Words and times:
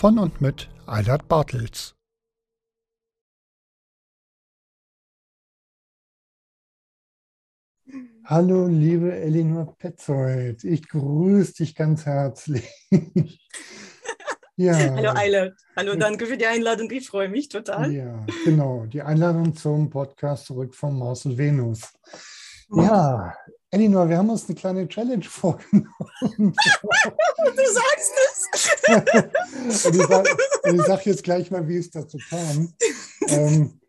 Von 0.00 0.18
und 0.18 0.40
mit 0.40 0.70
Eilert 0.86 1.28
Bartels. 1.28 1.94
Hallo, 8.24 8.66
liebe 8.66 9.14
Elinor 9.14 9.76
Petzold. 9.76 10.64
Ich 10.64 10.88
grüße 10.88 11.52
dich 11.52 11.74
ganz 11.74 12.06
herzlich. 12.06 12.66
ja. 14.56 14.72
Hallo 14.72 15.10
Eilert. 15.14 15.60
Hallo, 15.76 15.94
danke 15.96 16.24
für 16.24 16.38
die 16.38 16.46
Einladung. 16.46 16.90
Ich 16.92 17.06
freue 17.06 17.28
mich 17.28 17.50
total. 17.50 17.92
Ja, 17.92 18.24
genau. 18.46 18.86
Die 18.86 19.02
Einladung 19.02 19.54
zum 19.54 19.90
Podcast 19.90 20.46
zurück 20.46 20.74
von 20.74 20.98
Mars 20.98 21.26
und 21.26 21.36
Venus. 21.36 21.92
Ja, 22.74 23.34
Elinor, 23.72 24.08
wir 24.08 24.18
haben 24.18 24.30
uns 24.30 24.48
eine 24.48 24.56
kleine 24.56 24.88
Challenge 24.88 25.24
vorgenommen. 25.28 25.90
Du 27.40 27.62
sagst 27.72 28.12
es. 28.26 29.84
und 29.86 29.94
ich 29.94 30.06
sage 30.06 30.82
sag 30.86 31.06
jetzt 31.06 31.24
gleich 31.24 31.50
mal, 31.50 31.66
wie 31.66 31.78
es 31.78 31.90
dazu 31.90 32.18
kam. 32.28 32.72
Ähm, 33.28 33.80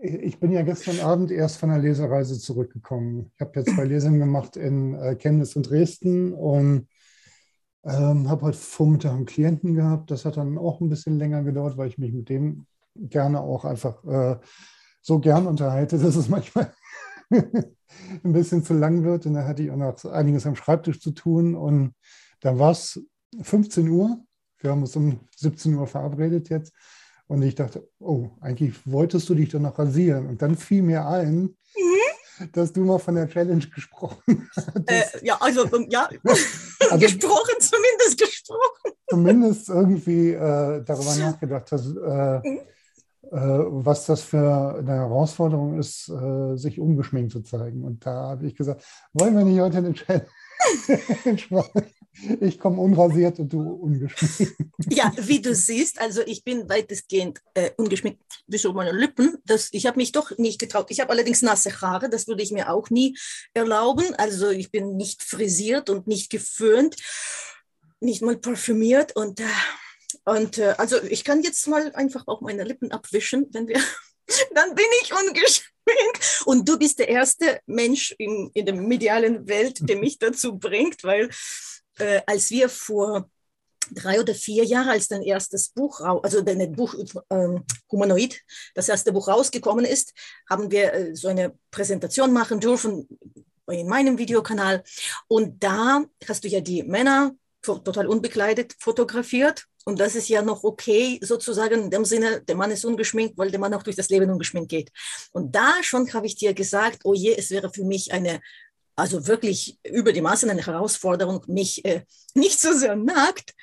ich 0.00 0.38
bin 0.38 0.52
ja 0.52 0.62
gestern 0.62 1.00
Abend 1.00 1.30
erst 1.30 1.58
von 1.58 1.70
der 1.70 1.78
Lesereise 1.78 2.38
zurückgekommen. 2.38 3.30
Ich 3.34 3.40
habe 3.40 3.60
jetzt 3.60 3.74
zwei 3.74 3.84
Lesungen 3.84 4.20
gemacht 4.20 4.56
in 4.56 4.94
äh, 4.94 5.16
Chemnitz 5.16 5.56
und 5.56 5.68
Dresden 5.68 6.32
und 6.32 6.88
ähm, 7.84 8.28
habe 8.28 8.42
heute 8.42 8.58
Vormittag 8.58 9.12
einen 9.12 9.26
Klienten 9.26 9.74
gehabt. 9.74 10.10
Das 10.10 10.24
hat 10.24 10.36
dann 10.36 10.58
auch 10.58 10.80
ein 10.80 10.88
bisschen 10.88 11.18
länger 11.18 11.42
gedauert, 11.42 11.76
weil 11.76 11.88
ich 11.88 11.98
mich 11.98 12.12
mit 12.12 12.28
dem 12.28 12.66
gerne 12.94 13.40
auch 13.40 13.64
einfach 13.64 14.04
äh, 14.04 14.36
so 15.00 15.18
gern 15.18 15.46
unterhalte, 15.46 15.98
dass 15.98 16.16
es 16.16 16.28
manchmal 16.28 16.72
ein 18.24 18.32
bisschen 18.32 18.64
zu 18.64 18.74
lang 18.74 19.04
wird. 19.04 19.26
Und 19.26 19.34
da 19.34 19.44
hatte 19.46 19.62
ich 19.62 19.70
auch 19.70 19.76
noch 19.76 20.04
einiges 20.04 20.46
am 20.46 20.56
Schreibtisch 20.56 21.00
zu 21.00 21.12
tun. 21.12 21.54
Und 21.54 21.94
dann 22.40 22.58
war 22.58 22.72
es 22.72 23.00
15 23.42 23.88
Uhr. 23.88 24.18
Wir 24.58 24.70
haben 24.70 24.82
uns 24.82 24.94
um 24.96 25.20
17 25.36 25.74
Uhr 25.74 25.86
verabredet 25.86 26.48
jetzt. 26.50 26.72
Und 27.26 27.42
ich 27.42 27.54
dachte, 27.54 27.88
oh, 27.98 28.30
eigentlich 28.40 28.74
wolltest 28.86 29.28
du 29.28 29.34
dich 29.34 29.48
doch 29.48 29.60
noch 29.60 29.78
rasieren. 29.78 30.26
Und 30.26 30.42
dann 30.42 30.56
fiel 30.56 30.82
mir 30.82 31.06
ein, 31.06 31.56
Mhm. 31.74 32.48
dass 32.52 32.72
du 32.72 32.84
mal 32.84 32.98
von 32.98 33.14
der 33.14 33.28
Challenge 33.28 33.66
gesprochen 33.66 34.48
hast. 34.56 34.76
Äh, 34.90 35.04
ja, 35.24 35.38
also, 35.40 35.64
ähm, 35.74 35.86
ja, 35.88 36.08
Also- 36.90 36.98
gesprochen, 36.98 37.54
zumindest 37.60 38.18
gesprochen. 38.20 38.92
zumindest 39.08 39.68
irgendwie 39.70 40.32
äh, 40.32 40.82
darüber 40.84 41.14
nachgedacht 41.16 41.72
hast, 41.72 41.86
äh, 41.96 42.48
Mhm. 42.48 42.60
Äh, 43.32 43.38
was 43.38 44.04
das 44.04 44.20
für 44.20 44.76
eine 44.76 44.92
Herausforderung 44.92 45.78
ist, 45.78 46.10
äh, 46.10 46.54
sich 46.56 46.78
ungeschminkt 46.78 47.32
zu 47.32 47.40
zeigen. 47.40 47.82
Und 47.82 48.04
da 48.04 48.28
habe 48.28 48.46
ich 48.46 48.54
gesagt, 48.54 48.84
wollen 49.14 49.34
wir 49.34 49.44
nicht 49.44 49.58
heute 49.58 49.78
eine 49.78 49.94
Challenge? 49.94 50.26
Ich 52.40 52.60
komme 52.60 52.78
unrasiert 52.78 53.38
und 53.38 53.50
du 53.50 53.62
ungeschminkt. 53.62 54.54
Ja, 54.90 55.10
wie 55.16 55.40
du 55.40 55.54
siehst, 55.54 55.98
also 55.98 56.20
ich 56.26 56.44
bin 56.44 56.68
weitestgehend 56.68 57.40
äh, 57.54 57.70
ungeschminkt 57.78 58.20
bis 58.46 58.66
auf 58.66 58.74
meine 58.74 58.92
Lippen. 58.92 59.38
Das, 59.46 59.70
ich 59.72 59.86
habe 59.86 59.96
mich 59.96 60.12
doch 60.12 60.36
nicht 60.36 60.60
getraut. 60.60 60.88
Ich 60.90 61.00
habe 61.00 61.08
allerdings 61.08 61.40
nasse 61.40 61.80
Haare, 61.80 62.10
das 62.10 62.28
würde 62.28 62.42
ich 62.42 62.52
mir 62.52 62.70
auch 62.70 62.90
nie 62.90 63.16
erlauben. 63.54 64.14
Also 64.18 64.50
ich 64.50 64.70
bin 64.70 64.98
nicht 64.98 65.22
frisiert 65.22 65.88
und 65.88 66.06
nicht 66.06 66.30
geföhnt, 66.30 66.96
nicht 68.00 68.20
mal 68.20 68.36
parfümiert 68.36 69.16
und 69.16 69.40
äh, 69.40 69.44
und 70.24 70.58
äh, 70.58 70.74
also 70.78 71.02
ich 71.02 71.24
kann 71.24 71.42
jetzt 71.42 71.66
mal 71.66 71.92
einfach 71.94 72.24
auch 72.26 72.40
meine 72.40 72.64
Lippen 72.64 72.92
abwischen, 72.92 73.46
wenn 73.52 73.68
wir, 73.68 73.80
dann 74.54 74.74
bin 74.74 74.86
ich 75.02 75.12
ungeschminkt. 75.12 76.42
Und 76.44 76.68
du 76.68 76.78
bist 76.78 76.98
der 76.98 77.08
erste 77.08 77.60
Mensch 77.66 78.14
in, 78.18 78.50
in 78.54 78.66
der 78.66 78.74
medialen 78.74 79.48
Welt, 79.48 79.78
der 79.80 79.96
mich 79.96 80.18
dazu 80.18 80.58
bringt, 80.58 81.02
weil 81.02 81.28
äh, 81.98 82.20
als 82.26 82.50
wir 82.50 82.68
vor 82.68 83.28
drei 83.90 84.20
oder 84.20 84.34
vier 84.34 84.64
Jahren, 84.64 84.90
als 84.90 85.08
dein 85.08 85.22
erstes 85.22 85.70
Buch, 85.70 86.00
also 86.00 86.40
dein 86.40 86.72
Buch 86.72 86.94
ähm, 87.30 87.64
Humanoid, 87.90 88.40
das 88.74 88.88
erste 88.88 89.12
Buch 89.12 89.28
rausgekommen 89.28 89.84
ist, 89.84 90.12
haben 90.48 90.70
wir 90.70 90.92
äh, 90.92 91.16
so 91.16 91.28
eine 91.28 91.58
Präsentation 91.70 92.32
machen 92.32 92.60
dürfen 92.60 93.08
in 93.68 93.88
meinem 93.88 94.18
Videokanal. 94.18 94.82
Und 95.28 95.62
da 95.62 96.04
hast 96.28 96.44
du 96.44 96.48
ja 96.48 96.60
die 96.60 96.82
Männer 96.82 97.34
total 97.62 98.06
unbekleidet 98.06 98.74
fotografiert. 98.78 99.66
Und 99.84 99.98
das 99.98 100.14
ist 100.14 100.28
ja 100.28 100.42
noch 100.42 100.62
okay, 100.64 101.18
sozusagen 101.22 101.84
in 101.84 101.90
dem 101.90 102.04
Sinne, 102.04 102.40
der 102.42 102.56
Mann 102.56 102.70
ist 102.70 102.84
ungeschminkt, 102.84 103.36
weil 103.36 103.50
der 103.50 103.60
Mann 103.60 103.74
auch 103.74 103.82
durch 103.82 103.96
das 103.96 104.08
Leben 104.10 104.30
ungeschminkt 104.30 104.70
geht. 104.70 104.90
Und 105.32 105.54
da 105.54 105.82
schon 105.82 106.12
habe 106.12 106.26
ich 106.26 106.36
dir 106.36 106.54
gesagt, 106.54 107.00
oh 107.04 107.14
je, 107.14 107.34
es 107.36 107.50
wäre 107.50 107.72
für 107.72 107.84
mich 107.84 108.12
eine, 108.12 108.40
also 108.94 109.26
wirklich 109.26 109.78
über 109.84 110.12
die 110.12 110.20
Maßen 110.20 110.48
eine 110.48 110.64
Herausforderung, 110.64 111.42
mich 111.46 111.84
äh, 111.84 112.04
nicht 112.34 112.60
so 112.60 112.72
sehr 112.72 112.96
nackt, 112.96 113.54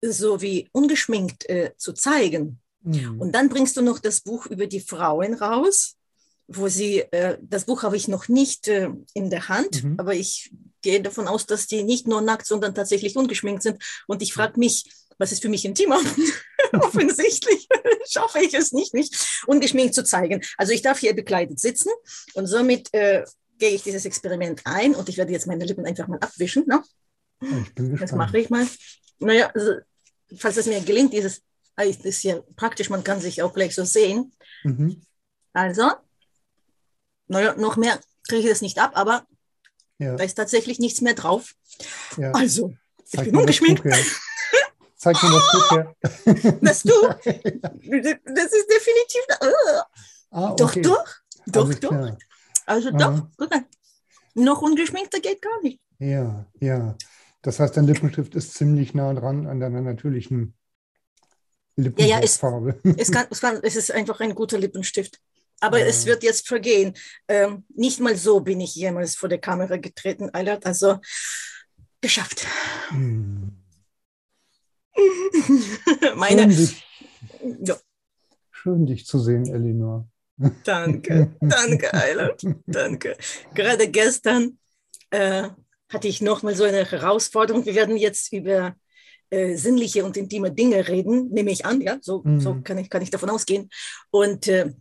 so 0.00 0.40
wie 0.40 0.68
ungeschminkt 0.72 1.48
äh, 1.48 1.72
zu 1.76 1.92
zeigen. 1.92 2.60
Mhm. 2.82 3.20
Und 3.20 3.32
dann 3.32 3.48
bringst 3.48 3.76
du 3.76 3.82
noch 3.82 3.98
das 3.98 4.20
Buch 4.20 4.46
über 4.46 4.66
die 4.66 4.80
Frauen 4.80 5.34
raus, 5.34 5.96
wo 6.46 6.68
sie, 6.68 7.00
äh, 7.10 7.38
das 7.40 7.64
Buch 7.64 7.82
habe 7.82 7.96
ich 7.96 8.08
noch 8.08 8.28
nicht 8.28 8.68
äh, 8.68 8.90
in 9.14 9.30
der 9.30 9.48
Hand, 9.48 9.82
Mhm. 9.82 9.94
aber 9.98 10.14
ich 10.14 10.52
gehe 10.82 11.00
davon 11.00 11.26
aus, 11.26 11.46
dass 11.46 11.66
die 11.66 11.82
nicht 11.82 12.06
nur 12.06 12.20
nackt, 12.20 12.46
sondern 12.46 12.74
tatsächlich 12.74 13.16
ungeschminkt 13.16 13.62
sind. 13.62 13.82
Und 14.06 14.20
ich 14.20 14.34
frage 14.34 14.60
mich, 14.60 14.84
was 15.18 15.32
ist 15.32 15.42
für 15.42 15.48
mich 15.48 15.64
intimer? 15.64 16.00
Offensichtlich 16.72 17.68
schaffe 18.10 18.40
ich 18.40 18.54
es 18.54 18.72
nicht, 18.72 18.94
mich 18.94 19.10
ungeschminkt 19.46 19.94
zu 19.94 20.04
zeigen. 20.04 20.42
Also 20.56 20.72
ich 20.72 20.82
darf 20.82 20.98
hier 20.98 21.14
bekleidet 21.14 21.60
sitzen 21.60 21.90
und 22.34 22.46
somit 22.46 22.92
äh, 22.92 23.24
gehe 23.58 23.70
ich 23.70 23.82
dieses 23.82 24.04
Experiment 24.04 24.62
ein 24.64 24.94
und 24.94 25.08
ich 25.08 25.16
werde 25.16 25.32
jetzt 25.32 25.46
meine 25.46 25.64
Lippen 25.64 25.86
einfach 25.86 26.08
mal 26.08 26.18
abwischen. 26.18 26.64
Ne? 26.66 26.82
Ich 27.40 27.74
bin 27.74 27.96
Das 27.96 28.12
mache 28.12 28.38
ich 28.38 28.50
mal. 28.50 28.66
Naja, 29.18 29.50
also, 29.54 29.74
falls 30.36 30.56
es 30.56 30.66
mir 30.66 30.80
gelingt, 30.80 31.12
dieses 31.12 31.42
es 31.76 31.96
ist 32.04 32.22
ja 32.22 32.40
praktisch, 32.56 32.90
man 32.90 33.04
kann 33.04 33.20
sich 33.20 33.42
auch 33.42 33.52
gleich 33.52 33.74
so 33.74 33.84
sehen. 33.84 34.32
Mhm. 34.62 35.02
Also, 35.52 35.90
naja, 37.26 37.54
noch 37.56 37.76
mehr 37.76 37.98
kriege 38.28 38.42
ich 38.42 38.48
das 38.48 38.62
nicht 38.62 38.78
ab, 38.78 38.92
aber 38.94 39.26
Ja, 39.98 40.16
da 40.16 40.24
ist 40.24 40.34
tatsächlich 40.34 40.78
nichts 40.78 41.00
mehr 41.00 41.14
drauf. 41.14 41.54
ja. 42.16 42.32
Also, 42.32 42.74
ich 42.98 43.10
Zeig 43.10 43.24
bin 43.26 43.36
ungeschminkt. 43.36 43.84
Zeig 45.04 45.22
mir 45.22 45.30
das 45.30 45.70
her. 45.70 45.94
Das 46.62 46.82
du, 46.82 46.90
das 47.18 48.52
ist 48.52 48.68
definitiv, 48.70 49.22
Ah, 50.30 50.54
doch, 50.56 50.70
okay. 50.70 50.80
doch, 50.80 51.04
doch, 51.46 51.64
Alles 51.66 51.80
doch. 51.80 51.88
klar. 51.90 52.18
Also 52.64 52.88
Ja. 52.88 52.96
doch, 52.96 53.26
guck 53.36 53.50
mal. 53.50 53.64
Noch 54.34 54.62
ungeschminkter 54.62 55.20
geht 55.20 55.42
gar 55.42 55.60
nicht. 55.62 55.78
Ja, 55.98 56.46
ja. 56.58 56.96
Das 57.42 57.60
heißt, 57.60 57.76
dein 57.76 57.84
Lippenstift 57.86 58.34
ist 58.34 58.54
ziemlich 58.54 58.94
nah 58.94 59.12
dran 59.12 59.46
an 59.46 59.60
deiner 59.60 59.82
natürlichen 59.82 60.54
Ja, 61.76 61.90
ja, 61.98 62.18
es-. 62.20 62.40
Es, 62.96 63.12
kann, 63.12 63.26
es, 63.30 63.40
kann, 63.42 63.60
es 63.62 63.76
ist 63.76 63.92
einfach 63.92 64.20
ein 64.20 64.34
guter 64.34 64.56
Lippenstift. 64.58 65.20
Aber 65.60 65.78
Ja. 65.78 65.84
es 65.86 66.06
wird 66.06 66.22
jetzt 66.22 66.48
vergehen. 66.48 66.94
Ähm, 67.28 67.64
nicht 67.74 68.00
mal 68.00 68.16
so 68.16 68.40
bin 68.40 68.60
ich 68.62 68.74
jemals 68.74 69.16
vor 69.16 69.28
der 69.28 69.38
Kamera 69.38 69.76
getreten, 69.76 70.30
Eilert. 70.32 70.64
Also 70.64 70.98
geschafft. 72.00 72.46
Hm. 72.88 73.43
Meine, 76.16 76.42
Schön, 76.42 76.50
dich, 76.50 76.84
ja, 77.66 77.76
schön, 78.50 78.86
dich 78.86 79.06
zu 79.06 79.18
sehen, 79.18 79.46
Elinor. 79.46 80.08
danke, 80.64 81.34
danke, 81.40 81.94
Eilert, 81.94 82.42
danke. 82.66 83.16
Gerade 83.54 83.88
gestern 83.88 84.58
äh, 85.10 85.48
hatte 85.88 86.08
ich 86.08 86.20
nochmal 86.22 86.54
so 86.56 86.64
eine 86.64 86.84
Herausforderung. 86.90 87.64
Wir 87.66 87.74
werden 87.74 87.96
jetzt 87.96 88.32
über 88.32 88.74
äh, 89.30 89.56
sinnliche 89.56 90.04
und 90.04 90.16
intime 90.16 90.52
Dinge 90.52 90.86
reden, 90.88 91.30
nehme 91.30 91.50
ich 91.50 91.64
an, 91.66 91.80
ja, 91.80 91.98
so, 92.00 92.22
Mhm. 92.24 92.40
so 92.40 92.60
kann, 92.62 92.78
ich, 92.78 92.90
kann 92.90 93.02
ich 93.02 93.10
davon 93.10 93.30
ausgehen. 93.30 93.68
Und 94.10 94.48
äh, 94.48 94.72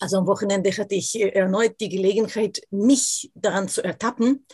also 0.00 0.18
am 0.18 0.26
Wochenende 0.26 0.70
hatte 0.72 0.94
ich 0.94 1.14
äh, 1.20 1.28
erneut 1.28 1.78
die 1.80 1.88
Gelegenheit, 1.88 2.60
mich 2.70 3.30
daran 3.34 3.68
zu 3.68 3.82
ertappen, 3.82 4.46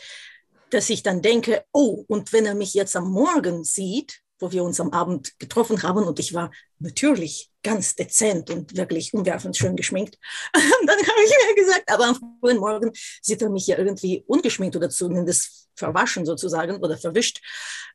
dass 0.69 0.89
ich 0.89 1.03
dann 1.03 1.21
denke, 1.21 1.63
oh, 1.71 2.03
und 2.07 2.31
wenn 2.33 2.45
er 2.45 2.55
mich 2.55 2.73
jetzt 2.73 2.95
am 2.95 3.09
Morgen 3.11 3.63
sieht, 3.63 4.21
wo 4.41 4.51
wir 4.51 4.63
uns 4.63 4.79
am 4.79 4.89
Abend 4.89 5.37
getroffen 5.39 5.81
haben 5.83 6.03
und 6.03 6.19
ich 6.19 6.33
war 6.33 6.51
natürlich 6.79 7.49
ganz 7.63 7.95
dezent 7.95 8.49
und 8.49 8.75
wirklich 8.75 9.13
umwerfend 9.13 9.55
schön 9.55 9.75
geschminkt, 9.75 10.17
dann 10.53 10.97
habe 10.97 11.21
ich 11.25 11.31
mir 11.47 11.63
gesagt, 11.63 11.91
aber 11.91 12.07
am 12.07 12.39
frühen 12.41 12.57
Morgen 12.57 12.91
sieht 13.21 13.41
er 13.41 13.49
mich 13.49 13.67
ja 13.67 13.77
irgendwie 13.77 14.23
ungeschminkt 14.27 14.75
oder 14.75 14.89
zumindest 14.89 15.69
verwaschen 15.75 16.25
sozusagen 16.25 16.77
oder 16.77 16.97
verwischt. 16.97 17.41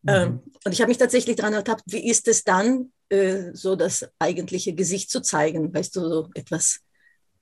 Mhm. 0.03 0.11
Ähm, 0.11 0.41
und 0.65 0.73
ich 0.73 0.81
habe 0.81 0.89
mich 0.89 0.99
tatsächlich 0.99 1.37
daran 1.37 1.55
ertappt, 1.55 1.83
wie 1.87 2.09
ist 2.09 2.29
es 2.29 2.45
dann, 2.45 2.93
äh, 3.09 3.53
so 3.53 3.77
das 3.77 4.09
eigentliche 4.19 4.75
Gesicht 4.75 5.11
zu 5.11 5.21
zeigen, 5.21 5.75
weißt 5.75 5.97
du, 5.97 6.01
so 6.09 6.31
etwas, 6.35 6.81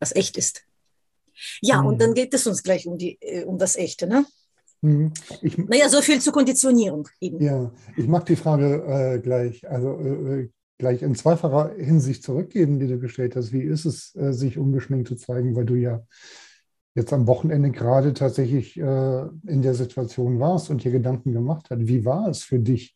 was 0.00 0.14
echt 0.16 0.36
ist. 0.36 0.62
Ja, 1.60 1.82
Mhm. 1.82 1.86
und 1.88 2.00
dann 2.00 2.14
geht 2.14 2.32
es 2.32 2.46
uns 2.46 2.62
gleich 2.62 2.86
um, 2.86 2.96
die, 2.96 3.18
äh, 3.20 3.44
um 3.44 3.58
das 3.58 3.76
Echte, 3.76 4.06
ne? 4.06 4.24
Mhm. 4.84 5.12
Ich, 5.40 5.56
Naja, 5.56 5.88
so 5.88 6.02
viel 6.02 6.20
zur 6.20 6.34
Konditionierung 6.34 7.08
eben. 7.18 7.40
ja, 7.42 7.72
ich 7.96 8.06
mag 8.06 8.26
die 8.26 8.36
Frage 8.36 8.84
äh, 8.86 9.18
gleich, 9.18 9.66
also 9.68 9.98
äh, 9.98 10.40
äh, 10.40 10.50
gleich 10.76 11.00
in 11.00 11.14
zweifacher 11.14 11.74
Hinsicht 11.78 12.22
zurückgeben, 12.22 12.78
die 12.78 12.86
du 12.86 12.98
gestellt 12.98 13.34
hast. 13.34 13.50
Wie 13.50 13.62
ist 13.62 13.86
es, 13.86 14.14
äh, 14.14 14.32
sich 14.32 14.58
ungeschminkt 14.58 15.08
zu 15.08 15.16
zeigen, 15.16 15.56
weil 15.56 15.64
du 15.64 15.74
ja 15.74 16.04
jetzt 16.94 17.14
am 17.14 17.26
Wochenende 17.26 17.70
gerade 17.70 18.12
tatsächlich 18.12 18.76
äh, 18.76 19.22
in 19.46 19.62
der 19.62 19.74
Situation 19.74 20.38
warst 20.38 20.68
und 20.68 20.84
dir 20.84 20.92
Gedanken 20.92 21.32
gemacht 21.32 21.68
hast. 21.70 21.88
Wie 21.88 22.04
war 22.04 22.28
es 22.28 22.42
für 22.42 22.58
dich, 22.58 22.94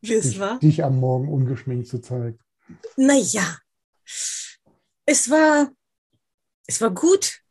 dich, 0.00 0.40
dich 0.62 0.84
am 0.84 0.98
Morgen 0.98 1.28
ungeschminkt 1.28 1.86
zu 1.86 2.00
zeigen? 2.00 2.38
Naja, 2.96 3.58
es 5.04 5.30
war, 5.30 5.70
es 6.66 6.80
war 6.80 6.90
gut. 6.90 7.42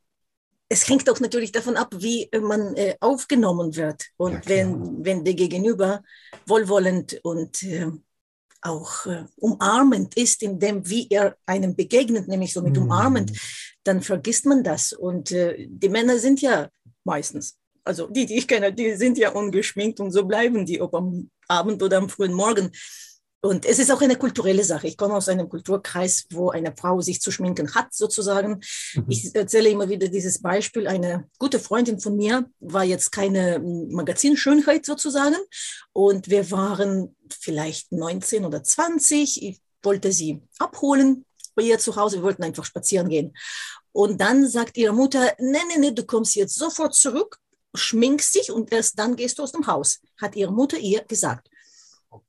Es 0.68 0.88
hängt 0.90 1.10
auch 1.10 1.20
natürlich 1.20 1.52
davon 1.52 1.78
ab, 1.78 1.94
wie 1.98 2.24
äh, 2.32 2.40
man 2.40 2.76
äh, 2.76 2.96
aufgenommen 3.00 3.76
wird. 3.76 4.06
Und 4.18 4.34
Ja, 4.34 4.42
wenn, 4.48 5.06
wenn 5.06 5.24
der 5.24 5.36
Gegenüber 5.36 6.04
wohlwollend 6.48 7.20
und 7.24 7.62
äh, 7.64 7.88
auch 8.62 9.06
äh, 9.06 9.26
umarmend 9.36 10.18
ist, 10.18 10.42
in 10.42 10.60
dem, 10.60 10.88
wie 10.90 11.08
er 11.10 11.38
einem 11.46 11.76
begegnet, 11.76 12.28
nämlich 12.28 12.52
so 12.54 12.62
mit 12.64 12.76
Mhm. 12.76 12.84
umarmend, 12.84 13.32
dann 13.84 14.02
vergisst 14.02 14.46
man 14.48 14.64
das. 14.64 14.92
Und 14.92 15.32
äh, 15.32 15.68
die 15.70 15.90
Männer 15.90 16.18
sind 16.18 16.42
ja 16.42 16.70
meistens, 17.04 17.58
also 17.84 18.08
die, 18.08 18.26
die 18.26 18.38
ich 18.38 18.48
kenne, 18.48 18.74
die 18.74 18.96
sind 18.96 19.20
ja 19.20 19.30
ungeschminkt 19.30 20.00
und 20.00 20.12
so 20.12 20.26
bleiben 20.26 20.66
die, 20.66 20.82
ob 20.82 20.96
am 20.96 21.30
Abend 21.48 21.84
oder 21.84 21.98
am 21.98 22.10
frühen 22.10 22.34
Morgen. 22.34 22.72
Und 23.46 23.64
es 23.64 23.78
ist 23.78 23.92
auch 23.92 24.02
eine 24.02 24.16
kulturelle 24.16 24.64
Sache. 24.64 24.88
Ich 24.88 24.98
komme 24.98 25.14
aus 25.14 25.30
einem 25.30 25.48
Kulturkreis, 25.48 26.26
wo 26.32 26.50
eine 26.50 26.74
Frau 26.76 27.00
sich 27.02 27.22
zu 27.22 27.30
schminken 27.30 27.76
hat, 27.76 27.94
sozusagen. 27.94 28.60
Mhm. 28.96 29.06
Ich 29.08 29.36
erzähle 29.36 29.70
immer 29.70 29.88
wieder 29.88 30.08
dieses 30.08 30.42
Beispiel. 30.42 30.88
Eine 30.88 31.30
gute 31.38 31.60
Freundin 31.60 32.00
von 32.00 32.16
mir 32.16 32.50
war 32.60 32.84
jetzt 32.84 33.12
keine 33.12 33.60
Magazinschönheit 33.60 34.84
sozusagen. 34.84 35.36
Und 35.94 36.28
wir 36.28 36.50
waren 36.50 37.16
vielleicht 37.30 37.92
19 37.92 38.46
oder 38.46 38.64
20. 38.64 39.44
Ich 39.44 39.62
wollte 39.84 40.12
sie 40.12 40.42
abholen 40.58 41.24
bei 41.54 41.62
ihr 41.62 41.78
zu 41.78 41.96
Hause. 41.96 42.16
Wir 42.18 42.24
wollten 42.24 42.44
einfach 42.44 42.66
spazieren 42.66 43.10
gehen. 43.10 43.38
Und 43.92 44.20
dann 44.22 44.50
sagt 44.50 44.76
ihre 44.76 44.94
Mutter, 44.94 45.34
nee, 45.38 45.60
nee, 45.68 45.78
nee, 45.78 45.92
du 45.92 46.04
kommst 46.04 46.34
jetzt 46.36 46.56
sofort 46.56 46.96
zurück, 46.96 47.38
schminkst 47.76 48.34
dich 48.34 48.52
und 48.52 48.74
erst 48.74 48.98
dann 48.98 49.16
gehst 49.16 49.38
du 49.38 49.44
aus 49.44 49.52
dem 49.52 49.68
Haus, 49.68 50.00
hat 50.20 50.36
ihre 50.36 50.52
Mutter 50.52 50.80
ihr 50.80 51.04
gesagt. 51.04 51.48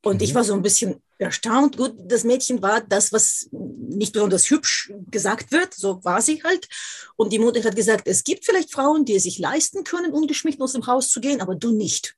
Und 0.03 0.21
ich 0.21 0.35
war 0.35 0.45
so 0.45 0.53
ein 0.53 0.63
bisschen 0.63 1.03
erstaunt. 1.19 1.77
Gut, 1.77 1.95
das 1.99 2.25
Mädchen 2.25 2.63
war 2.63 2.81
das, 2.81 3.13
was 3.13 3.49
nicht 3.53 4.13
besonders 4.13 4.51
hübsch 4.51 4.93
gesagt 5.11 5.53
wird. 5.53 5.75
So 5.75 6.05
war 6.05 6.21
sie 6.23 6.43
halt. 6.43 6.69
Und 7.17 7.33
die 7.33 7.39
Mutter 7.39 7.63
hat 7.63 7.77
gesagt, 7.77 8.07
es 8.07 8.25
gibt 8.25 8.45
vielleicht 8.45 8.73
Frauen, 8.73 9.05
die 9.05 9.17
es 9.17 9.25
sich 9.25 9.39
leisten 9.39 9.85
können, 9.85 10.13
ungeschminkt 10.13 10.61
aus 10.61 10.73
dem 10.73 10.87
Haus 10.87 11.11
zu 11.11 11.21
gehen, 11.21 11.41
aber 11.41 11.55
du 11.55 11.73
nicht. 11.73 12.17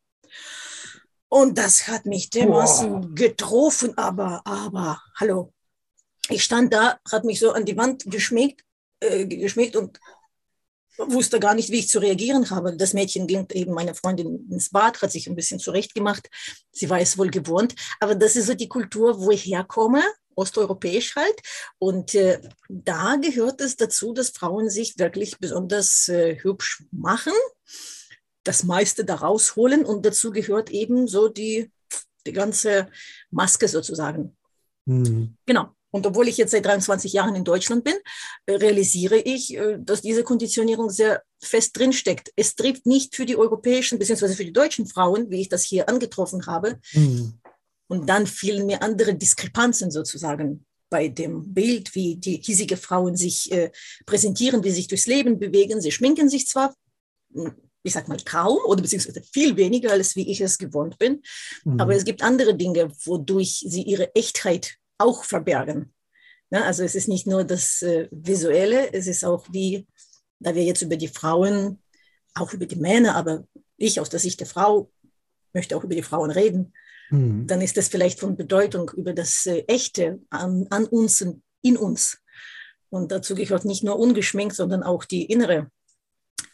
Und 1.28 1.58
das 1.58 1.88
hat 1.88 2.06
mich 2.06 2.30
dermaßen 2.30 3.14
getroffen. 3.14 3.96
Aber, 3.96 4.42
aber, 4.44 5.02
hallo. 5.16 5.52
Ich 6.30 6.44
stand 6.44 6.72
da, 6.72 6.98
hat 7.10 7.24
mich 7.24 7.38
so 7.38 7.52
an 7.52 7.64
die 7.64 7.76
Wand 7.76 8.04
geschminkt, 8.06 8.62
äh, 9.00 9.26
geschminkt 9.26 9.76
und 9.76 9.98
wusste 10.98 11.40
gar 11.40 11.54
nicht, 11.54 11.70
wie 11.70 11.78
ich 11.78 11.88
zu 11.88 11.98
reagieren 12.00 12.50
habe. 12.50 12.76
Das 12.76 12.92
Mädchen 12.92 13.26
ging 13.26 13.46
eben 13.52 13.72
meine 13.72 13.94
Freundin 13.94 14.48
ins 14.50 14.70
Bad, 14.70 15.00
hat 15.00 15.12
sich 15.12 15.28
ein 15.28 15.36
bisschen 15.36 15.60
zurechtgemacht. 15.60 16.28
Sie 16.72 16.90
war 16.90 17.00
es 17.00 17.16
wohl 17.16 17.30
gewohnt. 17.30 17.74
Aber 18.00 18.14
das 18.14 18.36
ist 18.36 18.46
so 18.46 18.54
die 18.54 18.68
Kultur, 18.68 19.20
wo 19.20 19.30
ich 19.30 19.46
herkomme, 19.46 20.02
osteuropäisch 20.34 21.16
halt. 21.16 21.40
Und 21.78 22.14
äh, 22.14 22.40
da 22.68 23.16
gehört 23.16 23.60
es 23.60 23.76
dazu, 23.76 24.12
dass 24.12 24.30
Frauen 24.30 24.70
sich 24.70 24.98
wirklich 24.98 25.38
besonders 25.38 26.08
äh, 26.08 26.36
hübsch 26.42 26.84
machen, 26.90 27.34
das 28.44 28.64
meiste 28.64 29.04
da 29.04 29.16
rausholen. 29.16 29.84
Und 29.84 30.04
dazu 30.04 30.30
gehört 30.30 30.70
eben 30.70 31.06
so 31.06 31.28
die, 31.28 31.70
die 32.26 32.32
ganze 32.32 32.88
Maske 33.30 33.68
sozusagen. 33.68 34.36
Mhm. 34.86 35.36
Genau. 35.46 35.74
Und 35.90 36.06
obwohl 36.06 36.28
ich 36.28 36.36
jetzt 36.36 36.50
seit 36.50 36.66
23 36.66 37.12
Jahren 37.12 37.34
in 37.34 37.44
Deutschland 37.44 37.84
bin, 37.84 37.94
äh, 38.46 38.54
realisiere 38.54 39.18
ich, 39.18 39.56
äh, 39.56 39.78
dass 39.80 40.02
diese 40.02 40.22
Konditionierung 40.22 40.90
sehr 40.90 41.22
fest 41.40 41.78
drinsteckt. 41.78 42.32
Es 42.36 42.54
trifft 42.56 42.86
nicht 42.86 43.14
für 43.16 43.24
die 43.24 43.36
europäischen 43.36 43.98
bzw. 43.98 44.34
für 44.34 44.44
die 44.44 44.52
deutschen 44.52 44.86
Frauen, 44.86 45.30
wie 45.30 45.40
ich 45.40 45.48
das 45.48 45.64
hier 45.64 45.88
angetroffen 45.88 46.46
habe. 46.46 46.78
Mhm. 46.92 47.40
Und 47.88 48.08
dann 48.08 48.26
fielen 48.26 48.66
mir 48.66 48.82
andere 48.82 49.14
Diskrepanzen 49.14 49.90
sozusagen 49.90 50.66
bei 50.90 51.08
dem 51.08 51.54
Bild, 51.54 51.94
wie 51.94 52.16
die 52.16 52.40
hiesige 52.42 52.76
Frauen 52.76 53.16
sich 53.16 53.50
äh, 53.52 53.70
präsentieren, 54.06 54.64
wie 54.64 54.70
sie 54.70 54.76
sich 54.76 54.88
durchs 54.88 55.06
Leben 55.06 55.38
bewegen. 55.38 55.80
Sie 55.80 55.92
schminken 55.92 56.28
sich 56.28 56.46
zwar, 56.46 56.74
hm, 57.32 57.52
ich 57.82 57.92
sag 57.92 58.08
mal 58.08 58.18
kaum 58.24 58.58
oder 58.66 58.82
beziehungsweise 58.82 59.22
viel 59.32 59.56
weniger, 59.56 59.92
als 59.92 60.16
wie 60.16 60.30
ich 60.30 60.40
es 60.40 60.58
gewohnt 60.58 60.98
bin, 60.98 61.22
Mhm. 61.64 61.80
aber 61.80 61.94
es 61.94 62.04
gibt 62.04 62.22
andere 62.22 62.54
Dinge, 62.56 62.90
wodurch 63.04 63.64
sie 63.66 63.82
ihre 63.82 64.14
Echtheit 64.14 64.76
auch 64.98 65.24
verbergen. 65.24 65.92
Ne? 66.50 66.64
Also 66.64 66.84
es 66.84 66.94
ist 66.94 67.08
nicht 67.08 67.26
nur 67.26 67.44
das 67.44 67.82
äh, 67.82 68.08
Visuelle, 68.10 68.92
es 68.92 69.06
ist 69.06 69.24
auch 69.24 69.46
wie, 69.50 69.86
da 70.38 70.54
wir 70.54 70.64
jetzt 70.64 70.82
über 70.82 70.96
die 70.96 71.08
Frauen, 71.08 71.82
auch 72.34 72.52
über 72.52 72.66
die 72.66 72.76
Männer, 72.76 73.16
aber 73.16 73.44
ich 73.76 74.00
aus 74.00 74.10
der 74.10 74.20
Sicht 74.20 74.40
der 74.40 74.46
Frau 74.46 74.90
möchte 75.52 75.76
auch 75.76 75.84
über 75.84 75.94
die 75.94 76.02
Frauen 76.02 76.30
reden, 76.30 76.72
Mhm. 77.10 77.46
dann 77.46 77.60
ist 77.60 77.76
das 77.76 77.88
vielleicht 77.88 78.20
von 78.20 78.36
Bedeutung 78.36 78.90
über 78.96 79.12
das 79.12 79.46
äh, 79.46 79.64
Echte 79.66 80.20
an, 80.30 80.66
an 80.70 80.84
uns 80.84 81.22
und 81.22 81.42
in 81.62 81.76
uns. 81.76 82.18
Und 82.90 83.12
dazu 83.12 83.34
gehört 83.34 83.64
nicht 83.64 83.82
nur 83.82 83.98
ungeschminkt, 83.98 84.54
sondern 84.54 84.82
auch 84.82 85.04
die 85.04 85.24
innere 85.24 85.70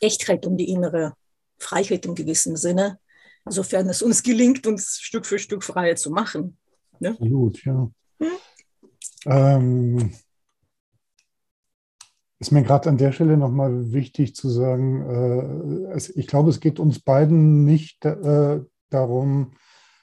Echtheit 0.01 0.47
und 0.47 0.57
die 0.57 0.69
innere 0.69 1.15
Freiheit 1.59 2.07
im 2.07 2.15
gewissen 2.15 2.57
Sinne, 2.57 2.99
sofern 3.47 3.89
es 3.89 4.03
uns 4.03 4.23
gelingt, 4.23 4.67
uns 4.67 4.99
Stück 5.01 5.27
für 5.27 5.39
Stück 5.39 5.63
freier 5.63 5.97
zu 5.97 6.11
machen. 6.11 6.57
Absolut, 7.03 7.65
ja. 7.65 7.91
Hm? 8.25 9.33
Ähm, 9.33 10.13
ist 12.41 12.53
mir 12.53 12.63
gerade 12.63 12.89
an 12.89 12.99
der 12.99 13.13
Stelle 13.13 13.37
nochmal 13.37 13.93
wichtig 13.93 14.35
zu 14.35 14.49
sagen, 14.51 15.89
äh, 15.91 15.95
es, 15.95 16.11
ich 16.11 16.27
glaube, 16.27 16.51
es 16.51 16.61
geht 16.61 16.79
uns 16.79 17.01
beiden 17.01 17.65
nicht 17.65 18.05
äh, 18.05 18.61
darum, 18.91 19.55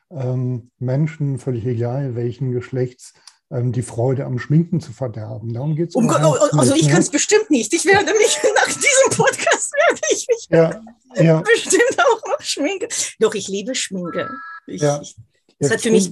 ähm, 0.09 0.71
Menschen, 0.79 1.37
völlig 1.39 1.65
egal 1.65 2.15
welchen 2.15 2.51
Geschlechts, 2.51 3.13
ähm, 3.51 3.71
die 3.71 3.81
Freude 3.81 4.25
am 4.25 4.39
Schminken 4.39 4.79
zu 4.79 4.91
verderben. 4.91 5.53
Darum 5.53 5.75
geht 5.75 5.89
es 5.89 5.95
Um 5.95 6.07
Gott, 6.07 6.21
oh, 6.23 6.57
also 6.57 6.73
ich 6.73 6.85
ne? 6.87 6.91
kann 6.93 7.01
es 7.01 7.09
bestimmt 7.09 7.49
nicht. 7.51 7.73
Ich 7.73 7.85
werde 7.85 8.11
mich 8.13 8.37
nach 8.55 8.65
diesem 8.65 9.17
Podcast 9.17 9.71
werde 9.73 10.01
ich 10.11 10.27
mich 10.27 10.47
Ja, 10.49 10.81
ja, 11.23 11.41
bestimmt 11.53 11.97
auch 11.99 12.21
noch 12.27 12.41
schminken. 12.41 12.87
Doch 13.19 13.35
ich 13.35 13.47
liebe 13.49 13.75
Schminke. 13.75 14.29
Ich, 14.67 14.81
Ja. 14.81 14.99
ich, 15.01 15.15
Das 15.59 15.71
hat 15.71 15.81
für 15.81 15.91
mich- 15.91 16.11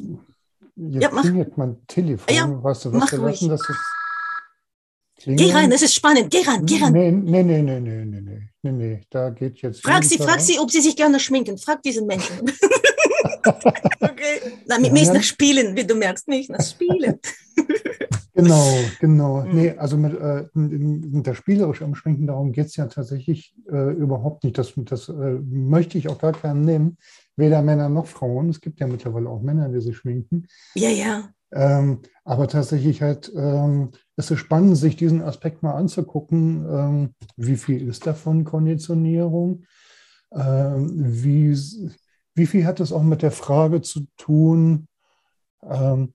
Jetzt 0.80 1.04
Ja, 1.04 1.10
mach. 1.12 1.22
klingelt 1.24 1.58
mein 1.58 1.86
Telefon. 1.88 2.34
Ja, 2.34 2.64
weißt 2.64 2.86
du, 2.86 2.94
was 2.94 3.00
mach 3.00 3.12
wir 3.12 3.20
lassen, 3.20 3.52
es 3.52 3.62
geh 5.26 5.52
rein, 5.52 5.72
es 5.74 5.82
ist 5.82 5.94
spannend. 5.94 6.32
Geh 6.32 6.42
ran, 6.42 6.66
geh 6.66 6.78
ran. 6.82 6.94
Nee, 6.94 7.12
nee, 7.12 7.44
nee, 7.44 7.62
nee, 7.62 7.80
nee, 7.80 8.06
nee, 8.06 8.22
nee, 8.22 8.50
nee, 8.62 8.72
nee. 8.72 9.02
Da 9.10 9.30
geht 9.32 9.62
jetzt. 9.62 9.84
Frag 9.84 10.06
sie, 10.06 10.18
frag 10.18 10.40
sie, 10.40 10.58
ob 10.60 10.72
sie 10.72 10.80
sich 10.80 10.96
gerne 10.96 11.20
schminken. 11.20 11.58
Frag 11.58 11.84
diesen 11.84 12.08
Menschen. 12.08 12.40
okay. 14.00 14.40
Na, 14.66 14.78
mit 14.78 14.88
Ja, 14.88 14.94
mir 14.94 15.02
ist 15.02 15.14
nach 15.14 15.24
Spielen, 15.24 15.76
wie 15.76 15.86
du 15.86 15.96
merkst, 15.96 16.28
nicht 16.30 16.50
nach 16.50 16.64
Spielen. 16.66 17.20
Genau, 18.40 18.74
genau. 19.02 19.42
Mhm. 19.42 19.56
Nee, 19.56 19.72
also 19.72 19.98
mit, 19.98 20.14
äh, 20.18 20.46
mit 20.54 21.28
der 21.28 21.34
spielerisch 21.34 21.82
am 21.82 21.94
Schminken, 21.94 22.28
darum 22.28 22.54
geht 22.54 22.68
es 22.68 22.76
ja 22.78 22.86
tatsächlich 22.86 23.54
äh, 23.70 23.92
überhaupt 23.94 24.46
nicht. 24.46 24.58
Das, 24.58 24.72
das 24.78 25.10
äh, 25.10 25.40
möchte 25.50 25.98
ich 25.98 26.08
auch 26.08 26.20
gar 26.20 26.32
keinen 26.32 26.62
nehmen. 26.62 26.98
Weder 27.40 27.62
Männer 27.62 27.90
noch 27.90 28.06
Frauen. 28.06 28.50
Es 28.50 28.62
gibt 28.62 28.80
ja 28.80 28.88
mittlerweile 28.88 29.30
auch 29.30 29.42
Männer, 29.42 29.70
die 29.70 29.80
sich 29.80 29.98
schminken. 29.98 30.46
Ja, 30.76 30.90
ja. 30.90 31.30
Ähm, 31.52 32.02
aber 32.24 32.48
tatsächlich 32.48 33.02
halt, 33.02 33.32
ähm, 33.36 33.92
es 34.16 34.30
ist 34.30 34.40
spannend, 34.40 34.78
sich 34.78 34.98
diesen 34.98 35.22
Aspekt 35.22 35.64
mal 35.64 35.74
anzugucken. 35.74 36.66
Ähm, 36.70 37.16
wie 37.38 37.56
viel 37.56 37.88
ist 37.88 38.06
davon 38.06 38.44
Konditionierung? 38.44 39.64
Ähm, 40.32 40.92
wie, 40.94 41.58
wie 42.36 42.46
viel 42.46 42.66
hat 42.66 42.80
es 42.80 42.92
auch 42.92 43.04
mit 43.04 43.22
der 43.22 43.32
Frage 43.32 43.82
zu 43.82 44.06
tun, 44.18 44.88
ähm, 45.64 46.14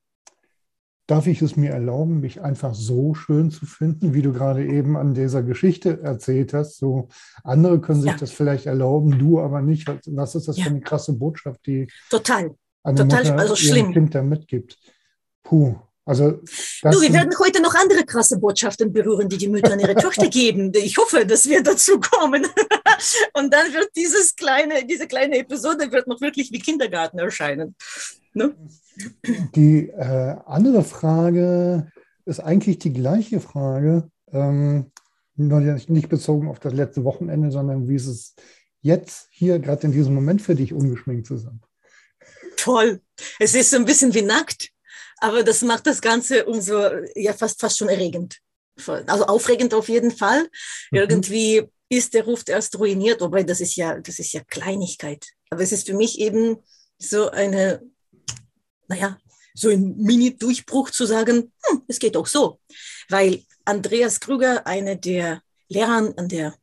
darf 1.06 1.26
ich 1.26 1.42
es 1.42 1.56
mir 1.56 1.70
erlauben, 1.70 2.20
mich 2.20 2.40
einfach 2.42 2.74
so 2.74 3.14
schön 3.14 3.50
zu 3.50 3.66
finden, 3.66 4.14
wie 4.14 4.22
du 4.22 4.32
gerade 4.32 4.64
eben 4.66 4.96
an 4.96 5.12
dieser 5.14 5.42
Geschichte 5.42 6.00
erzählt 6.02 6.54
hast. 6.54 6.78
So 6.78 7.08
andere 7.42 7.80
können 7.80 8.00
sich 8.00 8.10
Ja. 8.12 8.16
das 8.16 8.30
vielleicht 8.30 8.66
erlauben, 8.66 9.18
du 9.18 9.40
aber 9.40 9.60
nicht. 9.60 9.86
Was 10.06 10.34
ist 10.34 10.48
das 10.48 10.56
Ja. 10.56 10.64
für 10.64 10.70
eine 10.70 10.80
krasse 10.80 11.12
Botschaft, 11.12 11.66
die 11.66 11.88
Total. 12.10 12.54
eine 12.82 12.98
Total, 12.98 13.22
Mutter 13.24 13.38
also 13.38 13.56
schlimm. 13.56 13.92
Kind 13.92 14.14
da 14.14 14.22
mitgibt? 14.22 14.78
Puh, 15.42 15.76
also 16.04 16.32
Du, 16.82 17.00
wir 17.00 17.12
werden 17.12 17.34
heute 17.38 17.62
noch 17.62 17.74
andere 17.74 18.04
krasse 18.04 18.38
Botschaften 18.38 18.92
berühren, 18.92 19.28
die 19.28 19.38
die 19.38 19.48
Mütter 19.48 19.72
an 19.72 19.80
ihre 19.80 19.94
Töchter 19.94 20.28
geben. 20.28 20.70
Ich 20.74 20.98
hoffe, 20.98 21.24
dass 21.24 21.48
wir 21.48 21.62
dazu 21.62 21.98
kommen. 21.98 22.44
Und 23.34 23.52
dann 23.52 23.72
wird 23.72 23.88
dieses 23.96 24.36
kleine, 24.36 24.84
diese 24.86 25.06
kleine 25.06 25.38
Episode 25.38 25.90
wird 25.90 26.06
noch 26.06 26.20
wirklich 26.20 26.52
wie 26.52 26.58
Kindergarten 26.58 27.18
erscheinen. 27.18 27.74
Ne? 28.34 28.54
Die 29.54 29.88
äh, 29.88 30.36
andere 30.46 30.84
Frage 30.84 31.90
ist 32.26 32.40
eigentlich 32.40 32.78
die 32.78 32.92
gleiche 32.92 33.40
Frage, 33.40 34.10
ähm, 34.32 34.90
nicht 35.36 36.08
bezogen 36.08 36.48
auf 36.48 36.60
das 36.60 36.74
letzte 36.74 37.04
Wochenende, 37.04 37.50
sondern 37.50 37.88
wie 37.88 37.96
ist 37.96 38.06
es 38.06 38.34
jetzt 38.82 39.28
hier 39.30 39.58
gerade 39.58 39.86
in 39.86 39.92
diesem 39.92 40.14
Moment 40.14 40.42
für 40.42 40.54
dich 40.54 40.72
ungeschminkt 40.72 41.26
zu 41.26 41.38
sein? 41.38 41.60
Toll. 42.56 43.00
Es 43.38 43.54
ist 43.54 43.70
so 43.70 43.76
ein 43.76 43.84
bisschen 43.84 44.14
wie 44.14 44.22
nackt, 44.22 44.70
aber 45.24 45.42
das 45.42 45.62
macht 45.62 45.86
das 45.86 46.02
Ganze 46.02 46.44
umso, 46.44 46.78
ja, 47.14 47.32
fast, 47.32 47.58
fast 47.58 47.78
schon 47.78 47.88
erregend. 47.88 48.36
Also 49.06 49.24
aufregend 49.24 49.72
auf 49.72 49.88
jeden 49.88 50.10
Fall. 50.10 50.42
Mhm. 50.90 50.98
Irgendwie 50.98 51.62
ist 51.88 52.12
der 52.12 52.24
Ruf 52.24 52.42
erst 52.46 52.78
ruiniert, 52.78 53.22
wobei 53.22 53.42
das 53.42 53.60
ist 53.62 53.76
ja, 53.76 53.98
das 54.00 54.18
ist 54.18 54.32
ja 54.34 54.42
Kleinigkeit. 54.44 55.24
Aber 55.48 55.62
es 55.62 55.72
ist 55.72 55.86
für 55.86 55.94
mich 55.94 56.20
eben 56.20 56.58
so 56.98 57.30
eine, 57.30 57.80
naja, 58.88 59.16
so 59.54 59.70
ein 59.70 59.96
Mini-Durchbruch 59.96 60.90
zu 60.90 61.06
sagen, 61.06 61.52
hm, 61.62 61.82
es 61.88 61.98
geht 61.98 62.16
auch 62.18 62.26
so. 62.26 62.60
Weil 63.08 63.42
Andreas 63.64 64.20
Krüger, 64.20 64.66
eine 64.66 64.98
der 64.98 65.40
Lehrer 65.68 66.12
an 66.16 66.28
der, 66.28 66.54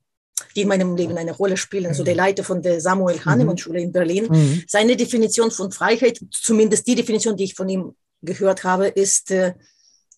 die 0.56 0.62
in 0.62 0.68
meinem 0.68 0.96
Leben 0.96 1.18
eine 1.18 1.32
Rolle 1.32 1.58
spielen, 1.58 1.96
so 1.96 2.04
der 2.04 2.16
Leiter 2.16 2.44
von 2.44 2.62
der 2.62 2.80
Samuel 2.80 3.24
Hahnemann 3.26 3.58
Schule 3.58 3.82
in 3.82 3.92
Berlin, 3.92 4.28
Mhm. 4.30 4.64
seine 4.68 4.96
Definition 4.96 5.50
von 5.50 5.72
Freiheit, 5.72 6.20
zumindest 6.30 6.86
die 6.86 6.96
Definition, 6.96 7.36
die 7.36 7.46
ich 7.46 7.56
von 7.56 7.68
ihm 7.68 7.96
gehört 8.22 8.64
habe, 8.64 8.88
ist 8.88 9.32
äh, 9.32 9.54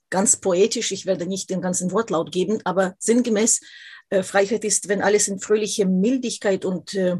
ganz 0.09 0.37
poetisch. 0.37 0.91
Ich 0.91 1.05
werde 1.05 1.25
nicht 1.25 1.49
den 1.49 1.61
ganzen 1.61 1.91
Wortlaut 1.91 2.31
geben, 2.31 2.59
aber 2.65 2.95
sinngemäß, 2.99 3.61
äh, 4.09 4.23
Freiheit 4.23 4.63
ist, 4.63 4.87
wenn 4.89 5.01
alles 5.01 5.27
in 5.27 5.39
fröhliche 5.39 5.85
Mildigkeit 5.85 6.65
und 6.65 6.93
äh, 6.93 7.17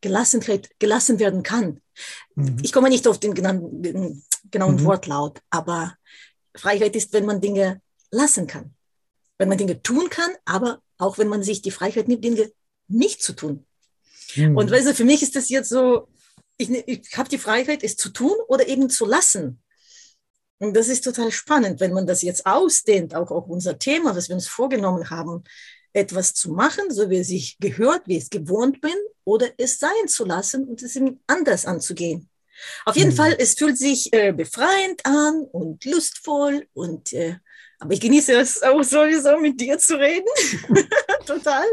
Gelassenheit 0.00 0.70
gelassen 0.78 1.18
werden 1.18 1.42
kann. 1.42 1.80
Mhm. 2.34 2.58
Ich 2.62 2.72
komme 2.72 2.88
nicht 2.88 3.08
auf 3.08 3.18
den 3.18 3.34
genannten, 3.34 3.82
den 3.82 4.24
genauen 4.50 4.76
Mhm. 4.76 4.84
Wortlaut, 4.84 5.40
aber 5.50 5.96
Freiheit 6.54 6.96
ist, 6.96 7.12
wenn 7.12 7.26
man 7.26 7.40
Dinge 7.40 7.80
lassen 8.10 8.46
kann. 8.46 8.74
Wenn 9.38 9.48
man 9.48 9.58
Dinge 9.58 9.82
tun 9.82 10.10
kann, 10.10 10.30
aber 10.44 10.82
auch 10.98 11.18
wenn 11.18 11.28
man 11.28 11.42
sich 11.42 11.62
die 11.62 11.70
Freiheit 11.70 12.08
nimmt, 12.08 12.24
Dinge 12.24 12.50
nicht 12.88 13.22
zu 13.22 13.32
tun. 13.32 13.66
Mhm. 14.36 14.56
Und 14.56 14.70
weißt 14.70 14.88
du, 14.88 14.94
für 14.94 15.04
mich 15.04 15.22
ist 15.22 15.36
das 15.36 15.48
jetzt 15.48 15.68
so, 15.68 16.08
ich, 16.56 16.70
ich 16.70 17.16
habe 17.16 17.28
die 17.28 17.38
Freiheit, 17.38 17.82
es 17.82 17.96
zu 17.96 18.10
tun 18.10 18.34
oder 18.48 18.66
eben 18.66 18.90
zu 18.90 19.06
lassen. 19.06 19.62
Und 20.58 20.76
das 20.76 20.88
ist 20.88 21.04
total 21.04 21.30
spannend, 21.30 21.80
wenn 21.80 21.92
man 21.92 22.06
das 22.06 22.22
jetzt 22.22 22.44
ausdehnt, 22.46 23.14
auch 23.14 23.30
auf 23.30 23.48
unser 23.48 23.78
Thema, 23.78 24.16
was 24.16 24.28
wir 24.28 24.34
uns 24.34 24.48
vorgenommen 24.48 25.08
haben, 25.10 25.44
etwas 25.92 26.34
zu 26.34 26.52
machen, 26.52 26.90
so 26.90 27.10
wie 27.10 27.18
es 27.18 27.28
sich 27.28 27.58
gehört, 27.60 28.02
wie 28.06 28.16
ich 28.16 28.24
es 28.24 28.30
gewohnt 28.30 28.80
bin, 28.80 28.94
oder 29.24 29.46
es 29.56 29.78
sein 29.78 30.08
zu 30.08 30.24
lassen 30.24 30.64
und 30.68 30.82
es 30.82 30.96
eben 30.96 31.20
anders 31.26 31.64
anzugehen. 31.66 32.28
Auf 32.84 32.96
jeden 32.96 33.10
Mhm. 33.10 33.16
Fall, 33.16 33.36
es 33.38 33.54
fühlt 33.54 33.78
sich 33.78 34.12
äh, 34.12 34.32
befreiend 34.32 35.04
an 35.06 35.42
und 35.52 35.84
lustvoll 35.84 36.66
und 36.74 37.12
äh, 37.12 37.36
aber 37.80 37.92
ich 37.94 38.00
genieße 38.00 38.32
es 38.32 38.60
auch 38.62 38.82
sowieso 38.82 39.38
mit 39.38 39.60
dir 39.60 39.78
zu 39.78 39.96
reden. 39.96 40.26
Total. 41.26 41.64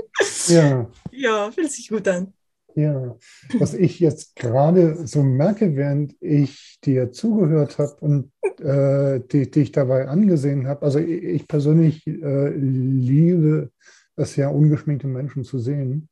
ja, 0.48 0.88
Ja, 1.12 1.52
fühlt 1.52 1.72
sich 1.72 1.90
gut 1.90 2.08
an. 2.08 2.32
Ja. 2.76 3.16
Was 3.60 3.74
ich 3.74 4.00
jetzt 4.00 4.36
gerade 4.36 5.08
so 5.08 5.24
merke, 5.24 5.76
während 5.76 6.16
ich 6.22 6.80
dir 6.84 7.12
zugehört 7.12 7.78
habe 7.80 7.96
und 8.02 8.32
äh, 8.60 9.22
die, 9.32 9.50
dich 9.50 9.72
dabei 9.72 10.08
angesehen 10.08 10.68
habe, 10.68 10.84
also 10.86 11.00
ich, 11.00 11.24
ich 11.24 11.48
persönlich 11.48 12.06
äh, 12.08 12.50
liebe 12.50 13.72
es 14.18 14.36
ja, 14.36 14.50
ungeschminkte 14.50 15.08
Menschen 15.08 15.44
zu 15.44 15.60
sehen. 15.60 16.10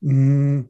Mm, 0.00 0.62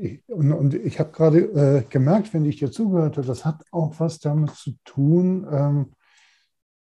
ich- 0.00 0.22
Und, 0.28 0.52
und 0.52 0.74
ich 0.74 0.98
habe 1.00 1.10
gerade 1.12 1.38
äh, 1.40 1.82
gemerkt, 1.88 2.32
wenn 2.34 2.44
ich 2.44 2.58
dir 2.58 2.70
zugehört 2.70 3.16
habe, 3.16 3.26
das 3.26 3.44
hat 3.44 3.62
auch 3.72 3.98
was 3.98 4.18
damit 4.20 4.50
zu 4.50 4.72
tun. 4.84 5.46
Ähm, 5.50 5.86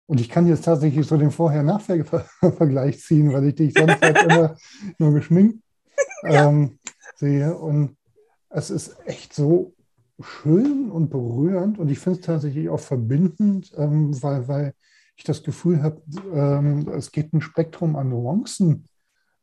und 0.10 0.22
ich 0.22 0.29
kann 0.29 0.48
jetzt 0.48 0.63
tatsächlich 0.65 1.05
so 1.05 1.17
den 1.17 1.31
Vorher-Nachher-Vergleich 1.31 3.00
ziehen, 3.03 3.34
weil 3.34 3.46
ich 3.48 3.55
dich 3.55 3.74
sonst 3.74 4.01
halt 4.01 4.22
immer 4.24 4.55
nur 4.98 5.13
geschminkt 5.13 5.60
ähm, 6.24 6.79
sehe. 7.15 7.55
Und 7.55 7.97
es 8.50 8.69
ist 8.69 8.97
echt 9.05 9.33
so 9.33 9.74
schön 10.19 10.89
und 10.89 11.09
berührend 11.09 11.77
und 11.77 11.89
ich 11.89 12.00
finde 12.00 12.19
es 12.19 12.25
tatsächlich 12.25 12.69
auch 12.69 12.79
verbindend, 12.79 13.71
ähm, 13.77 14.21
weil, 14.24 14.47
weil 14.47 14.74
ich 15.15 15.24
das 15.24 15.43
Gefühl 15.43 15.83
habe, 15.83 16.01
ähm, 16.33 16.88
es 16.89 17.12
geht 17.12 17.33
ein 17.33 17.41
Spektrum 17.41 17.95
an 17.95 18.09
Nuancen 18.09 18.86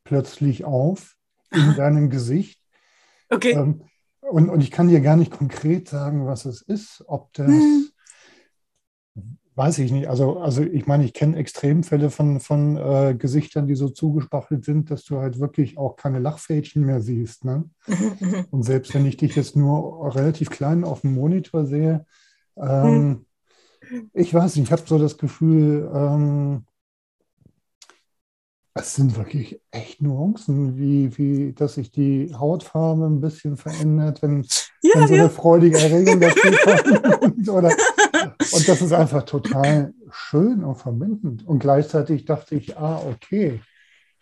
plötzlich 0.03 0.65
auf 0.65 1.15
in 1.51 1.75
deinem 1.77 2.09
Gesicht. 2.09 2.61
Okay. 3.29 3.51
Ähm, 3.51 3.83
und, 4.21 4.49
und 4.49 4.61
ich 4.61 4.71
kann 4.71 4.87
dir 4.87 5.01
gar 5.01 5.15
nicht 5.15 5.31
konkret 5.31 5.87
sagen, 5.87 6.25
was 6.25 6.45
es 6.45 6.61
ist, 6.61 7.03
ob 7.07 7.31
das, 7.33 7.47
Hm. 7.47 7.89
Weiß 9.55 9.79
ich 9.79 9.91
nicht. 9.91 10.09
Also, 10.09 10.39
also 10.39 10.61
ich 10.61 10.85
meine, 10.85 11.05
ich 11.05 11.13
kenne 11.13 11.37
Extremfälle 11.37 12.09
von, 12.09 12.39
von 12.39 12.77
äh, 12.77 13.15
Gesichtern, 13.17 13.67
die 13.67 13.75
so 13.75 13.89
zugespachtelt 13.89 14.65
sind, 14.65 14.91
dass 14.91 15.05
du 15.05 15.19
halt 15.19 15.39
wirklich 15.39 15.77
auch 15.77 15.95
keine 15.95 16.19
Lachfädchen 16.19 16.85
mehr 16.85 17.01
siehst. 17.01 17.45
Ne? 17.45 17.69
Und 18.51 18.63
selbst 18.63 18.93
wenn 18.93 19.05
ich 19.05 19.17
dich 19.17 19.35
jetzt 19.35 19.55
nur 19.55 20.13
relativ 20.15 20.49
klein 20.49 20.83
auf 20.83 21.01
dem 21.01 21.13
Monitor 21.13 21.65
sehe, 21.65 22.05
ähm, 22.57 23.25
ich 24.13 24.33
weiß 24.33 24.55
nicht, 24.55 24.65
ich 24.65 24.71
habe 24.71 24.83
so 24.85 24.97
das 24.97 25.17
Gefühl, 25.17 25.89
ähm, 25.93 26.65
es 28.77 28.95
sind 28.95 29.15
wirklich 29.15 29.61
echt 29.71 30.01
Nuancen, 30.01 30.77
wie, 30.77 31.17
wie 31.17 31.53
dass 31.53 31.75
sich 31.75 31.91
die 31.91 32.35
Hautfarbe 32.35 33.05
ein 33.05 33.21
bisschen 33.21 33.55
verändert, 33.55 34.21
wenn, 34.21 34.43
wenn 34.43 34.47
Ja, 34.81 35.07
so 35.07 35.13
eine 35.13 35.23
ja. 35.23 35.29
freudige 35.29 35.77
Erregung 35.77 36.19
dazu 36.19 36.51
kommt. 36.63 37.49
Oder, 37.49 37.71
und 38.53 38.67
das 38.67 38.81
ist 38.81 38.91
einfach 38.93 39.23
total 39.23 39.93
schön 40.11 40.63
und 40.63 40.75
verbindend. 40.75 41.45
Und 41.47 41.59
gleichzeitig 41.59 42.25
dachte 42.25 42.55
ich, 42.55 42.77
ah, 42.77 43.01
okay, 43.05 43.61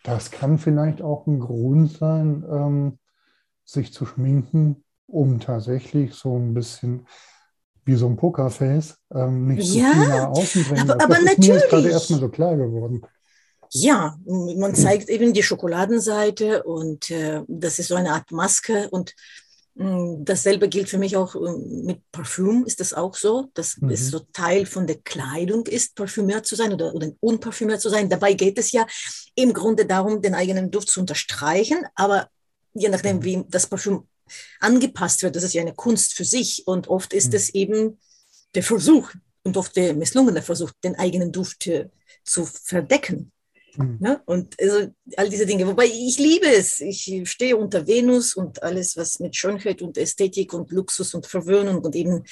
das 0.02 0.30
kann 0.30 0.58
vielleicht 0.58 1.02
auch 1.02 1.26
ein 1.26 1.40
Grund 1.40 1.92
sein, 1.92 2.44
ähm, 2.50 2.98
sich 3.64 3.92
zu 3.92 4.04
schminken, 4.06 4.84
um 5.06 5.40
tatsächlich 5.40 6.14
so 6.14 6.36
ein 6.36 6.54
bisschen 6.54 7.06
wie 7.86 7.94
so 7.96 8.06
ein 8.06 8.16
Pokerface 8.16 8.96
ähm, 9.14 9.46
nicht 9.46 9.66
so 9.68 9.78
Ja, 9.78 9.92
viel 9.92 10.08
nach 10.08 10.28
außen 10.28 10.64
bringen. 10.64 10.90
aber- 10.90 11.02
aber 11.04 11.14
das 11.14 11.22
ist 11.32 11.38
mir 11.38 11.46
gerade 11.48 11.60
natürlich. 11.66 11.92
erstmal 11.92 12.20
so 12.20 12.28
klar 12.30 12.56
geworden. 12.56 13.02
Ja, 13.70 14.16
man 14.24 14.74
zeigt 14.74 15.08
eben 15.08 15.32
die 15.32 15.42
Schokoladenseite 15.42 16.62
und 16.62 17.10
äh, 17.10 17.42
das 17.48 17.78
ist 17.78 17.88
so 17.88 17.96
eine 17.96 18.12
Art 18.12 18.30
Maske 18.30 18.88
und 18.90 19.14
dasselbe 19.76 20.68
gilt 20.68 20.88
für 20.88 20.98
mich 20.98 21.16
auch 21.16 21.34
ähm, 21.34 21.82
mit 21.84 22.00
Parfüm, 22.12 22.64
ist 22.64 22.78
das 22.78 22.92
auch 22.92 23.16
so, 23.16 23.50
dass 23.54 23.76
Mhm. 23.80 23.90
es 23.90 24.08
so 24.10 24.20
Teil 24.32 24.66
von 24.66 24.86
der 24.86 24.98
Kleidung 25.02 25.66
ist, 25.66 25.96
parfümiert 25.96 26.46
zu 26.46 26.54
sein 26.54 26.72
oder, 26.72 26.94
oder 26.94 27.10
unparfümiert 27.20 27.80
zu 27.80 27.88
sein. 27.88 28.08
Dabei 28.08 28.34
geht 28.34 28.58
es 28.58 28.70
ja 28.70 28.86
im 29.34 29.52
Grunde 29.52 29.84
darum, 29.84 30.22
den 30.22 30.34
eigenen 30.34 30.70
Duft 30.70 30.88
zu 30.88 31.00
unterstreichen, 31.00 31.84
aber 31.96 32.28
je 32.72 32.88
nachdem, 32.88 33.22
wie 33.24 33.44
das 33.48 33.66
Parfüm 33.66 34.06
angepasst 34.60 35.22
wird, 35.22 35.34
das 35.36 35.42
ist 35.42 35.54
ja 35.54 35.62
eine 35.62 35.74
Kunst 35.74 36.14
für 36.14 36.24
sich 36.24 36.62
und 36.66 36.88
oft 36.88 37.12
ist 37.12 37.28
Mhm. 37.30 37.36
es 37.36 37.48
eben 37.50 37.98
der 38.54 38.62
Versuch 38.62 39.10
und 39.42 39.56
oft 39.56 39.74
der 39.76 39.94
misslungene 39.94 40.42
Versuch, 40.42 40.70
den 40.84 40.94
eigenen 40.94 41.32
Duft 41.32 41.66
äh, 41.66 41.88
zu 42.22 42.46
verdecken. 42.46 43.32
Mhm. 43.76 43.98
Ne? 44.00 44.22
Und 44.26 44.60
also 44.60 44.88
all 45.16 45.28
diese 45.28 45.46
Dinge. 45.46 45.66
Wobei 45.66 45.86
ich 45.86 46.18
liebe 46.18 46.46
es. 46.46 46.80
Ich 46.80 47.10
stehe 47.30 47.56
unter 47.56 47.86
Venus 47.86 48.34
und 48.34 48.62
alles, 48.62 48.96
was 48.96 49.18
mit 49.20 49.34
Schönheit 49.36 49.82
und 49.82 49.98
Ästhetik 49.98 50.52
und 50.52 50.70
Luxus 50.70 51.14
und 51.14 51.26
Verwöhnung 51.26 51.78
und 51.84 51.94
eben 51.96 52.24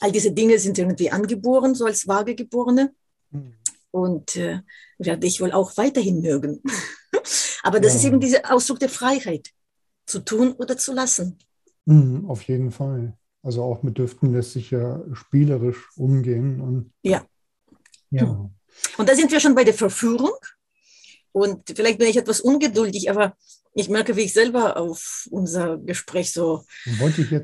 all 0.00 0.12
diese 0.12 0.32
Dinge 0.32 0.58
sind 0.58 0.78
irgendwie 0.78 1.10
angeboren, 1.10 1.74
so 1.74 1.84
als 1.84 2.06
Vagegeborene. 2.06 2.92
Mhm. 3.30 3.54
Und 3.92 4.36
äh, 4.36 4.60
werde 4.98 5.26
ich 5.26 5.40
wohl 5.40 5.52
auch 5.52 5.76
weiterhin 5.76 6.20
mögen. 6.20 6.62
Aber 7.62 7.80
das 7.80 7.94
Ja. 7.94 7.98
ist 8.00 8.04
eben 8.06 8.20
dieser 8.20 8.52
Ausdruck 8.52 8.78
der 8.78 8.88
Freiheit, 8.88 9.50
zu 10.06 10.20
tun 10.20 10.52
oder 10.52 10.76
zu 10.76 10.92
lassen. 10.92 11.38
Mhm, 11.86 12.28
auf 12.28 12.42
jeden 12.42 12.70
Fall. 12.70 13.16
Also 13.42 13.62
auch 13.62 13.82
mit 13.82 13.98
Düften 13.98 14.32
lässt 14.32 14.52
sich 14.52 14.70
ja 14.70 15.02
spielerisch 15.12 15.88
umgehen. 15.96 16.60
Und, 16.60 16.92
Ja. 17.02 17.24
ja. 18.10 18.50
Und 18.96 19.08
da 19.08 19.14
sind 19.14 19.30
wir 19.32 19.40
schon 19.40 19.54
bei 19.54 19.64
der 19.64 19.74
Verführung. 19.74 20.32
Und 21.32 21.62
vielleicht 21.74 21.98
bin 21.98 22.08
ich 22.08 22.16
etwas 22.16 22.40
ungeduldig, 22.40 23.10
aber 23.10 23.34
ich 23.74 23.88
merke, 23.88 24.16
wie 24.16 24.22
ich 24.22 24.32
selber 24.32 24.76
auf 24.76 25.28
unser 25.30 25.78
Gespräch 25.78 26.32
so 26.32 26.64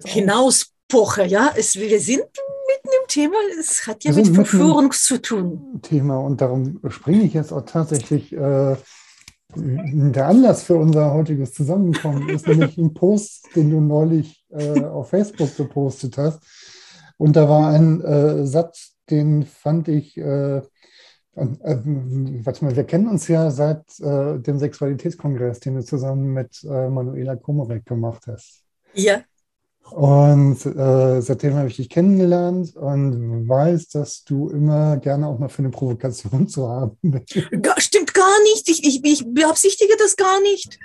hinauspoche. 0.05 1.25
Ja, 1.25 1.53
es, 1.57 1.77
wir 1.77 2.01
sind 2.01 2.19
mitten 2.21 3.09
Thema. 3.09 3.37
Es 3.59 3.87
hat 3.87 4.05
ja 4.05 4.11
Wir 4.11 4.23
mit 4.23 4.29
im 4.29 4.35
Verführung 4.35 4.93
zu 4.93 5.21
tun. 5.21 5.81
Thema 5.83 6.19
und 6.19 6.41
darum 6.41 6.81
springe 6.89 7.25
ich 7.25 7.35
jetzt 7.35 7.53
auch 7.53 7.65
tatsächlich. 7.65 8.33
Äh, 8.33 8.77
der 9.55 10.27
Anlass 10.27 10.65
für 10.65 10.75
unser 10.75 11.15
heutiges 11.15 11.55
Zusammenkommen 11.55 12.29
ist 12.29 12.47
nämlich 12.47 12.77
ein 12.77 12.93
Post, 12.93 13.49
den 13.55 13.71
du 13.71 13.81
neulich 13.81 14.45
äh, 14.51 14.85
auf 14.85 15.11
Facebook 15.11 15.57
gepostet 15.57 16.19
hast. 16.19 16.41
Und 17.17 17.37
da 17.37 17.49
war 17.49 17.71
ein 17.71 18.03
äh, 18.03 18.47
Satz, 18.47 18.97
den 19.09 19.47
fand 19.47 19.89
ich, 19.89 20.19
äh, 20.19 20.61
warte 21.37 22.65
mal, 22.65 22.75
wir 22.75 22.85
kennen 22.85 23.09
uns 23.09 23.29
ja 23.29 23.51
seit 23.51 23.85
äh, 24.01 24.39
dem 24.39 24.59
Sexualitätskongress, 24.59 25.61
den 25.61 25.77
du 25.77 25.85
zusammen 25.85 26.33
mit 26.33 26.65
äh, 26.65 26.89
Manuela 26.89 27.37
Komorek 27.37 27.85
gemacht 27.85 28.23
hast. 28.27 28.63
Ja, 28.95 29.23
Und 29.91 30.67
äh, 30.67 31.21
seitdem 31.21 31.55
habe 31.55 31.69
ich 31.69 31.77
dich 31.77 31.89
kennengelernt 31.89 32.75
und 32.75 33.49
weiß, 33.49 33.89
dass 33.91 34.25
du 34.25 34.49
immer 34.49 34.97
gerne 34.97 35.29
auch 35.29 35.39
mal 35.39 35.49
für 35.49 35.61
eine 35.61 35.71
Provokation 35.71 36.49
zu 36.49 36.69
haben 36.69 36.97
bist. 37.03 37.31
Stimmt 37.79 38.13
gar 38.13 38.43
nicht. 38.43 38.69
Ich, 38.69 38.85
ich, 38.85 39.05
ich 39.05 39.25
beabsichtige 39.33 39.95
das 39.99 40.17
gar 40.17 40.41
nicht. 40.41 40.79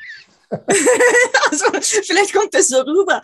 also 1.50 1.66
vielleicht 2.04 2.34
kommt 2.34 2.54
das 2.54 2.68
so 2.68 2.82
rüber. 2.82 3.22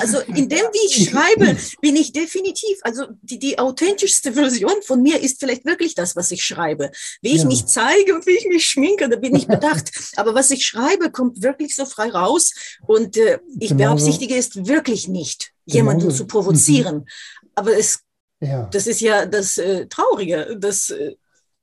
Also 0.00 0.20
in 0.20 0.48
dem, 0.48 0.58
wie 0.72 0.86
ich 0.86 1.08
schreibe, 1.10 1.56
bin 1.80 1.96
ich 1.96 2.12
definitiv, 2.12 2.78
also 2.82 3.04
die, 3.22 3.38
die 3.38 3.58
authentischste 3.58 4.32
Version 4.32 4.74
von 4.84 5.02
mir 5.02 5.20
ist 5.20 5.38
vielleicht 5.40 5.64
wirklich 5.64 5.94
das, 5.94 6.16
was 6.16 6.30
ich 6.30 6.44
schreibe. 6.44 6.90
Wie 7.22 7.32
ich 7.34 7.42
Ja. 7.42 7.46
mich 7.46 7.66
zeige 7.66 8.14
und 8.14 8.26
wie 8.26 8.36
ich 8.36 8.46
mich 8.48 8.66
schminke, 8.66 9.08
da 9.08 9.16
bin 9.16 9.34
ich 9.34 9.46
bedacht. 9.46 9.90
Aber 10.16 10.34
was 10.34 10.50
ich 10.50 10.64
schreibe, 10.66 11.10
kommt 11.10 11.42
wirklich 11.42 11.74
so 11.76 11.86
frei 11.86 12.10
raus. 12.10 12.52
Und 12.86 13.16
äh, 13.16 13.38
ich 13.60 13.70
Genauso- 13.70 13.76
beabsichtige 14.04 14.36
es 14.36 14.54
wirklich 14.66 15.08
nicht, 15.08 15.52
jemanden 15.66 16.00
Genauso- 16.02 16.18
zu 16.18 16.26
provozieren. 16.26 17.06
Aber 17.54 17.76
es 17.76 18.00
Ja, 18.40 18.68
das 18.72 18.86
ist 18.86 19.00
ja 19.00 19.26
das 19.26 19.58
äh, 19.58 19.86
Traurige, 19.86 20.56
dass 20.58 20.90
äh, 20.90 21.14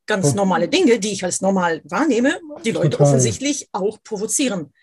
ganz 0.07 0.33
normale 0.33 0.67
Dinge, 0.67 0.99
die 0.99 1.11
ich 1.11 1.23
als 1.23 1.41
normal 1.41 1.81
wahrnehme, 1.85 2.39
die 2.65 2.71
Leute 2.71 2.91
Total. 2.91 3.07
offensichtlich 3.07 3.69
auch 3.71 4.01
provozieren. 4.03 4.73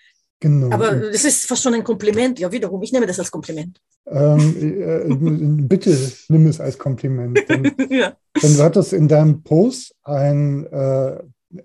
Genau. 0.40 0.70
Aber 0.70 0.94
das 0.94 1.24
ist 1.24 1.46
fast 1.46 1.62
schon 1.62 1.74
ein 1.74 1.84
Kompliment. 1.84 2.38
Ja, 2.38 2.50
wiederum, 2.50 2.82
ich 2.82 2.92
nehme 2.92 3.06
das 3.06 3.18
als 3.18 3.30
Kompliment. 3.30 3.80
ähm, 4.06 4.56
äh, 4.60 5.62
bitte 5.64 5.96
nimm 6.28 6.46
es 6.46 6.60
als 6.60 6.78
Kompliment. 6.78 7.38
Denn, 7.48 7.72
ja. 7.90 8.16
denn 8.42 8.56
du 8.56 8.62
hattest 8.62 8.92
in 8.92 9.08
deinem 9.08 9.42
Post 9.42 9.94
ein, 10.02 10.66
äh, 10.66 11.18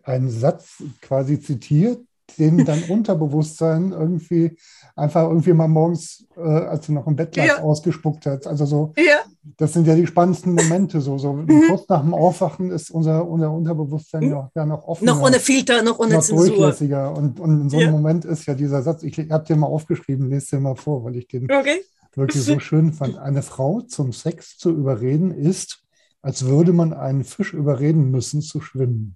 einen 0.03 0.30
Satz 0.30 0.84
quasi 1.01 1.39
zitiert, 1.39 2.00
den 2.38 2.65
dein 2.65 2.84
Unterbewusstsein 2.89 3.92
irgendwie 3.92 4.58
einfach 4.95 5.23
irgendwie 5.23 5.53
mal 5.53 5.67
morgens, 5.67 6.25
äh, 6.38 6.41
als 6.41 6.85
du 6.85 6.93
noch 6.93 7.07
im 7.07 7.15
Bett 7.15 7.35
lagst, 7.35 7.57
Ja. 7.57 7.63
ausgespuckt 7.63 8.25
hat. 8.27 8.45
Also 8.45 8.65
so, 8.65 8.93
ja, 8.97 9.21
das 9.57 9.73
sind 9.73 9.88
ja 9.88 9.95
die 9.95 10.05
spannendsten 10.05 10.53
Momente. 10.53 11.01
So, 11.01 11.17
so 11.17 11.33
Mhm. 11.33 11.63
kurz 11.67 11.88
nach 11.89 12.01
dem 12.01 12.13
Aufwachen 12.13 12.69
ist 12.71 12.91
unser, 12.91 13.27
unser 13.27 13.51
Unterbewusstsein 13.51 14.29
ja, 14.29 14.51
ja 14.55 14.65
noch 14.65 14.83
offen. 14.83 15.05
noch 15.05 15.19
ohne 15.21 15.39
Filter, 15.39 15.81
noch 15.81 15.97
ohne 16.00 16.15
noch 16.15 16.21
Zensur. 16.21 16.45
durchlässiger. 16.47 17.15
Und, 17.17 17.39
und 17.39 17.62
in 17.62 17.69
so 17.69 17.77
einem 17.77 17.85
Ja. 17.88 17.91
Moment 17.91 18.25
ist 18.25 18.45
ja 18.45 18.53
dieser 18.53 18.83
Satz, 18.83 19.03
ich 19.03 19.17
habe 19.31 19.45
den 19.45 19.59
mal 19.59 19.67
aufgeschrieben, 19.67 20.29
lese 20.29 20.57
den 20.57 20.63
mal 20.63 20.75
vor, 20.75 21.03
weil 21.03 21.15
ich 21.15 21.27
den 21.27 21.51
Okay. 21.51 21.81
wirklich 22.15 22.43
so 22.43 22.59
schön 22.59 22.93
fand. 22.93 23.17
Eine 23.17 23.41
Frau 23.41 23.81
zum 23.81 24.13
Sex 24.13 24.57
zu 24.57 24.69
überreden 24.69 25.31
ist, 25.31 25.81
als 26.21 26.45
würde 26.45 26.71
man 26.71 26.93
einen 26.93 27.23
Fisch 27.23 27.53
überreden 27.53 28.12
müssen 28.12 28.41
zu 28.41 28.62
schwimmen. 28.62 29.15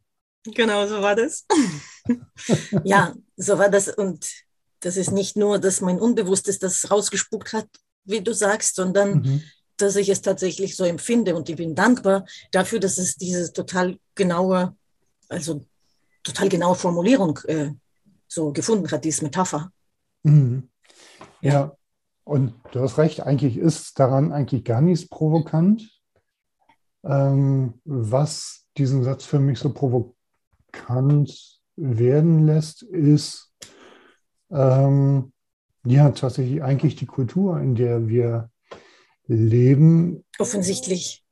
Genau, 0.55 0.87
so 0.87 1.01
war 1.01 1.15
das. 1.15 1.45
ja, 2.83 3.13
so 3.35 3.57
war 3.57 3.69
das. 3.69 3.89
Und 3.89 4.27
das 4.81 4.97
ist 4.97 5.11
nicht 5.11 5.35
nur, 5.37 5.59
dass 5.59 5.81
mein 5.81 5.99
Unbewusstes 5.99 6.59
das 6.59 6.89
rausgespuckt 6.91 7.53
hat, 7.53 7.67
wie 8.05 8.21
du 8.21 8.33
sagst, 8.33 8.75
sondern 8.75 9.21
Mhm. 9.21 9.41
dass 9.77 9.95
ich 9.95 10.09
es 10.09 10.21
tatsächlich 10.21 10.75
so 10.75 10.85
empfinde. 10.85 11.35
Und 11.35 11.49
ich 11.49 11.55
bin 11.55 11.75
dankbar 11.75 12.25
dafür, 12.51 12.79
dass 12.79 12.97
es 12.97 13.15
diese 13.15 13.51
total 13.53 13.97
genaue, 14.15 14.75
also 15.29 15.65
total 16.23 16.49
genaue 16.49 16.75
Formulierung 16.75 17.39
äh, 17.47 17.71
so 18.27 18.51
gefunden 18.51 18.89
hat, 18.91 19.05
diese 19.05 19.23
Metapher. 19.23 19.71
Mhm. 20.23 20.69
Ja, 21.41 21.75
und 22.23 22.53
du 22.71 22.81
hast 22.81 22.97
recht, 22.97 23.21
eigentlich 23.21 23.57
ist 23.57 23.99
daran 23.99 24.33
eigentlich 24.33 24.63
gar 24.63 24.81
nichts 24.81 25.07
provokant. 25.07 25.89
Ähm, 27.03 27.75
was 27.85 28.65
diesen 28.77 29.03
Satz 29.03 29.23
für 29.23 29.39
mich 29.39 29.59
so 29.59 29.71
provokant 29.71 31.59
werden 31.75 32.45
lässt, 32.45 32.81
ist 32.81 33.46
ähm, 34.51 35.31
ja 35.85 36.09
tatsächlich 36.11 36.63
eigentlich 36.63 36.95
die 36.95 37.05
Kultur, 37.05 37.59
in 37.59 37.75
der 37.75 38.07
wir 38.07 38.49
leben 39.27 40.23
Offensichtlich. 40.39 41.25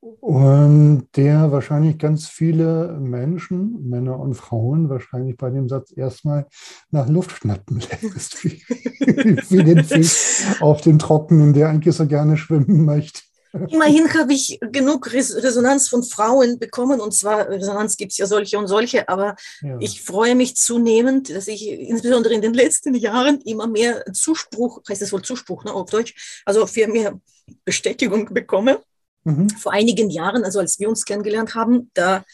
und 0.00 1.08
der 1.16 1.52
wahrscheinlich 1.52 1.98
ganz 1.98 2.26
viele 2.26 2.98
Menschen, 3.00 3.88
Männer 3.88 4.18
und 4.18 4.34
Frauen, 4.34 4.88
wahrscheinlich 4.88 5.36
bei 5.36 5.50
dem 5.50 5.68
Satz 5.68 5.92
erstmal 5.96 6.46
nach 6.90 7.08
Luft 7.08 7.32
schnappen 7.32 7.80
lässt, 7.80 8.44
wie, 8.44 8.62
wie 8.68 9.64
den 9.64 9.84
Fisch 9.84 10.44
auf 10.60 10.80
den 10.80 10.98
Trockenen, 10.98 11.52
der 11.52 11.68
eigentlich 11.68 11.94
so 11.94 12.06
gerne 12.06 12.36
schwimmen 12.36 12.84
möchte. 12.84 13.20
Immerhin 13.68 14.12
habe 14.14 14.32
ich 14.32 14.58
genug 14.60 15.12
Res 15.12 15.34
Resonanz 15.42 15.88
von 15.88 16.02
Frauen 16.02 16.58
bekommen. 16.58 17.00
Und 17.00 17.12
zwar, 17.12 17.48
Resonanz 17.48 17.96
gibt 17.96 18.12
es 18.12 18.18
ja 18.18 18.26
solche 18.26 18.58
und 18.58 18.68
solche, 18.68 19.08
aber 19.08 19.36
Ja. 19.62 19.76
ich 19.80 20.02
freue 20.02 20.34
mich 20.34 20.56
zunehmend, 20.56 21.30
dass 21.30 21.48
ich 21.48 21.68
insbesondere 21.68 22.34
in 22.34 22.42
den 22.42 22.54
letzten 22.54 22.94
Jahren 22.94 23.40
immer 23.42 23.66
mehr 23.66 24.04
Zuspruch, 24.12 24.82
heißt 24.88 25.02
das 25.02 25.12
wohl 25.12 25.22
Zuspruch 25.22 25.64
ne, 25.64 25.72
auf 25.72 25.90
Deutsch, 25.90 26.42
also 26.44 26.66
für 26.66 26.86
mehr 26.86 27.20
Bestätigung 27.64 28.32
bekomme. 28.32 28.80
Mhm. 29.24 29.50
Vor 29.50 29.72
einigen 29.72 30.10
Jahren, 30.10 30.44
also 30.44 30.60
als 30.60 30.78
wir 30.78 30.88
uns 30.88 31.04
kennengelernt 31.04 31.54
haben, 31.54 31.90
da 31.94 32.24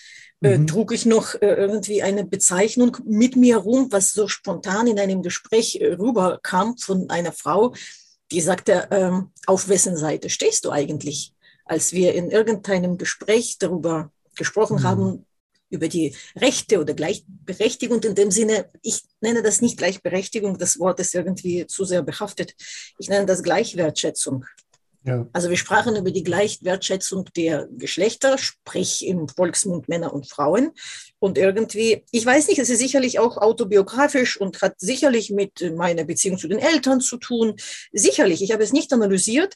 äh, 0.42 0.59
Mhm. 0.59 0.66
trug 0.66 0.92
ich 0.92 1.07
noch 1.07 1.35
äh, 1.37 1.55
irgendwie 1.55 2.02
eine 2.02 2.24
Bezeichnung 2.26 2.98
mit 3.07 3.37
mir 3.37 3.57
rum, 3.57 3.88
was 3.90 4.12
so 4.12 4.29
spontan 4.29 4.87
in 4.87 4.98
einem 4.98 5.22
Gespräch 5.22 5.81
äh, 5.81 5.94
rüberkam 5.94 6.76
von 6.76 7.09
einer 7.09 7.33
Frau, 7.33 7.74
die 8.31 8.41
sagte, 8.41 8.89
ähm, 8.91 9.31
auf 9.47 9.69
wessen 9.69 9.97
Seite 9.97 10.31
stehst 10.31 10.65
du 10.65 10.71
eigentlich? 10.71 11.33
Als 11.65 11.93
wir 11.93 12.15
in 12.15 12.31
irgendeinem 12.31 12.99
Gespräch 12.99 13.59
darüber 13.59 14.11
gesprochen 14.37 14.79
Mhm. 14.79 14.85
haben, 14.85 15.27
über 15.69 15.89
die 15.89 16.15
Rechte 16.37 16.81
oder 16.81 16.95
Gleichberechtigung 16.95 18.01
in 18.03 18.15
dem 18.15 18.31
Sinne, 18.31 18.71
ich 18.83 19.03
nenne 19.21 19.43
das 19.43 19.61
nicht 19.61 19.77
Gleichberechtigung, 19.79 20.59
das 20.59 20.79
Wort 20.79 21.01
ist 21.01 21.15
irgendwie 21.15 21.67
zu 21.67 21.85
sehr 21.85 22.03
behaftet. 22.03 22.55
Ich 22.99 23.09
nenne 23.09 23.27
das 23.27 23.43
Gleichwertschätzung. 23.43 24.45
Ja. 25.07 25.27
Also 25.33 25.49
wir 25.49 25.57
sprachen 25.57 25.97
über 25.97 26.11
die 26.11 26.25
Gleichwertschätzung 26.25 27.27
der 27.37 27.69
Geschlechter, 27.71 28.38
sprich 28.38 29.07
im 29.07 29.29
Volksmund 29.29 29.88
Männer 29.88 30.12
und 30.12 30.29
Frauen. 30.29 30.73
Und 31.19 31.38
irgendwie, 31.38 32.05
ich 32.11 32.27
weiß 32.27 32.49
nicht, 32.49 32.59
es 32.59 32.69
ist 32.69 32.81
sicherlich 32.81 33.19
auch 33.19 33.37
autobiografisch 33.38 34.38
und 34.38 34.61
hat 34.62 34.75
sicherlich 34.79 35.31
mit 35.31 35.75
meiner 35.77 36.05
Beziehung 36.05 36.38
zu 36.38 36.49
den 36.49 36.59
Eltern 36.59 37.01
zu 37.01 37.16
tun. 37.19 37.55
Sicherlich, 37.92 38.42
ich 38.42 38.53
habe 38.53 38.64
es 38.64 38.73
nicht 38.73 38.92
analysiert, 38.92 39.55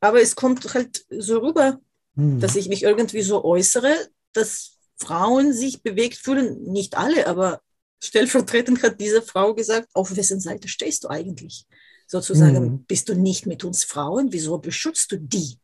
aber 0.00 0.20
es 0.20 0.36
kommt 0.36 0.74
halt 0.74 1.04
so 1.10 1.38
rüber, 1.38 1.80
Mhm. 2.14 2.40
dass 2.40 2.56
ich 2.56 2.68
mich 2.68 2.82
irgendwie 2.82 3.22
so 3.22 3.44
äußere, 3.44 3.94
dass 4.32 4.72
Frauen 4.96 5.52
sich 5.52 5.82
bewegt 5.82 6.16
fühlen. 6.16 6.62
Nicht 6.64 6.96
alle, 6.96 7.26
aber 7.26 7.60
stellvertretend 8.02 8.82
hat 8.82 9.00
diese 9.00 9.22
Frau 9.22 9.54
gesagt, 9.54 9.88
auf 9.94 10.16
wessen 10.16 10.40
Seite 10.40 10.68
stehst 10.68 11.04
du 11.04 11.08
eigentlich? 11.08 11.66
Sozusagen, 12.10 12.64
Mhm. 12.64 12.84
bist 12.86 13.08
du 13.08 13.14
nicht 13.14 13.46
mit 13.46 13.62
uns 13.62 13.84
Frauen? 13.84 14.32
Wieso 14.32 14.58
beschützt 14.58 15.12
du 15.12 15.16
die? 15.16 15.58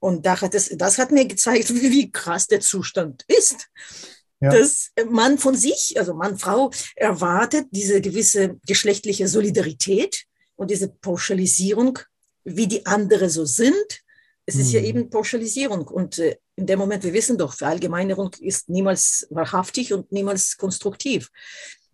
Und 0.00 0.24
da 0.24 0.40
hat 0.40 0.54
es, 0.54 0.70
das 0.76 0.96
hat 0.96 1.10
mir 1.10 1.26
gezeigt, 1.26 1.68
wie, 1.74 1.90
wie 1.90 2.10
krass 2.10 2.46
der 2.46 2.60
Zustand 2.60 3.24
ist. 3.28 3.66
Ja. 4.40 4.50
Dass 4.50 4.92
man 5.10 5.36
von 5.36 5.54
sich, 5.56 5.94
also 5.98 6.14
Mann, 6.14 6.38
Frau, 6.38 6.70
erwartet 6.96 7.66
diese 7.70 8.00
gewisse 8.00 8.56
geschlechtliche 8.66 9.26
Solidarität 9.28 10.24
und 10.56 10.70
diese 10.70 10.88
Pauschalisierung, 10.88 11.98
wie 12.44 12.66
die 12.66 12.86
andere 12.86 13.28
so 13.28 13.44
sind. 13.44 13.88
Es 14.46 14.54
ist 14.54 14.72
ja 14.72 14.80
Mhm. 14.80 14.86
eben 14.86 15.10
Pauschalisierung. 15.10 15.86
Und 15.88 16.18
äh, 16.18 16.36
in 16.56 16.64
dem 16.66 16.78
Moment, 16.78 17.04
wir 17.04 17.12
wissen 17.12 17.36
doch, 17.36 17.52
Verallgemeinerung 17.52 18.30
ist 18.40 18.70
niemals 18.70 19.26
wahrhaftig 19.28 19.92
und 19.92 20.10
niemals 20.12 20.56
konstruktiv. 20.56 21.28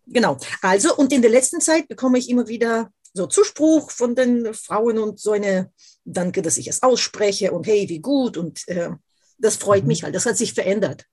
Genau. 0.07 0.37
Also, 0.63 0.95
und 0.97 1.13
in 1.13 1.23
der 1.23 1.31
letzten 1.33 1.61
Zeit 1.61 1.89
bekomme 1.89 2.19
ich 2.19 2.29
immer 2.29 2.47
wieder 2.47 2.93
so 3.15 3.27
Zuspruch 3.27 3.91
von 3.91 4.15
den 4.15 4.53
Frauen 4.55 4.99
und 4.99 5.21
so 5.21 5.33
eine 5.33 5.71
Danke, 6.05 6.43
dass 6.43 6.59
ich 6.59 6.67
es 6.69 6.83
ausspreche 6.83 7.53
und 7.53 7.67
hey, 7.67 7.89
wie 7.89 8.01
gut. 8.01 8.37
Und 8.37 8.67
äh, 8.69 8.91
das 9.39 9.57
freut 9.57 9.83
Mhm. 9.83 9.89
mich 9.89 10.03
halt. 10.03 10.15
Das 10.15 10.27
hat 10.27 10.37
sich 10.37 10.53
verändert. 10.53 11.07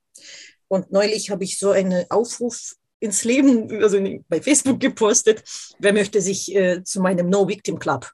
Und 0.67 0.91
neulich 0.91 1.29
habe 1.29 1.43
ich 1.43 1.59
so 1.59 1.69
einen 1.71 2.05
Aufruf 2.09 2.75
ins 2.99 3.23
Leben, 3.23 3.83
also 3.83 3.97
bei 4.27 4.41
Facebook 4.41 4.79
gepostet. 4.79 5.43
Wer 5.79 5.93
möchte 5.93 6.21
sich 6.21 6.53
äh, 6.55 6.83
zu 6.83 7.01
meinem 7.01 7.29
No 7.29 7.47
Victim 7.47 7.77
Club 7.79 8.09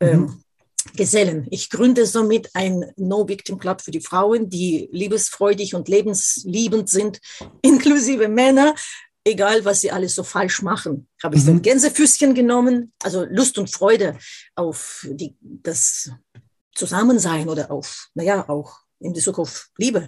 ähm, 0.00 0.20
Mhm. 0.20 0.42
gesellen? 0.96 1.46
Ich 1.50 1.68
gründe 1.70 2.06
somit 2.06 2.50
ein 2.54 2.92
No 2.96 3.28
Victim 3.28 3.58
Club 3.58 3.80
für 3.82 3.90
die 3.90 4.00
Frauen, 4.00 4.48
die 4.50 4.88
liebesfreudig 4.92 5.74
und 5.74 5.88
lebensliebend 5.88 6.88
sind, 6.88 7.20
inklusive 7.62 8.28
Männer. 8.28 8.74
Egal, 9.26 9.64
was 9.64 9.80
sie 9.80 9.90
alles 9.90 10.14
so 10.14 10.22
falsch 10.22 10.62
machen, 10.62 11.08
habe 11.20 11.34
ich 11.34 11.42
so 11.42 11.50
ein 11.50 11.56
Mhm. 11.56 11.62
Gänsefüßchen 11.62 12.32
genommen, 12.32 12.92
also 13.02 13.24
Lust 13.24 13.58
und 13.58 13.68
Freude 13.68 14.16
auf 14.54 15.04
die, 15.10 15.36
das 15.40 16.12
Zusammensein 16.72 17.48
oder 17.48 17.72
auf, 17.72 18.08
naja, 18.14 18.48
auch 18.48 18.78
in 19.00 19.12
Bezug 19.12 19.40
auf 19.40 19.68
Liebe 19.78 20.06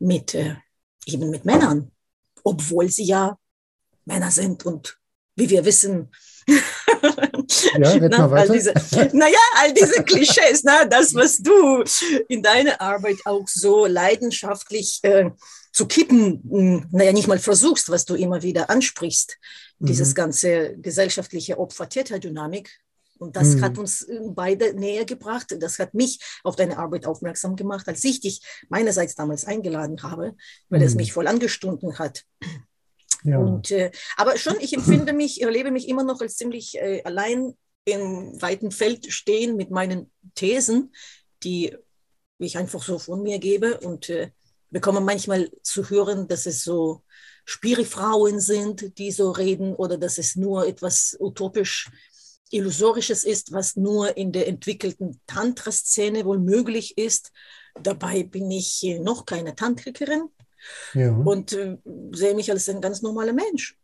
mit 0.00 0.34
äh, 0.34 0.56
eben 1.06 1.30
mit 1.30 1.44
Männern, 1.44 1.92
obwohl 2.42 2.90
sie 2.90 3.04
ja 3.04 3.38
Männer 4.04 4.32
sind 4.32 4.66
und 4.66 4.98
wie 5.36 5.48
wir 5.48 5.64
wissen, 5.64 6.10
ja, 6.48 7.96
na, 8.08 8.30
all 8.32 8.48
diese, 8.48 8.74
naja, 9.12 9.38
all 9.60 9.72
diese 9.72 10.02
Klischees, 10.10 10.64
na, 10.64 10.86
das, 10.86 11.14
was 11.14 11.38
du 11.38 11.84
in 12.28 12.42
deiner 12.42 12.80
Arbeit 12.80 13.18
auch 13.26 13.46
so 13.46 13.86
leidenschaftlich 13.86 14.98
äh, 15.02 15.30
zu 15.72 15.86
kippen, 15.86 16.42
hm, 16.48 16.86
naja, 16.90 17.12
nicht 17.12 17.28
mal 17.28 17.38
versuchst, 17.38 17.90
was 17.90 18.04
du 18.04 18.14
immer 18.14 18.42
wieder 18.42 18.70
ansprichst, 18.70 19.38
mhm. 19.78 19.86
dieses 19.86 20.14
ganze 20.14 20.76
gesellschaftliche 20.78 21.58
Opfer-Täter-Dynamik. 21.58 22.70
Und 23.18 23.36
das 23.36 23.56
mhm. 23.56 23.62
hat 23.62 23.78
uns 23.78 24.02
äh, 24.02 24.18
beide 24.30 24.74
näher 24.74 25.04
gebracht. 25.04 25.54
Das 25.60 25.78
hat 25.78 25.94
mich 25.94 26.18
auf 26.42 26.56
deine 26.56 26.78
Arbeit 26.78 27.06
aufmerksam 27.06 27.54
gemacht, 27.54 27.86
als 27.86 28.02
ich 28.04 28.20
dich 28.20 28.40
meinerseits 28.68 29.14
damals 29.14 29.44
eingeladen 29.44 30.02
habe, 30.02 30.34
weil 30.70 30.80
mhm. 30.80 30.86
es 30.86 30.94
mich 30.94 31.12
voll 31.12 31.26
angestunden 31.26 31.98
hat. 31.98 32.24
Ja. 33.22 33.38
Und, 33.38 33.70
äh, 33.70 33.90
aber 34.16 34.38
schon, 34.38 34.56
ich 34.60 34.72
empfinde 34.72 35.12
mich, 35.12 35.42
erlebe 35.42 35.70
mich 35.70 35.88
immer 35.88 36.04
noch 36.04 36.20
als 36.20 36.36
ziemlich 36.36 36.78
äh, 36.78 37.02
allein 37.04 37.54
im 37.84 38.40
weiten 38.40 38.70
Feld 38.70 39.12
stehen 39.12 39.56
mit 39.56 39.70
meinen 39.70 40.10
Thesen, 40.34 40.94
die 41.42 41.76
ich 42.38 42.56
einfach 42.56 42.82
so 42.82 42.98
von 42.98 43.22
mir 43.22 43.38
gebe 43.38 43.80
und 43.80 44.08
äh, 44.08 44.30
bekomme 44.70 45.00
manchmal 45.00 45.50
zu 45.62 45.88
hören, 45.90 46.28
dass 46.28 46.46
es 46.46 46.62
so 46.62 47.02
Spirifrauen 47.44 48.40
sind, 48.40 48.98
die 48.98 49.10
so 49.10 49.30
reden 49.30 49.74
oder 49.74 49.98
dass 49.98 50.18
es 50.18 50.36
nur 50.36 50.66
etwas 50.66 51.16
utopisch 51.18 51.90
Illusorisches 52.50 53.24
ist, 53.24 53.52
was 53.52 53.76
nur 53.76 54.16
in 54.16 54.32
der 54.32 54.48
entwickelten 54.48 55.20
Tantra-Szene 55.26 56.24
wohl 56.24 56.38
möglich 56.38 56.98
ist. 56.98 57.30
Dabei 57.80 58.24
bin 58.24 58.50
ich 58.50 58.82
noch 59.00 59.24
keine 59.24 59.54
Tantrikerin 59.54 60.28
ja. 60.94 61.12
und 61.12 61.52
äh, 61.52 61.78
sehe 62.12 62.34
mich 62.34 62.50
als 62.50 62.68
ein 62.68 62.80
ganz 62.80 63.02
normaler 63.02 63.32
Mensch. 63.32 63.78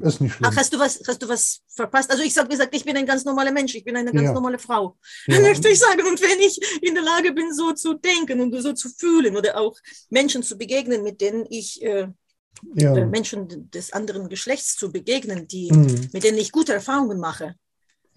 Ist 0.00 0.20
nicht 0.20 0.34
schlimm. 0.34 0.50
Ach, 0.50 0.56
hast 0.56 0.72
du 0.72 0.78
was, 0.78 1.00
hast 1.06 1.22
du 1.22 1.28
was 1.28 1.60
verpasst? 1.68 2.10
Also 2.10 2.22
ich 2.22 2.36
habe 2.38 2.48
gesagt, 2.48 2.74
ich 2.74 2.84
bin 2.84 2.96
ein 2.96 3.06
ganz 3.06 3.24
normaler 3.24 3.52
Mensch, 3.52 3.74
ich 3.74 3.84
bin 3.84 3.96
eine 3.96 4.12
ganz 4.12 4.26
ja. 4.26 4.32
normale 4.32 4.58
Frau. 4.58 4.96
Ja. 5.26 5.40
Möchte 5.40 5.68
ich 5.68 5.78
sagen. 5.78 6.06
Und 6.06 6.20
wenn 6.22 6.40
ich 6.40 6.60
in 6.82 6.94
der 6.94 7.02
Lage 7.02 7.32
bin, 7.32 7.52
so 7.52 7.72
zu 7.72 7.94
denken 7.94 8.40
und 8.40 8.60
so 8.62 8.72
zu 8.72 8.88
fühlen 8.88 9.36
oder 9.36 9.58
auch 9.58 9.76
Menschen 10.10 10.42
zu 10.42 10.56
begegnen, 10.56 11.02
mit 11.02 11.20
denen 11.20 11.46
ich 11.50 11.82
äh, 11.82 12.08
ja. 12.74 12.96
Äh, 12.96 13.06
Menschen 13.06 13.70
des 13.70 13.92
anderen 13.92 14.28
Geschlechts 14.28 14.76
zu 14.76 14.90
begegnen, 14.90 15.46
die, 15.46 15.70
mhm. 15.72 16.08
mit 16.12 16.24
denen 16.24 16.38
ich 16.38 16.52
gute 16.52 16.72
Erfahrungen 16.72 17.18
mache, 17.18 17.54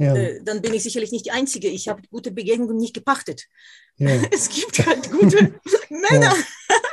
ja. 0.02 0.16
Äh, 0.16 0.42
dann 0.44 0.62
bin 0.64 0.74
ich 0.74 0.82
sicherlich 0.82 1.12
nicht 1.12 1.26
die 1.26 1.32
Einzige. 1.32 1.68
Ich 1.68 1.88
habe 1.88 2.02
gute 2.10 2.32
Begegnungen 2.32 2.78
nicht 2.78 2.96
gepachtet. 2.96 3.46
Ja. 3.98 4.10
Es 4.32 4.50
gibt 4.50 4.84
halt 4.86 5.12
gute 5.12 5.54
Männer 5.90 6.36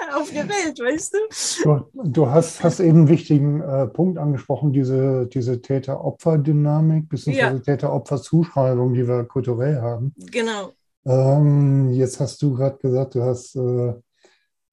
auf 0.15 0.31
der 0.31 0.49
Welt, 0.49 0.79
weißt 0.79 1.15
du? 1.15 1.85
Du, 1.95 2.11
du 2.11 2.31
hast, 2.31 2.63
hast 2.63 2.81
eben 2.81 2.99
einen 2.99 3.09
wichtigen 3.09 3.61
äh, 3.61 3.87
Punkt 3.87 4.19
angesprochen, 4.19 4.73
diese, 4.73 5.27
diese 5.27 5.61
Täter-Opfer-Dynamik, 5.61 7.09
beziehungsweise 7.09 7.63
Täter-Opfer-Zuschreibung, 7.63 8.95
die 8.95 9.07
wir 9.07 9.25
kulturell 9.25 9.81
haben. 9.81 10.15
Genau. 10.17 10.73
Ähm, 11.05 11.91
jetzt 11.93 12.21
hast 12.21 12.41
du 12.43 12.55
gerade 12.55 12.79
gesagt, 12.79 13.15
du 13.15 13.23
hast 13.23 13.57
äh, 13.57 13.95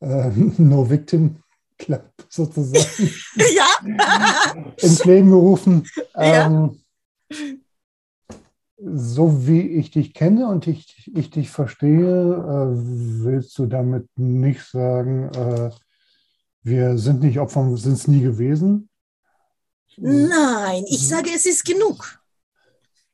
äh, 0.01 0.31
No 0.57 0.89
Victim 0.89 1.37
Club 1.77 2.09
sozusagen 2.29 3.11
ja. 3.35 4.73
ins 4.77 5.03
Leben 5.05 5.29
gerufen. 5.29 5.87
Ähm, 6.15 6.71
ja 7.29 7.45
so 8.87 9.47
wie 9.47 9.61
ich 9.61 9.91
dich 9.91 10.13
kenne 10.13 10.47
und 10.47 10.67
ich, 10.67 11.11
ich 11.13 11.31
dich 11.31 11.49
verstehe, 11.49 12.03
äh, 12.03 13.23
willst 13.23 13.57
du 13.57 13.65
damit 13.65 14.07
nicht 14.15 14.63
sagen, 14.63 15.29
äh, 15.33 15.71
wir 16.61 16.97
sind 16.97 17.21
nicht 17.21 17.39
Opfer, 17.39 17.75
sind 17.77 17.93
es 17.93 18.07
nie 18.07 18.21
gewesen? 18.21 18.89
Nein, 19.97 20.83
ich 20.87 21.01
mhm. 21.01 21.07
sage, 21.07 21.29
es 21.33 21.45
ist 21.45 21.65
genug. 21.65 22.19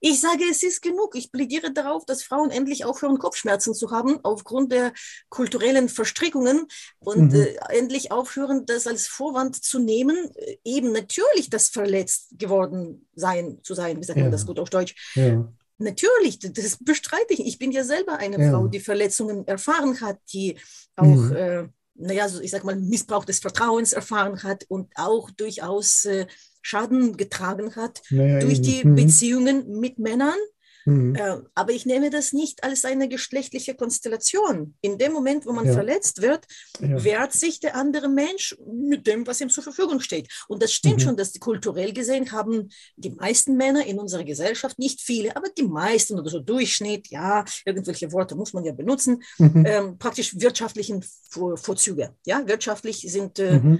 Ich 0.03 0.19
sage, 0.19 0.45
es 0.49 0.63
ist 0.63 0.81
genug. 0.81 1.15
Ich 1.15 1.31
plädiere 1.31 1.71
darauf, 1.71 2.05
dass 2.05 2.23
Frauen 2.23 2.49
endlich 2.49 2.85
aufhören, 2.85 3.19
Kopfschmerzen 3.19 3.75
zu 3.75 3.91
haben 3.91 4.19
aufgrund 4.23 4.71
der 4.71 4.93
kulturellen 5.29 5.89
Verstrickungen 5.89 6.65
und 6.99 7.33
mhm. 7.33 7.39
äh, 7.39 7.55
endlich 7.69 8.11
aufhören, 8.11 8.65
das 8.65 8.87
als 8.87 9.07
Vorwand 9.07 9.63
zu 9.63 9.77
nehmen, 9.79 10.31
äh, 10.35 10.57
eben 10.65 10.91
natürlich 10.91 11.51
das 11.51 11.69
verletzt 11.69 12.39
geworden 12.39 13.07
sein 13.15 13.59
zu 13.61 13.75
sein. 13.75 13.99
Wie 13.99 14.03
sagt 14.03 14.17
ja. 14.17 14.23
man 14.23 14.31
das 14.31 14.47
gut 14.47 14.59
auf 14.59 14.71
Deutsch? 14.71 15.13
Ja. 15.13 15.47
Natürlich, 15.81 16.39
das 16.39 16.77
bestreite 16.79 17.33
ich. 17.33 17.45
Ich 17.45 17.59
bin 17.59 17.71
ja 17.71 17.83
selber 17.83 18.17
eine 18.17 18.39
ja. 18.39 18.51
Frau, 18.51 18.67
die 18.67 18.79
Verletzungen 18.79 19.47
erfahren 19.47 19.99
hat, 20.01 20.19
die 20.31 20.57
auch, 20.95 21.05
mhm. 21.05 21.35
äh, 21.35 21.63
naja, 21.95 22.29
so 22.29 22.41
ich 22.41 22.51
sag 22.51 22.63
mal, 22.63 22.75
Missbrauch 22.75 23.25
des 23.25 23.39
Vertrauens 23.39 23.93
erfahren 23.93 24.43
hat 24.43 24.65
und 24.69 24.91
auch 24.95 25.31
durchaus 25.31 26.05
äh, 26.05 26.27
Schaden 26.61 27.17
getragen 27.17 27.75
hat 27.75 28.01
naja, 28.11 28.39
durch 28.39 28.61
die 28.61 28.85
mhm. 28.85 28.95
Beziehungen 28.95 29.79
mit 29.79 29.97
Männern 29.97 30.37
Mhm. 30.85 31.15
Äh, 31.15 31.37
aber 31.55 31.71
ich 31.71 31.85
nehme 31.85 32.09
das 32.09 32.33
nicht 32.33 32.63
als 32.63 32.85
eine 32.85 33.07
geschlechtliche 33.07 33.75
Konstellation. 33.75 34.75
In 34.81 34.97
dem 34.97 35.13
Moment, 35.13 35.45
wo 35.45 35.53
man 35.53 35.65
ja. 35.65 35.73
verletzt 35.73 36.21
wird, 36.21 36.45
ja. 36.79 37.03
wehrt 37.03 37.33
sich 37.33 37.59
der 37.59 37.75
andere 37.75 38.09
Mensch 38.09 38.55
mit 38.65 39.07
dem, 39.07 39.27
was 39.27 39.41
ihm 39.41 39.49
zur 39.49 39.63
Verfügung 39.63 39.99
steht. 39.99 40.27
Und 40.47 40.61
das 40.63 40.73
stimmt 40.73 40.97
mhm. 40.97 41.01
schon, 41.01 41.17
dass 41.17 41.31
die 41.31 41.39
kulturell 41.39 41.93
gesehen 41.93 42.31
haben 42.31 42.69
die 42.95 43.11
meisten 43.11 43.57
Männer 43.57 43.85
in 43.85 43.99
unserer 43.99 44.23
Gesellschaft, 44.23 44.79
nicht 44.79 45.01
viele, 45.01 45.35
aber 45.35 45.49
die 45.49 45.63
meisten 45.63 46.19
oder 46.19 46.29
so 46.29 46.39
Durchschnitt, 46.39 47.09
ja, 47.09 47.45
irgendwelche 47.65 48.11
Worte 48.11 48.35
muss 48.35 48.53
man 48.53 48.63
ja 48.63 48.73
benutzen, 48.73 49.23
mhm. 49.37 49.65
ähm, 49.65 49.97
praktisch 49.97 50.39
wirtschaftlichen 50.39 51.03
Vorzüge. 51.29 52.15
Ja, 52.25 52.47
wirtschaftlich 52.47 53.01
sind 53.07 53.39
äh, 53.39 53.59
mhm 53.59 53.79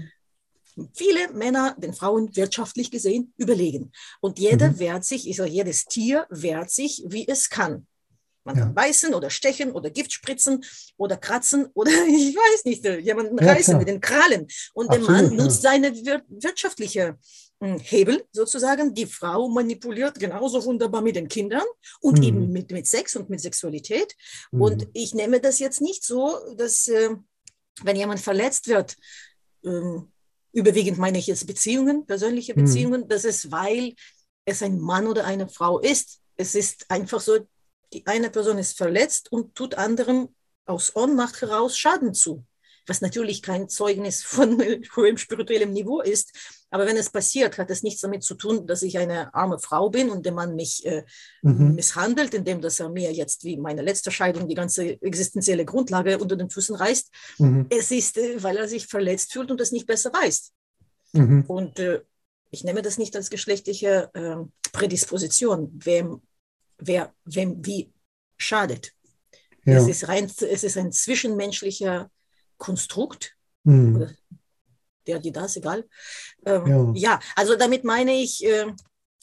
viele 0.94 1.32
Männer 1.34 1.76
den 1.78 1.94
Frauen 1.94 2.36
wirtschaftlich 2.36 2.92
gesehen 2.92 3.34
überlegen. 3.38 3.92
Und 4.20 4.40
jeder 4.40 4.72
mhm. 4.72 4.80
wehrt 4.80 5.06
sich, 5.06 5.28
ich 5.28 5.38
sage, 5.38 5.50
jedes 5.50 5.86
Tier 5.86 6.26
wehrt 6.30 6.72
sich, 6.72 7.04
wie 7.08 7.28
es 7.28 7.50
kann. 7.50 7.88
Man 8.44 8.56
ja. 8.56 8.64
kann 8.64 8.74
beißen 8.74 9.14
oder 9.14 9.30
stechen 9.30 9.72
oder 9.72 9.90
Gift 9.90 10.14
spritzen 10.14 10.64
oder 10.98 11.18
kratzen 11.18 11.68
oder 11.74 11.92
ich 12.08 12.36
weiß 12.36 12.66
nicht, 12.66 12.86
äh, 12.86 12.98
jemanden 13.00 13.38
ja, 13.38 13.52
reißen 13.52 13.74
klar. 13.74 13.80
mit 13.80 13.88
den 13.88 14.02
Krallen. 14.02 14.48
Und 14.74 14.90
Absolut, 14.90 15.10
der 15.10 15.16
Mann 15.16 15.36
nutzt 15.36 15.64
ja. 15.64 15.72
seine 15.72 15.94
wir 15.94 16.24
wirtschaftliche 16.28 17.18
hm, 17.62 17.78
Hebel 17.80 18.24
sozusagen. 18.32 18.94
Die 18.94 19.06
Frau 19.06 19.48
manipuliert 19.50 20.20
genauso 20.20 20.64
wunderbar 20.66 21.02
mit 21.02 21.16
den 21.16 21.28
Kindern 21.28 21.66
und 22.00 22.20
mhm. 22.20 22.24
eben 22.24 22.52
mit, 22.52 22.72
mit 22.72 22.88
Sex 22.88 23.16
und 23.16 23.30
mit 23.30 23.42
Sexualität. 23.42 24.16
Mhm. 24.52 24.62
Und 24.62 24.88
ich 24.94 25.14
nehme 25.14 25.40
das 25.40 25.60
jetzt 25.60 25.82
nicht 25.82 26.04
so, 26.04 26.38
dass 26.56 26.88
äh, 26.88 27.12
wenn 27.84 27.96
jemand 27.96 28.20
verletzt 28.20 28.68
wird, 28.68 28.96
ähm, 29.64 30.12
überwiegend 30.54 30.98
meine 30.98 31.18
ich 31.18 31.28
jetzt 31.28 31.48
Beziehungen, 31.48 32.06
persönliche 32.06 32.56
hm. 32.56 32.66
Beziehungen, 32.66 33.02
mhm. 33.02 33.08
das 33.08 33.26
ist, 33.26 33.52
weil 33.52 33.94
es 34.46 34.62
ein 34.62 34.80
Mann 34.80 35.08
oder 35.08 35.26
eine 35.26 35.48
Frau 35.48 35.80
ist. 35.80 36.20
Es 36.36 36.56
ist 36.56 36.90
einfach 36.90 37.22
so, 37.22 37.40
die 37.94 38.06
eine 38.08 38.30
Person 38.30 38.58
ist 38.58 38.78
verletzt 38.78 39.32
und 39.32 39.56
tut 39.56 39.76
anderem 39.76 40.30
aus 40.66 40.96
Ohnmacht 40.96 41.42
heraus 41.42 41.78
Schaden 41.78 42.14
zu 42.14 42.46
was 42.88 43.02
natürlich 43.02 43.42
kein 43.42 43.70
Zeugnis 43.70 44.24
von 44.24 44.60
hohem 44.96 45.18
spirituellem 45.18 45.72
Niveau 45.72 46.02
ist. 46.02 46.61
Aber 46.72 46.86
wenn 46.86 46.98
es 46.98 47.10
passiert, 47.10 47.58
hat 47.58 47.70
es 47.70 47.84
nichts 47.84 48.02
damit 48.02 48.24
zu 48.24 48.34
tun, 48.34 48.66
dass 48.66 48.82
ich 48.82 48.98
eine 48.98 49.34
arme 49.34 49.60
Frau 49.60 49.90
bin 49.90 50.10
und 50.10 50.26
der 50.26 50.32
Mann 50.32 50.56
mich 50.56 50.86
äh, 50.86 51.04
mhm. 51.42 51.76
misshandelt, 51.76 52.34
indem 52.34 52.62
dass 52.62 52.80
er 52.80 52.90
mir 52.90 53.12
jetzt 53.12 53.44
wie 53.44 53.58
meine 53.58 53.82
letzte 53.82 54.10
Scheidung 54.10 54.48
die 54.48 54.56
ganze 54.56 55.02
existenzielle 55.02 55.66
Grundlage 55.66 56.18
unter 56.18 56.38
den 56.38 56.50
Füßen 56.50 56.76
reißt. 56.76 57.12
Mhm. 57.40 57.68
Es 57.70 57.92
ist, 57.92 58.18
äh, 58.18 58.42
weil 58.42 58.56
er 58.56 58.70
sich 58.70 58.88
verletzt 58.88 59.34
fühlt 59.34 59.52
und 59.52 59.60
es 59.60 59.74
nicht 59.74 59.86
besser 59.86 60.14
weiß. 60.14 60.54
Mhm. 61.12 61.44
Und 61.48 61.78
äh, 61.80 62.02
ich 62.52 62.64
nehme 62.64 62.82
das 62.82 62.98
nicht 62.98 63.16
als 63.18 63.30
geschlechtliche 63.30 64.10
äh, 64.14 64.38
Prädisposition, 64.72 65.72
wem, 65.74 66.22
wer 66.78 67.14
wem 67.26 67.66
wie 67.66 67.92
schadet. 68.38 68.94
Ja. 69.66 69.78
Es, 69.78 69.88
ist 69.88 70.08
rein, 70.08 70.26
es 70.26 70.64
ist 70.64 70.78
ein 70.78 70.92
zwischenmenschlicher 70.92 72.10
Konstrukt. 72.58 73.36
Mhm. 73.64 74.10
Der, 75.08 75.20
die, 75.20 75.32
das, 75.32 75.56
egal. 75.56 75.86
Ähm, 76.46 76.96
ja. 76.96 77.12
ja. 77.12 77.20
also 77.36 77.56
damit 77.56 77.84
meine 77.84 78.14
ich 78.14 78.46
äh, 78.46 78.68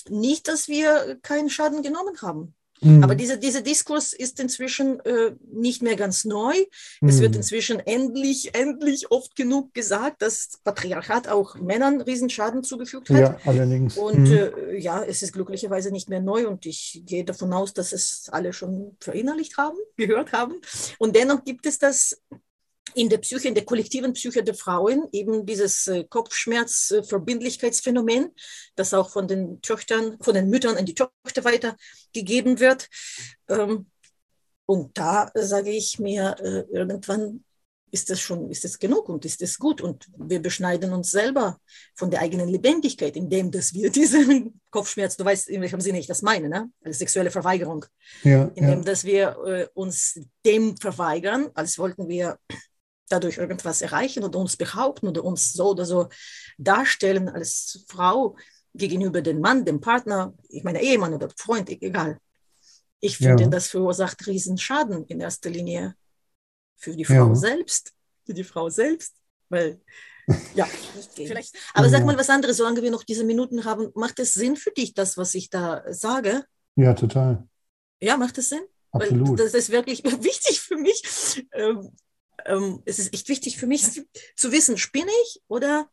nicht, 0.08 0.48
dass 0.48 0.68
wir 0.68 1.18
keinen 1.22 1.50
Schaden 1.50 1.82
genommen 1.82 2.20
haben. 2.22 2.54
Mhm. 2.80 3.02
Aber 3.02 3.14
dieser 3.14 3.36
diese 3.36 3.62
Diskurs 3.62 4.12
ist 4.12 4.40
inzwischen 4.40 5.00
äh, 5.00 5.32
nicht 5.52 5.82
mehr 5.82 5.96
ganz 5.96 6.24
neu. 6.24 6.54
Mhm. 7.00 7.08
Es 7.08 7.20
wird 7.20 7.36
inzwischen 7.36 7.80
endlich, 7.80 8.54
endlich 8.54 9.10
oft 9.10 9.34
genug 9.36 9.74
gesagt, 9.74 10.22
dass 10.22 10.60
Patriarchat 10.64 11.28
auch 11.28 11.56
Männern 11.56 12.00
Riesenschaden 12.00 12.62
zugefügt 12.62 13.10
hat. 13.10 13.20
Ja, 13.20 13.38
allerdings. 13.44 13.96
Und 13.96 14.28
mhm. 14.28 14.32
äh, 14.32 14.78
ja, 14.78 15.02
es 15.02 15.22
ist 15.22 15.32
glücklicherweise 15.32 15.90
nicht 15.90 16.08
mehr 16.08 16.20
neu 16.20 16.46
und 16.46 16.66
ich 16.66 17.02
gehe 17.04 17.24
davon 17.24 17.52
aus, 17.52 17.74
dass 17.74 17.92
es 17.92 18.28
alle 18.30 18.52
schon 18.52 18.96
verinnerlicht 19.00 19.56
haben, 19.56 19.76
gehört 19.96 20.32
haben. 20.32 20.54
Und 20.98 21.16
dennoch 21.16 21.44
gibt 21.44 21.66
es 21.66 21.78
das 21.78 22.20
in 22.94 23.08
der 23.08 23.18
Psyche, 23.18 23.48
in 23.48 23.54
der 23.54 23.64
kollektiven 23.64 24.12
Psyche 24.12 24.42
der 24.42 24.54
Frauen 24.54 25.08
eben 25.12 25.46
dieses 25.46 25.86
äh, 25.86 26.04
Kopfschmerz-Verbindlichkeitsphänomen, 26.04 28.30
das 28.76 28.94
auch 28.94 29.10
von 29.10 29.28
den 29.28 29.60
Töchtern, 29.62 30.16
von 30.20 30.34
den 30.34 30.48
Müttern 30.48 30.76
an 30.76 30.86
die 30.86 30.94
Töchter 30.94 31.44
weitergegeben 31.44 32.60
wird. 32.60 32.88
Ähm, 33.48 33.86
Und 34.66 34.96
da 34.98 35.30
sage 35.34 35.70
ich 35.70 35.98
mir, 35.98 36.36
äh, 36.40 36.64
irgendwann 36.76 37.44
ist 37.90 38.10
das 38.10 38.20
schon, 38.20 38.50
ist 38.50 38.64
das 38.64 38.78
genug 38.78 39.08
und 39.08 39.24
ist 39.24 39.40
das 39.40 39.56
gut. 39.56 39.80
Und 39.80 40.08
wir 40.18 40.42
beschneiden 40.42 40.92
uns 40.92 41.10
selber 41.10 41.58
von 41.94 42.10
der 42.10 42.20
eigenen 42.20 42.50
Lebendigkeit, 42.50 43.16
indem 43.16 43.50
dass 43.50 43.72
wir 43.72 43.88
diesen 44.00 44.60
Kopfschmerz, 44.70 45.16
du 45.16 45.24
weißt, 45.24 45.48
in 45.48 45.62
welchem 45.62 45.80
Sinne 45.80 45.98
ich 45.98 46.06
das 46.06 46.20
meine, 46.20 46.50
ne? 46.50 46.70
Als 46.84 46.98
sexuelle 46.98 47.30
Verweigerung, 47.30 47.86
Ja, 48.22 48.50
indem 48.54 48.80
ja, 48.80 48.84
dass 48.84 49.04
wir 49.04 49.38
äh, 49.46 49.68
uns 49.72 50.20
dem 50.44 50.76
verweigern, 50.76 51.48
als 51.54 51.78
wollten 51.78 52.08
wir 52.08 52.38
dadurch 53.08 53.38
irgendwas 53.38 53.82
erreichen 53.82 54.24
oder 54.24 54.38
uns 54.38 54.56
behaupten 54.56 55.08
oder 55.08 55.24
uns 55.24 55.52
so 55.52 55.70
oder 55.70 55.84
so 55.84 56.08
darstellen 56.58 57.28
als 57.28 57.84
Frau 57.88 58.36
gegenüber 58.74 59.22
dem 59.22 59.40
Mann, 59.40 59.64
dem 59.64 59.80
Partner, 59.80 60.34
ich 60.48 60.62
meine 60.64 60.82
Ehemann 60.82 61.14
oder 61.14 61.28
Freund, 61.36 61.68
egal. 61.70 62.18
Ich 63.00 63.16
finde, 63.18 63.44
Ja. 63.44 63.48
das 63.48 63.68
verursacht 63.68 64.26
Riesenschaden 64.26 65.04
in 65.06 65.20
erster 65.20 65.50
Linie 65.50 65.94
für 66.76 66.94
die 66.94 67.04
Frau 67.04 67.28
Ja. 67.28 67.34
selbst, 67.34 67.92
für 68.26 68.34
die 68.34 68.44
Frau 68.44 68.68
selbst, 68.68 69.14
weil 69.48 69.80
ja, 70.54 70.66
vielleicht. 71.14 71.56
Aber 71.74 71.88
sag 71.88 72.00
Ja. 72.00 72.06
mal 72.06 72.18
was 72.18 72.30
anderes, 72.30 72.56
solange 72.56 72.82
wir 72.82 72.90
noch 72.90 73.04
diese 73.04 73.24
Minuten 73.24 73.64
haben, 73.64 73.90
macht 73.94 74.18
es 74.18 74.34
Sinn 74.34 74.56
für 74.56 74.70
dich, 74.70 74.94
das, 74.94 75.16
was 75.16 75.34
ich 75.34 75.50
da 75.50 75.82
sage? 75.88 76.44
ja, 76.76 76.94
total. 76.94 77.48
Ja, 78.00 78.16
macht 78.16 78.38
es 78.38 78.50
Sinn? 78.50 78.62
Absolut. 78.92 79.30
Weil 79.30 79.36
das 79.46 79.54
ist 79.54 79.70
wirklich 79.70 80.04
wichtig 80.22 80.60
für 80.60 80.76
mich. 80.76 81.46
Ähm, 81.52 81.90
ähm, 82.46 82.82
es 82.84 82.98
ist 82.98 83.12
echt 83.12 83.28
wichtig 83.28 83.58
für 83.58 83.66
mich 83.66 83.84
zu 84.36 84.52
wissen, 84.52 84.76
spinne 84.76 85.10
ich 85.24 85.42
oder, 85.48 85.88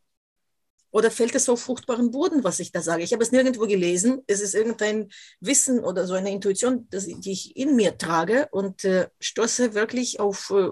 oder 0.91 1.11
fällt 1.11 1.35
es 1.35 1.49
auf 1.49 1.61
fruchtbaren 1.61 2.11
Boden, 2.11 2.43
was 2.43 2.59
ich 2.59 2.71
da 2.71 2.81
sage? 2.81 3.03
Ich 3.03 3.13
habe 3.13 3.23
es 3.23 3.31
nirgendwo 3.31 3.67
gelesen. 3.67 4.21
Es 4.27 4.41
ist 4.41 4.55
irgendein 4.55 5.09
Wissen 5.39 5.83
oder 5.83 6.07
so 6.07 6.13
eine 6.13 6.31
Intuition, 6.31 6.87
das, 6.89 7.05
die 7.05 7.31
ich 7.31 7.57
in 7.57 7.75
mir 7.75 7.97
trage 7.97 8.47
und 8.51 8.83
äh, 8.85 9.09
stoße 9.19 9.73
wirklich 9.73 10.19
auf 10.19 10.51
äh, 10.51 10.69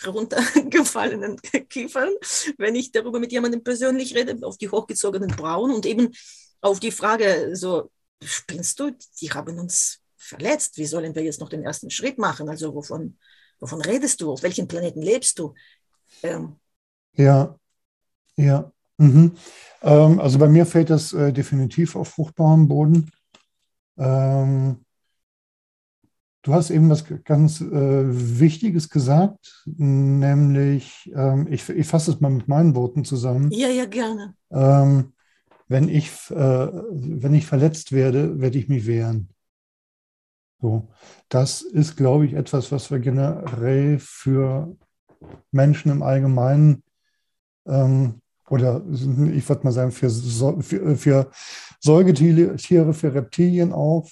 heruntergefallenen 0.00 1.40
Kiefern, 1.68 2.12
wenn 2.56 2.76
ich 2.76 2.92
darüber 2.92 3.18
mit 3.18 3.32
jemandem 3.32 3.62
persönlich 3.62 4.14
rede, 4.14 4.38
auf 4.46 4.56
die 4.56 4.70
hochgezogenen 4.70 5.36
Brauen 5.36 5.72
und 5.72 5.86
eben 5.86 6.12
auf 6.60 6.80
die 6.80 6.92
Frage, 6.92 7.50
so, 7.54 7.90
spinnst 8.22 8.80
du? 8.80 8.96
Die 9.20 9.30
haben 9.30 9.58
uns 9.58 10.00
verletzt. 10.16 10.76
Wie 10.76 10.86
sollen 10.86 11.14
wir 11.14 11.22
jetzt 11.22 11.40
noch 11.40 11.48
den 11.48 11.62
ersten 11.62 11.90
Schritt 11.90 12.18
machen? 12.18 12.48
Also 12.48 12.74
wovon, 12.74 13.18
wovon 13.60 13.80
redest 13.80 14.20
du? 14.20 14.32
Auf 14.32 14.42
welchem 14.42 14.68
Planeten 14.68 15.02
lebst 15.02 15.38
du? 15.38 15.54
Ähm, 16.22 16.56
Ja, 17.14 17.56
ja. 18.36 18.72
Mhm. 18.98 19.32
Ähm, 19.82 20.20
also 20.20 20.38
bei 20.38 20.48
mir 20.48 20.66
fällt 20.66 20.90
das 20.90 21.12
äh, 21.12 21.32
definitiv 21.32 21.94
auf 21.96 22.08
fruchtbaren 22.08 22.66
Boden. 22.68 23.10
Ähm, 23.96 24.84
du 26.42 26.54
hast 26.54 26.70
eben 26.70 26.90
was 26.90 27.04
ganz 27.24 27.60
äh, 27.60 27.68
Wichtiges 28.40 28.88
gesagt, 28.88 29.64
nämlich, 29.66 31.12
ähm, 31.14 31.46
ich, 31.50 31.68
ich 31.68 31.86
fasse 31.86 32.12
es 32.12 32.20
mal 32.20 32.30
mit 32.30 32.48
meinen 32.48 32.74
Worten 32.74 33.04
zusammen. 33.04 33.50
ja, 33.52 33.68
ja, 33.68 33.86
gerne. 33.86 34.34
Ähm, 34.50 35.12
wenn 35.68 35.88
ich, 35.88 36.10
äh, 36.30 36.34
wenn 36.34 37.34
ich 37.34 37.46
verletzt 37.46 37.92
werde, 37.92 38.40
werde 38.40 38.58
ich 38.58 38.68
mich 38.68 38.86
wehren. 38.86 39.28
So, 40.60 40.88
das 41.28 41.62
ist, 41.62 41.96
glaube 41.96 42.26
ich, 42.26 42.34
etwas, 42.34 42.72
was 42.72 42.90
wir 42.90 42.98
generell 42.98 43.98
für 44.00 44.74
Menschen 45.52 45.90
im 45.92 46.02
Allgemeinen 46.02 46.82
ähm, 47.66 48.20
oder 48.50 48.82
ich 48.88 49.48
würde 49.48 49.60
mal 49.64 49.72
sagen, 49.72 49.92
für, 49.92 50.10
für, 50.10 50.96
für 50.96 51.30
Säugetiere, 51.80 52.56
Tiere, 52.56 52.94
für 52.94 53.14
Reptilien 53.14 53.72
auch, 53.72 54.08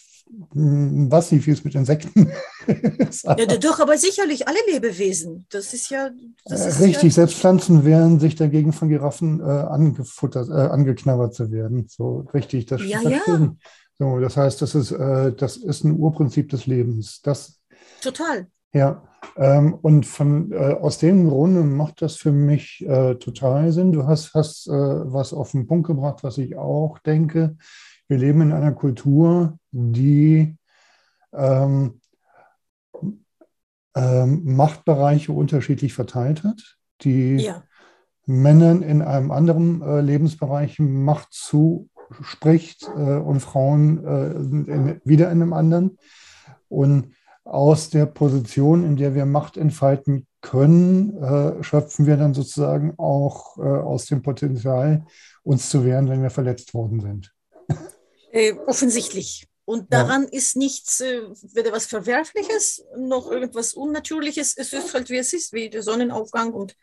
hm, 0.52 1.10
was 1.10 1.32
nicht, 1.32 1.46
wie 1.46 1.52
es 1.52 1.64
mit 1.64 1.74
Insekten 1.74 2.30
ist. 2.98 3.24
Ja, 3.24 3.34
doch, 3.34 3.80
aber 3.80 3.96
sicherlich 3.96 4.46
alle 4.46 4.58
Lebewesen. 4.70 5.46
Das 5.50 5.72
ist 5.72 5.88
ja. 5.90 6.10
Das 6.44 6.66
Äh, 6.66 6.68
ist 6.68 6.80
Richtig, 6.80 7.02
Ja, 7.04 7.10
selbst 7.10 7.38
Pflanzen 7.38 7.84
wehren 7.84 8.20
sich 8.20 8.34
dagegen 8.34 8.72
von 8.72 8.88
Giraffen 8.88 9.40
äh, 9.40 9.44
angefuttert, 9.44 10.48
äh, 10.48 10.52
angeknabbert 10.52 11.34
zu 11.34 11.50
werden. 11.50 11.86
So 11.88 12.26
richtig, 12.34 12.66
das, 12.66 12.82
Ja, 12.84 13.00
das 13.02 13.12
ja. 13.12 13.20
stimmt. 13.22 13.60
So, 13.98 14.20
das 14.20 14.36
heißt, 14.36 14.60
das 14.60 14.74
ist, 14.74 14.92
äh, 14.92 15.32
das 15.32 15.56
ist 15.56 15.84
ein 15.84 15.98
Urprinzip 15.98 16.50
des 16.50 16.66
Lebens. 16.66 17.22
Das, 17.22 17.60
total. 18.02 18.46
ja, 18.74 19.02
ähm, 19.36 19.74
und 19.74 20.04
von, 20.06 20.52
äh, 20.52 20.74
aus 20.74 20.98
dem 20.98 21.28
Grunde 21.28 21.62
macht 21.62 22.02
das 22.02 22.16
für 22.16 22.32
mich 22.32 22.84
äh, 22.86 23.14
total 23.14 23.72
Sinn. 23.72 23.92
Du 23.92 24.06
hast, 24.06 24.34
hast 24.34 24.68
äh, 24.68 24.72
was 24.72 25.32
auf 25.32 25.52
den 25.52 25.66
Punkt 25.66 25.86
gebracht, 25.86 26.22
was 26.22 26.38
ich 26.38 26.56
auch 26.56 26.98
denke. 26.98 27.56
Wir 28.08 28.18
leben 28.18 28.42
in 28.42 28.52
einer 28.52 28.72
Kultur, 28.72 29.58
die 29.72 30.56
ähm, 31.32 32.00
ähm, 33.94 34.42
Machtbereiche 34.44 35.32
unterschiedlich 35.32 35.94
verteilt 35.94 36.44
hat, 36.44 36.76
die 37.00 37.36
Ja, 37.36 37.62
Männern 38.26 38.82
in 38.82 39.02
einem 39.02 39.30
anderen 39.30 39.80
äh, 39.82 40.00
Lebensbereich 40.00 40.78
Macht 40.80 41.28
zuspricht 41.32 41.95
äh, 42.10 43.16
und 43.18 43.40
Frauen 43.40 44.04
äh, 44.04 44.30
in, 44.72 45.00
wieder 45.04 45.26
in 45.30 45.42
einem 45.42 45.52
anderen. 45.52 45.98
Und 46.68 47.14
aus 47.44 47.90
der 47.90 48.06
Position, 48.06 48.84
in 48.84 48.96
der 48.96 49.14
wir 49.14 49.24
Macht 49.24 49.56
entfalten 49.56 50.26
können, 50.40 51.16
äh, 51.22 51.62
schöpfen 51.62 52.06
wir 52.06 52.16
dann 52.16 52.34
sozusagen 52.34 52.94
auch 52.98 53.56
äh, 53.58 53.62
aus 53.62 54.06
dem 54.06 54.22
Potenzial, 54.22 55.04
uns 55.42 55.70
zu 55.70 55.84
wehren, 55.84 56.08
wenn 56.08 56.22
wir 56.22 56.30
verletzt 56.30 56.74
worden 56.74 57.00
sind. 57.00 57.32
äh, 58.32 58.52
offensichtlich. 58.66 59.46
Und 59.64 59.92
Ja. 59.92 60.04
daran 60.04 60.24
ist 60.28 60.56
nichts, 60.56 61.00
äh, 61.00 61.22
weder 61.54 61.72
was 61.72 61.86
Verwerfliches 61.86 62.84
noch 62.96 63.30
irgendwas 63.30 63.74
Unnatürliches. 63.74 64.54
Es 64.56 64.72
ist 64.72 64.94
halt, 64.94 65.10
wie 65.10 65.18
es 65.18 65.32
ist, 65.32 65.52
wie 65.52 65.70
der 65.70 65.82
Sonnenaufgang 65.82 66.52
und 66.52 66.76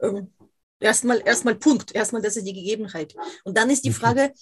ähm, 0.00 0.32
erstmal 0.78 1.20
erstmal 1.24 1.56
Punkt. 1.56 1.94
Erstmal, 1.94 2.22
das 2.22 2.36
ist 2.36 2.46
die 2.46 2.52
Gegebenheit. 2.52 3.14
Und 3.44 3.56
dann 3.56 3.70
ist 3.70 3.84
die. 3.84 3.92
Frage, 3.92 4.32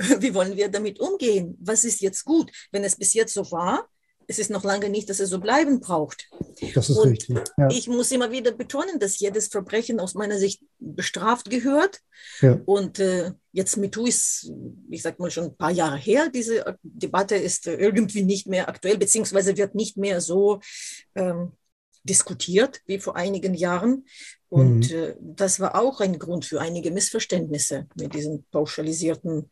wie 0.20 0.34
wollen 0.34 0.56
wir 0.56 0.68
damit 0.68 0.98
umgehen? 1.00 1.56
Was 1.60 1.84
ist 1.84 2.00
jetzt 2.00 2.24
gut? 2.24 2.50
Wenn 2.72 2.84
es 2.84 2.96
bis 2.96 3.14
jetzt 3.14 3.34
so 3.34 3.50
war, 3.50 3.88
es 4.26 4.38
ist 4.38 4.50
noch 4.50 4.62
lange 4.62 4.88
nicht, 4.88 5.10
dass 5.10 5.18
es 5.18 5.30
so 5.30 5.40
bleiben 5.40 5.80
braucht. 5.80 6.28
Das 6.74 6.88
ist 6.88 6.96
Und 6.96 7.10
richtig. 7.10 7.36
Ja. 7.58 7.68
Ich 7.68 7.88
muss 7.88 8.12
immer 8.12 8.30
wieder 8.30 8.52
betonen, 8.52 9.00
dass 9.00 9.18
jedes 9.18 9.48
Verbrechen 9.48 9.98
aus 9.98 10.14
meiner 10.14 10.38
Sicht 10.38 10.62
bestraft 10.78 11.50
gehört. 11.50 11.98
Ja. 12.40 12.60
Und 12.64 13.00
äh, 13.00 13.32
jetzt 13.50 13.76
MeToo 13.76 14.06
ist, 14.06 14.52
ich 14.88 15.02
sag 15.02 15.18
mal, 15.18 15.32
schon 15.32 15.46
ein 15.46 15.56
paar 15.56 15.72
Jahre 15.72 15.96
her. 15.96 16.30
Diese 16.32 16.64
äh, 16.64 16.74
Debatte 16.84 17.34
ist 17.34 17.66
äh, 17.66 17.74
irgendwie 17.74 18.22
nicht 18.22 18.46
mehr 18.46 18.68
aktuell, 18.68 18.98
beziehungsweise 18.98 19.56
wird 19.56 19.74
nicht 19.74 19.96
mehr 19.96 20.20
so 20.20 20.60
ähm, 21.16 21.50
diskutiert 22.04 22.82
wie 22.86 23.00
vor 23.00 23.16
einigen 23.16 23.54
Jahren. 23.54 24.04
Und 24.48 24.90
Mhm. 24.90 24.96
äh, 24.96 25.14
das 25.20 25.58
war 25.58 25.74
auch 25.74 26.00
ein 26.00 26.20
Grund 26.20 26.44
für 26.44 26.60
einige 26.60 26.92
Missverständnisse 26.92 27.88
mit 27.96 28.14
diesen 28.14 28.44
pauschalisierten 28.52 29.50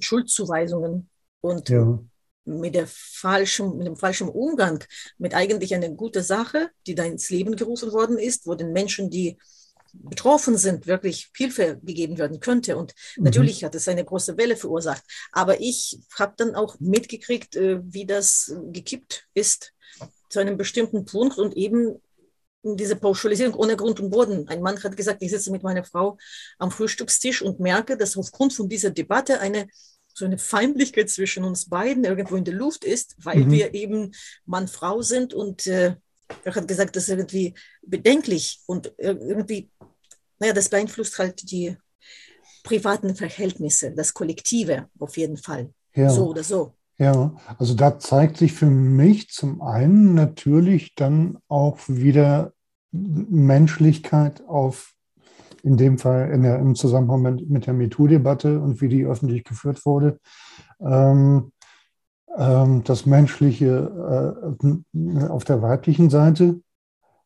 Schuldzuweisungen. 0.00 1.08
Und 1.40 1.68
Ja. 1.68 1.98
mit, 2.44 2.74
der 2.74 2.86
falschen, 2.88 3.76
mit 3.76 3.86
dem 3.86 3.96
falschen 3.96 4.28
Umgang 4.28 4.82
mit 5.18 5.34
eigentlich 5.34 5.74
einer 5.74 5.90
guten 5.90 6.22
Sache, 6.22 6.70
die 6.86 6.94
da 6.94 7.04
ins 7.04 7.30
Leben 7.30 7.54
gerufen 7.56 7.92
worden 7.92 8.18
ist, 8.18 8.46
wo 8.46 8.54
den 8.54 8.72
Menschen, 8.72 9.10
die 9.10 9.38
betroffen 9.92 10.56
sind, 10.56 10.86
wirklich 10.86 11.30
Hilfe 11.36 11.78
gegeben 11.82 12.18
werden 12.18 12.40
könnte. 12.40 12.76
Und 12.76 12.94
Mhm. 13.16 13.24
natürlich 13.24 13.64
hat 13.64 13.74
es 13.74 13.88
eine 13.88 14.04
große 14.04 14.36
Welle 14.36 14.56
verursacht. 14.56 15.02
Aber 15.32 15.60
ich 15.60 15.98
habe 16.18 16.34
dann 16.36 16.54
auch 16.54 16.78
mitgekriegt, 16.80 17.56
äh, 17.56 17.80
wie 17.82 18.06
das 18.06 18.54
gekippt 18.72 19.26
ist 19.34 19.72
zu 20.28 20.40
einem 20.40 20.56
bestimmten 20.56 21.04
Punkt 21.04 21.38
und 21.38 21.56
eben 21.56 22.00
diese 22.62 22.96
Pauschalisierung 22.96 23.54
ohne 23.54 23.76
Grund 23.76 24.00
und 24.00 24.10
Boden. 24.10 24.48
Ein 24.48 24.62
Mann 24.62 24.82
hat 24.82 24.96
gesagt, 24.96 25.22
ich 25.22 25.30
sitze 25.30 25.50
mit 25.50 25.62
meiner 25.62 25.84
Frau 25.84 26.18
am 26.58 26.70
Frühstückstisch 26.70 27.42
und 27.42 27.60
merke, 27.60 27.96
dass 27.96 28.16
aufgrund 28.16 28.52
von 28.52 28.68
dieser 28.68 28.90
Debatte 28.90 29.40
eine 29.40 29.68
so 30.14 30.24
eine 30.24 30.38
Feindlichkeit 30.38 31.08
zwischen 31.10 31.44
uns 31.44 31.68
beiden 31.68 32.02
irgendwo 32.04 32.34
in 32.34 32.42
der 32.44 32.54
Luft 32.54 32.84
ist, 32.84 33.14
weil 33.22 33.38
Mhm. 33.44 33.50
wir 33.52 33.74
eben 33.74 34.10
Mann-Frau 34.46 35.00
sind 35.00 35.32
und 35.32 35.66
äh, 35.68 35.94
er 36.44 36.54
hat 36.56 36.66
gesagt, 36.66 36.96
das 36.96 37.04
ist 37.04 37.10
irgendwie 37.10 37.54
bedenklich 37.82 38.60
und 38.66 38.92
irgendwie, 38.98 39.70
naja, 40.40 40.52
das 40.52 40.68
beeinflusst 40.68 41.18
halt 41.18 41.48
die 41.52 41.76
privaten 42.64 43.14
Verhältnisse, 43.14 43.92
das 43.92 44.12
Kollektive 44.12 44.88
auf 44.98 45.16
jeden 45.16 45.36
Fall, 45.36 45.72
Ja. 45.94 46.10
so 46.10 46.26
oder 46.26 46.42
so. 46.42 46.74
Ja, 46.98 47.32
also 47.58 47.74
da 47.74 47.98
zeigt 48.00 48.38
sich 48.38 48.52
für 48.52 48.66
mich 48.66 49.30
zum 49.30 49.62
einen 49.62 50.14
natürlich 50.14 50.96
dann 50.96 51.38
auch 51.46 51.78
wieder 51.86 52.52
Menschlichkeit 52.90 54.42
auf, 54.48 54.94
in 55.62 55.76
dem 55.76 55.98
Fall 55.98 56.30
in 56.30 56.42
der, 56.42 56.58
im 56.58 56.74
Zusammenhang 56.74 57.22
mit, 57.22 57.48
mit 57.48 57.66
der 57.66 57.74
MeToo-Debatte 57.74 58.60
und 58.60 58.80
wie 58.80 58.88
die 58.88 59.04
öffentlich 59.04 59.44
geführt 59.44 59.86
wurde. 59.86 60.18
Ähm, 60.80 61.52
ähm, 62.36 62.82
das 62.82 63.06
Menschliche 63.06 64.52
äh, 64.56 65.28
auf 65.28 65.44
der 65.44 65.62
weiblichen 65.62 66.10
Seite 66.10 66.60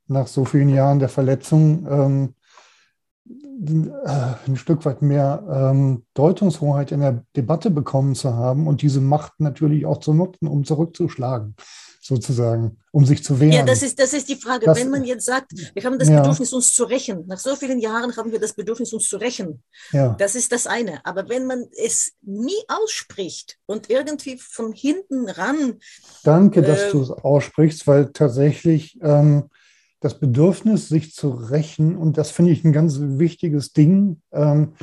nach 0.06 0.26
so 0.26 0.44
vielen 0.44 0.68
Jahren 0.68 0.98
der 0.98 1.08
Verletzung 1.08 1.86
ähm, 1.88 2.24
äh, 2.24 2.41
ein 3.64 4.56
Stück 4.56 4.84
weit 4.84 5.02
mehr 5.02 5.42
ähm, 5.72 6.04
Deutungshoheit 6.14 6.90
in 6.92 7.00
der 7.00 7.24
Debatte 7.36 7.70
bekommen 7.70 8.14
zu 8.14 8.34
haben 8.34 8.66
und 8.66 8.82
diese 8.82 9.00
Macht 9.00 9.34
natürlich 9.38 9.86
auch 9.86 9.98
zu 9.98 10.12
nutzen, 10.14 10.48
um 10.48 10.64
zurückzuschlagen. 10.64 11.54
sozusagen, 12.04 12.78
um 12.90 13.04
sich 13.06 13.22
zu 13.22 13.38
wehren. 13.38 13.52
Ja, 13.52 13.62
das 13.64 13.80
ist, 13.80 13.96
das 14.00 14.12
ist 14.12 14.28
die 14.28 14.34
Frage. 14.34 14.66
Das- 14.66 14.76
Wenn 14.76 14.90
man 14.90 15.04
jetzt 15.04 15.24
sagt, 15.24 15.52
wir 15.72 15.84
haben 15.84 16.00
das 16.00 16.08
Ja. 16.08 16.20
Bedürfnis, 16.20 16.52
uns 16.52 16.74
zu 16.74 16.82
rächen. 16.82 17.24
Nach 17.28 17.38
so 17.38 17.54
vielen 17.54 17.78
Jahren 17.78 18.16
haben 18.16 18.32
wir 18.32 18.40
das 18.40 18.54
Bedürfnis, 18.54 18.92
uns 18.92 19.08
zu 19.08 19.18
rächen. 19.18 19.62
ja. 19.92 20.16
Das 20.18 20.34
ist 20.34 20.50
das 20.50 20.66
eine. 20.66 20.98
Aber 21.06 21.28
wenn 21.28 21.46
man 21.46 21.64
es 21.80 22.10
nie 22.22 22.60
ausspricht 22.66 23.56
und 23.66 23.88
irgendwie 23.88 24.36
von 24.36 24.72
hinten 24.72 25.28
ran, 25.30 25.74
Danke, 26.24 26.62
dass 26.62 26.80
Äh, 26.82 26.90
du 26.90 27.02
es 27.02 27.10
aussprichst, 27.12 27.86
weil 27.86 28.06
tatsächlich 28.12 28.98
ähm, 29.00 29.44
das 30.02 30.18
Bedürfnis, 30.18 30.88
sich 30.88 31.14
zu 31.14 31.30
rächen, 31.30 31.96
und 31.96 32.18
das 32.18 32.30
finde 32.30 32.50
ich 32.50 32.64
ein 32.64 32.72
ganz 32.72 32.98
wichtiges 33.00 33.72
Ding, 33.72 34.20
ähm, 34.32 34.74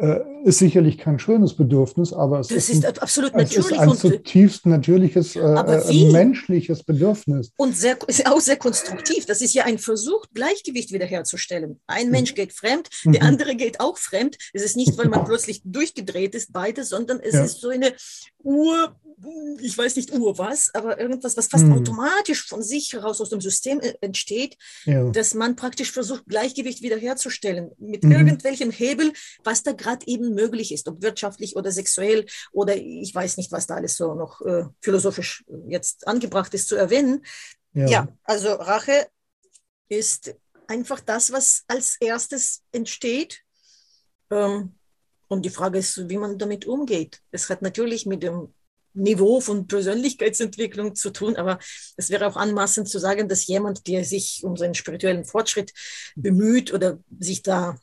äh, 0.00 0.20
ist 0.46 0.58
sicherlich 0.58 0.96
kein 0.98 1.18
schönes 1.18 1.54
Bedürfnis, 1.56 2.12
aber 2.12 2.38
es 2.40 2.48
das 2.48 2.68
ist, 2.68 2.84
ein, 2.84 2.96
absolut 2.98 3.32
es 3.34 3.50
ist 3.50 3.56
natürlich 3.56 3.80
ein 3.80 3.88
und, 3.88 3.98
zutiefst 3.98 4.64
natürliches, 4.66 5.34
äh, 5.34 5.40
äh, 5.40 6.12
menschliches 6.12 6.84
Bedürfnis. 6.84 7.52
und 7.56 7.76
sehr, 7.76 7.98
ist 8.06 8.26
auch 8.26 8.40
sehr 8.40 8.56
konstruktiv. 8.56 9.26
Das 9.26 9.40
ist 9.40 9.54
ja 9.54 9.64
ein 9.64 9.78
Versuch, 9.78 10.24
Gleichgewicht 10.32 10.92
wiederherzustellen. 10.92 11.80
Ein 11.88 12.10
Mensch 12.10 12.34
geht 12.34 12.52
fremd, 12.52 12.88
der 13.04 13.22
Mhm. 13.22 13.28
andere 13.28 13.56
geht 13.56 13.80
auch 13.80 13.98
fremd. 13.98 14.36
Es 14.52 14.62
ist 14.62 14.76
nicht, 14.76 14.96
weil 14.96 15.08
man 15.08 15.24
plötzlich 15.24 15.62
durchgedreht 15.64 16.34
ist, 16.36 16.52
beide, 16.52 16.84
sondern 16.84 17.18
es 17.20 17.34
Ja. 17.34 17.44
ist 17.44 17.60
so 17.60 17.68
eine 17.70 17.92
Ur, 18.44 18.94
ich 19.60 19.76
weiß 19.76 19.96
nicht 19.96 20.12
Ur 20.12 20.38
was, 20.38 20.72
aber 20.74 21.00
irgendwas, 21.00 21.36
was 21.36 21.48
fast 21.48 21.64
Mhm. 21.64 21.72
automatisch 21.72 22.46
von 22.46 22.62
sich 22.62 22.92
heraus 22.92 23.20
aus 23.20 23.30
dem 23.30 23.40
System 23.40 23.80
äh, 23.80 23.94
entsteht, 24.00 24.56
Ja. 24.84 25.10
dass 25.10 25.34
man 25.34 25.56
praktisch 25.56 25.90
versucht, 25.90 26.26
Gleichgewicht 26.28 26.82
wiederherzustellen 26.82 27.72
mit 27.78 28.04
Mhm. 28.04 28.12
irgendwelchem 28.12 28.70
Hebel, 28.70 29.12
was 29.42 29.64
da 29.64 29.72
gerade 29.72 30.06
eben 30.06 30.35
möglich 30.36 30.72
ist, 30.72 30.86
ob 30.86 31.02
wirtschaftlich 31.02 31.56
oder 31.56 31.72
sexuell 31.72 32.26
oder 32.52 32.76
ich 32.76 33.12
weiß 33.12 33.36
nicht, 33.36 33.50
was 33.50 33.66
da 33.66 33.74
alles 33.74 33.96
so 33.96 34.14
noch 34.14 34.40
äh, 34.42 34.64
philosophisch 34.80 35.44
jetzt 35.66 36.06
angebracht 36.06 36.54
ist 36.54 36.68
zu 36.68 36.76
erwähnen. 36.76 37.24
Ja. 37.74 38.08
also 38.22 38.52
Rache 38.52 39.08
ist 39.88 40.34
einfach 40.66 41.00
das, 41.00 41.32
was 41.32 41.64
als 41.66 41.96
erstes 42.00 42.62
entsteht. 42.72 43.42
Ähm, 44.30 44.74
und 45.28 45.44
die 45.44 45.50
Frage 45.50 45.78
ist, 45.78 46.08
wie 46.08 46.18
man 46.18 46.38
damit 46.38 46.66
umgeht. 46.66 47.20
Es 47.32 47.50
hat 47.50 47.60
natürlich 47.60 48.06
mit 48.06 48.22
dem 48.22 48.54
Niveau 48.96 49.40
von 49.40 49.66
Persönlichkeitsentwicklung 49.66 50.94
zu 50.94 51.10
tun, 51.10 51.36
aber 51.36 51.58
es 51.96 52.10
wäre 52.10 52.26
auch 52.26 52.36
anmaßend 52.36 52.88
zu 52.88 52.98
sagen, 52.98 53.28
dass 53.28 53.46
jemand, 53.46 53.86
der 53.86 54.04
sich 54.04 54.42
um 54.42 54.56
seinen 54.56 54.74
spirituellen 54.74 55.24
Fortschritt 55.24 55.72
bemüht 56.14 56.72
oder 56.72 56.98
sich 57.18 57.42
da 57.42 57.78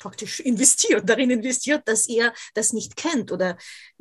praktisch 0.00 0.40
investiert, 0.40 1.08
darin 1.08 1.30
investiert, 1.30 1.82
dass 1.86 2.08
er 2.08 2.32
das 2.54 2.72
nicht 2.72 2.96
kennt 2.96 3.30
oder 3.30 3.56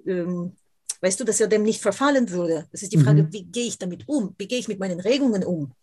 ähm, 0.08 0.56
weißt 1.02 1.20
du, 1.20 1.24
dass 1.24 1.40
er 1.40 1.48
dem 1.48 1.62
nicht 1.64 1.82
verfallen 1.82 2.30
würde. 2.32 2.68
Das 2.72 2.82
ist 2.82 2.92
die 2.92 2.98
Frage, 2.98 3.24
Mhm. 3.24 3.34
wie 3.34 3.44
gehe 3.44 3.68
ich 3.68 3.78
damit 3.78 4.08
um? 4.08 4.34
Wie 4.40 4.48
gehe 4.48 4.58
ich 4.60 4.68
mit 4.68 4.80
meinen 4.80 5.00
Regungen 5.00 5.44
um? 5.46 5.74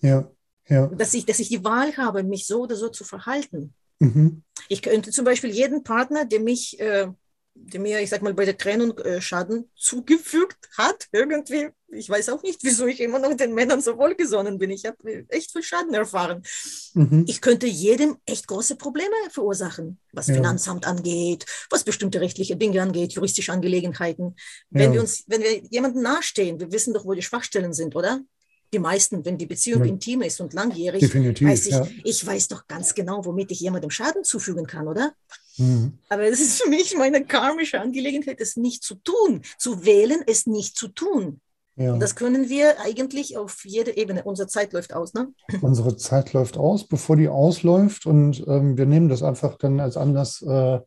ja, 0.00 0.28
ja. 0.68 0.86
Dass 0.88 1.14
ich, 1.14 1.24
dass 1.24 1.38
ich 1.38 1.48
die 1.48 1.64
Wahl 1.64 1.96
habe, 1.96 2.22
mich 2.24 2.46
so 2.46 2.62
oder 2.64 2.76
so 2.76 2.88
zu 2.90 3.02
verhalten. 3.04 3.72
Mhm. 4.00 4.42
Ich 4.68 4.82
könnte 4.82 5.10
zum 5.10 5.24
Beispiel 5.24 5.50
jeden 5.50 5.82
Partner, 5.82 6.24
der 6.26 6.40
mich, 6.40 6.78
äh, 6.78 7.08
der 7.60 7.80
mir, 7.80 8.00
ich 8.00 8.08
sag 8.10 8.22
mal, 8.22 8.32
bei 8.34 8.44
der 8.44 8.56
Trennung 8.56 8.96
äh, 8.98 9.20
Schaden 9.20 9.70
zugefügt 9.76 10.56
hat, 10.76 11.06
irgendwie, 11.12 11.68
ich 11.88 12.08
weiß 12.08 12.28
auch 12.30 12.42
nicht, 12.42 12.60
wieso 12.64 12.86
ich 12.86 13.00
immer 13.00 13.18
noch 13.18 13.34
den 13.34 13.54
Männern 13.54 13.80
so 13.80 13.98
wohlgesonnen 13.98 14.58
bin. 14.58 14.70
Ich 14.70 14.84
habe 14.86 15.26
echt 15.28 15.52
viel 15.52 15.62
Schaden 15.62 15.92
erfahren. 15.94 16.42
Mhm. 16.94 17.24
Ich 17.28 17.40
könnte 17.40 17.66
jedem 17.66 18.16
echt 18.26 18.46
große 18.46 18.76
Probleme 18.76 19.14
verursachen, 19.30 19.98
was 20.12 20.28
Ja. 20.28 20.34
Finanzamt 20.34 20.86
angeht, 20.86 21.44
was 21.70 21.84
bestimmte 21.84 22.20
rechtliche 22.20 22.56
Dinge 22.56 22.80
angeht, 22.82 23.12
juristische 23.12 23.52
Angelegenheiten. 23.52 24.36
Wenn 24.70 24.90
Ja. 24.90 24.92
wir 24.94 25.00
uns, 25.00 25.24
wenn 25.26 25.42
wir 25.42 25.58
jemandem 25.70 26.02
nahestehen, 26.02 26.58
wir 26.60 26.72
wissen 26.72 26.94
doch, 26.94 27.04
wo 27.04 27.12
die 27.14 27.22
Schwachstellen 27.22 27.72
sind, 27.74 27.94
oder? 27.96 28.20
Die 28.72 28.78
meisten, 28.78 29.24
wenn 29.24 29.38
die 29.38 29.46
Beziehung 29.46 29.82
Ja. 29.84 29.88
intim 29.88 30.20
ist 30.22 30.40
und 30.42 30.52
langjährig, 30.52 31.00
Definitiv, 31.00 31.48
weiß 31.48 31.66
ich, 31.66 31.72
ja. 31.72 31.88
ich 32.04 32.26
weiß 32.26 32.48
doch 32.48 32.66
ganz 32.66 32.94
genau, 32.94 33.24
womit 33.24 33.50
ich 33.50 33.60
jemandem 33.60 33.90
Schaden 33.90 34.24
zufügen 34.24 34.66
kann, 34.66 34.86
oder? 34.88 35.14
Mhm. 35.58 35.98
Aber 36.08 36.24
es 36.24 36.40
ist 36.40 36.62
für 36.62 36.70
mich 36.70 36.96
meine 36.96 37.24
karmische 37.24 37.80
Angelegenheit, 37.80 38.40
es 38.40 38.56
nicht 38.56 38.82
zu 38.82 38.96
tun, 38.96 39.42
zu 39.58 39.84
wählen, 39.84 40.22
es 40.26 40.46
nicht 40.46 40.76
zu 40.76 40.88
tun. 40.88 41.40
Ja. 41.76 41.92
Und 41.92 42.00
das 42.00 42.16
können 42.16 42.48
wir 42.48 42.80
eigentlich 42.80 43.36
auf 43.36 43.64
jeder 43.64 43.96
Ebene. 43.96 44.24
Unsere 44.24 44.48
Zeit 44.48 44.72
läuft 44.72 44.94
aus, 44.94 45.14
ne? 45.14 45.32
Unsere 45.60 45.96
Zeit 45.96 46.32
läuft 46.32 46.56
aus, 46.56 46.88
bevor 46.88 47.16
die 47.16 47.28
ausläuft. 47.28 48.04
Und 48.06 48.44
ähm, 48.48 48.76
wir 48.76 48.86
nehmen 48.86 49.08
das 49.08 49.22
einfach 49.22 49.56
dann 49.58 49.78
als 49.78 49.96
Anlass 49.96 50.42
äh, 50.42 50.80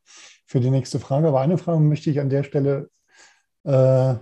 für 0.45 0.59
die 0.59 0.69
nächste 0.69 0.99
Frage. 0.99 1.29
Aber 1.29 1.39
eine 1.39 1.57
Frage 1.57 1.79
möchte 1.79 2.09
ich 2.09 2.19
an 2.19 2.29
der 2.29 2.43
Stelle 2.43 2.89
äh, 3.63 4.15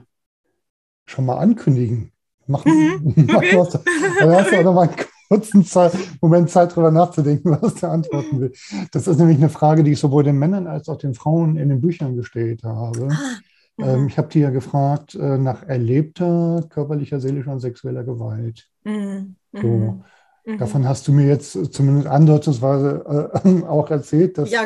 schon 1.08 1.26
mal 1.26 1.38
ankündigen. 1.38 2.12
Machen, 2.46 2.72
Mhm, 2.72 3.26
machen 3.32 3.58
okay. 3.58 3.82
Dann 4.20 4.32
hast 4.36 4.52
du 4.52 4.60
auch 4.60 4.64
noch 4.64 4.74
mal 4.74 4.88
einen 4.88 4.96
kurzen 5.30 5.64
Zeit, 5.64 5.94
Moment 6.22 6.50
Zeit, 6.50 6.72
darüber 6.72 6.92
nachzudenken, 6.92 7.58
was 7.62 7.76
du 7.76 7.88
antworten 7.88 8.42
will. 8.42 8.52
Das 8.92 9.08
ist 9.08 9.18
nämlich 9.18 9.38
eine 9.38 9.50
Frage, 9.50 9.84
die 9.84 9.92
ich 9.94 10.00
sowohl 10.00 10.24
den 10.24 10.38
Männern 10.40 10.68
als 10.68 10.90
auch 10.90 10.98
den 10.98 11.14
Frauen 11.14 11.56
in 11.58 11.70
den 11.70 11.82
Büchern 11.82 12.16
gestellt 12.16 12.64
habe. 12.64 13.10
Ah, 13.12 13.38
Ähm, 13.82 14.02
mhm, 14.02 14.08
ich 14.08 14.18
habe 14.18 14.28
die 14.28 14.40
ja 14.40 14.50
gefragt 14.50 15.16
äh, 15.16 15.38
nach 15.38 15.64
erlebter 15.64 16.66
körperlicher, 16.70 17.20
seelischer 17.22 17.54
und 17.54 17.60
sexueller 17.62 18.04
Gewalt. 18.04 18.68
mhm, 18.84 19.36
So. 19.54 19.62
mhm, 19.68 20.04
mhm. 20.46 20.58
Davon 20.58 20.88
hast 20.88 21.08
du 21.08 21.14
mir 21.14 21.28
jetzt 21.28 21.56
äh, 21.56 21.70
zumindest 21.70 22.08
andeutungsweise 22.08 23.32
äh, 23.46 23.64
auch 23.68 23.90
erzählt, 23.90 24.38
dass 24.38 24.52
ja, 24.52 24.64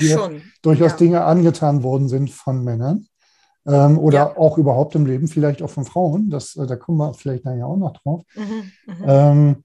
durchaus 0.62 0.92
ja. 0.92 0.98
Dinge 0.98 1.24
angetan 1.26 1.84
worden 1.84 2.08
sind 2.08 2.32
von 2.32 2.64
Männern 2.64 3.06
ähm, 3.66 3.98
oder 3.98 4.18
Ja. 4.18 4.38
auch 4.38 4.58
überhaupt 4.58 4.96
im 4.96 5.06
Leben, 5.06 5.28
vielleicht 5.28 5.62
auch 5.62 5.70
von 5.70 5.86
Frauen. 5.86 6.30
Das, 6.30 6.56
äh, 6.56 6.66
da 6.68 6.76
kommen 6.76 6.98
wir 6.98 7.14
vielleicht 7.14 7.46
nachher 7.46 7.68
auch 7.68 7.78
noch 7.78 7.94
drauf. 7.94 8.24
Mhm, 8.36 8.72
mhm. 8.88 9.04
Ähm, 9.06 9.64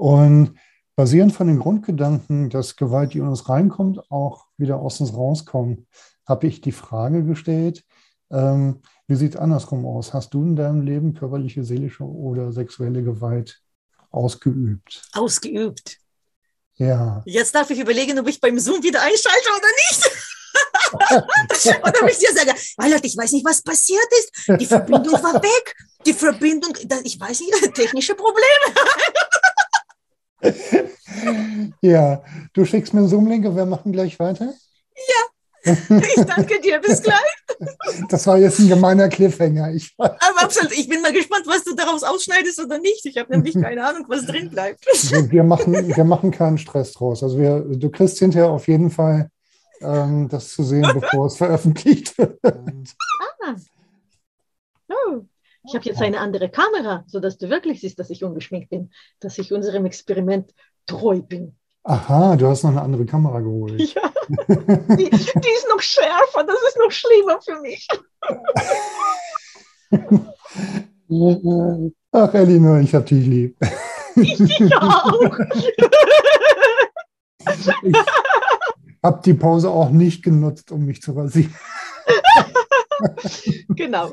und 0.00 0.54
basierend 0.96 1.34
von 1.34 1.46
den 1.46 1.58
Grundgedanken, 1.58 2.48
dass 2.48 2.76
Gewalt, 2.76 3.12
die 3.12 3.18
in 3.18 3.28
uns 3.28 3.50
reinkommt, 3.50 4.10
auch 4.10 4.46
wieder 4.56 4.80
aus 4.80 4.98
uns 5.00 5.12
rauskommt, 5.12 5.86
habe 6.26 6.46
ich 6.46 6.62
die 6.62 6.72
Frage 6.72 7.22
gestellt, 7.22 7.84
ähm, 8.30 8.80
wie 9.08 9.16
sieht 9.16 9.34
es 9.34 9.40
andersrum 9.40 9.84
aus? 9.84 10.14
Hast 10.14 10.32
du 10.32 10.42
in 10.42 10.56
deinem 10.56 10.80
Leben 10.80 11.12
körperliche, 11.12 11.64
seelische 11.64 12.04
oder 12.04 12.50
sexuelle 12.50 13.02
Gewalt 13.02 13.60
ausgeübt? 14.10 15.02
Ausgeübt. 15.12 15.98
Ja. 16.76 17.22
Jetzt 17.26 17.54
darf 17.54 17.68
ich 17.68 17.78
überlegen, 17.78 18.18
ob 18.18 18.28
ich 18.28 18.40
beim 18.40 18.58
Zoom 18.58 18.82
wieder 18.82 19.02
einschalte 19.02 19.48
oder 19.54 19.68
nicht. 19.90 20.10
oder 21.82 22.02
ob 22.02 22.10
ich 22.10 22.18
dir 22.18 22.32
sage, 22.32 22.54
weil 22.78 22.90
Leute, 22.90 23.06
ich 23.06 23.16
weiß 23.16 23.32
nicht, 23.32 23.44
was 23.44 23.60
passiert 23.60 24.08
ist. 24.18 24.60
Die 24.60 24.66
Verbindung 24.66 25.12
war 25.22 25.34
weg. 25.42 25.76
Die 26.06 26.14
Verbindung, 26.14 26.72
ich 27.04 27.20
weiß 27.20 27.40
nicht, 27.40 27.74
technische 27.74 28.14
Probleme. 28.14 28.80
Ja, 31.82 32.22
du 32.52 32.64
schickst 32.64 32.94
mir 32.94 33.00
einen 33.00 33.08
Zoom-Link 33.08 33.44
und 33.44 33.56
wir 33.56 33.66
machen 33.66 33.92
gleich 33.92 34.18
weiter. 34.18 34.54
Ich 35.62 36.24
danke 36.24 36.60
dir, 36.60 36.80
bis 36.80 37.02
gleich. 37.02 37.18
Das 38.08 38.26
war 38.26 38.38
jetzt 38.38 38.58
ein 38.60 38.68
gemeiner 38.68 39.08
Cliffhanger. 39.08 39.72
Ich, 39.74 39.94
Aber 39.98 40.14
absolut, 40.36 40.72
ich 40.72 40.88
bin 40.88 41.02
mal 41.02 41.12
gespannt, 41.12 41.46
was 41.46 41.64
du 41.64 41.74
daraus 41.74 42.02
ausschneidest 42.02 42.60
oder 42.60 42.78
nicht. 42.78 43.04
Ich 43.04 43.18
habe 43.18 43.32
nämlich 43.32 43.54
keine 43.60 43.84
Ahnung, 43.84 44.06
was 44.08 44.26
drin 44.26 44.50
bleibt. 44.50 44.86
wir, 44.86 45.30
wir, 45.30 45.44
machen, 45.44 45.94
wir 45.94 46.04
machen 46.04 46.30
keinen 46.30 46.58
Stress 46.58 46.92
draus. 46.92 47.22
Also 47.22 47.38
wir, 47.38 47.60
du 47.60 47.90
kriegst 47.90 48.18
hinterher 48.18 48.50
auf 48.50 48.68
jeden 48.68 48.90
Fall 48.90 49.30
ähm, 49.82 50.28
das 50.28 50.50
zu 50.50 50.62
sehen, 50.62 50.88
bevor 50.94 51.26
es 51.26 51.36
veröffentlicht 51.36 52.16
wird. 52.16 52.38
Oh, 54.88 55.20
ich 55.70 55.76
habe 55.76 55.88
jetzt 55.88 56.02
eine 56.02 56.18
andere 56.18 56.48
Kamera, 56.48 57.04
sodass 57.06 57.38
du 57.38 57.48
wirklich 57.48 57.80
siehst, 57.80 58.00
dass 58.00 58.10
ich 58.10 58.24
ungeschminkt 58.24 58.70
bin, 58.70 58.90
dass 59.20 59.38
ich 59.38 59.52
unserem 59.52 59.86
Experiment 59.86 60.52
treu 60.84 61.22
bin. 61.22 61.56
Aha, 61.84 62.34
du 62.36 62.48
hast 62.48 62.64
noch 62.64 62.70
eine 62.70 62.82
andere 62.82 63.06
Kamera 63.06 63.40
geholt. 63.40 63.80
Ja, 64.28 64.46
die, 64.96 65.10
die 65.10 65.48
ist 65.56 65.66
noch 65.68 65.80
schärfer, 65.80 66.44
das 66.46 66.56
ist 66.68 66.78
noch 66.78 66.92
schlimmer 66.92 67.40
für 67.42 67.60
mich. 67.60 67.88
Ach, 72.12 72.34
Elinor, 72.34 72.78
ich 72.78 72.94
hab 72.94 73.06
dich 73.06 73.26
lieb. 73.26 73.56
Ich 74.14 74.72
auch. 74.76 75.36
Ich 77.82 77.96
habe 79.02 79.20
die 79.24 79.34
Pause 79.34 79.70
auch 79.70 79.90
nicht 79.90 80.22
genutzt, 80.22 80.70
um 80.70 80.84
mich 80.84 81.02
zu 81.02 81.10
rasieren. 81.10 81.52
Genau. 83.68 84.12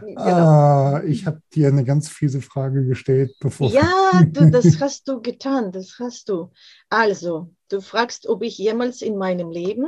genau. 0.00 0.16
Ah, 0.16 1.02
ich 1.06 1.26
habe 1.26 1.40
dir 1.54 1.68
eine 1.68 1.84
ganz 1.84 2.08
fiese 2.08 2.40
Frage 2.40 2.84
gestellt, 2.84 3.32
bevor. 3.40 3.70
Ja, 3.70 4.22
du, 4.26 4.50
das 4.50 4.80
hast 4.80 5.08
du 5.08 5.20
getan, 5.20 5.72
das 5.72 5.96
hast 5.98 6.28
du. 6.28 6.50
Also, 6.88 7.52
du 7.68 7.80
fragst, 7.80 8.28
ob 8.28 8.42
ich 8.42 8.58
jemals 8.58 9.02
in 9.02 9.16
meinem 9.16 9.50
Leben 9.50 9.86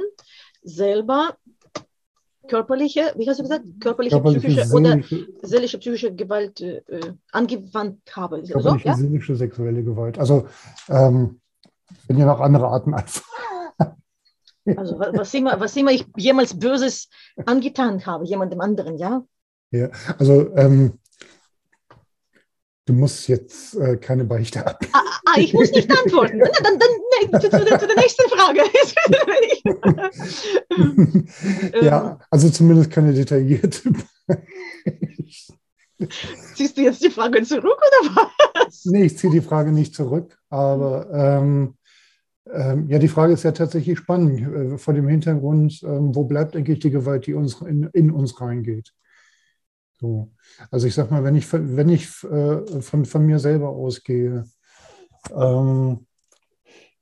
selber 0.62 1.36
körperliche, 2.48 3.12
wie 3.16 3.28
hast 3.28 3.38
du 3.38 3.44
gesagt, 3.44 3.64
körperliche, 3.80 4.16
körperliche, 4.16 4.48
psychische 4.48 4.74
oder 4.74 4.90
seelische, 4.90 5.26
seelische, 5.42 5.78
psychische 5.78 6.14
Gewalt 6.14 6.60
äh, 6.60 6.82
angewandt 7.30 8.00
habe. 8.14 8.44
So, 8.44 8.54
körperliche 8.54 8.88
ja? 8.88 8.96
seelische, 8.96 9.36
sexuelle 9.36 9.82
Gewalt. 9.82 10.18
Also, 10.18 10.46
ähm, 10.88 11.40
wenn 12.06 12.18
ihr 12.18 12.26
noch 12.26 12.40
andere 12.40 12.68
Arten 12.68 12.94
einfach. 12.94 13.22
Also 14.76 14.98
wa- 14.98 15.10
was 15.12 15.34
immer, 15.34 15.58
was 15.58 15.76
immer 15.76 15.90
ich 15.90 16.06
jemals 16.16 16.58
Böses 16.58 17.08
angetan 17.46 18.04
habe, 18.06 18.24
jemandem 18.24 18.60
anderen, 18.60 18.96
ja? 18.98 19.24
Ja, 19.70 19.90
also 20.18 20.54
ähm, 20.56 20.98
Du 22.84 22.92
musst 22.94 23.28
jetzt 23.28 23.76
äh, 23.76 23.96
keine 23.96 24.24
Beichte 24.24 24.66
ab. 24.66 24.84
Ah, 24.92 25.00
ah, 25.26 25.38
ich 25.38 25.54
muss 25.54 25.70
nicht 25.70 25.88
antworten. 25.88 26.38
Na, 26.38 26.48
dann, 26.64 26.80
dann 26.80 27.40
zu, 27.40 27.48
zu, 27.48 27.64
der, 27.64 27.78
zu 27.78 27.86
der 27.86 27.96
nächsten 27.96 28.28
Frage. 28.28 28.62
ja, 31.86 32.18
also 32.28 32.50
zumindest 32.50 32.90
keine 32.90 33.12
detaillierte. 33.12 33.92
Ziehst 36.54 36.76
du 36.76 36.82
jetzt 36.82 37.04
die 37.04 37.10
Frage 37.10 37.42
zurück 37.44 37.78
oder 37.78 38.16
was? 38.16 38.84
Nee, 38.86 39.04
ich 39.04 39.16
ziehe 39.16 39.32
die 39.32 39.40
Frage 39.40 39.70
nicht 39.70 39.94
zurück, 39.94 40.36
aber 40.50 41.08
ähm, 41.12 41.76
ja, 42.45 42.99
die 42.99 43.09
Frage 43.09 43.32
ist 43.32 43.45
ja 43.45 43.53
tatsächlich 43.53 43.99
spannend 43.99 44.40
äh, 44.40 44.78
vor 44.78 44.95
dem 44.95 45.07
Hintergrund, 45.07 45.80
ähm, 45.84 46.14
wo 46.14 46.24
bleibt 46.24 46.57
eigentlich 46.57 46.80
die 46.80 46.90
Gewalt, 46.90 47.26
die 47.26 47.34
uns 47.34 47.61
in, 47.61 47.88
in 47.93 48.11
uns 48.11 48.40
reingeht? 48.40 48.93
So. 50.01 50.32
Also 50.70 50.88
ich 50.88 50.95
sag 50.95 51.11
mal, 51.12 51.22
wenn 51.22 51.36
ich, 51.36 51.53
wenn 51.53 51.88
ich 51.88 52.09
äh, 52.24 52.80
von, 52.80 53.05
von 53.05 53.24
mir 53.24 53.38
selber 53.38 53.68
ausgehe, 53.68 54.45
ähm, 55.32 56.07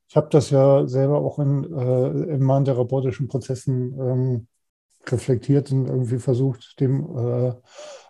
ich 0.08 0.16
habe 0.16 0.28
das 0.30 0.50
ja 0.50 0.86
selber 0.86 1.18
auch 1.18 1.38
in, 1.38 1.64
äh, 1.72 2.34
in 2.34 2.42
meinen 2.42 2.66
therapeutischen 2.66 3.28
Prozessen 3.28 3.98
ähm, 3.98 4.46
reflektiert 5.06 5.72
und 5.72 5.86
irgendwie 5.86 6.18
versucht, 6.18 6.78
dem 6.80 7.16
äh, 7.16 7.54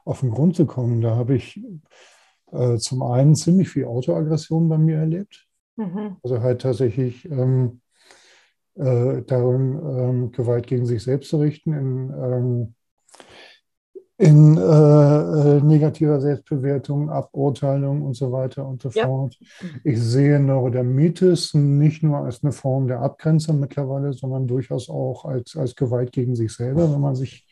auf 0.05 0.21
den 0.21 0.31
Grund 0.31 0.57
zu 0.57 0.67
kommen. 0.67 1.01
Da 1.01 1.15
habe 1.15 1.37
ich 1.37 1.61
zum 2.79 3.05
einen 3.05 3.37
ziemlich 3.37 3.69
viel 3.69 3.85
Autoaggression 3.85 4.69
bei 4.69 4.77
mir 4.77 4.97
erlebt. 4.97 5.50
Mhm. 5.81 6.17
Also 6.23 6.41
halt 6.41 6.61
tatsächlich 6.63 7.31
ähm, 7.31 7.81
äh, 8.75 9.23
darin, 9.23 9.81
ähm, 9.83 10.33
Gewalt 10.33 10.67
gegen 10.67 10.87
sich 10.87 11.03
selbst 11.03 11.31
zu 11.31 11.39
richten, 11.39 11.73
in 11.73 12.11
ähm, 12.11 12.75
in 14.21 14.59
äh, 14.59 14.61
äh, 14.61 15.63
negativer 15.63 16.21
Selbstbewertung, 16.21 17.09
Aburteilung 17.09 18.03
und 18.03 18.13
so 18.13 18.31
weiter 18.31 18.67
und 18.67 18.83
so 18.83 18.91
ja. 18.91 19.07
fort. 19.07 19.39
Ich 19.83 19.99
sehe 19.99 20.39
Neurodermitis 20.39 21.55
nicht 21.55 22.03
nur 22.03 22.19
als 22.19 22.45
eine 22.45 22.53
Form 22.53 22.87
der 22.87 23.01
Abgrenzung 23.01 23.61
mittlerweile, 23.61 24.13
sondern 24.13 24.47
durchaus 24.47 24.91
auch 24.91 25.25
als, 25.25 25.57
als 25.57 25.75
Gewalt 25.75 26.13
gegen 26.13 26.37
sich 26.37 26.53
selber, 26.53 26.93
wenn 26.93 27.01
man 27.01 27.15
sich, 27.15 27.47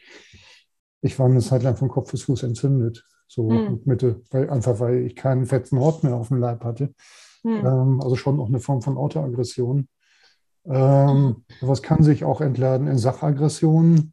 ich 1.01 1.18
war 1.18 1.24
eine 1.24 1.41
Zeit 1.41 1.62
lang 1.62 1.76
von 1.76 1.89
Kopf 1.89 2.11
bis 2.11 2.24
Fuß 2.24 2.43
entzündet, 2.43 3.03
so 3.26 3.49
mhm. 3.49 3.81
Mitte, 3.87 4.20
weil, 4.31 4.51
einfach 4.51 4.79
weil 4.79 5.07
ich 5.07 5.16
keinen 5.16 5.47
fetten 5.47 5.79
Hort 5.79 6.05
mehr 6.05 6.16
auf 6.16 6.29
dem 6.29 6.37
Leib 6.37 6.64
hatte. 6.64 6.93
Mhm. 7.43 8.01
Also 8.03 8.16
schon 8.16 8.41
auch 8.41 8.49
eine 8.49 8.61
Form 8.61 8.82
von 8.82 8.97
Autoaggression. 8.97 9.89
Ähm, 10.66 11.45
was 11.61 11.82
kann 11.82 12.03
sich 12.03 12.24
auch 12.24 12.41
entladen 12.41 12.89
in 12.89 12.99
Sachaggressionen? 12.99 14.12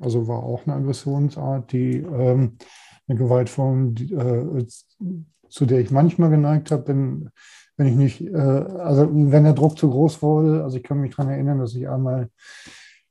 Also 0.00 0.26
war 0.26 0.42
auch 0.42 0.66
eine 0.66 0.74
Aggressionsart, 0.74 1.72
die 1.72 1.98
ähm, 1.98 2.56
eine 3.06 3.18
Gewaltform, 3.18 3.94
die, 3.94 4.12
äh, 4.12 4.66
zu 5.48 5.66
der 5.66 5.80
ich 5.80 5.90
manchmal 5.90 6.30
geneigt 6.30 6.70
habe, 6.70 6.88
wenn, 6.88 7.30
wenn 7.76 7.86
ich 7.86 7.94
nicht, 7.94 8.20
äh, 8.22 8.36
also 8.36 9.08
wenn 9.12 9.44
der 9.44 9.52
Druck 9.52 9.78
zu 9.78 9.90
groß 9.90 10.22
wurde. 10.22 10.64
Also 10.64 10.78
ich 10.78 10.82
kann 10.82 11.00
mich 11.00 11.14
daran 11.14 11.32
erinnern, 11.32 11.58
dass 11.58 11.74
ich 11.74 11.88
einmal 11.88 12.30